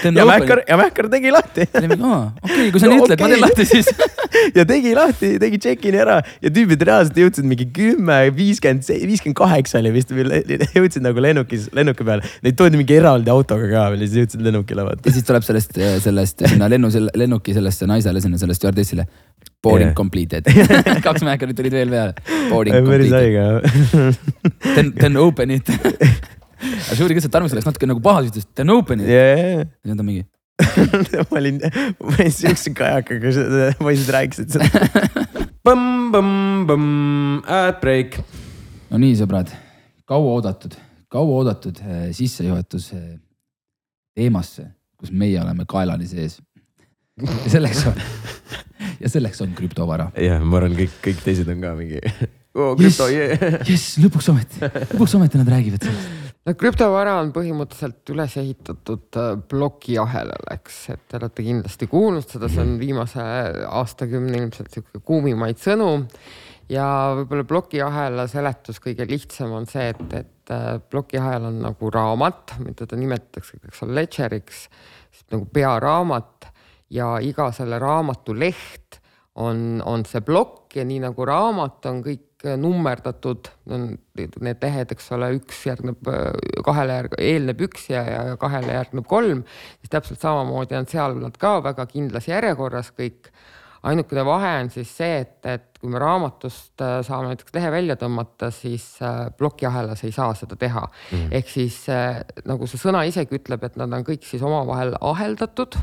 ja 0.04 0.26
Mähkar, 0.28 0.62
ja 0.68 0.76
Mähkar 0.80 1.08
tegi 1.12 1.32
lahti 1.34 1.66
okei, 1.66 2.70
kui 2.72 2.82
sa 2.82 2.90
No 2.90 2.96
nii 2.96 3.04
ütled, 3.04 3.22
ma 3.22 3.30
teen 3.30 3.42
lahti 3.44 3.66
siis. 3.68 3.90
ja 4.58 4.64
tegi 4.68 4.94
lahti, 4.96 5.32
tegi 5.42 5.60
check-in'i 5.62 6.00
ära 6.02 6.18
ja 6.42 6.52
tüübid 6.52 6.82
reaalselt 6.86 7.18
jõudsid 7.20 7.48
mingi 7.48 7.66
kümme, 7.74 8.18
viiskümmend, 8.36 8.86
viiskümmend 8.86 9.38
kaheksa 9.38 9.80
oli 9.80 9.94
vist, 9.94 10.12
jõudsid 10.14 11.04
nagu 11.04 11.24
lennukis, 11.24 11.68
lennuki 11.76 12.06
peale. 12.06 12.26
Neid 12.44 12.58
toodi 12.58 12.80
mingi 12.80 12.98
eraldi 12.98 13.32
autoga 13.32 13.68
ka 13.70 13.86
veel 13.94 14.04
ja 14.04 14.10
siis 14.10 14.24
jõudsid 14.24 14.46
lennukile 14.46 14.86
vaata 14.86 15.06
ja. 15.06 15.16
siis 15.16 15.28
tuleb 15.28 15.46
sellest, 15.46 15.76
sellest 16.06 16.46
sinna 16.46 16.70
lennu, 16.70 16.92
lennuki 17.14 17.56
sellesse 17.56 17.88
naisele, 17.90 18.22
sinna 18.24 18.40
selle 18.40 18.56
stjuardessile. 18.58 19.06
Boarding 19.62 19.90
Jah. 19.90 19.96
completed. 19.96 20.44
kaks 21.06 21.24
Mähkarit 21.24 21.56
tulid 21.56 21.74
veel 21.76 21.92
peale. 21.92 22.14
Boarding 22.48 22.86
päris 22.88 23.12
completed. 23.12 23.16
haige. 23.20 24.74
Then, 24.74 24.92
then 24.96 25.16
open 25.20 25.50
it. 25.50 25.68
aga 26.60 26.96
see 26.96 27.06
oli 27.06 27.16
see, 27.16 27.28
et 27.28 27.34
Tarmo 27.34 27.48
läks 27.48 27.68
natuke 27.68 27.88
nagu 27.88 28.02
pahaseks, 28.04 28.34
ütles 28.34 28.48
then 28.58 28.72
open 28.74 29.02
it. 29.02 29.10
jajah, 29.10 29.64
ja 29.64 29.64
siis 29.88 29.98
ta 30.00 30.06
mingi, 30.06 30.26
ma 31.30 31.40
olin, 31.40 31.60
ma 32.00 32.12
olin 32.16 32.34
siukse 32.36 32.74
kajakaga, 32.76 33.32
poisid 33.80 34.12
rääkisid 34.16 34.56
seda. 34.56 35.24
Põmm-põmm-põmm, 35.66 37.40
ad 37.44 37.80
break. 37.82 38.20
no 38.90 39.00
nii, 39.00 39.16
sõbrad, 39.20 39.52
kauaoodatud, 40.08 40.76
kauaoodatud 41.12 41.82
eh, 41.84 42.06
sissejuhatus 42.16 42.90
eh, 42.96 43.08
teemasse, 44.16 44.70
kus 45.00 45.12
meie 45.12 45.40
oleme 45.42 45.66
kaelani 45.68 46.08
sees. 46.10 46.40
ja 47.20 47.52
selleks 47.52 47.86
on, 47.90 48.04
ja 49.02 49.12
selleks 49.12 49.40
on 49.44 49.56
krüptovara. 49.56 50.10
jah, 50.16 50.40
ma 50.44 50.60
arvan, 50.60 50.76
kõik, 50.78 51.00
kõik 51.04 51.24
teised 51.24 51.48
on 51.52 51.64
ka 51.64 51.74
mingi 51.78 52.00
oh, 52.54 52.74
jee. 53.12 53.36
jess, 53.68 53.98
lõpuks 54.02 54.30
ometi, 54.32 54.64
lõpuks 54.94 55.16
ometi 55.18 55.40
nad 55.40 55.52
räägivad 55.52 55.86
sellest. 55.86 56.29
No 56.46 56.54
krüptovara 56.58 57.16
on 57.20 57.32
põhimõtteliselt 57.34 58.12
üles 58.14 58.36
ehitatud 58.40 59.18
äh, 59.20 59.32
plokiahelale, 59.50 60.54
eks, 60.56 60.78
et 60.94 61.02
te 61.08 61.18
olete 61.20 61.44
kindlasti 61.46 61.88
kuulnud 61.90 62.28
seda, 62.28 62.48
see 62.52 62.62
on 62.64 62.76
viimase 62.80 63.24
aastakümne 63.68 64.40
ilmselt 64.40 64.72
sihuke 64.72 65.02
kuumimaid 65.04 65.60
sõnu. 65.60 65.90
ja 66.70 66.86
võib-olla 67.18 67.44
plokiahela 67.50 68.26
seletus 68.30 68.80
kõige 68.80 69.06
lihtsam 69.10 69.52
on 69.58 69.68
see, 69.70 69.90
et, 69.92 70.16
et 70.22 70.54
äh, 70.54 70.72
plokiahel 70.80 71.50
on 71.50 71.60
nagu 71.66 71.92
raamat, 71.92 72.56
mida 72.64 72.88
ta 72.88 72.96
nimetatakse, 72.96 73.60
eks 73.68 73.84
ole, 73.84 74.00
ledgeriks, 74.00 74.68
nagu 75.30 75.46
pearaamat. 75.52 76.48
Ja 76.90 77.20
iga 77.22 77.52
selle 77.54 77.78
raamatu 77.78 78.34
leht 78.34 78.98
on, 79.38 79.78
on 79.86 80.02
see 80.08 80.24
plokk 80.26 80.74
ja 80.74 80.82
nii 80.86 81.04
nagu 81.04 81.26
raamat 81.28 81.86
on 81.86 82.00
kõik 82.02 82.24
nummerdatud, 82.60 83.50
need 83.68 84.64
lehed, 84.64 84.92
eks 84.94 85.10
ole, 85.16 85.30
üks 85.36 85.60
järgneb 85.68 86.08
äh, 86.08 86.30
kahele 86.64 86.98
järg-, 87.00 87.16
eelneb 87.20 87.64
üks 87.68 87.88
ja, 87.92 88.04
ja 88.08 88.36
kahele 88.40 88.74
järgneb 88.78 89.08
kolm, 89.10 89.44
siis 89.80 89.92
täpselt 89.92 90.22
samamoodi 90.24 90.78
on 90.78 90.88
seal 90.90 91.18
nad 91.20 91.36
ka 91.40 91.58
väga 91.64 91.86
kindlas 91.90 92.28
järjekorras 92.30 92.92
kõik. 92.96 93.32
ainukene 93.82 94.24
vahe 94.24 94.56
on 94.62 94.70
siis 94.70 94.90
see, 94.96 95.20
et, 95.24 95.38
et 95.48 95.78
kui 95.80 95.88
me 95.92 96.00
raamatust 96.00 96.82
äh, 96.84 96.98
saame 97.04 97.30
näiteks 97.32 97.54
lehe 97.56 97.70
välja 97.72 97.96
tõmmata, 98.00 98.50
siis 98.52 98.84
äh, 99.02 99.30
plokiahelas 99.36 100.04
ei 100.04 100.12
saa 100.12 100.34
seda 100.36 100.56
teha 100.60 100.82
mm.. 100.86 101.30
ehk 101.38 101.48
siis 101.48 101.82
äh, 101.88 102.20
nagu 102.48 102.68
see 102.68 102.80
sõna 102.80 103.06
isegi 103.08 103.38
ütleb, 103.40 103.64
et 103.64 103.78
nad 103.80 103.92
on 103.96 104.04
kõik 104.04 104.26
siis 104.28 104.44
omavahel 104.44 104.92
aheldatud 105.00 105.78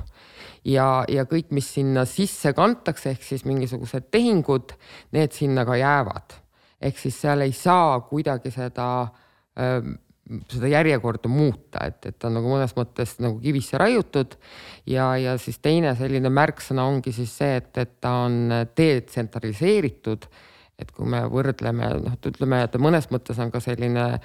ja, 0.67 1.03
ja 1.09 1.25
kõik, 1.29 1.49
mis 1.55 1.69
sinna 1.77 2.05
sisse 2.09 2.53
kantakse, 2.57 3.15
ehk 3.15 3.25
siis 3.25 3.45
mingisugused 3.47 4.11
tehingud, 4.13 4.75
need 5.15 5.35
sinna 5.35 5.65
ka 5.67 5.77
jäävad. 5.79 6.37
Ehk 6.81 6.99
siis 6.99 7.21
seal 7.21 7.41
ei 7.45 7.53
saa 7.55 7.99
kuidagi 8.07 8.51
seda, 8.53 8.87
seda 10.51 10.69
järjekorda 10.71 11.29
muuta, 11.31 11.85
et, 11.87 11.99
et 12.05 12.17
ta 12.19 12.29
on 12.29 12.37
nagu 12.37 12.51
mõnes 12.51 12.75
mõttes 12.77 13.15
nagu 13.23 13.39
kivisse 13.41 13.79
raiutud 13.81 14.35
ja, 14.89 15.09
ja 15.17 15.37
siis 15.41 15.59
teine 15.63 15.95
selline 15.97 16.29
märksõna 16.33 16.85
ongi 16.89 17.13
siis 17.15 17.33
see, 17.39 17.57
et, 17.61 17.71
et 17.77 17.95
ta 18.03 18.13
on 18.27 18.51
detsentraliseeritud. 18.77 20.27
et 20.77 20.91
kui 20.93 21.09
me 21.09 21.23
võrdleme, 21.25 21.87
noh, 22.03 22.17
ütleme, 22.29 22.61
et 22.67 22.75
mõnes 22.77 23.07
mõttes 23.09 23.39
on 23.41 23.49
ka 23.51 23.59
selline 23.63 24.19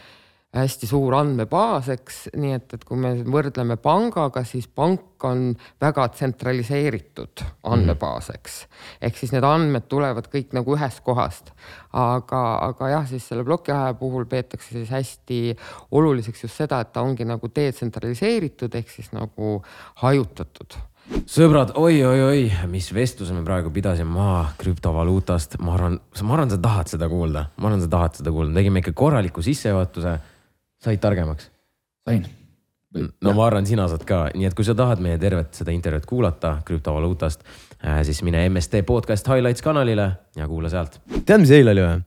hästi 0.53 0.87
suur 0.91 1.15
andmebaas, 1.17 1.89
eks, 1.95 2.19
nii 2.37 2.53
et, 2.59 2.75
et 2.77 2.85
kui 2.85 2.99
me 3.01 3.15
võrdleme 3.25 3.79
pangaga, 3.81 4.43
siis 4.45 4.67
pank 4.69 5.25
on 5.25 5.47
väga 5.81 6.05
tsentraliseeritud 6.13 7.45
andmebaas, 7.73 8.29
eks. 8.35 8.59
ehk 9.01 9.17
siis 9.17 9.33
need 9.33 9.47
andmed 9.49 9.89
tulevad 9.89 10.29
kõik 10.33 10.53
nagu 10.57 10.77
ühest 10.77 11.01
kohast. 11.07 11.55
aga, 11.97 12.43
aga 12.69 12.93
jah, 12.93 13.09
siis 13.09 13.27
selle 13.29 13.47
plokiaja 13.49 13.97
puhul 13.97 14.29
peetakse 14.29 14.77
siis 14.77 14.93
hästi 14.93 15.43
oluliseks 15.91 16.45
just 16.45 16.61
seda, 16.61 16.83
et 16.85 16.93
ta 16.93 17.05
ongi 17.05 17.25
nagu 17.29 17.49
detsentraliseeritud 17.49 18.75
ehk 18.77 18.93
siis 18.93 19.13
nagu 19.17 19.61
hajutatud 20.05 20.81
sõbrad 21.29 21.73
oi,, 21.77 21.97
oi-oi-oi, 22.05 22.45
mis 22.71 22.89
vestluse 22.95 23.35
me 23.35 23.43
praegu 23.47 23.73
pidasime 23.75 24.13
maha 24.13 24.45
krüptovaluutast, 24.61 25.59
ma 25.65 25.75
arvan, 25.77 25.99
ma 26.23 26.37
arvan, 26.37 26.53
sa 26.53 26.59
tahad 26.63 26.93
seda 26.93 27.09
kuulda, 27.11 27.47
ma 27.57 27.69
arvan, 27.69 27.83
sa 27.83 27.91
tahad 27.93 28.21
seda 28.21 28.33
kuulda, 28.35 28.55
tegime 28.59 28.83
ikka 28.83 28.95
korraliku 28.97 29.45
sissejuhatuse. 29.45 30.19
Said 30.83 31.03
targemaks? 31.03 31.51
sain. 32.05 32.25
no 33.23 33.33
ma 33.33 33.47
arvan, 33.47 33.67
sina 33.67 33.87
saad 33.89 34.05
ka, 34.09 34.25
nii 34.37 34.49
et 34.51 34.57
kui 34.59 34.67
sa 34.67 34.75
tahad 34.77 35.01
meie 35.05 35.19
tervet 35.23 35.55
seda 35.57 35.73
intervjuud 35.75 36.09
kuulata 36.09 36.57
krüptovaluutast, 36.67 37.45
siis 38.07 38.23
mine 38.27 38.43
MST 38.51 38.83
podcast 38.89 39.29
highlights 39.31 39.65
kanalile 39.65 40.09
ja 40.37 40.49
kuula 40.51 40.73
sealt. 40.73 40.99
tead, 41.23 41.41
mis 41.45 41.55
eile 41.55 41.77
oli 41.77 41.87
või? 41.87 42.01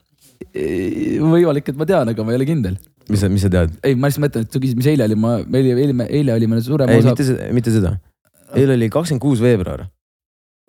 võimalik, 1.32 1.72
et 1.72 1.80
ma 1.80 1.88
tean, 1.90 2.12
aga 2.12 2.28
ma 2.28 2.34
ei 2.34 2.40
ole 2.42 2.48
kindel. 2.50 2.78
mis 3.10 3.24
sa, 3.24 3.32
mis 3.32 3.48
sa 3.48 3.52
tead? 3.54 3.74
ei, 3.82 3.96
ma 3.96 4.12
lihtsalt 4.12 4.28
mõtlen, 4.28 4.46
et 4.46 4.54
sa 4.54 4.62
küsisid, 4.62 4.82
mis 4.84 4.92
eile 4.92 5.08
oli, 5.08 5.18
ma, 5.20 5.36
eile, 5.42 5.76
eile, 5.88 6.08
eile 6.20 6.36
oli 6.36 6.52
meil 6.52 6.64
suurem 6.66 6.92
ei, 6.92 7.02
osa 7.02 7.16
mitte. 7.16 7.28
seda, 7.32 7.50
mitte 7.56 7.74
seda. 7.74 7.96
eile 8.54 8.78
oli 8.78 8.92
kakskümmend 8.94 9.24
kuus 9.24 9.42
veebruar. 9.42 9.88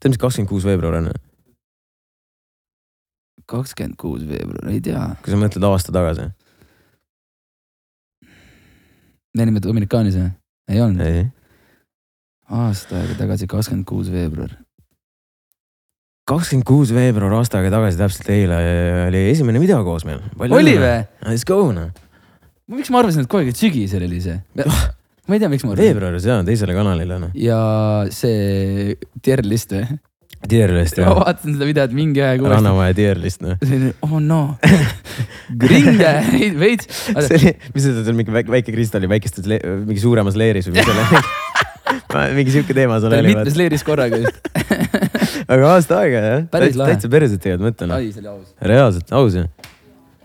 tead, 0.00 0.14
mis 0.14 0.22
kakskümmend 0.22 0.54
kuus 0.54 0.68
veebruar 0.68 1.00
on? 1.02 1.12
kakskümmend 3.46 4.00
kuus 4.00 4.24
veebruar, 4.26 4.72
ei 4.72 4.80
tea. 4.80 5.10
kui 5.22 5.34
sa 5.34 5.40
mõtled 5.44 5.68
aasta 5.68 5.94
tagasi. 5.94 6.30
Me 9.36 9.44
olime 9.44 9.62
Dominikaanis 9.62 10.16
või? 10.16 10.30
ei 10.72 10.80
olnud. 10.82 11.28
aasta 12.62 13.00
aega 13.00 13.18
tagasi, 13.18 13.48
kakskümmend 13.50 13.86
kuus 13.88 14.08
veebruar. 14.12 14.54
kakskümmend 16.30 16.66
kuus 16.68 16.92
veebruar 16.96 17.36
aasta 17.40 17.60
aega 17.60 17.74
tagasi, 17.76 18.00
täpselt 18.00 18.30
eile 18.32 18.60
oli 19.06 19.26
esimene 19.32 19.62
video 19.62 19.82
koos 19.86 20.06
meil. 20.08 20.22
oli 20.40 20.76
või? 20.80 20.98
Let's 21.28 21.46
go 21.48 21.60
noh. 21.76 21.92
miks 22.72 22.92
ma 22.92 23.02
arvasin, 23.02 23.26
et 23.26 23.30
kogu 23.30 23.44
aeg, 23.44 23.52
et 23.52 23.60
sügisel 23.60 24.06
oli 24.08 24.22
see? 24.24 24.38
ma 24.56 25.36
ei 25.36 25.42
tea, 25.42 25.52
miks 25.52 25.66
ma 25.66 25.74
arvasin. 25.74 25.84
veebruaris 25.84 26.28
jaa, 26.30 26.40
teisele 26.46 26.76
kanalile 26.76 27.20
noh. 27.26 27.36
ja 27.36 27.60
see 28.14 28.96
tier 29.20 29.44
list 29.46 29.76
või? 29.76 30.00
Tier 30.50 30.72
list 30.76 30.98
ma 31.00 31.08
jah. 31.08 31.16
vaatasin 31.20 31.56
seda 31.56 31.66
videot 31.68 31.94
mingi 31.96 32.22
aeg 32.22 32.42
uuesti. 32.42 32.54
Rannamaja 32.54 32.94
tier 32.98 33.18
list 33.20 33.42
noh. 33.44 33.56
oh 34.06 34.18
no, 34.22 34.40
gringe, 35.62 36.12
veits. 36.60 36.88
see 37.26 37.38
oli, 37.40 37.52
mis 37.74 37.86
sa 37.86 37.92
ütled, 37.94 38.16
mingi 38.18 38.34
väike, 38.34 38.52
väike 38.54 38.74
kristall 38.74 39.06
väikestes, 39.10 39.46
mingi 39.86 40.02
suuremas 40.02 40.38
leeris 40.38 40.68
või 40.70 40.78
mis 40.78 40.88
see 40.88 40.96
oli? 40.96 41.22
mingi 42.38 42.54
sihuke 42.54 42.74
teema 42.76 42.98
seal 43.02 43.14
oli. 43.18 43.32
mitmes 43.34 43.56
leeris 43.58 43.84
korraga 43.86 44.20
just. 44.22 44.50
aga 45.52 45.72
aasta 45.74 46.00
aega 46.02 46.22
jah. 46.26 46.44
Täitsa 46.52 47.10
perset 47.12 47.40
tegelikult 47.42 47.68
mõtlen. 47.70 47.94
ai, 47.96 48.10
see 48.14 48.22
oli 48.24 48.32
aus. 48.32 48.52
reaalselt, 48.72 49.12
aus 49.16 49.36
ju. 49.38 49.46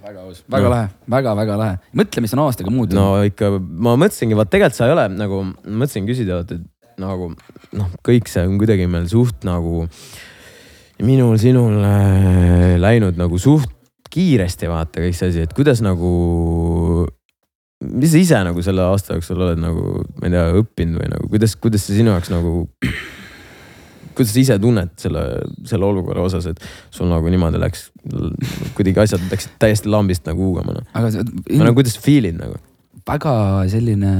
väga 0.01 0.25
aus. 0.27 0.43
väga 0.47 0.63
No. 0.67 0.73
lahe, 0.75 0.87
väga-väga 1.15 1.57
lahe. 1.61 1.79
mõtle, 2.01 2.23
mis 2.25 2.33
on 2.37 2.43
aastaga 2.45 2.73
muutunud 2.73 2.99
no 3.01 3.07
ikka, 3.27 3.51
ma 3.59 3.97
mõtlesingi, 4.01 4.37
vaat 4.39 4.51
tegelikult 4.53 4.79
sa 4.79 4.87
ei 4.89 4.95
ole 4.95 5.07
nagu, 5.13 5.43
mõtlesin 5.65 6.07
küsida, 6.09 6.41
et 6.45 6.55
nagu 7.01 7.31
noh, 7.77 7.91
kõik 8.05 8.27
see 8.31 8.43
on 8.47 8.57
kuidagi 8.61 8.87
meil 8.91 9.07
suht 9.11 9.45
nagu 9.47 9.85
minul, 11.01 11.37
sinul 11.41 11.79
äh, 11.85 12.75
läinud 12.81 13.17
nagu 13.19 13.39
suht 13.41 13.71
kiiresti 14.11 14.67
vaata 14.67 15.01
kõik 15.05 15.15
see 15.15 15.31
asi, 15.31 15.45
et 15.47 15.55
kuidas 15.55 15.79
nagu 15.83 16.11
mis 17.81 18.11
sa 18.13 18.19
ise 18.21 18.43
nagu 18.45 18.61
selle 18.65 18.83
aasta 18.85 19.17
jooksul 19.17 19.41
oled 19.41 19.61
nagu, 19.61 20.03
ma 20.19 20.29
ei 20.29 20.35
tea, 20.35 20.43
õppinud 20.61 21.01
või 21.01 21.09
nagu 21.15 21.31
kuidas, 21.31 21.55
kuidas 21.57 21.87
see 21.87 21.97
sinu 21.99 22.13
jaoks 22.13 22.29
nagu. 22.33 22.67
kuidas 24.11 24.33
sa 24.35 24.41
ise 24.41 24.57
tunned 24.61 24.91
selle, 25.01 25.23
selle 25.69 25.87
olukorra 25.87 26.25
osas, 26.27 26.45
et 26.51 26.59
sul 26.93 27.09
nagu 27.09 27.31
niimoodi 27.31 27.61
läks, 27.61 27.87
kuidagi 28.77 28.99
asjad 29.05 29.23
läksid 29.31 29.55
täiesti 29.61 29.89
lambist 29.89 30.27
nagu 30.27 30.49
huugama 30.49 30.75
noh. 30.77 30.87
aga 30.93 31.13
see- 31.15 31.23
no 31.55 31.63
nagu 31.63 31.79
kuidas 31.79 31.95
sa 31.97 32.03
feel'id 32.05 32.37
nagu? 32.37 32.59
väga 33.07 33.33
selline, 33.71 34.11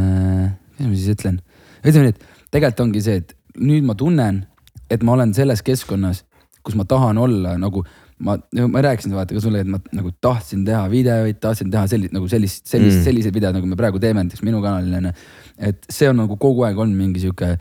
mis 0.80 0.88
ma 0.88 0.96
siis 0.96 1.12
ütlen, 1.14 1.42
ütleme 1.84 2.08
nii, 2.08 2.16
et 2.16 2.31
tegelikult 2.52 2.86
ongi 2.88 3.02
see, 3.06 3.22
et 3.24 3.36
nüüd 3.60 3.88
ma 3.88 3.96
tunnen, 4.00 4.44
et 4.92 5.04
ma 5.04 5.16
olen 5.16 5.34
selles 5.36 5.64
keskkonnas, 5.66 6.24
kus 6.62 6.76
ma 6.78 6.86
tahan 6.86 7.18
olla 7.18 7.56
nagu 7.60 7.84
ma, 8.22 8.36
ma 8.70 8.82
rääkisin 8.86 9.14
vaata 9.16 9.34
ka 9.34 9.42
sulle, 9.44 9.64
et 9.64 9.70
ma 9.72 9.80
nagu 9.98 10.12
tahtsin 10.22 10.64
teha 10.68 10.84
videoid, 10.92 11.40
tahtsin 11.42 11.72
teha 11.74 11.88
sellist 11.90 12.14
nagu 12.14 12.28
sellist, 12.30 12.66
sellist 12.70 13.00
Mm. 13.00 13.06
selliseid 13.08 13.34
videoid, 13.34 13.58
nagu 13.58 13.70
me 13.70 13.78
praegu 13.80 14.00
teeme 14.00 14.24
näiteks 14.24 14.44
minu 14.46 14.62
kanalil 14.62 14.94
onju. 15.00 15.14
et 15.58 15.86
see 15.90 16.10
on 16.10 16.20
nagu 16.22 16.38
kogu 16.38 16.66
aeg 16.68 16.78
olnud 16.78 16.98
mingi 16.98 17.24
sihuke 17.24 17.56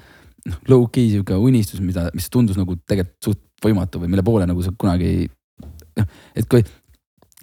noh, 0.47 0.59
low-key 0.69 1.11
sihuke 1.15 1.37
unistus, 1.37 1.81
mida, 1.81 2.09
mis 2.15 2.29
tundus 2.33 2.59
nagu 2.61 2.77
tegelikult 2.89 3.25
suht 3.25 3.41
võimatu 3.65 4.01
või 4.03 4.13
mille 4.13 4.25
poole 4.25 4.47
nagu 4.49 4.63
sa 4.65 4.73
kunagi 4.77 5.31
noh, 5.97 6.07
et 6.37 6.49
kui, 6.49 6.65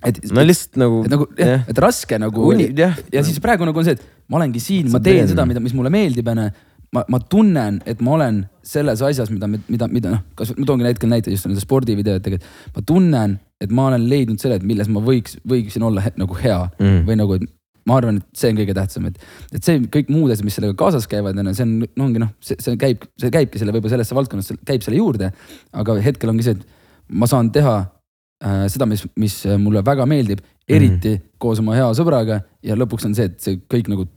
et. 0.06 0.22
no 0.32 0.46
lihtsalt 0.46 0.78
nagu 0.82 1.04
et 1.06 1.14
nagu 1.14 1.28
jah, 1.38 1.66
et 1.70 1.82
raske 1.84 2.22
nagu 2.22 2.48
uni, 2.52 2.70
jah. 2.78 2.98
ja 3.14 3.26
siis 3.26 3.42
praegu 3.42 3.66
nagu 3.66 3.82
on 3.82 3.86
see, 3.86 3.98
et 3.98 4.30
ma 4.30 4.42
olengi 4.42 4.62
siin, 4.62 4.90
ma 4.94 5.02
teen 5.02 5.30
seda, 5.30 5.46
mida, 5.50 5.62
mis 5.64 5.74
mulle 5.78 5.94
meeldib, 5.94 6.28
onju. 6.34 6.50
ma, 6.96 7.04
ma 7.12 7.20
tunnen, 7.20 7.82
et 7.90 8.02
ma 8.04 8.16
olen 8.18 8.46
selles 8.68 9.02
asjas, 9.06 9.32
mida, 9.34 9.50
mida, 9.50 9.90
mida 9.92 10.14
noh, 10.14 10.24
kas 10.40 10.54
ma 10.58 10.68
toongi 10.68 10.88
hetkel 10.88 11.12
näite 11.12 11.34
just 11.34 11.48
nende 11.48 11.64
spordivideotega, 11.64 12.40
et 12.40 12.78
ma 12.78 12.84
tunnen, 12.88 13.38
et 13.64 13.74
ma 13.74 13.90
olen 13.92 14.08
leidnud 14.10 14.42
selle, 14.42 14.60
et 14.60 14.66
milles 14.68 14.90
ma 14.92 15.04
võiks, 15.04 15.38
võiksin 15.48 15.86
olla 15.88 16.04
he, 16.06 16.14
nagu 16.20 16.38
hea 16.40 16.60
Mm. 16.78 17.04
või 17.08 17.18
nagu, 17.20 17.38
et 17.38 17.48
ma 17.88 17.98
arvan, 18.02 18.20
et 18.20 18.40
see 18.40 18.52
on 18.52 18.58
kõige 18.60 18.76
tähtsam, 18.76 19.06
et, 19.10 19.20
et 19.56 19.64
see 19.64 19.80
kõik 19.94 20.10
muud 20.12 20.32
asjad, 20.34 20.46
mis 20.48 20.58
sellega 20.60 20.76
kaasas 20.80 21.08
käivad, 21.10 21.38
onju, 21.40 21.54
see 21.56 21.66
on, 21.68 21.76
no 21.88 22.08
ongi 22.08 22.22
noh, 22.24 22.34
see, 22.44 22.58
see 22.64 22.76
käib, 22.80 23.06
see 23.20 23.32
käibki 23.34 23.62
selle 23.62 23.76
võib-olla 23.76 23.96
sellesse 23.96 24.18
valdkonnasse, 24.18 24.58
käib 24.68 24.84
selle 24.84 25.00
juurde. 25.00 25.32
aga 25.72 25.96
hetkel 26.04 26.34
ongi 26.34 26.46
see, 26.48 26.58
et 26.58 27.16
ma 27.16 27.30
saan 27.32 27.52
teha 27.56 27.78
äh, 28.44 28.66
seda, 28.74 28.90
mis, 28.90 29.06
mis 29.16 29.40
mulle 29.64 29.84
väga 29.88 30.06
meeldib, 30.10 30.44
eriti 30.68 31.16
mm. 31.16 31.24
koos 31.40 31.64
oma 31.64 31.78
hea 31.78 31.88
sõbraga 31.96 32.42
ja 32.66 32.76
lõpuks 32.76 33.08
on 33.08 33.16
see, 33.16 33.32
et 33.32 33.40
see 33.44 33.62
kõik 33.72 33.88
nagu 33.94 34.08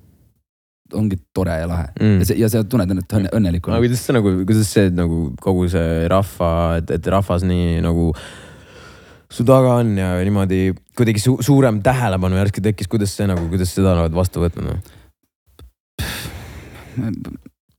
ongi 0.99 1.19
tore 1.35 1.57
ja 1.63 1.67
lahe 1.71 1.89
Mm. 2.01 2.19
ja 2.21 2.25
see 2.29 2.39
ja 2.41 2.49
sa 2.53 2.63
tunned 2.65 2.91
ennast 2.91 3.13
õnne, 3.13 3.29
aga 3.31 3.39
õnnelikuna. 3.39 3.79
kuidas 3.83 4.05
see 4.07 4.15
nagu, 4.17 4.33
kuidas 4.47 4.71
see 4.75 4.91
nagu 4.91 5.19
kogu 5.41 5.69
see 5.73 6.07
rahva, 6.09 6.53
et, 6.81 6.91
et 6.99 7.07
rahvas 7.15 7.43
nii 7.47 7.81
nagu 7.85 8.13
su 9.31 9.45
taga 9.47 9.77
on 9.83 9.93
ja 9.99 10.13
niimoodi 10.27 10.73
kuidagi 10.99 11.21
su 11.23 11.37
suurem 11.47 11.83
tähelepanu 11.87 12.37
järsku 12.41 12.61
tekkis, 12.65 12.89
kuidas 12.91 13.13
see 13.17 13.29
nagu, 13.31 13.45
kuidas 13.53 13.71
seda 13.77 13.93
oled 13.99 14.13
vastu 14.17 14.43
võtnud 14.43 14.67
no?? 14.71 14.79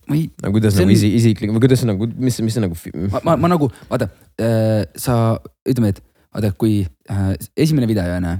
ma 0.08 0.16
ei, 0.18 0.30
no 0.44 0.52
kuidas 0.52 0.74
See 0.76 0.84
nagu 0.86 0.92
on- 0.92 0.96
isi, 0.98 1.10
isiklik 1.20 1.52
või 1.54 1.62
kuidas 1.64 1.82
see 1.84 1.90
nagu, 1.90 2.08
mis, 2.20 2.40
mis 2.44 2.56
see 2.58 2.64
nagu. 2.64 2.76
ma, 3.12 3.22
ma, 3.28 3.36
ma 3.46 3.52
nagu 3.54 3.70
vaata 3.90 4.08
äh,, 4.42 4.84
sa 5.00 5.38
ütleme, 5.68 5.92
et 5.94 6.02
vaata, 6.34 6.52
kui 6.60 6.82
äh, 7.12 7.34
esimene 7.60 7.88
video 7.90 8.04
onju, 8.18 8.34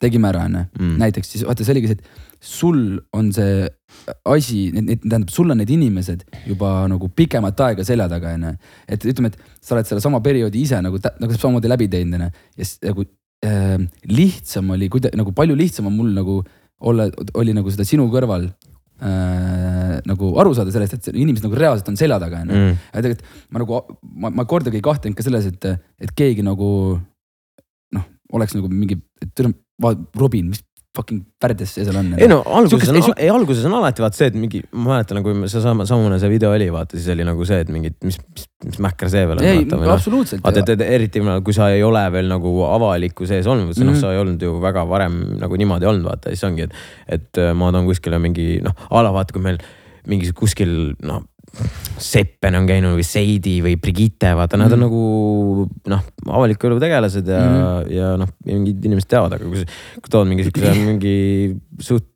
tegime 0.00 0.28
ära 0.30 0.44
onju 0.46 0.64
Mm. 0.78 0.94
näiteks 1.02 1.32
siis 1.34 1.44
vaata, 1.48 1.64
see 1.66 1.74
oligi 1.74 1.90
see, 1.92 1.98
et 1.98 2.04
sul 2.40 3.00
on 3.16 3.32
see 3.34 3.66
asi, 4.24 4.68
tähendab, 4.74 5.30
sul 5.32 5.50
on 5.50 5.60
need 5.60 5.70
inimesed 5.74 6.24
juba 6.48 6.72
nagu 6.90 7.08
pikemat 7.08 7.60
aega 7.68 7.84
selja 7.86 8.08
taga 8.10 8.34
onju. 8.36 8.54
et 8.88 9.04
ütleme, 9.12 9.32
et 9.32 9.64
sa 9.64 9.76
oled 9.76 9.88
sellesama 9.88 10.20
perioodi 10.24 10.62
ise 10.64 10.80
nagu, 10.84 11.00
nagu 11.20 11.36
samamoodi 11.36 11.70
läbi 11.72 11.88
teinud 11.92 12.18
onju 12.18 12.30
ja 12.30 12.64
siis 12.64 12.78
nagu 12.86 13.04
äh, 13.46 13.76
lihtsam 14.08 14.70
oli 14.76 14.88
kuidagi 14.92 15.18
nagu 15.20 15.34
palju 15.36 15.58
lihtsam 15.58 15.90
on 15.90 15.96
mul 15.98 16.14
nagu 16.16 16.40
olla, 16.78 17.08
oli 17.34 17.54
nagu 17.56 17.70
seda 17.74 17.86
sinu 17.88 18.06
kõrval 18.12 18.48
äh, 18.48 19.98
nagu 20.08 20.32
aru 20.40 20.54
saada 20.56 20.74
sellest, 20.74 20.98
et 20.98 21.10
inimesed 21.14 21.46
nagu 21.46 21.58
reaalselt 21.58 21.90
on 21.92 21.98
selja 22.00 22.20
taga 22.22 22.42
onju 22.44 22.58
Mm. 22.58 22.78
tegelikult 22.94 23.24
ma 23.50 23.62
nagu, 23.64 23.82
ma, 24.02 24.30
ma 24.40 24.46
kordagi 24.48 24.80
ei 24.80 24.84
kahtlenud 24.84 25.18
ka 25.18 25.26
selles, 25.26 25.46
et, 25.50 25.68
et 26.00 26.14
keegi 26.16 26.44
nagu 26.46 26.70
noh, 27.94 28.08
oleks 28.32 28.54
nagu 28.56 28.70
mingi, 28.72 28.98
et 29.22 29.46
Robin, 30.18 30.48
mis 30.50 30.64
fucking 30.98 31.20
pärdes 31.40 31.72
see 31.76 31.84
seal 31.86 31.96
on. 32.00 32.10
ei 32.18 32.26
no 32.30 32.40
alguses 32.42 32.88
Sihukest- 32.90 33.12
on 33.14 33.22
ei,, 33.22 33.30
alguses 33.30 33.64
on 33.68 33.76
alati 33.78 34.02
vaata 34.02 34.18
see, 34.18 34.28
et 34.32 34.38
mingi, 34.38 34.60
ma 34.74 34.96
mäletan, 34.96 35.22
kui 35.22 35.34
see 35.52 35.62
sama, 35.62 35.86
samune 35.88 36.18
see 36.18 36.30
video 36.32 36.50
oli, 36.56 36.66
vaata 36.74 36.98
siis 36.98 37.08
oli 37.14 37.26
nagu 37.28 37.46
see, 37.48 37.60
et 37.64 37.70
mingid, 37.72 37.94
mis, 38.04 38.18
mis, 38.34 38.48
mis 38.66 38.80
mäkker 38.88 39.10
see 39.12 39.22
veel 39.30 39.38
on. 39.40 39.46
ei, 39.46 39.62
noh. 39.70 39.86
absoluutselt. 39.94 40.42
vaata, 40.44 40.64
et 40.74 40.82
eriti 40.88 41.22
kui 41.46 41.54
sa 41.56 41.70
ei 41.74 41.84
ole 41.86 42.02
veel 42.12 42.28
nagu 42.34 42.52
avaliku 42.66 43.26
sees 43.30 43.46
olnud, 43.46 43.70
noh, 43.78 43.92
Mhm. 43.94 44.00
sa 44.02 44.12
ei 44.12 44.18
olnud 44.24 44.42
ju 44.42 44.56
väga 44.62 44.84
varem 44.90 45.18
nagu 45.38 45.56
niimoodi 45.56 45.86
olnud, 45.86 46.04
vaata, 46.10 46.34
siis 46.34 46.44
ongi, 46.50 46.66
et, 46.66 46.72
et 47.08 47.38
äh, 47.38 47.54
ma 47.54 47.70
toon 47.72 47.86
kuskile 47.86 48.18
mingi 48.18 48.58
noh, 48.64 48.74
a 48.90 49.02
la 49.06 49.14
vaata, 49.14 49.32
kui 49.36 49.42
meil 49.44 49.62
mingi 50.08 50.32
kuskil 50.34 50.96
noh, 51.06 51.22
Seppen 51.98 52.54
on 52.54 52.66
käinud 52.68 52.94
või 52.94 53.04
Seidi 53.06 53.56
või 53.64 53.74
Brigitte, 53.82 54.30
vaata, 54.38 54.58
nad 54.60 54.70
on 54.72 54.78
Mhm. 54.78 54.84
nagu 54.86 55.64
noh, 55.90 56.04
avaliku 56.30 56.68
elu 56.68 56.76
tegelased 56.84 57.26
ja 57.26 57.40
mm, 57.42 57.88
ja 57.90 58.12
noh, 58.20 58.28
mingid 58.46 58.84
inimesed 58.86 59.08
teavad, 59.10 59.34
aga 59.34 59.48
kui 59.50 59.64
sa 59.64 60.12
tood 60.12 60.28
mingi 60.30 60.46
siukse 60.46 60.74
mingi 60.78 61.16
suht, 61.82 62.06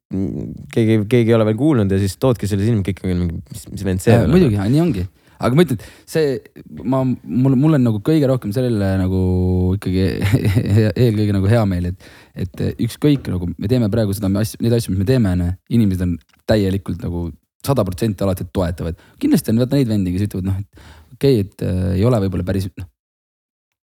keegi, 0.75 1.01
keegi 1.11 1.33
ei 1.33 1.35
ole 1.35 1.49
veel 1.49 1.59
kuulnud 1.59 1.91
ja 1.91 1.99
siis 1.99 2.15
toodki 2.21 2.47
sellise 2.47 2.71
inimese, 2.71 2.93
kõik 2.93 3.03
on 3.09 3.19
mingi, 3.25 3.43
mis, 3.51 3.67
mis 3.73 3.85
vend 3.91 4.05
see 4.05 4.15
on. 4.15 4.31
muidugi, 4.31 4.61
nii 4.61 4.83
ongi, 4.85 5.05
aga 5.43 5.59
ma 5.59 5.65
ütlen, 5.67 5.83
see, 6.07 6.39
ma, 6.85 7.03
mul, 7.03 7.57
mul 7.59 7.75
on 7.81 7.87
nagu 7.89 8.03
kõige 8.07 8.29
rohkem 8.31 8.53
sellele 8.55 8.93
nagu 9.03 9.23
ikkagi 9.81 10.05
eelkõige 11.09 11.35
nagu 11.35 11.51
hea 11.51 11.65
meel, 11.67 11.91
et, 11.91 12.11
et 12.47 12.67
ükskõik 12.87 13.33
nagu 13.35 13.51
me 13.57 13.71
teeme 13.73 13.91
praegu 13.91 14.15
seda 14.15 14.31
asja, 14.39 14.63
neid 14.63 14.79
asju, 14.79 14.95
mis 14.95 15.03
me 15.03 15.09
teeme, 15.09 15.35
onju, 15.35 15.51
inimesed 15.75 16.07
on 16.07 16.19
täielikult 16.47 17.03
nagu 17.03 17.31
sada 17.67 17.85
protsenti 17.85 18.25
alati 18.25 18.47
toetavad. 18.53 18.97
kindlasti 19.21 19.53
on 19.53 19.63
vaata 19.63 19.77
neid 19.79 19.89
vendi, 19.89 20.13
kes 20.15 20.27
ütlevad 20.29 20.49
noh, 20.49 20.59
et 20.59 21.15
okei 21.15 21.41
okay,, 21.41 21.47
et 21.47 21.63
äh, 21.69 21.95
ei 21.99 22.05
ole 22.09 22.19
võib-olla 22.25 22.45
päris 22.49 22.69
noh, 22.79 22.89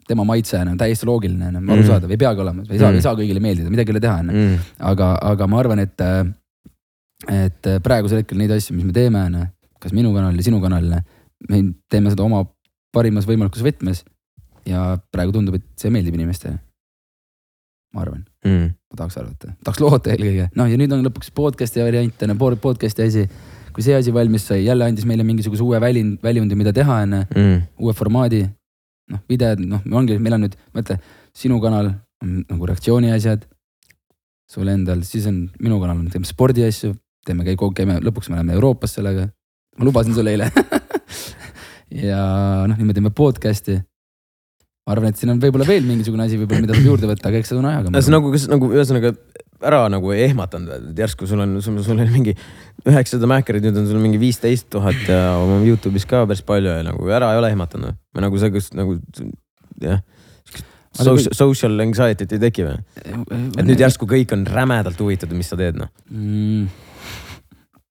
tema 0.07 0.23
maitse 0.27 0.59
on 0.61 0.77
täiesti 0.77 1.07
loogiline, 1.09 1.47
on 1.49 1.59
Mm. 1.63 1.69
arusaadav, 1.75 2.11
ei 2.11 2.17
peagi 2.21 2.41
olema, 2.41 2.63
ei 2.69 2.77
saa 2.79 2.87
Mm. 2.89 2.93
mm., 2.93 2.95
ei 2.95 3.01
saa 3.01 3.15
kõigile 3.17 3.41
meeldida, 3.41 3.69
midagi 3.73 3.89
ei 3.91 3.95
ole 3.97 4.03
teha, 4.03 4.17
onju 4.21 4.33
mm.. 4.33 4.57
aga, 4.91 5.11
aga 5.31 5.47
ma 5.47 5.59
arvan, 5.59 5.79
et, 5.79 6.01
et 7.31 7.69
praegusel 7.83 8.21
hetkel 8.21 8.37
neid 8.37 8.53
asju, 8.53 8.75
mis 8.77 8.85
me 8.85 8.93
teeme, 8.95 9.23
onju, 9.29 9.47
kas 9.81 9.95
minu 9.97 10.13
kanalil, 10.13 10.43
sinu 10.45 10.61
kanalil, 10.61 10.99
me 11.49 11.63
teeme 11.89 12.13
seda 12.13 12.23
oma 12.25 12.43
parimas 12.95 13.25
võimalikus 13.27 13.65
võtmes. 13.65 14.03
ja 14.65 14.97
praegu 15.13 15.31
tundub, 15.33 15.55
et 15.59 15.65
see 15.77 15.91
meeldib 15.93 16.15
inimestele. 16.17 16.57
ma 17.93 18.01
arvan, 18.01 18.25
Mm. 18.45 18.73
ma 18.91 18.97
tahaks 18.97 19.17
arvata, 19.17 19.53
tahaks 19.63 19.79
loota 19.79 20.09
eelkõige, 20.11 20.49
noh 20.55 20.67
ja 20.69 20.77
nüüd 20.77 20.91
on 20.93 21.03
lõpuks 21.05 21.29
podcast'i 21.33 21.81
variant 21.81 22.23
on 22.23 22.29
ju, 22.29 22.55
podcast'i 22.61 23.03
asi. 23.07 23.29
Kui 23.75 23.83
see 23.83 23.95
asi 23.97 24.13
valmis 24.15 24.45
sai, 24.47 24.61
jälle 24.63 24.87
andis 24.87 25.05
meile 25.09 25.25
mingisuguse 25.27 25.63
uue 25.65 25.79
välind, 25.83 26.21
väljundi, 26.23 26.55
mida 26.55 26.71
teha, 26.75 27.01
onju, 27.03 27.25
Mm. 27.35 27.57
uue 27.83 27.93
formaadi. 27.93 28.45
noh, 29.11 29.19
videod, 29.29 29.59
noh, 29.61 29.81
ongi, 29.93 30.15
meil 30.17 30.33
on 30.33 30.41
nüüd, 30.47 30.55
mõtle, 30.73 30.95
sinu 31.37 31.59
kanal 31.61 31.91
on 32.23 32.39
nagu 32.49 32.65
reaktsiooni 32.65 33.11
asjad. 33.13 33.45
sul 34.49 34.67
endal, 34.69 35.01
siis 35.03 35.25
on 35.25 35.49
minu 35.59 35.79
kanal, 35.81 35.97
me 35.97 36.09
teeme 36.13 36.25
spordiasju, 36.25 36.93
teeme, 37.25 37.43
käime, 37.43 37.99
lõpuks 38.05 38.29
me 38.29 38.37
läheme 38.37 38.53
Euroopas 38.53 38.93
sellega. 38.93 39.27
ma 39.77 39.85
lubasin 39.85 40.13
sulle 40.13 40.31
eile. 40.31 40.51
ja 42.05 42.65
noh, 42.69 42.77
nüüd 42.77 42.87
me 42.89 42.93
teeme 42.97 43.11
podcast'i. 43.13 43.77
ma 44.85 44.93
arvan, 44.93 45.09
et 45.09 45.17
siin 45.17 45.33
on 45.33 45.39
võib-olla 45.41 45.65
veel 45.67 45.85
mingisugune 45.85 46.27
asi 46.27 46.37
võib-olla, 46.37 46.61
mida 46.61 46.75
saab 46.77 46.85
juurde 46.85 47.09
võtta, 47.09 47.29
aga 47.29 47.39
eks 47.41 47.49
see 47.51 47.57
on 47.57 47.65
ajaga. 47.65 48.01
see 48.05 48.13
nagu, 48.13 48.31
kas 48.33 48.45
nagu 48.51 48.69
ühesõnaga 48.69 49.15
ära 49.65 49.85
nagu 49.91 50.13
ehmatanud, 50.15 50.91
et 50.91 51.03
järsku 51.05 51.27
sul 51.29 51.41
on, 51.43 51.57
sul, 51.65 51.77
sul 51.85 51.99
oli 51.99 52.11
mingi 52.13 52.35
üheksasada 52.85 53.29
mähkarit, 53.29 53.65
nüüd 53.65 53.79
on 53.81 53.89
sul 53.89 54.01
mingi 54.03 54.19
viisteist 54.21 54.69
tuhat 54.73 55.07
ja 55.09 55.35
oma 55.41 55.61
Youtube'is 55.65 56.07
ka 56.09 56.23
päris 56.29 56.43
palju 56.45 56.77
ja 56.77 56.85
nagu 56.85 57.09
ära 57.11 57.33
ei 57.33 57.41
ole 57.41 57.51
ehmatanud 57.53 57.97
või 58.15 58.25
nagu 58.27 58.41
see, 58.41 58.53
kus 58.53 58.71
nagu 58.77 58.97
jah. 59.83 60.03
Social, 60.95 61.33
social 61.35 61.83
anxiety't 61.83 62.31
ei 62.37 62.39
teki 62.39 62.63
või? 62.63 62.75
et 63.03 63.65
nüüd 63.67 63.81
järsku 63.81 64.07
kõik 64.07 64.31
on 64.31 64.45
rämedalt 64.47 64.99
huvitatud, 65.01 65.35
mis 65.35 65.49
sa 65.51 65.57
teed 65.59 65.75
noh. 65.81 65.89
mm,. 66.07 66.69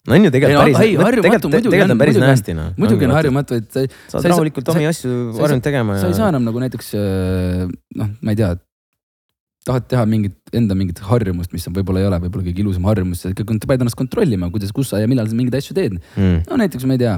no 0.09 0.17
on 0.17 0.25
ju 0.25 0.33
tegelikult 0.33 0.63
päris, 0.65 0.97
muidugi 1.03 1.27
tegelikult 1.27 1.91
on, 1.93 2.01
päris 2.01 2.21
nasty 2.23 2.55
noh. 2.57 2.71
muidugi 2.81 3.09
on. 3.11 3.17
harjumatu, 3.19 3.59
et 3.61 3.69
sa, 3.69 3.85
saad 4.15 4.25
sa 4.25 4.33
rahulikult 4.33 4.71
sa- 4.71 4.77
omi 4.79 4.89
asju 4.89 5.13
sa 5.37 5.45
harjunud 5.45 5.67
tegema 5.69 5.99
sa 6.01 6.09
ei 6.09 6.17
saa 6.17 6.31
enam 6.33 6.49
nagu 6.49 6.65
näiteks 6.65 6.95
äh, 6.97 7.67
noh, 8.01 8.15
ma 8.25 8.33
ei 8.33 8.41
tea, 8.41 8.55
tahad 9.65 9.87
teha 9.89 10.05
mingit 10.09 10.57
enda 10.57 10.77
mingit 10.79 11.01
harjumust, 11.05 11.53
mis 11.57 11.65
on 11.69 11.77
võib-olla 11.77 12.03
ei 12.03 12.09
ole 12.11 12.19
võib-olla 12.27 12.49
kõige 12.51 12.61
ilusam 12.65 12.89
harjumus, 12.91 13.25
sa 13.25 13.33
ikkagi 13.33 13.63
pead 13.65 13.85
ennast 13.85 13.99
kontrollima, 13.99 14.51
kuidas, 14.53 14.75
kus 14.77 14.93
sa 14.93 15.01
ja 15.01 15.09
millal 15.11 15.31
sa 15.31 15.39
mingeid 15.39 15.57
asju 15.61 15.77
teed. 15.77 15.97
Mm. 16.19 16.45
no 16.51 16.61
näiteks 16.61 16.85
ma 16.89 16.99
ei 16.99 17.03
tea, 17.05 17.17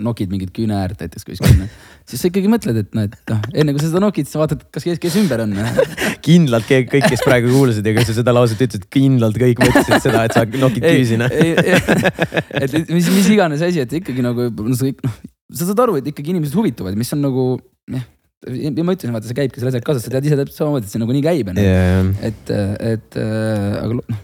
nokid 0.00 0.30
mingit 0.32 0.52
küüne 0.56 0.74
äärt 0.78 1.02
näiteks 1.02 1.26
kuskil, 1.26 1.64
siis 2.08 2.22
sa 2.22 2.28
ikkagi 2.30 2.48
mõtled, 2.50 2.78
et 2.80 2.94
noh, 2.96 3.06
et 3.08 3.32
noh, 3.32 3.42
enne 3.60 3.74
kui 3.74 3.82
sa 3.82 3.90
seda 3.90 4.00
nokid, 4.02 4.28
sa 4.30 4.40
vaatad, 4.40 4.62
kas 4.72 4.86
kes, 4.86 5.00
kes 5.02 5.18
ümber 5.20 5.42
on. 5.44 5.52
kindlalt 6.26 6.66
kõik, 6.68 6.88
kõik, 6.94 7.08
kes 7.12 7.24
praegu 7.26 7.52
kuulasid 7.52 7.86
ja 7.86 7.94
kes 7.98 8.14
seda 8.16 8.34
lauset 8.34 8.62
ütlesid, 8.64 8.88
kindlalt 8.92 9.36
kõik 9.40 9.60
mõtlesid 9.60 10.06
seda, 10.06 10.24
et 10.26 10.36
sa 10.36 10.46
nokid 10.48 10.86
küüsi 10.86 11.20
noh. 11.20 11.30
et 12.62 12.78
mis, 12.88 13.12
mis 13.12 13.30
iganes 13.34 13.64
asi, 13.64 13.84
et 13.84 14.00
ikkagi 14.00 14.24
nagu 14.24 14.48
no, 14.48 14.78
sa 14.78 14.88
kõik 14.88 15.04
noh, 15.04 15.20
sa 15.52 15.68
saad 15.68 15.84
aru, 15.84 16.00
et 16.00 16.08
ikkagi 16.10 16.32
inimesed 16.32 16.56
huvituvad, 16.56 16.96
mis 16.98 17.12
on 17.12 17.24
nagu 17.26 17.46
jah, 17.92 18.08
ja 18.42 18.72
ma 18.82 18.96
ütlesin, 18.96 19.14
vaata, 19.14 19.28
see 19.28 19.38
käibki 19.38 19.60
selle 19.60 19.70
asjaga 19.72 19.86
kaasas, 19.86 20.08
sa 20.08 20.12
tead 20.16 20.26
ise 20.26 20.38
täpselt 20.40 20.58
samamoodi, 20.58 20.88
et 20.88 20.94
see 20.94 21.02
nagunii 21.02 21.24
käib 21.24 21.50
onju. 21.52 21.64
Yeah. 21.64 22.12
et, 22.26 22.52
et 22.92 23.18
äh, 23.20 23.80
aga 23.82 23.98
noh, 24.00 24.20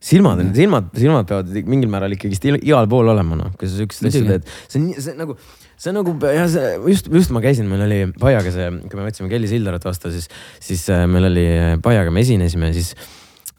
silmad 0.00 0.40
on, 0.40 0.50
silmad, 0.56 0.88
silmad 0.96 1.28
peavad 1.28 1.56
mingil 1.68 1.90
määral 1.92 2.14
ikkagist 2.16 2.46
igal 2.48 2.88
pool 2.90 3.10
olema, 3.12 3.36
noh, 3.36 3.50
kui 3.60 3.68
sa 3.68 3.84
asja 3.84 4.06
Muidugi. 4.08 4.28
teed. 4.30 4.52
see 4.64 4.80
on 4.80 4.86
see 4.96 5.12
on 5.12 5.20
nagu, 5.20 5.36
see 5.76 5.92
on 5.92 5.98
nagu 6.00 6.14
jah, 6.24 6.46
see 6.50 6.70
just, 6.88 7.10
just 7.12 7.34
ma 7.36 7.42
käisin, 7.44 7.68
meil 7.68 7.84
oli 7.84 7.98
Paiaga 8.20 8.52
see, 8.54 8.68
kui 8.86 8.98
me 8.98 9.04
võtsime 9.06 9.28
Kelly 9.32 9.50
Sildarat 9.50 9.84
vastu, 9.84 10.12
siis, 10.14 10.30
siis 10.62 10.86
äh, 10.92 11.04
meil 11.10 11.28
oli 11.28 11.44
Paiaga, 11.84 12.14
me 12.16 12.24
esinesime, 12.24 12.72
siis 12.76 12.94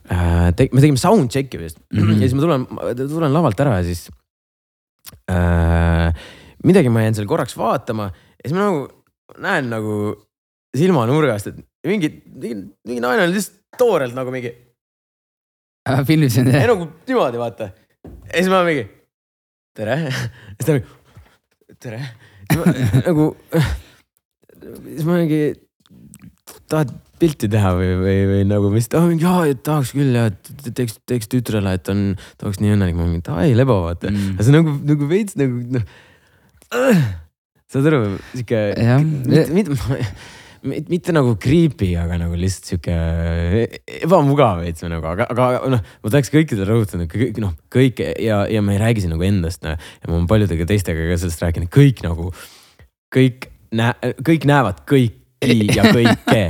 äh, 0.10 0.50
te, 0.58 0.66
me 0.74 0.82
tegime 0.82 1.02
soundcheck'i 1.02 1.62
vist 1.62 1.78
mm. 1.94 2.02
-hmm. 2.02 2.18
ja 2.18 2.26
siis 2.26 2.38
ma 2.40 2.48
tulen, 2.48 2.66
tulen 3.14 3.38
lavalt 3.38 3.62
ära 3.62 3.78
ja 3.78 3.86
siis 3.86 4.10
äh, 5.30 6.10
midagi 6.66 6.90
ma 6.90 7.06
jäin 7.06 7.22
seal 7.22 7.30
korraks 7.30 7.54
vaatama 7.58 8.10
ja 8.10 8.50
siis 8.50 8.58
ma 8.58 8.66
nagu 8.66 8.90
näen 9.40 9.70
nagu 9.72 9.96
silmanurgast, 10.78 11.52
et 11.52 11.88
mingi, 11.88 12.12
mingi, 12.32 12.58
mingi 12.88 13.04
naine 13.04 13.26
oli 13.26 13.36
lihtsalt 13.38 13.80
toorelt 13.80 14.16
nagu 14.16 14.32
mingi, 14.34 14.52
filmisin 16.08 16.50
ei 16.52 16.68
nagu 16.70 16.88
niimoodi 17.08 17.42
vaata. 17.42 17.72
ja 18.04 18.34
siis 18.38 18.50
ma 18.52 18.64
mingi, 18.68 18.86
tere. 19.78 19.98
siis 20.56 20.66
ta 20.68 20.76
mingi, 20.78 20.88
tere. 21.82 22.02
nagu, 23.08 23.32
siis 24.60 25.08
ma 25.08 25.18
mingi, 25.22 25.42
tahad 26.72 26.94
pilti 27.22 27.50
teha 27.52 27.74
või, 27.78 27.90
või, 28.00 28.20
või 28.32 28.46
nagu 28.50 28.72
mis, 28.74 28.88
jaa, 29.22 29.42
et 29.52 29.62
tahaks 29.66 29.94
küll 29.94 30.16
ja 30.18 30.30
teeks, 30.74 30.98
teeks 31.10 31.30
tütrele, 31.32 31.76
et 31.78 31.92
on, 31.94 32.16
ta 32.38 32.48
oleks 32.48 32.62
nii 32.64 32.76
õnnelik. 32.76 32.98
ma 32.98 33.08
mingi, 33.08 33.26
davai, 33.28 33.52
lebo 33.58 33.82
vaata 33.86 34.10
mm.. 34.10 34.40
See 34.42 34.54
on 34.54 34.58
nagu, 34.62 34.78
nagu 34.94 35.10
veits 35.12 35.38
nagu 35.40 35.66
noh. 35.78 35.92
saad 37.72 37.90
aru, 37.92 38.04
sihuke. 38.36 38.62
Mitte, 40.62 40.90
mitte, 40.92 41.10
nagu 41.16 41.32
creepy, 41.42 41.88
aga 41.98 42.20
nagu 42.22 42.36
lihtsalt 42.38 42.68
sihuke 42.70 42.96
ebamugav 44.06 44.60
veits 44.62 44.84
nagu, 44.86 45.08
aga, 45.10 45.26
aga 45.34 45.48
noh, 45.74 45.82
ma 45.82 46.12
tahaks 46.14 46.30
kõikidele 46.30 46.68
rõhutada, 46.70 47.08
kõik 47.10 47.40
noh, 47.42 47.56
kõik 47.74 48.04
ja, 48.22 48.44
ja 48.46 48.62
ma 48.62 48.76
ei 48.76 48.82
räägi 48.84 49.02
siin 49.02 49.16
nagu 49.16 49.26
endast 49.26 49.66
noh, 49.66 49.74
ja 49.74 50.12
ma 50.12 50.20
olen 50.20 50.30
paljudega 50.30 50.68
teistega 50.70 51.08
ka 51.10 51.18
sellest 51.24 51.42
rääkinud, 51.42 51.72
kõik 51.74 52.04
nagu, 52.06 52.30
kõik 53.16 53.50
näe-, 53.74 54.14
kõik 54.22 54.46
näevad 54.52 54.86
kõiki 54.92 55.74
ja 55.74 55.90
kõike 55.90 56.44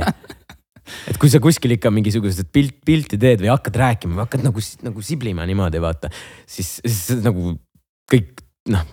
et 1.08 1.20
kui 1.20 1.32
sa 1.32 1.40
kuskil 1.40 1.78
ikka 1.78 1.92
mingisugused 1.94 2.52
pilt, 2.52 2.82
pilti 2.84 3.16
teed 3.20 3.40
või 3.40 3.52
hakkad 3.54 3.80
rääkima 3.80 4.18
või 4.18 4.26
hakkad 4.26 4.44
nagu, 4.44 4.64
nagu 4.84 5.04
siblima 5.08 5.46
niimoodi 5.48 5.80
vaata, 5.82 6.12
siis, 6.44 6.80
siis 6.84 7.22
nagu 7.24 7.54
kõik 8.12 8.44
noh, 8.72 8.84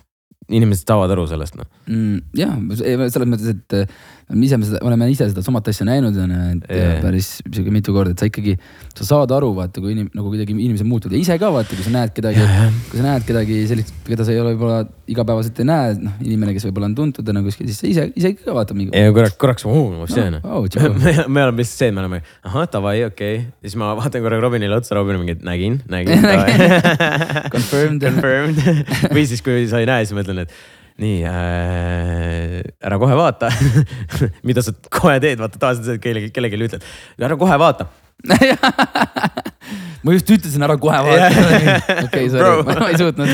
inimesed 0.50 0.88
saavad 0.88 1.12
aru 1.14 1.26
sellest 1.30 1.56
noh. 1.58 1.68
mm,. 1.86 2.18
jah, 2.38 2.56
selles 2.80 3.30
mõttes, 3.30 3.54
et 3.54 4.19
me 4.30 4.46
ise, 4.46 4.58
me 4.60 4.78
oleme 4.86 5.08
ise 5.12 5.28
seda 5.30 5.42
samat 5.44 5.70
asja 5.72 5.86
näinud, 5.88 6.16
on 6.22 6.34
ju, 6.34 6.40
et 6.54 6.70
yeah. 6.74 6.96
päris 7.02 7.30
sihuke 7.42 7.72
mitu 7.74 7.94
korda, 7.94 8.14
et 8.14 8.22
sa 8.22 8.28
ikkagi, 8.30 8.56
sa 8.94 9.06
saad 9.08 9.34
aru, 9.34 9.50
vaata, 9.56 9.82
kui 9.82 9.94
inim-, 9.94 10.10
nagu 10.16 10.30
kuidagi 10.32 10.54
inimesed 10.54 10.88
muutuvad 10.88 11.16
ja 11.16 11.20
ise 11.22 11.38
ka 11.40 11.50
vaata, 11.54 11.76
kui 11.76 11.86
sa 11.86 11.94
näed 11.94 12.14
kedagi, 12.16 12.46
kui 12.90 13.00
sa 13.00 13.06
näed 13.06 13.26
kedagi 13.28 13.60
sellist, 13.70 13.92
keda 14.06 14.26
sa 14.26 14.34
ei 14.34 14.42
ole 14.42 14.54
võib-olla 14.54 14.80
igapäevaselt 15.10 15.60
ei 15.62 15.68
näe, 15.68 15.94
noh, 16.00 16.16
inimene, 16.24 16.54
kes 16.56 16.68
võib-olla 16.68 16.90
on 16.90 16.96
tuntud 16.98 17.26
täna 17.26 17.42
kuskil, 17.44 17.68
siis 17.70 17.82
sa 17.82 17.90
ise, 17.90 18.06
ise 18.18 18.34
ka 18.38 18.54
vaatad 18.56 18.78
mingi. 18.78 18.94
ja 18.94 19.14
korraks, 19.16 19.38
korraks, 19.40 19.66
oo, 19.68 20.06
see 20.10 20.26
on 20.28 20.40
tšau. 20.40 20.92
me, 21.04 21.16
me 21.26 21.46
oleme 21.48 21.64
lihtsalt 21.64 21.84
see, 21.84 21.90
et 21.90 21.96
me 21.96 22.04
oleme, 22.04 22.22
ahah, 22.46 22.68
davai, 22.70 22.98
okei 23.08 23.40
okay.. 23.42 23.48
siis 23.66 23.78
ma 23.80 23.92
vaatan 23.98 24.24
korra 24.24 24.40
Robinile 24.42 24.78
otsa, 24.78 24.96
Robin 24.98 25.18
mingi, 25.22 25.38
nägin, 25.46 25.80
nägin. 25.90 26.26
Confirmed. 27.54 28.02
Confirmed. 28.06 28.60
või 29.10 29.24
siis, 29.28 29.42
kui 29.44 29.66
sa 29.70 29.82
ei 29.82 29.88
näe, 29.90 30.06
siis 30.06 30.16
ma 30.16 30.24
ütlen, 30.24 30.44
et 30.44 30.54
nii 31.00 31.22
äh,, 31.28 32.60
ära 32.84 32.98
kohe 33.00 33.16
vaata. 33.16 33.50
mida 34.48 34.64
sa 34.64 34.74
kohe 34.92 35.16
teed, 35.22 35.40
vaata 35.40 35.60
tavaliselt 35.60 35.88
sa 35.88 35.96
kellelegi, 36.02 36.32
kellelegi 36.36 36.68
ütled, 36.68 36.86
ära 37.20 37.38
kohe 37.40 37.56
vaata. 37.60 37.88
ma 40.04 40.14
just 40.14 40.28
ütlesin 40.32 40.64
ära 40.66 40.76
kohe 40.80 41.00
vaata. 41.06 41.28
okei, 42.06 42.28
sorry, 42.32 42.64
ma 42.68 42.90
ei 42.90 43.00
suutnud. 43.00 43.28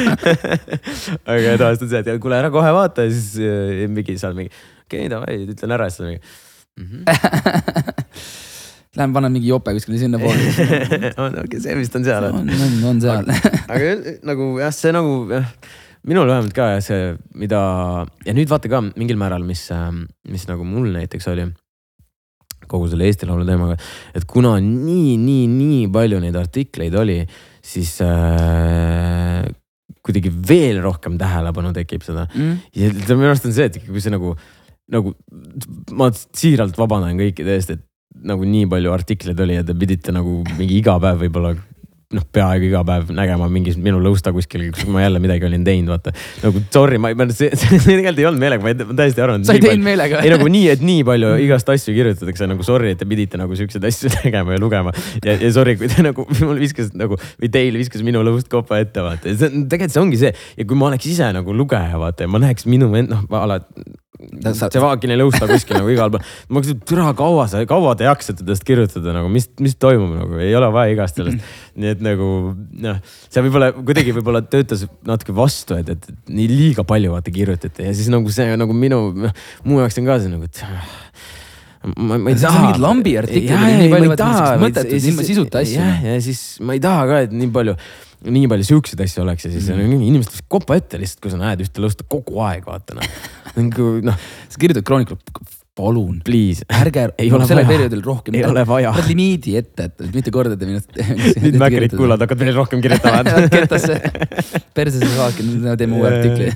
aga 1.26 1.56
tavaliselt 1.58 1.86
on 1.88 1.92
see, 1.92 2.02
et 2.04 2.22
kuule, 2.22 2.38
ära 2.38 2.52
kohe 2.54 2.72
vaata 2.76 3.06
ja 3.06 3.14
siis 3.14 3.36
äh, 3.42 3.86
mingi 3.90 4.18
seal 4.20 4.36
mingi, 4.38 4.52
okei 4.86 5.06
okay,, 5.06 5.12
davai, 5.12 5.38
ütlen 5.54 5.78
ära, 5.78 5.90
siis 5.90 6.02
ta 6.02 6.10
mingi 6.10 6.22
mhm. 6.82 6.98
Lähen 8.96 9.12
panen 9.12 9.34
mingi 9.34 9.50
jope 9.50 9.74
kuskile 9.76 9.98
sinnapoole. 10.00 10.40
on, 11.20 11.34
okei, 11.42 11.58
see 11.60 11.74
vist 11.76 11.96
on 11.98 12.06
seal. 12.06 12.30
on, 12.30 12.48
on, 12.48 12.78
on 12.88 13.02
seal. 13.02 13.28
aga 13.68 13.90
nagu 14.24 14.46
jah, 14.62 14.72
see 14.72 14.94
nagu 14.96 15.18
jah, 15.34 15.50
minul 16.06 16.28
vähemalt 16.30 16.54
ka 16.54 16.70
jah, 16.76 16.82
see, 16.84 17.12
mida 17.38 17.60
ja 18.26 18.34
nüüd 18.36 18.50
vaata 18.50 18.70
ka 18.70 18.82
mingil 18.88 19.18
määral, 19.20 19.44
mis, 19.46 19.66
mis 20.30 20.46
nagu 20.50 20.66
mul 20.66 20.90
näiteks 20.94 21.30
oli 21.32 21.48
kogu 22.66 22.88
selle 22.90 23.06
Eesti 23.06 23.28
Laulu 23.28 23.46
teemaga, 23.46 23.76
et 24.16 24.24
kuna 24.26 24.56
nii, 24.62 25.14
nii, 25.22 25.46
nii 25.50 25.82
palju 25.94 26.18
neid 26.22 26.36
artikleid 26.38 26.94
oli, 26.98 27.20
siis 27.62 27.92
äh, 28.02 29.46
kuidagi 30.06 30.32
veel 30.48 30.80
rohkem 30.84 31.18
tähelepanu 31.18 31.72
tekib 31.76 32.02
seda 32.06 32.26
Mm. 32.34 32.58
ja 32.74 32.90
minu 33.14 33.30
arust 33.30 33.46
on 33.46 33.54
see, 33.54 33.68
et 33.70 33.78
kui 33.86 34.02
see 34.02 34.14
nagu, 34.14 34.34
nagu 34.92 35.14
ma 35.98 36.10
siiralt 36.14 36.78
vabandan 36.78 37.18
kõikide 37.18 37.54
eest, 37.54 37.74
et 37.74 37.84
nagu 38.26 38.46
nii 38.48 38.66
palju 38.70 38.92
artikleid 38.94 39.40
oli 39.44 39.58
ja 39.58 39.64
te 39.66 39.74
pidite 39.76 40.14
nagu 40.14 40.40
mingi 40.56 40.78
iga 40.80 40.96
päev 41.02 41.22
võib-olla 41.26 41.54
noh, 42.14 42.22
peaaegu 42.32 42.68
iga 42.68 42.82
päev 42.86 43.08
nägema 43.14 43.48
mingis 43.50 43.74
minu 43.82 43.98
lõusta 44.02 44.30
kuskil, 44.34 44.68
kus 44.74 44.86
ma 44.90 45.02
jälle 45.02 45.18
midagi 45.22 45.48
olin 45.48 45.64
teinud, 45.66 45.90
vaata. 45.90 46.12
nagu 46.44 46.62
sorry, 46.74 47.00
ma 47.02 47.10
ei, 47.10 47.18
see, 47.34 47.50
see 47.60 47.80
tegelikult 47.82 48.20
ei 48.22 48.28
olnud 48.30 48.42
meelega, 48.44 48.62
ma 48.62 48.74
ma 48.92 48.98
täiesti 49.00 49.24
arvan. 49.24 49.46
sa 49.46 49.56
ei 49.56 49.64
teinud 49.64 49.86
meelega 49.88 50.20
ei 50.22 50.30
nagu 50.30 50.46
nii, 50.56 50.68
et 50.76 50.84
nii 50.86 51.02
palju 51.08 51.32
igast 51.42 51.72
asju 51.74 51.96
kirjutatakse 51.96 52.46
nagu 52.52 52.66
sorry, 52.66 52.92
et 52.94 53.02
te 53.02 53.08
pidite 53.10 53.40
nagu 53.40 53.58
siukseid 53.58 53.88
asju 53.90 54.12
tegema 54.20 54.54
ja 54.54 54.62
lugema. 54.62 54.94
ja, 55.24 55.34
ja 55.34 55.52
sorry, 55.56 55.74
kui 55.80 55.90
te 55.90 56.06
nagu 56.06 56.28
mul 56.44 56.62
viskas 56.62 56.94
nagu 56.94 57.18
või 57.18 57.50
teil 57.58 57.80
viskas 57.82 58.06
minu 58.06 58.22
lõust 58.26 58.50
kopa 58.52 58.78
ette, 58.84 59.02
vaata. 59.02 59.34
tegelikult 59.34 59.96
see 59.96 60.04
ongi 60.04 60.22
see 60.22 60.30
ja 60.30 60.68
kui 60.68 60.78
ma 60.78 60.92
oleks 60.92 61.10
ise 61.10 61.32
nagu 61.34 61.58
lugeja, 61.58 61.98
vaata 61.98 62.28
ja 62.28 62.30
ma 62.30 62.42
näeks 62.46 62.70
minu 62.70 62.92
end, 62.94 63.10
noh, 63.10 63.26
alati. 63.42 63.82
Sa- 64.56 64.68
see 64.72 64.80
vaagine 64.82 65.16
lõusta 65.20 65.48
kuskil 65.50 65.78
nagu 65.78 65.90
igal 65.92 66.10
pool, 66.14 66.24
ma 66.48 66.62
küsin, 66.64 66.80
türa 66.88 67.10
kaua 67.18 67.46
sa, 67.50 67.60
kaua 67.68 67.94
te 67.98 68.06
jaksate 68.08 68.46
tast 68.48 68.64
kirjutada 68.66 69.14
nagu, 69.16 69.28
mis, 69.32 69.48
mis 69.62 69.76
toimub 69.80 70.14
nagu, 70.16 70.38
ei 70.42 70.54
ole 70.56 70.70
vaja 70.74 70.94
igast 70.96 71.20
sellest. 71.20 71.44
nii 71.80 71.92
et 71.94 72.04
nagu 72.04 72.28
noh, 72.86 73.00
see 73.28 73.44
võib-olla 73.46 73.72
kuidagi 73.76 74.14
võib-olla 74.16 74.40
töötas 74.48 74.86
natuke 75.06 75.34
vastu, 75.36 75.76
et, 75.80 75.90
et 75.96 76.08
nii 76.32 76.48
liiga 76.52 76.86
palju 76.88 77.12
vaata 77.14 77.32
kirjutati 77.34 77.88
ja 77.88 77.96
siis 77.96 78.08
nagu 78.12 78.32
see 78.32 78.56
nagu 78.56 78.76
minu, 78.76 79.02
mu 79.66 79.82
jaoks 79.82 80.00
on 80.00 80.08
ka 80.08 80.20
see 80.24 80.32
nagu, 80.32 80.48
et 80.48 80.62
ma, 81.96 82.16
ma 82.18 82.32
ei 82.32 82.38
taha. 82.40 82.62
mingid 82.64 82.82
lambi 82.82 83.12
artiklid 83.20 83.52
oli 83.58 83.76
nii 83.82 83.92
palju, 83.92 84.10
vaata, 84.12 84.26
niisugust 84.32 84.64
mõttetut, 84.64 85.06
ilma 85.12 85.26
sisuta 85.28 85.62
asju. 85.62 85.78
jah, 85.78 86.02
ja 86.08 86.16
siis 86.24 86.40
ma 86.64 86.74
ei 86.76 86.82
taha 86.82 87.04
ka, 87.10 87.20
et 87.28 87.36
nii 87.36 87.50
palju, 87.54 87.76
nii 88.24 88.48
palju 88.50 88.66
siukseid 88.70 89.02
asju 89.04 89.22
oleks 89.24 89.46
ja 89.46 89.52
siis 89.52 89.68
mm. 89.72 89.92
inimesed 89.98 90.32
lihtsalt 90.32 90.48
kopa 90.52 90.78
ette 90.78 91.00
lihtsalt, 91.00 91.20
kui 91.24 91.32
sa 91.32 91.40
näed 91.40 91.62
ühte 91.64 91.82
lõusta 91.82 92.06
kogu 92.08 92.40
aeg 92.46 92.66
vaata 92.68 92.96
noh. 92.98 93.16
nagu 93.58 93.90
noh, 94.06 94.26
sa 94.48 94.62
kirjutad 94.62 94.86
Chronicle'i, 94.88 95.20
palun, 95.76 96.20
please. 96.24 96.64
ärge 96.72 97.06
Ei 97.20 97.28
ole 97.32 97.46
sellel 97.48 97.66
perioodil 97.68 98.02
rohkem. 98.04 98.36
Ei 98.38 98.44
ole 98.48 98.64
vaja. 98.68 98.92
paned 98.96 99.10
limiidi 99.10 99.56
ette, 99.60 99.88
et 99.90 100.14
mitte 100.14 100.32
kordade 100.34 100.68
minust. 100.68 100.88
nüüd 101.42 101.58
Mäkkerit 101.60 101.96
kuulad, 101.96 102.22
hakkad 102.24 102.40
veel 102.40 102.56
rohkem 102.56 102.80
kirjutama 102.84 103.44
kettasse, 103.52 103.98
persesse 104.76 105.10
saaki, 105.12 105.46
nüüd 105.46 105.68
teeme 105.80 106.00
uue 106.00 106.08
artikli. 106.10 106.48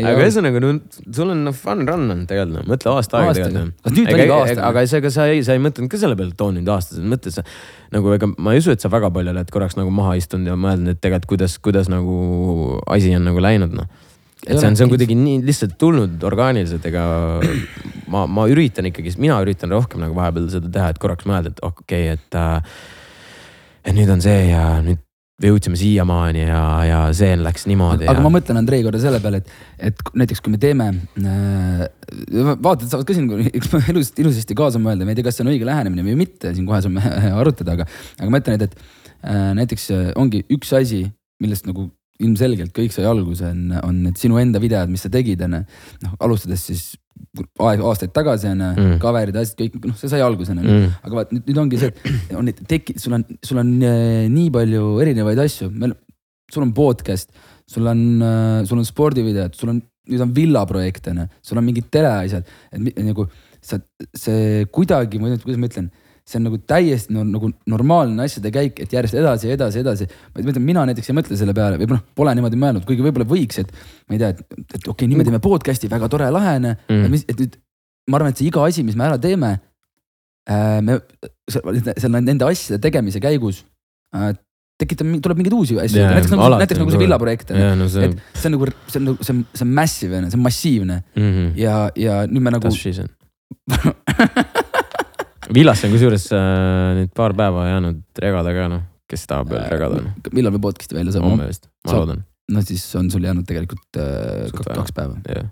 aga 0.00 0.16
ühesõnaga, 0.16 0.64
no 0.64 0.72
sul 1.04 1.34
on 1.34 1.44
no, 1.46 1.54
fun 1.56 1.84
run 1.88 2.06
on 2.16 2.24
tegelikult 2.30 2.56
noh, 2.56 2.68
mõtle 2.72 2.94
aasta 2.94 3.20
aega 3.20 3.36
tegelikult. 3.38 3.90
Aastane? 4.40 4.66
aga 4.70 4.86
see, 4.88 5.02
ega 5.02 5.14
sa 5.14 5.28
ei, 5.30 5.44
sa 5.46 5.56
ei 5.56 5.62
mõtelnud 5.62 5.92
ka 5.92 6.00
selle 6.00 6.18
peale, 6.18 6.34
et 6.34 6.44
oo 6.46 6.52
nüüd 6.56 6.72
aastased, 6.72 7.04
mõtle 7.12 7.34
sa 7.34 7.44
nagu 7.94 8.14
ega 8.16 8.30
ma 8.38 8.54
ei 8.54 8.62
usu, 8.62 8.72
et 8.74 8.82
sa 8.82 8.92
väga 8.92 9.12
palju 9.14 9.34
oled 9.34 9.52
korraks 9.52 9.76
nagu 9.78 9.92
maha 9.94 10.16
istunud 10.20 10.48
ja 10.48 10.56
mõelnud, 10.56 10.94
et 10.94 11.02
tegelikult 11.02 11.34
kuidas, 11.34 11.58
kuidas 11.62 11.90
nagu 11.92 12.78
asi 12.90 13.12
on 13.18 13.28
nagu 13.28 13.42
läinud 13.42 13.76
noh. 13.76 13.90
Et 14.46 14.56
see 14.56 14.68
on, 14.70 14.76
see 14.76 14.86
on 14.86 14.92
kuidagi 14.92 15.16
nii 15.18 15.42
lihtsalt 15.44 15.74
tulnud 15.80 16.22
orgaaniliselt, 16.24 16.86
ega 16.88 17.02
ma, 18.08 18.24
ma 18.24 18.46
üritan 18.48 18.88
ikkagi, 18.88 19.12
mina 19.20 19.36
üritan 19.44 19.74
rohkem 19.74 20.00
nagu 20.00 20.16
vahepeal 20.16 20.48
seda 20.52 20.70
teha, 20.72 20.94
et 20.94 21.00
korraks 21.02 21.28
mõelda, 21.28 21.52
et 21.52 21.60
okei 21.66 22.08
okay,, 22.08 22.16
et 22.16 22.40
äh, 22.40 22.80
et 23.84 23.96
nüüd 23.96 24.10
on 24.12 24.22
see 24.24 24.50
ja 24.50 24.64
nüüd 24.84 25.00
jõudsime 25.40 25.78
siiamaani 25.80 26.42
ja, 26.42 26.62
ja 26.84 26.98
see 27.16 27.32
läks 27.40 27.64
niimoodi. 27.68 28.04
aga 28.10 28.20
ma 28.20 28.32
mõtlen, 28.32 28.58
Andrei, 28.60 28.82
korra 28.84 29.00
selle 29.00 29.22
peale, 29.24 29.40
et, 29.40 29.54
et 29.88 30.02
näiteks 30.20 30.42
kui 30.44 30.52
me 30.52 30.60
teeme 30.60 30.90
äh,, 30.92 31.86
vaatajad 32.60 32.90
saavad 32.90 33.08
ka 33.08 33.16
siin 33.16 33.30
ilusasti, 33.48 34.20
ilusasti 34.24 34.56
kaasa 34.58 34.82
mõelda, 34.82 35.06
ma 35.08 35.14
ei 35.14 35.20
tea, 35.20 35.28
kas 35.28 35.40
see 35.40 35.46
on 35.46 35.52
õige 35.54 35.68
lähenemine 35.68 36.04
või 36.04 36.18
mitte, 36.20 36.52
siin 36.56 36.68
kohe 36.68 36.82
saame 36.84 37.04
arutada, 37.40 37.78
aga, 37.78 37.88
aga 38.20 38.28
ma 38.32 38.42
ütlen, 38.42 38.60
et, 38.60 38.68
et 38.68 39.24
äh, 39.24 39.48
näiteks 39.62 39.88
äh, 39.96 40.10
ongi 40.20 40.44
üks 40.52 40.74
asi, 40.76 41.06
millest 41.40 41.68
nagu 41.70 41.88
ilmselgelt 42.20 42.72
kõik 42.76 42.92
sai 42.94 43.06
alguse, 43.08 43.46
on, 43.50 43.70
on 43.82 44.02
need 44.06 44.18
sinu 44.20 44.38
enda 44.40 44.60
videod, 44.62 44.90
mis 44.92 45.02
sa 45.06 45.10
tegid, 45.12 45.40
on 45.46 45.58
ju. 45.58 45.62
noh, 46.06 46.16
alustades 46.26 46.62
siis 46.70 46.84
aeg, 47.60 47.82
aastaid 47.84 48.12
tagasi 48.16 48.48
on 48.50 48.60
ju 48.64 48.70
Mm. 48.80 48.94
cover'id, 49.02 49.36
asjad 49.36 49.58
kõik, 49.60 49.78
noh, 49.88 49.96
see 49.98 50.08
sai 50.12 50.20
alguse 50.24 50.52
on 50.54 50.62
ju 50.62 50.68
Mm. 50.68 50.88
aga 51.04 51.18
vaat 51.20 51.32
nüüd, 51.36 51.44
nüüd 51.50 51.60
ongi 51.64 51.78
see, 51.82 51.92
et 52.30 52.34
on 52.36 52.44
neid 52.48 52.60
teki-, 52.70 52.98
sul 53.00 53.16
on, 53.18 53.24
sul 53.44 53.60
on 53.62 53.70
äh, 53.82 54.26
nii 54.32 54.50
palju 54.54 54.84
erinevaid 55.04 55.38
asju, 55.44 55.70
meil, 55.72 55.94
sul 56.50 56.64
on 56.66 56.72
podcast, 56.76 57.30
sul 57.70 57.86
on 57.86 58.00
äh,, 58.22 58.64
sul 58.66 58.78
on 58.80 58.88
spordivideod, 58.88 59.54
sul 59.58 59.74
on, 59.74 59.82
nüüd 60.10 60.24
on 60.24 60.32
villaprojekt 60.34 61.06
on 61.12 61.22
ju, 61.24 61.28
sul 61.50 61.60
on 61.60 61.66
mingid 61.68 61.90
teleasjad, 61.92 62.48
et 62.72 63.02
nagu 63.04 63.28
sa, 63.62 63.78
see 64.16 64.64
kuidagi, 64.72 65.20
kuidas 65.20 65.60
ma 65.60 65.68
ütlen, 65.68 65.90
see 66.30 66.38
on 66.38 66.46
nagu 66.46 66.58
täiesti 66.70 67.14
no, 67.14 67.24
nagu 67.26 67.50
normaalne 67.70 68.26
asjade 68.26 68.52
käik, 68.54 68.78
et 68.84 68.92
järjest 68.94 69.16
edasi 69.18 69.48
ja 69.50 69.56
edasi, 69.56 69.82
edasi. 69.82 70.06
ma 70.34 70.44
ütlen, 70.44 70.66
mina 70.66 70.84
näiteks 70.90 71.10
ei 71.10 71.16
mõtle 71.18 71.38
selle 71.38 71.54
peale 71.56 71.80
või 71.80 71.90
noh, 71.90 72.04
pole 72.16 72.34
niimoodi 72.38 72.60
mõelnud, 72.60 72.86
kuigi 72.88 73.04
võib-olla 73.04 73.26
võiks, 73.28 73.62
et 73.62 73.72
ma 74.06 74.16
ei 74.16 74.22
tea, 74.22 74.30
et, 74.34 74.44
et 74.60 74.76
okei 74.78 74.92
okay,, 74.92 75.10
nüüd 75.10 75.20
me 75.20 75.26
teeme 75.26 75.42
podcast'i, 75.42 75.90
väga 75.90 76.10
tore, 76.12 76.30
lahe 76.34 76.58
on 76.60 76.70
Mm. 76.70 77.14
et 77.28 77.38
nüüd 77.38 77.56
ma 78.10 78.18
arvan, 78.18 78.34
et 78.34 78.40
see 78.40 78.48
iga 78.48 78.62
asi, 78.66 78.84
mis 78.86 78.96
me 78.98 79.06
ära 79.06 79.18
teeme 79.20 79.56
äh,. 80.50 80.78
me 80.84 81.00
selle 81.50 82.20
nende 82.22 82.46
asjade 82.46 82.80
tegemise 82.82 83.22
käigus 83.22 83.64
äh, 84.14 84.32
tekitab, 84.80 85.10
tuleb 85.24 85.40
mingeid 85.40 85.56
uusi 85.56 85.78
asju 85.80 86.00
yeah,, 86.00 86.14
näiteks 86.16 86.34
nagu, 86.34 86.48
näiteks 86.62 86.80
nagu 86.80 86.94
see 86.94 87.02
villaprojekt 87.02 87.52
on 87.54 87.60
ju 87.60 87.88
et 88.06 88.18
see 88.34 88.48
on 88.50 88.56
nagu, 88.56 88.70
see 88.86 89.00
on 89.00 89.08
nagu, 89.10 89.26
see 89.26 89.34
on, 89.34 89.44
see 89.52 89.66
on 89.66 89.74
massive, 89.80 90.22
see 90.26 90.38
on 90.38 90.44
massiivne 90.46 91.00
mm 91.00 91.30
-hmm. 91.30 91.52
ja, 91.60 91.76
ja 91.96 92.22
nüüd 92.30 92.46
me 92.46 92.54
nagu. 92.56 92.68
Villasse 95.54 95.88
on 95.88 95.94
kusjuures 95.94 96.26
äh, 96.36 96.94
nüüd 97.00 97.12
paar 97.16 97.34
päeva 97.38 97.66
jäänud 97.68 98.22
regada 98.22 98.52
ka 98.54 98.66
noh, 98.70 98.82
kes 99.10 99.26
tahab 99.30 99.50
veel 99.54 99.64
regada 99.72 100.02
noh, 100.04 100.12
millal 100.36 100.54
me 100.54 100.62
podcast'i 100.62 100.98
välja 100.98 101.14
saame 101.16 101.32
homme? 101.32 101.48
vist, 101.50 101.66
ma 101.84 101.92
Saab. 101.92 102.04
loodan, 102.04 102.24
no 102.54 102.62
siis 102.66 102.84
on 103.00 103.10
sul 103.12 103.26
jäänud 103.26 103.48
tegelikult 103.48 104.00
äh, 104.00 104.50
kaks, 104.54 104.94
päeva. 104.96 105.18
jah. 105.26 105.50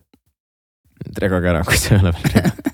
regage 1.25 1.51
ära, 1.55 1.65
kui 1.69 1.81
see 1.81 1.97
ei 1.97 2.03
ole 2.03 2.15
veel 2.15 2.35
regada. 2.37 2.68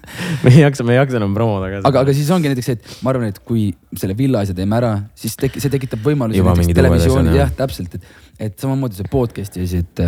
Me 0.44 0.52
ei 0.52 0.62
jaksa, 0.62 0.86
me 0.86 0.94
ei 0.94 1.00
jaksa 1.00 1.18
enam 1.20 1.34
promoda 1.36 1.70
ka. 1.72 1.80
aga, 1.88 2.04
aga 2.04 2.14
siis 2.16 2.30
ongi 2.34 2.50
näiteks 2.50 2.70
see, 2.70 2.78
et 2.78 3.02
ma 3.04 3.12
arvan, 3.12 3.32
et 3.32 3.40
kui 3.46 3.66
selle 4.00 4.16
villa 4.18 4.44
asja 4.44 4.56
teeme 4.56 4.78
ära, 4.78 4.92
siis 5.18 5.36
tek-, 5.40 5.58
see 5.62 5.72
tekitab 5.72 6.04
võimalusi 6.06 6.40
Juba 6.40 6.54
näiteks 6.58 6.78
televisiooni, 6.78 7.34
jah. 7.38 7.52
täpselt, 7.58 7.98
et, 7.98 8.08
et 8.48 8.56
samamoodi 8.64 8.98
see 9.00 9.10
podcast'i 9.12 9.64
asi, 9.66 9.82
et, 9.84 10.04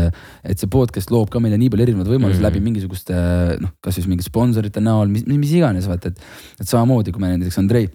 et 0.46 0.62
see 0.62 0.70
podcast 0.72 1.12
loob 1.14 1.30
ka 1.32 1.42
meile 1.42 1.58
nii 1.60 1.72
palju 1.74 1.86
erinevaid 1.88 2.12
võimalusi 2.14 2.40
mm. 2.40 2.48
läbi 2.48 2.64
mingisuguste 2.64 3.20
noh, 3.62 3.76
kas 3.84 3.98
siis 3.98 4.08
mingite 4.10 4.30
sponsorite 4.30 4.82
näol, 4.84 5.12
mis, 5.12 5.26
mis 5.30 5.54
iganes, 5.58 5.88
vaata, 5.90 6.14
et, 6.14 6.26
et 6.60 6.68
samamoodi, 6.68 7.14
kui 7.14 7.24
me 7.24 7.34
näiteks 7.34 7.62
Andrei 7.62 7.88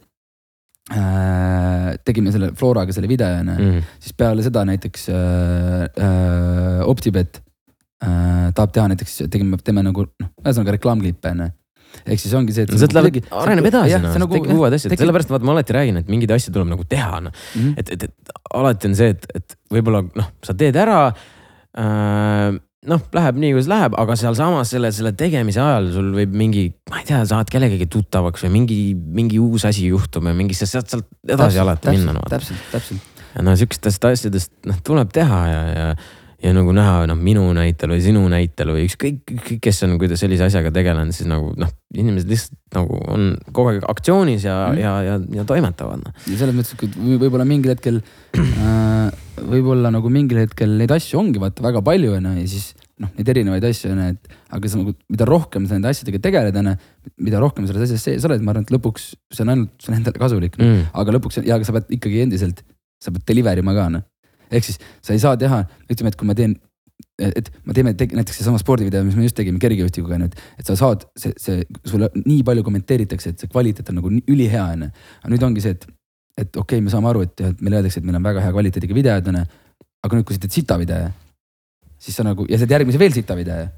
äh, 0.96 1.94
tegime 2.06 2.34
selle 2.34 2.52
Floraga 2.58 2.96
selle 2.96 3.10
video 3.12 3.30
onju 3.40 3.56
mm., 3.56 3.72
mm.. 3.78 3.96
siis 4.02 4.18
peale 4.18 4.44
seda 4.46 4.66
näiteks 4.68 5.08
äh, 5.14 5.88
äh, 5.88 6.84
Optibet 6.90 7.42
äh, 8.04 8.52
tahab 8.56 8.74
teha 8.76 8.88
näiteks, 8.92 9.18
tegime, 9.32 9.60
teeme 9.64 9.84
nagu 9.86 10.08
noh, 10.10 10.32
ühesõnaga 10.44 10.78
reklaamklippe 10.78 11.34
onju. 11.36 11.50
Ehk 12.06 12.20
siis 12.22 12.34
ongi 12.38 12.56
see, 12.56 12.66
et. 12.68 12.74
sealt 12.82 12.96
läheb, 12.98 13.22
areneb 13.42 13.68
edasi 13.72 14.00
noh, 14.02 14.18
nagu, 14.26 14.42
uued 14.58 14.78
asjad, 14.78 14.96
sellepärast 15.00 15.32
vaata 15.34 15.48
ma 15.48 15.56
alati 15.58 15.76
räägin, 15.78 16.02
et 16.02 16.10
mingeid 16.12 16.34
asju 16.38 16.54
tuleb 16.56 16.72
nagu 16.74 16.88
teha 16.90 17.22
noh, 17.28 17.38
Mhm. 17.56 17.74
et, 17.78 17.94
et, 17.96 18.04
et 18.10 18.36
alati 18.56 18.90
on 18.92 18.96
see, 18.98 19.14
et, 19.16 19.26
et 19.36 19.56
võib-olla 19.72 20.04
noh, 20.18 20.28
sa 20.46 20.56
teed 20.58 20.78
ära 20.80 21.00
äh,. 21.78 22.52
noh, 22.82 23.02
läheb 23.14 23.38
nii, 23.38 23.52
kuidas 23.54 23.68
läheb, 23.70 23.96
aga 24.02 24.16
sealsamas 24.18 24.72
selle, 24.74 24.90
selle 24.96 25.12
tegemise 25.18 25.62
ajal 25.62 25.92
sul 25.94 26.08
võib 26.16 26.34
mingi, 26.34 26.64
ma 26.90 27.02
ei 27.04 27.06
tea, 27.12 27.20
saad 27.30 27.52
kellegagi 27.54 27.86
tuttavaks 27.94 28.48
või 28.48 28.56
mingi, 28.56 28.80
mingi 28.96 29.38
uus 29.42 29.68
asi 29.70 29.86
juhtub 29.92 30.26
ja 30.26 30.34
mingi, 30.38 30.58
sa 30.58 30.66
saad 30.70 30.90
sealt 30.90 31.06
edasi 31.30 31.62
alati 31.62 31.94
minna 31.94 32.16
no,. 32.18 32.26
täpselt, 32.32 32.64
täpselt. 32.74 33.22
ja 33.36 33.46
no 33.46 33.54
sihukestest 33.60 34.10
asjadest 34.10 34.52
noh, 34.66 34.82
tuleb 34.88 35.14
teha 35.14 35.44
ja, 35.52 35.62
ja, 35.76 35.86
ja 36.42 36.52
nagu 36.56 36.74
näha 36.76 37.06
noh, 37.10 37.20
minu 37.20 37.44
näitel 37.56 37.94
või 37.94 38.02
sinu 38.04 38.24
näitel 38.32 38.74
või 38.74 38.86
ükskõik, 38.88 39.22
ükskõik, 39.36 39.62
kes 39.64 39.84
on 39.86 39.96
kuidagi 40.02 40.24
sellise 40.24 40.48
asjaga 40.48 40.74
tegelenud, 40.74 41.14
siis 41.16 41.30
nagu 41.30 41.52
noh, 41.60 41.72
inimesed 41.94 42.32
lihtsalt 42.32 42.78
nagu 42.78 42.98
on 43.14 43.28
kogu 43.52 43.74
aeg 43.76 43.88
aktsioonis 43.92 44.46
ja 44.48 44.58
mm., 44.72 44.82
ja, 44.82 44.94
ja, 45.06 45.18
ja 45.42 45.46
toimetavad 45.48 46.02
noh. 46.02 46.16
ja 46.26 46.40
selles 46.40 46.58
mõttes, 46.58 46.76
et 46.78 46.98
või- 46.98 47.20
võib-olla 47.22 47.46
mingil 47.48 47.76
hetkel 47.76 48.02
äh,, 48.38 49.12
võib-olla 49.42 49.94
nagu 49.94 50.12
mingil 50.14 50.42
hetkel 50.44 50.78
neid 50.82 50.94
asju 50.96 51.22
ongi 51.22 51.42
vaata 51.42 51.66
väga 51.66 51.84
palju 51.86 52.18
onju 52.18 52.36
ja 52.40 52.48
siis 52.50 52.72
noh, 53.02 53.12
neid 53.18 53.32
erinevaid 53.34 53.66
asju 53.70 53.94
onju, 53.94 54.10
et 54.16 54.56
aga 54.58 54.72
sa 54.72 54.82
nagu, 54.82 54.94
mida 55.14 55.28
rohkem 55.30 55.66
sa 55.68 55.78
nende 55.78 55.92
asjadega 55.94 56.22
tegeled 56.26 56.58
onju, 56.62 56.76
mida 57.28 57.42
rohkem 57.42 57.68
selles 57.70 57.90
asjas 57.90 58.08
sees 58.08 58.28
oled, 58.30 58.44
ma 58.46 58.56
arvan, 58.56 58.68
et 58.68 58.74
lõpuks 58.74 59.12
see 59.34 59.46
on 59.46 59.54
ainult, 59.56 59.74
see 59.82 59.94
on 59.94 60.00
endale 60.00 60.22
kasulik 60.22 60.58
no.. 60.58 60.68
Mm. 60.68 60.88
aga 61.04 61.18
lõpuks 61.18 61.42
ja 61.42 61.58
aga 61.58 61.68
sa 61.68 61.76
pead 61.78 61.94
ikkagi 61.98 62.24
endiselt, 62.26 62.64
sa 63.02 63.14
pead 63.14 63.26
deliver 63.30 63.62
ima 63.62 63.76
ka 63.78 63.90
noh. 63.94 64.06
Ehk 64.52 64.68
siis 64.68 64.82
sa 65.04 65.16
ei 65.16 65.22
saa 65.24 65.38
teha, 65.40 65.64
ütleme, 65.92 66.12
et 66.12 66.20
kui 66.20 66.28
ma 66.30 66.36
teen, 66.38 66.56
et 67.22 67.50
me 67.68 67.76
teeme 67.78 67.94
te, 67.98 68.08
näiteks 68.12 68.42
seesama 68.42 68.60
spordivideo, 68.62 69.04
mis 69.06 69.18
me 69.18 69.26
just 69.26 69.38
tegime 69.38 69.62
kergejõustikuga 69.62 70.18
onju, 70.18 70.30
et, 70.32 70.44
et 70.62 70.70
sa 70.70 70.78
saad, 70.80 71.06
see, 71.20 71.34
see 71.42 71.66
sulle 71.88 72.12
nii 72.20 72.42
palju 72.48 72.66
kommenteeritakse, 72.68 73.34
et 73.34 73.44
see 73.44 73.52
kvaliteet 73.52 73.92
on 73.94 74.00
nagu 74.02 74.14
ülihea 74.22 74.68
onju. 74.76 74.92
aga 75.22 75.34
nüüd 75.34 75.46
ongi 75.50 75.66
see, 75.66 75.78
et, 75.78 75.86
et 76.38 76.50
okei 76.50 76.80
okay,, 76.80 76.86
me 76.86 76.94
saame 76.94 77.12
aru, 77.12 77.26
et, 77.28 77.46
meile 77.62 77.82
öeldakse, 77.82 78.02
et 78.02 78.08
meil 78.08 78.20
on 78.20 78.26
väga 78.30 78.46
hea 78.46 78.56
kvaliteediga 78.56 78.98
videod 78.98 79.32
onju. 79.34 79.46
aga 80.08 80.18
nüüd, 80.18 80.28
kui 80.28 80.38
sa 80.38 80.44
teed 80.46 80.58
sita 80.58 80.80
video, 80.82 81.14
siis 82.02 82.18
sa 82.18 82.26
nagu 82.26 82.48
ja 82.50 82.58
sa 82.58 82.66
teed 82.66 82.80
järgmise 82.80 83.02
veel 83.02 83.16
sita 83.18 83.38
video. 83.38 83.70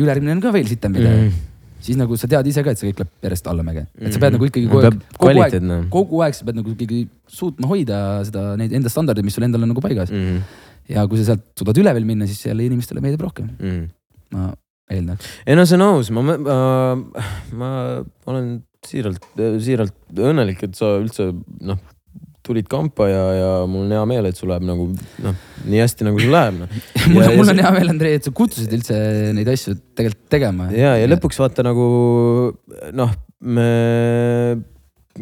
ülejärgmine 0.00 0.36
on 0.38 0.42
ka 0.42 0.52
veel 0.54 0.68
sitem 0.68 0.96
video 0.96 1.16
mm., 1.16 1.30
Mm. 1.30 1.49
Siis 1.80 1.96
nagu 2.00 2.16
sa 2.20 2.28
tead 2.30 2.46
ise 2.50 2.62
ka, 2.66 2.70
et 2.74 2.78
see 2.80 2.90
kõik 2.92 3.02
läheb 3.02 3.26
järjest 3.28 3.46
allamäge, 3.50 3.86
et 4.00 4.12
sa 4.12 4.18
pead 4.22 4.32
Mm. 4.32 4.38
nagu 4.38 4.48
ikkagi 4.50 4.68
kogu 4.70 4.82
aeg 4.86 4.98
kogu 5.18 5.42
aeg, 5.44 5.90
kogu 5.90 6.22
aeg 6.26 6.34
sa 6.38 6.44
pead 6.48 6.58
nagu 6.60 6.70
ikkagi 6.76 7.02
suutma 7.28 7.68
hoida 7.72 8.00
seda, 8.28 8.44
neid 8.60 8.72
enda 8.76 8.88
standardeid, 8.92 9.24
mis 9.24 9.34
sul 9.38 9.44
endal 9.48 9.62
on 9.66 9.72
nagu 9.74 9.80
paigas. 9.84 10.10
mm.. 10.12 10.40
ja 10.90 11.06
kui 11.08 11.18
sa 11.20 11.30
sealt 11.32 11.44
suudad 11.58 11.78
üle 11.82 11.92
veel 11.94 12.04
minna, 12.08 12.26
siis 12.30 12.42
jälle 12.46 12.64
inimestele 12.68 13.00
meeldib 13.04 13.22
rohkem, 13.26 13.48
Mm. 13.60 13.86
ma 14.36 14.50
eeldaks. 14.90 15.26
ei 15.46 15.54
no 15.58 15.64
see 15.66 15.76
on 15.78 15.86
aus, 15.86 16.10
ma, 16.10 16.22
ma, 16.22 16.58
ma 17.52 17.70
olen 18.26 18.50
siiralt, 18.86 19.24
siiralt 19.60 19.94
õnnelik, 20.16 20.62
et 20.64 20.74
sa 20.78 20.94
üldse 21.00 21.30
noh, 21.60 21.78
tulid 22.50 22.68
kampa 22.70 23.06
ja, 23.10 23.22
ja 23.38 23.50
mul 23.70 23.86
on 23.86 23.94
hea 23.96 24.02
meel, 24.10 24.28
et 24.30 24.36
sul 24.38 24.50
läheb 24.52 24.66
nagu 24.68 24.88
noh, 25.24 25.38
nii 25.70 25.80
hästi 25.84 26.06
nagu 26.08 26.20
sul 26.22 26.34
läheb 26.34 26.58
noh. 26.64 26.74
mul 27.14 27.22
Ja- 27.24 27.30
on, 27.30 27.38
mul 27.38 27.46
see- 27.48 27.54
on 27.56 27.62
hea 27.64 27.72
meel, 27.78 27.94
Andrei, 27.94 28.18
et 28.18 28.26
sa 28.28 28.34
kutsusid 28.34 28.74
üldse 28.76 28.98
neid 29.38 29.48
asju 29.54 29.76
tegelikult 29.98 30.26
tegema. 30.34 30.68
ja, 30.74 30.96
ja 31.00 31.08
lõpuks 31.14 31.38
vaata 31.40 31.64
nagu 31.66 31.86
noh, 32.98 33.14
me, 33.40 33.68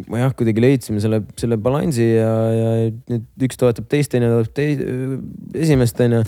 me 0.08 0.20
jah, 0.24 0.32
kuidagi 0.36 0.62
leidsime 0.62 1.00
selle, 1.04 1.22
selle 1.40 1.56
balansi 1.62 2.06
ja, 2.16 2.32
ja 2.56 2.72
nüüd 3.12 3.46
üks 3.48 3.58
toetab 3.60 3.86
teist, 3.92 4.10
teine 4.14 4.28
toetab 4.32 4.54
tei-, 4.58 4.76
esimest 5.62 6.00
onju. 6.04 6.22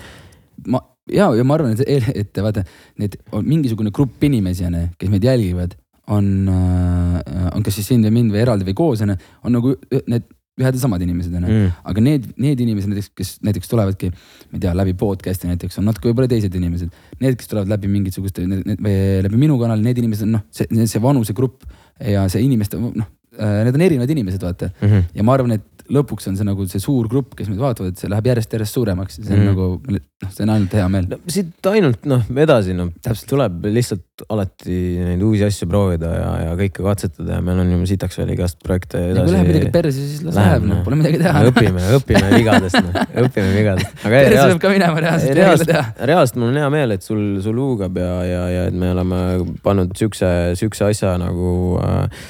ma 0.70 0.80
ja, 1.10 1.26
ja 1.34 1.42
ma 1.46 1.56
arvan, 1.58 1.74
et, 1.74 2.10
et 2.14 2.38
vaata, 2.44 2.62
need 3.00 3.16
on 3.34 3.46
mingisugune 3.48 3.90
grupp 3.94 4.22
inimesi 4.26 4.66
onju, 4.68 4.84
kes 5.00 5.10
meid 5.12 5.24
jälgivad, 5.26 5.74
on, 6.10 6.26
on 6.50 7.62
kas 7.66 7.76
siis 7.78 7.86
sind 7.90 8.06
või 8.08 8.14
mind 8.20 8.34
või 8.34 8.40
eraldi 8.44 8.66
või 8.68 8.76
koos 8.78 9.02
onju, 9.04 9.16
on 9.46 9.54
nagu 9.58 9.74
need 10.10 10.26
ühed 10.60 10.76
ja 10.78 10.82
samad 10.82 11.02
inimesed 11.04 11.34
onju 11.34 11.50
Mm. 11.50 11.70
aga 11.90 12.00
need, 12.04 12.26
need 12.36 12.60
inimesed 12.60 12.90
näiteks, 12.92 13.10
kes 13.16 13.30
näiteks 13.46 13.70
tulevadki, 13.70 14.10
ma 14.50 14.58
ei 14.58 14.64
tea, 14.66 14.74
läbi 14.76 14.94
podcast'i 15.00 15.48
näiteks 15.50 15.80
on 15.80 15.88
natuke 15.88 16.10
võib-olla 16.10 16.28
teised 16.30 16.54
inimesed. 16.54 16.90
Need, 17.20 17.38
kes 17.40 17.48
tulevad 17.50 17.72
läbi 17.72 17.88
mingisuguste, 17.90 18.44
läbi 18.46 19.40
minu 19.40 19.58
kanali, 19.60 19.82
need 19.86 19.98
inimesed 20.02 20.28
on 20.28 20.36
noh, 20.38 20.44
see, 20.54 20.68
see 20.86 21.02
vanusegrupp 21.02 21.64
ja 22.06 22.28
see 22.32 22.44
inimeste 22.46 22.78
noh, 22.80 23.08
need 23.40 23.74
on 23.76 23.84
erinevad 23.86 24.10
inimesed, 24.10 24.42
vaata. 24.42 24.70
Mhm. 24.82 25.10
ja 25.14 25.26
ma 25.26 25.34
arvan, 25.36 25.58
et 25.58 25.79
lõpuks 25.90 26.28
on 26.30 26.36
see 26.38 26.46
nagu 26.46 26.66
see 26.70 26.82
suur 26.82 27.08
grupp, 27.10 27.34
kes 27.38 27.48
meid 27.50 27.60
vaatavad, 27.60 27.94
et 27.94 28.00
see 28.00 28.10
läheb 28.10 28.28
järjest-järjest 28.30 28.76
suuremaks 28.76 29.18
ja 29.18 29.24
see 29.26 29.34
on 29.34 29.42
mm. 29.42 29.50
nagu 29.50 29.96
noh, 29.96 30.30
see 30.30 30.44
on 30.44 30.52
ainult 30.54 30.76
hea 30.78 30.86
meel. 30.92 31.08
no 31.10 31.18
siit 31.34 31.68
ainult 31.70 32.06
noh, 32.10 32.24
edasi 32.44 32.76
noh, 32.76 32.92
Täpselt. 33.02 33.28
tuleb 33.32 33.66
lihtsalt 33.74 34.24
alati 34.30 34.78
neid 35.00 35.24
uusi 35.24 35.44
asju 35.46 35.68
proovida 35.70 36.12
ja, 36.14 36.30
ja 36.44 36.56
kõike 36.58 36.84
katsetada 36.84 37.38
ja 37.38 37.44
meil 37.44 37.62
on 37.64 37.72
ju 37.74 37.80
sitaks 37.90 38.20
veel 38.20 38.34
igast 38.36 38.60
projekte 38.64 39.02
ja 39.02 39.14
kui 39.18 39.34
läheb 39.34 39.50
midagi 39.50 39.72
perse, 39.74 40.08
siis 40.12 40.24
las 40.26 40.38
läheb, 40.38 40.66
noh, 40.70 40.82
pole 40.86 41.00
midagi 41.00 41.22
teha. 41.22 41.44
õpime, 41.50 41.86
õpime 41.98 42.32
vigadest 42.36 42.80
noh, 42.80 42.98
õpime 43.26 43.54
vigadest. 43.56 44.02
perse 44.04 44.42
peab 44.52 44.64
ka 44.66 44.74
minema 44.74 45.06
reaalselt, 45.06 45.36
reaalselt 45.40 46.04
reaalselt 46.12 46.42
mul 46.42 46.52
on 46.52 46.60
hea 46.62 46.74
meel, 46.76 46.98
et 46.98 47.06
sul, 47.06 47.24
sul 47.44 47.58
huugab 47.60 47.98
ja, 47.98 48.12
ja, 48.28 48.44
ja 48.54 48.68
et 48.70 48.76
me 48.76 48.92
oleme 48.94 49.22
pannud 49.64 49.96
siukse, 49.98 50.28
siukse 50.60 50.92
asja 50.92 51.16
nagu 51.20 51.50
äh,, 51.82 52.28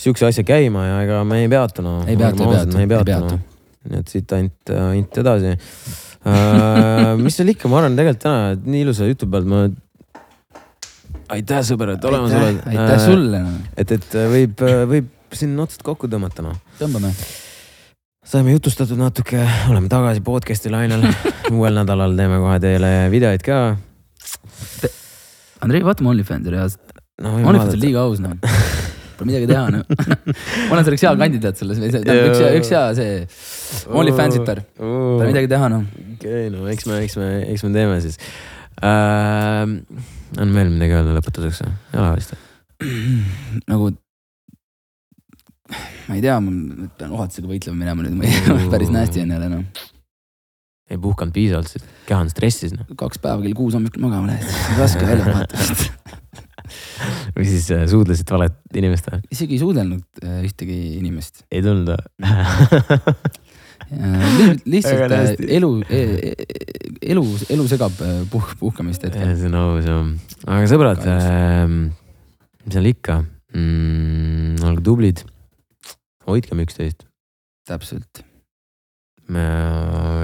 siukse 0.00 0.28
asja 0.30 0.44
käima 0.46 0.86
ja 0.86 1.00
ega 1.04 1.22
me 1.28 1.42
ei 1.44 1.50
peatu 1.52 1.84
noh. 1.84 2.04
Ei 2.08 2.16
peatu, 2.18 2.44
ei 2.44 2.54
peatu, 2.54 2.76
me 2.76 2.84
ei 2.84 2.86
ei 2.86 2.92
peatu, 2.94 3.10
peatu. 3.10 3.34
noh. 3.36 3.44
nii 3.90 4.02
et 4.02 4.12
siit 4.12 4.32
ainult, 4.36 4.72
ainult 4.76 5.20
edasi 5.22 5.52
uh,. 5.54 7.14
mis 7.20 7.38
seal 7.38 7.52
ikka, 7.54 7.70
ma 7.70 7.80
arvan 7.80 7.96
tegelikult 7.98 8.24
täna 8.24 8.72
nii 8.74 8.84
ilusa 8.86 9.08
jutu 9.08 9.28
pealt 9.30 9.48
ma. 9.50 9.62
aitäh, 11.36 11.62
sõber, 11.66 11.94
et 11.96 12.08
olemas 12.10 12.34
oled. 12.36 12.64
aitäh 12.72 13.04
sulle, 13.04 13.44
noh, 13.46 13.60
et, 13.76 13.94
et 13.98 14.18
võib, 14.34 14.66
võib 14.94 15.14
siin 15.36 15.54
otsad 15.62 15.84
kokku 15.86 16.10
tõmmata 16.10 16.44
noh. 16.44 16.58
tõmbame. 16.80 17.12
saime 18.26 18.56
jutustatud 18.56 19.00
natuke, 19.00 19.42
oleme 19.70 19.90
tagasi 19.92 20.24
podcast'i 20.24 20.72
lainel. 20.72 21.06
uuel 21.54 21.80
nädalal 21.80 22.16
teeme 22.18 22.40
kohe 22.42 22.58
teile 22.62 22.92
videoid 23.12 23.44
ka. 23.46 23.62
Andrei, 25.60 25.82
vaatame 25.84 26.14
OnlyFansi 26.14 26.52
reaalselt. 26.52 27.00
no 27.20 27.36
OnlyFans 27.40 27.76
on 27.76 27.82
liiga 27.84 28.06
aus, 28.06 28.22
noh. 28.24 28.38
Pole 29.20 29.28
midagi 29.28 29.48
teha, 29.50 29.66
noh. 29.68 29.82
ma 30.70 30.72
olen 30.72 30.86
selleks 30.86 31.02
hea 31.04 31.10
kandidaat 31.20 31.58
selles, 31.60 31.80
tähendab 31.82 32.30
üks 32.30 32.38
hea, 32.40 32.52
üks 32.56 32.70
hea 32.72 32.84
see 32.96 33.90
OnlyFansiper, 34.00 34.62
pole 34.78 35.26
midagi 35.28 35.50
teha, 35.52 35.68
noh. 35.68 35.82
okei, 36.14 36.46
no 36.54 36.64
eks 36.72 36.88
me, 36.88 37.02
eks 37.04 37.18
me, 37.20 37.28
eks 37.52 37.66
me 37.66 37.72
teeme 37.74 37.98
siis 38.00 38.16
äh,. 38.80 39.66
on 40.40 40.56
veel 40.56 40.72
midagi 40.72 40.96
öelda 40.96 41.18
lõpetuseks 41.18 41.60
või? 41.66 41.76
ei 41.92 42.00
ole 42.00 42.14
vist? 42.16 42.32
nagu. 43.68 43.92
ma 46.08 46.16
ei 46.16 46.24
tea, 46.24 46.40
ma 46.40 46.88
pean 46.96 47.12
ohatusega 47.18 47.52
võitlema 47.52 47.82
minema 47.82 48.06
nüüd, 48.06 48.16
ma 48.16 48.24
ei 48.24 48.40
tea, 48.40 48.56
päris 48.72 48.94
nasty 48.94 49.20
on 49.20 49.36
jälle 49.36 49.50
noh. 49.52 49.88
ei 50.88 51.02
puhkanud 51.02 51.36
piisavalt, 51.36 51.92
keha 52.08 52.24
on 52.24 52.32
stressis 52.32 52.72
noh. 52.72 52.88
kaks 53.04 53.20
päeva 53.20 53.44
kell 53.44 53.60
kuus 53.60 53.76
hommikul 53.76 54.08
magama 54.08 54.32
lähed, 54.32 54.48
raske 54.80 55.04
välja 55.04 55.28
puhata. 55.28 56.08
või 57.36 57.46
siis 57.48 57.70
äh, 57.74 57.86
suudlesid 57.90 58.30
valet 58.32 58.58
inimestele? 58.76 59.22
isegi 59.32 59.56
ei 59.56 59.62
suudelnud 59.62 60.24
äh, 60.24 60.42
ühtegi 60.48 60.78
inimest. 60.98 61.44
ei 61.50 61.64
tulnud 61.64 61.94
või? 61.94 62.00
lihtsalt 64.70 65.00
Väga 65.00 65.14
äh, 65.14 65.24
hästi. 65.24 65.48
elu, 65.56 65.70
elu, 67.02 67.24
elu 67.56 67.66
segab 67.70 68.02
äh, 68.04 68.22
puh-, 68.30 68.54
puhkamist 68.60 69.04
hetkel. 69.06 69.34
see 69.36 69.50
on 69.50 69.58
aus 69.58 69.88
jah. 69.88 70.08
aga 70.46 70.70
sõbrad 70.70 71.02
Kahjuks. 71.02 71.26
äh,, 71.26 71.68
mis 72.64 72.76
seal 72.76 72.90
ikka 72.92 73.20
mm,, 73.56 74.60
olge 74.68 74.84
tublid. 74.86 75.24
hoidkem 76.28 76.62
üksteist. 76.66 77.06
täpselt. 77.66 78.22
me 79.30 79.46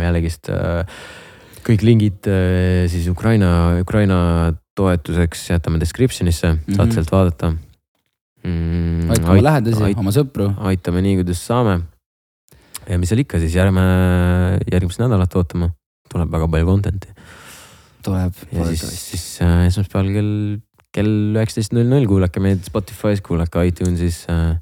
jällegist 0.05 0.51
äh, 0.53 0.85
kõik 1.67 1.83
lingid 1.83 2.31
äh, 2.31 2.87
siis 2.91 3.09
Ukraina, 3.11 3.81
Ukraina 3.83 4.55
toetuseks 4.77 5.47
jätame 5.55 5.81
description'isse 5.83 6.53
mm, 6.53 6.59
-hmm. 6.61 6.77
saate 6.77 6.91
Mhm. 6.91 6.95
sealt 6.99 7.13
vaadata 7.13 7.51
mm,. 8.45 9.11
aitame 9.11 9.33
oma 9.35 9.43
lähedasi, 9.49 9.83
ait- 9.89 9.99
oma 9.99 10.13
sõpru. 10.15 10.51
aitame 10.71 11.03
nii, 11.03 11.17
kuidas 11.23 11.41
saame. 11.47 11.81
ja 12.89 12.99
mis 12.99 13.09
seal 13.11 13.25
ikka 13.25 13.39
siis 13.43 13.55
järgme, 13.57 13.83
järgmist 14.73 15.01
nädalat 15.03 15.35
ootama, 15.35 15.71
tuleb 16.13 16.31
väga 16.31 16.49
palju 16.53 16.67
content'i 16.67 17.09
tuleb. 18.07 18.33
ja 18.53 18.67
siis, 18.71 18.85
siis 19.11 19.25
äh, 19.43 19.65
esmaspäeval 19.67 20.13
kell, 20.15 20.31
kell 20.95 21.35
üheksateist 21.35 21.75
null 21.75 21.89
null 21.91 22.07
kuulake 22.07 22.41
meid 22.45 22.63
Spotify's, 22.69 23.23
kuulake 23.27 23.65
iTunes'is 23.71 24.23
äh,, 24.31 24.55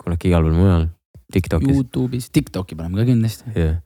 kuulake 0.00 0.30
igal 0.30 0.46
pool 0.46 0.56
mujal, 0.56 0.88
Tiktokis. 1.30 1.76
Youtube'is, 1.76 2.30
Tiktoki 2.34 2.74
paneme 2.74 2.98
ka 2.98 3.04
kindlasti. 3.06 3.52
Yeah. 3.54 3.76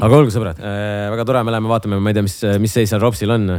aga 0.00 0.16
olgu 0.22 0.30
sõbrad 0.32 0.60
äh,, 0.62 1.08
väga 1.12 1.26
tore, 1.28 1.42
me 1.44 1.52
läheme 1.52 1.68
vaatame, 1.68 1.98
ma 2.00 2.12
ei 2.12 2.16
tea, 2.16 2.24
mis, 2.24 2.38
mis 2.62 2.72
seis 2.78 2.88
seal 2.94 3.02
Ropsil 3.02 3.34
on. 3.34 3.50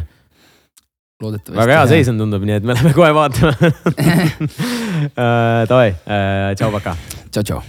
loodetavasti. 1.22 1.58
väga 1.60 1.74
hea 1.80 1.88
seis 1.92 2.08
on, 2.12 2.18
tundub, 2.22 2.44
nii 2.48 2.56
et 2.60 2.64
me 2.68 2.74
läheme 2.78 2.94
kohe 2.96 3.12
vaatama 3.16 3.52
äh,. 3.66 3.72
Davai, 5.70 5.92
tšau, 6.56 6.70
paka. 6.78 6.92
tšau, 7.32 7.44
tšau. 7.44 7.62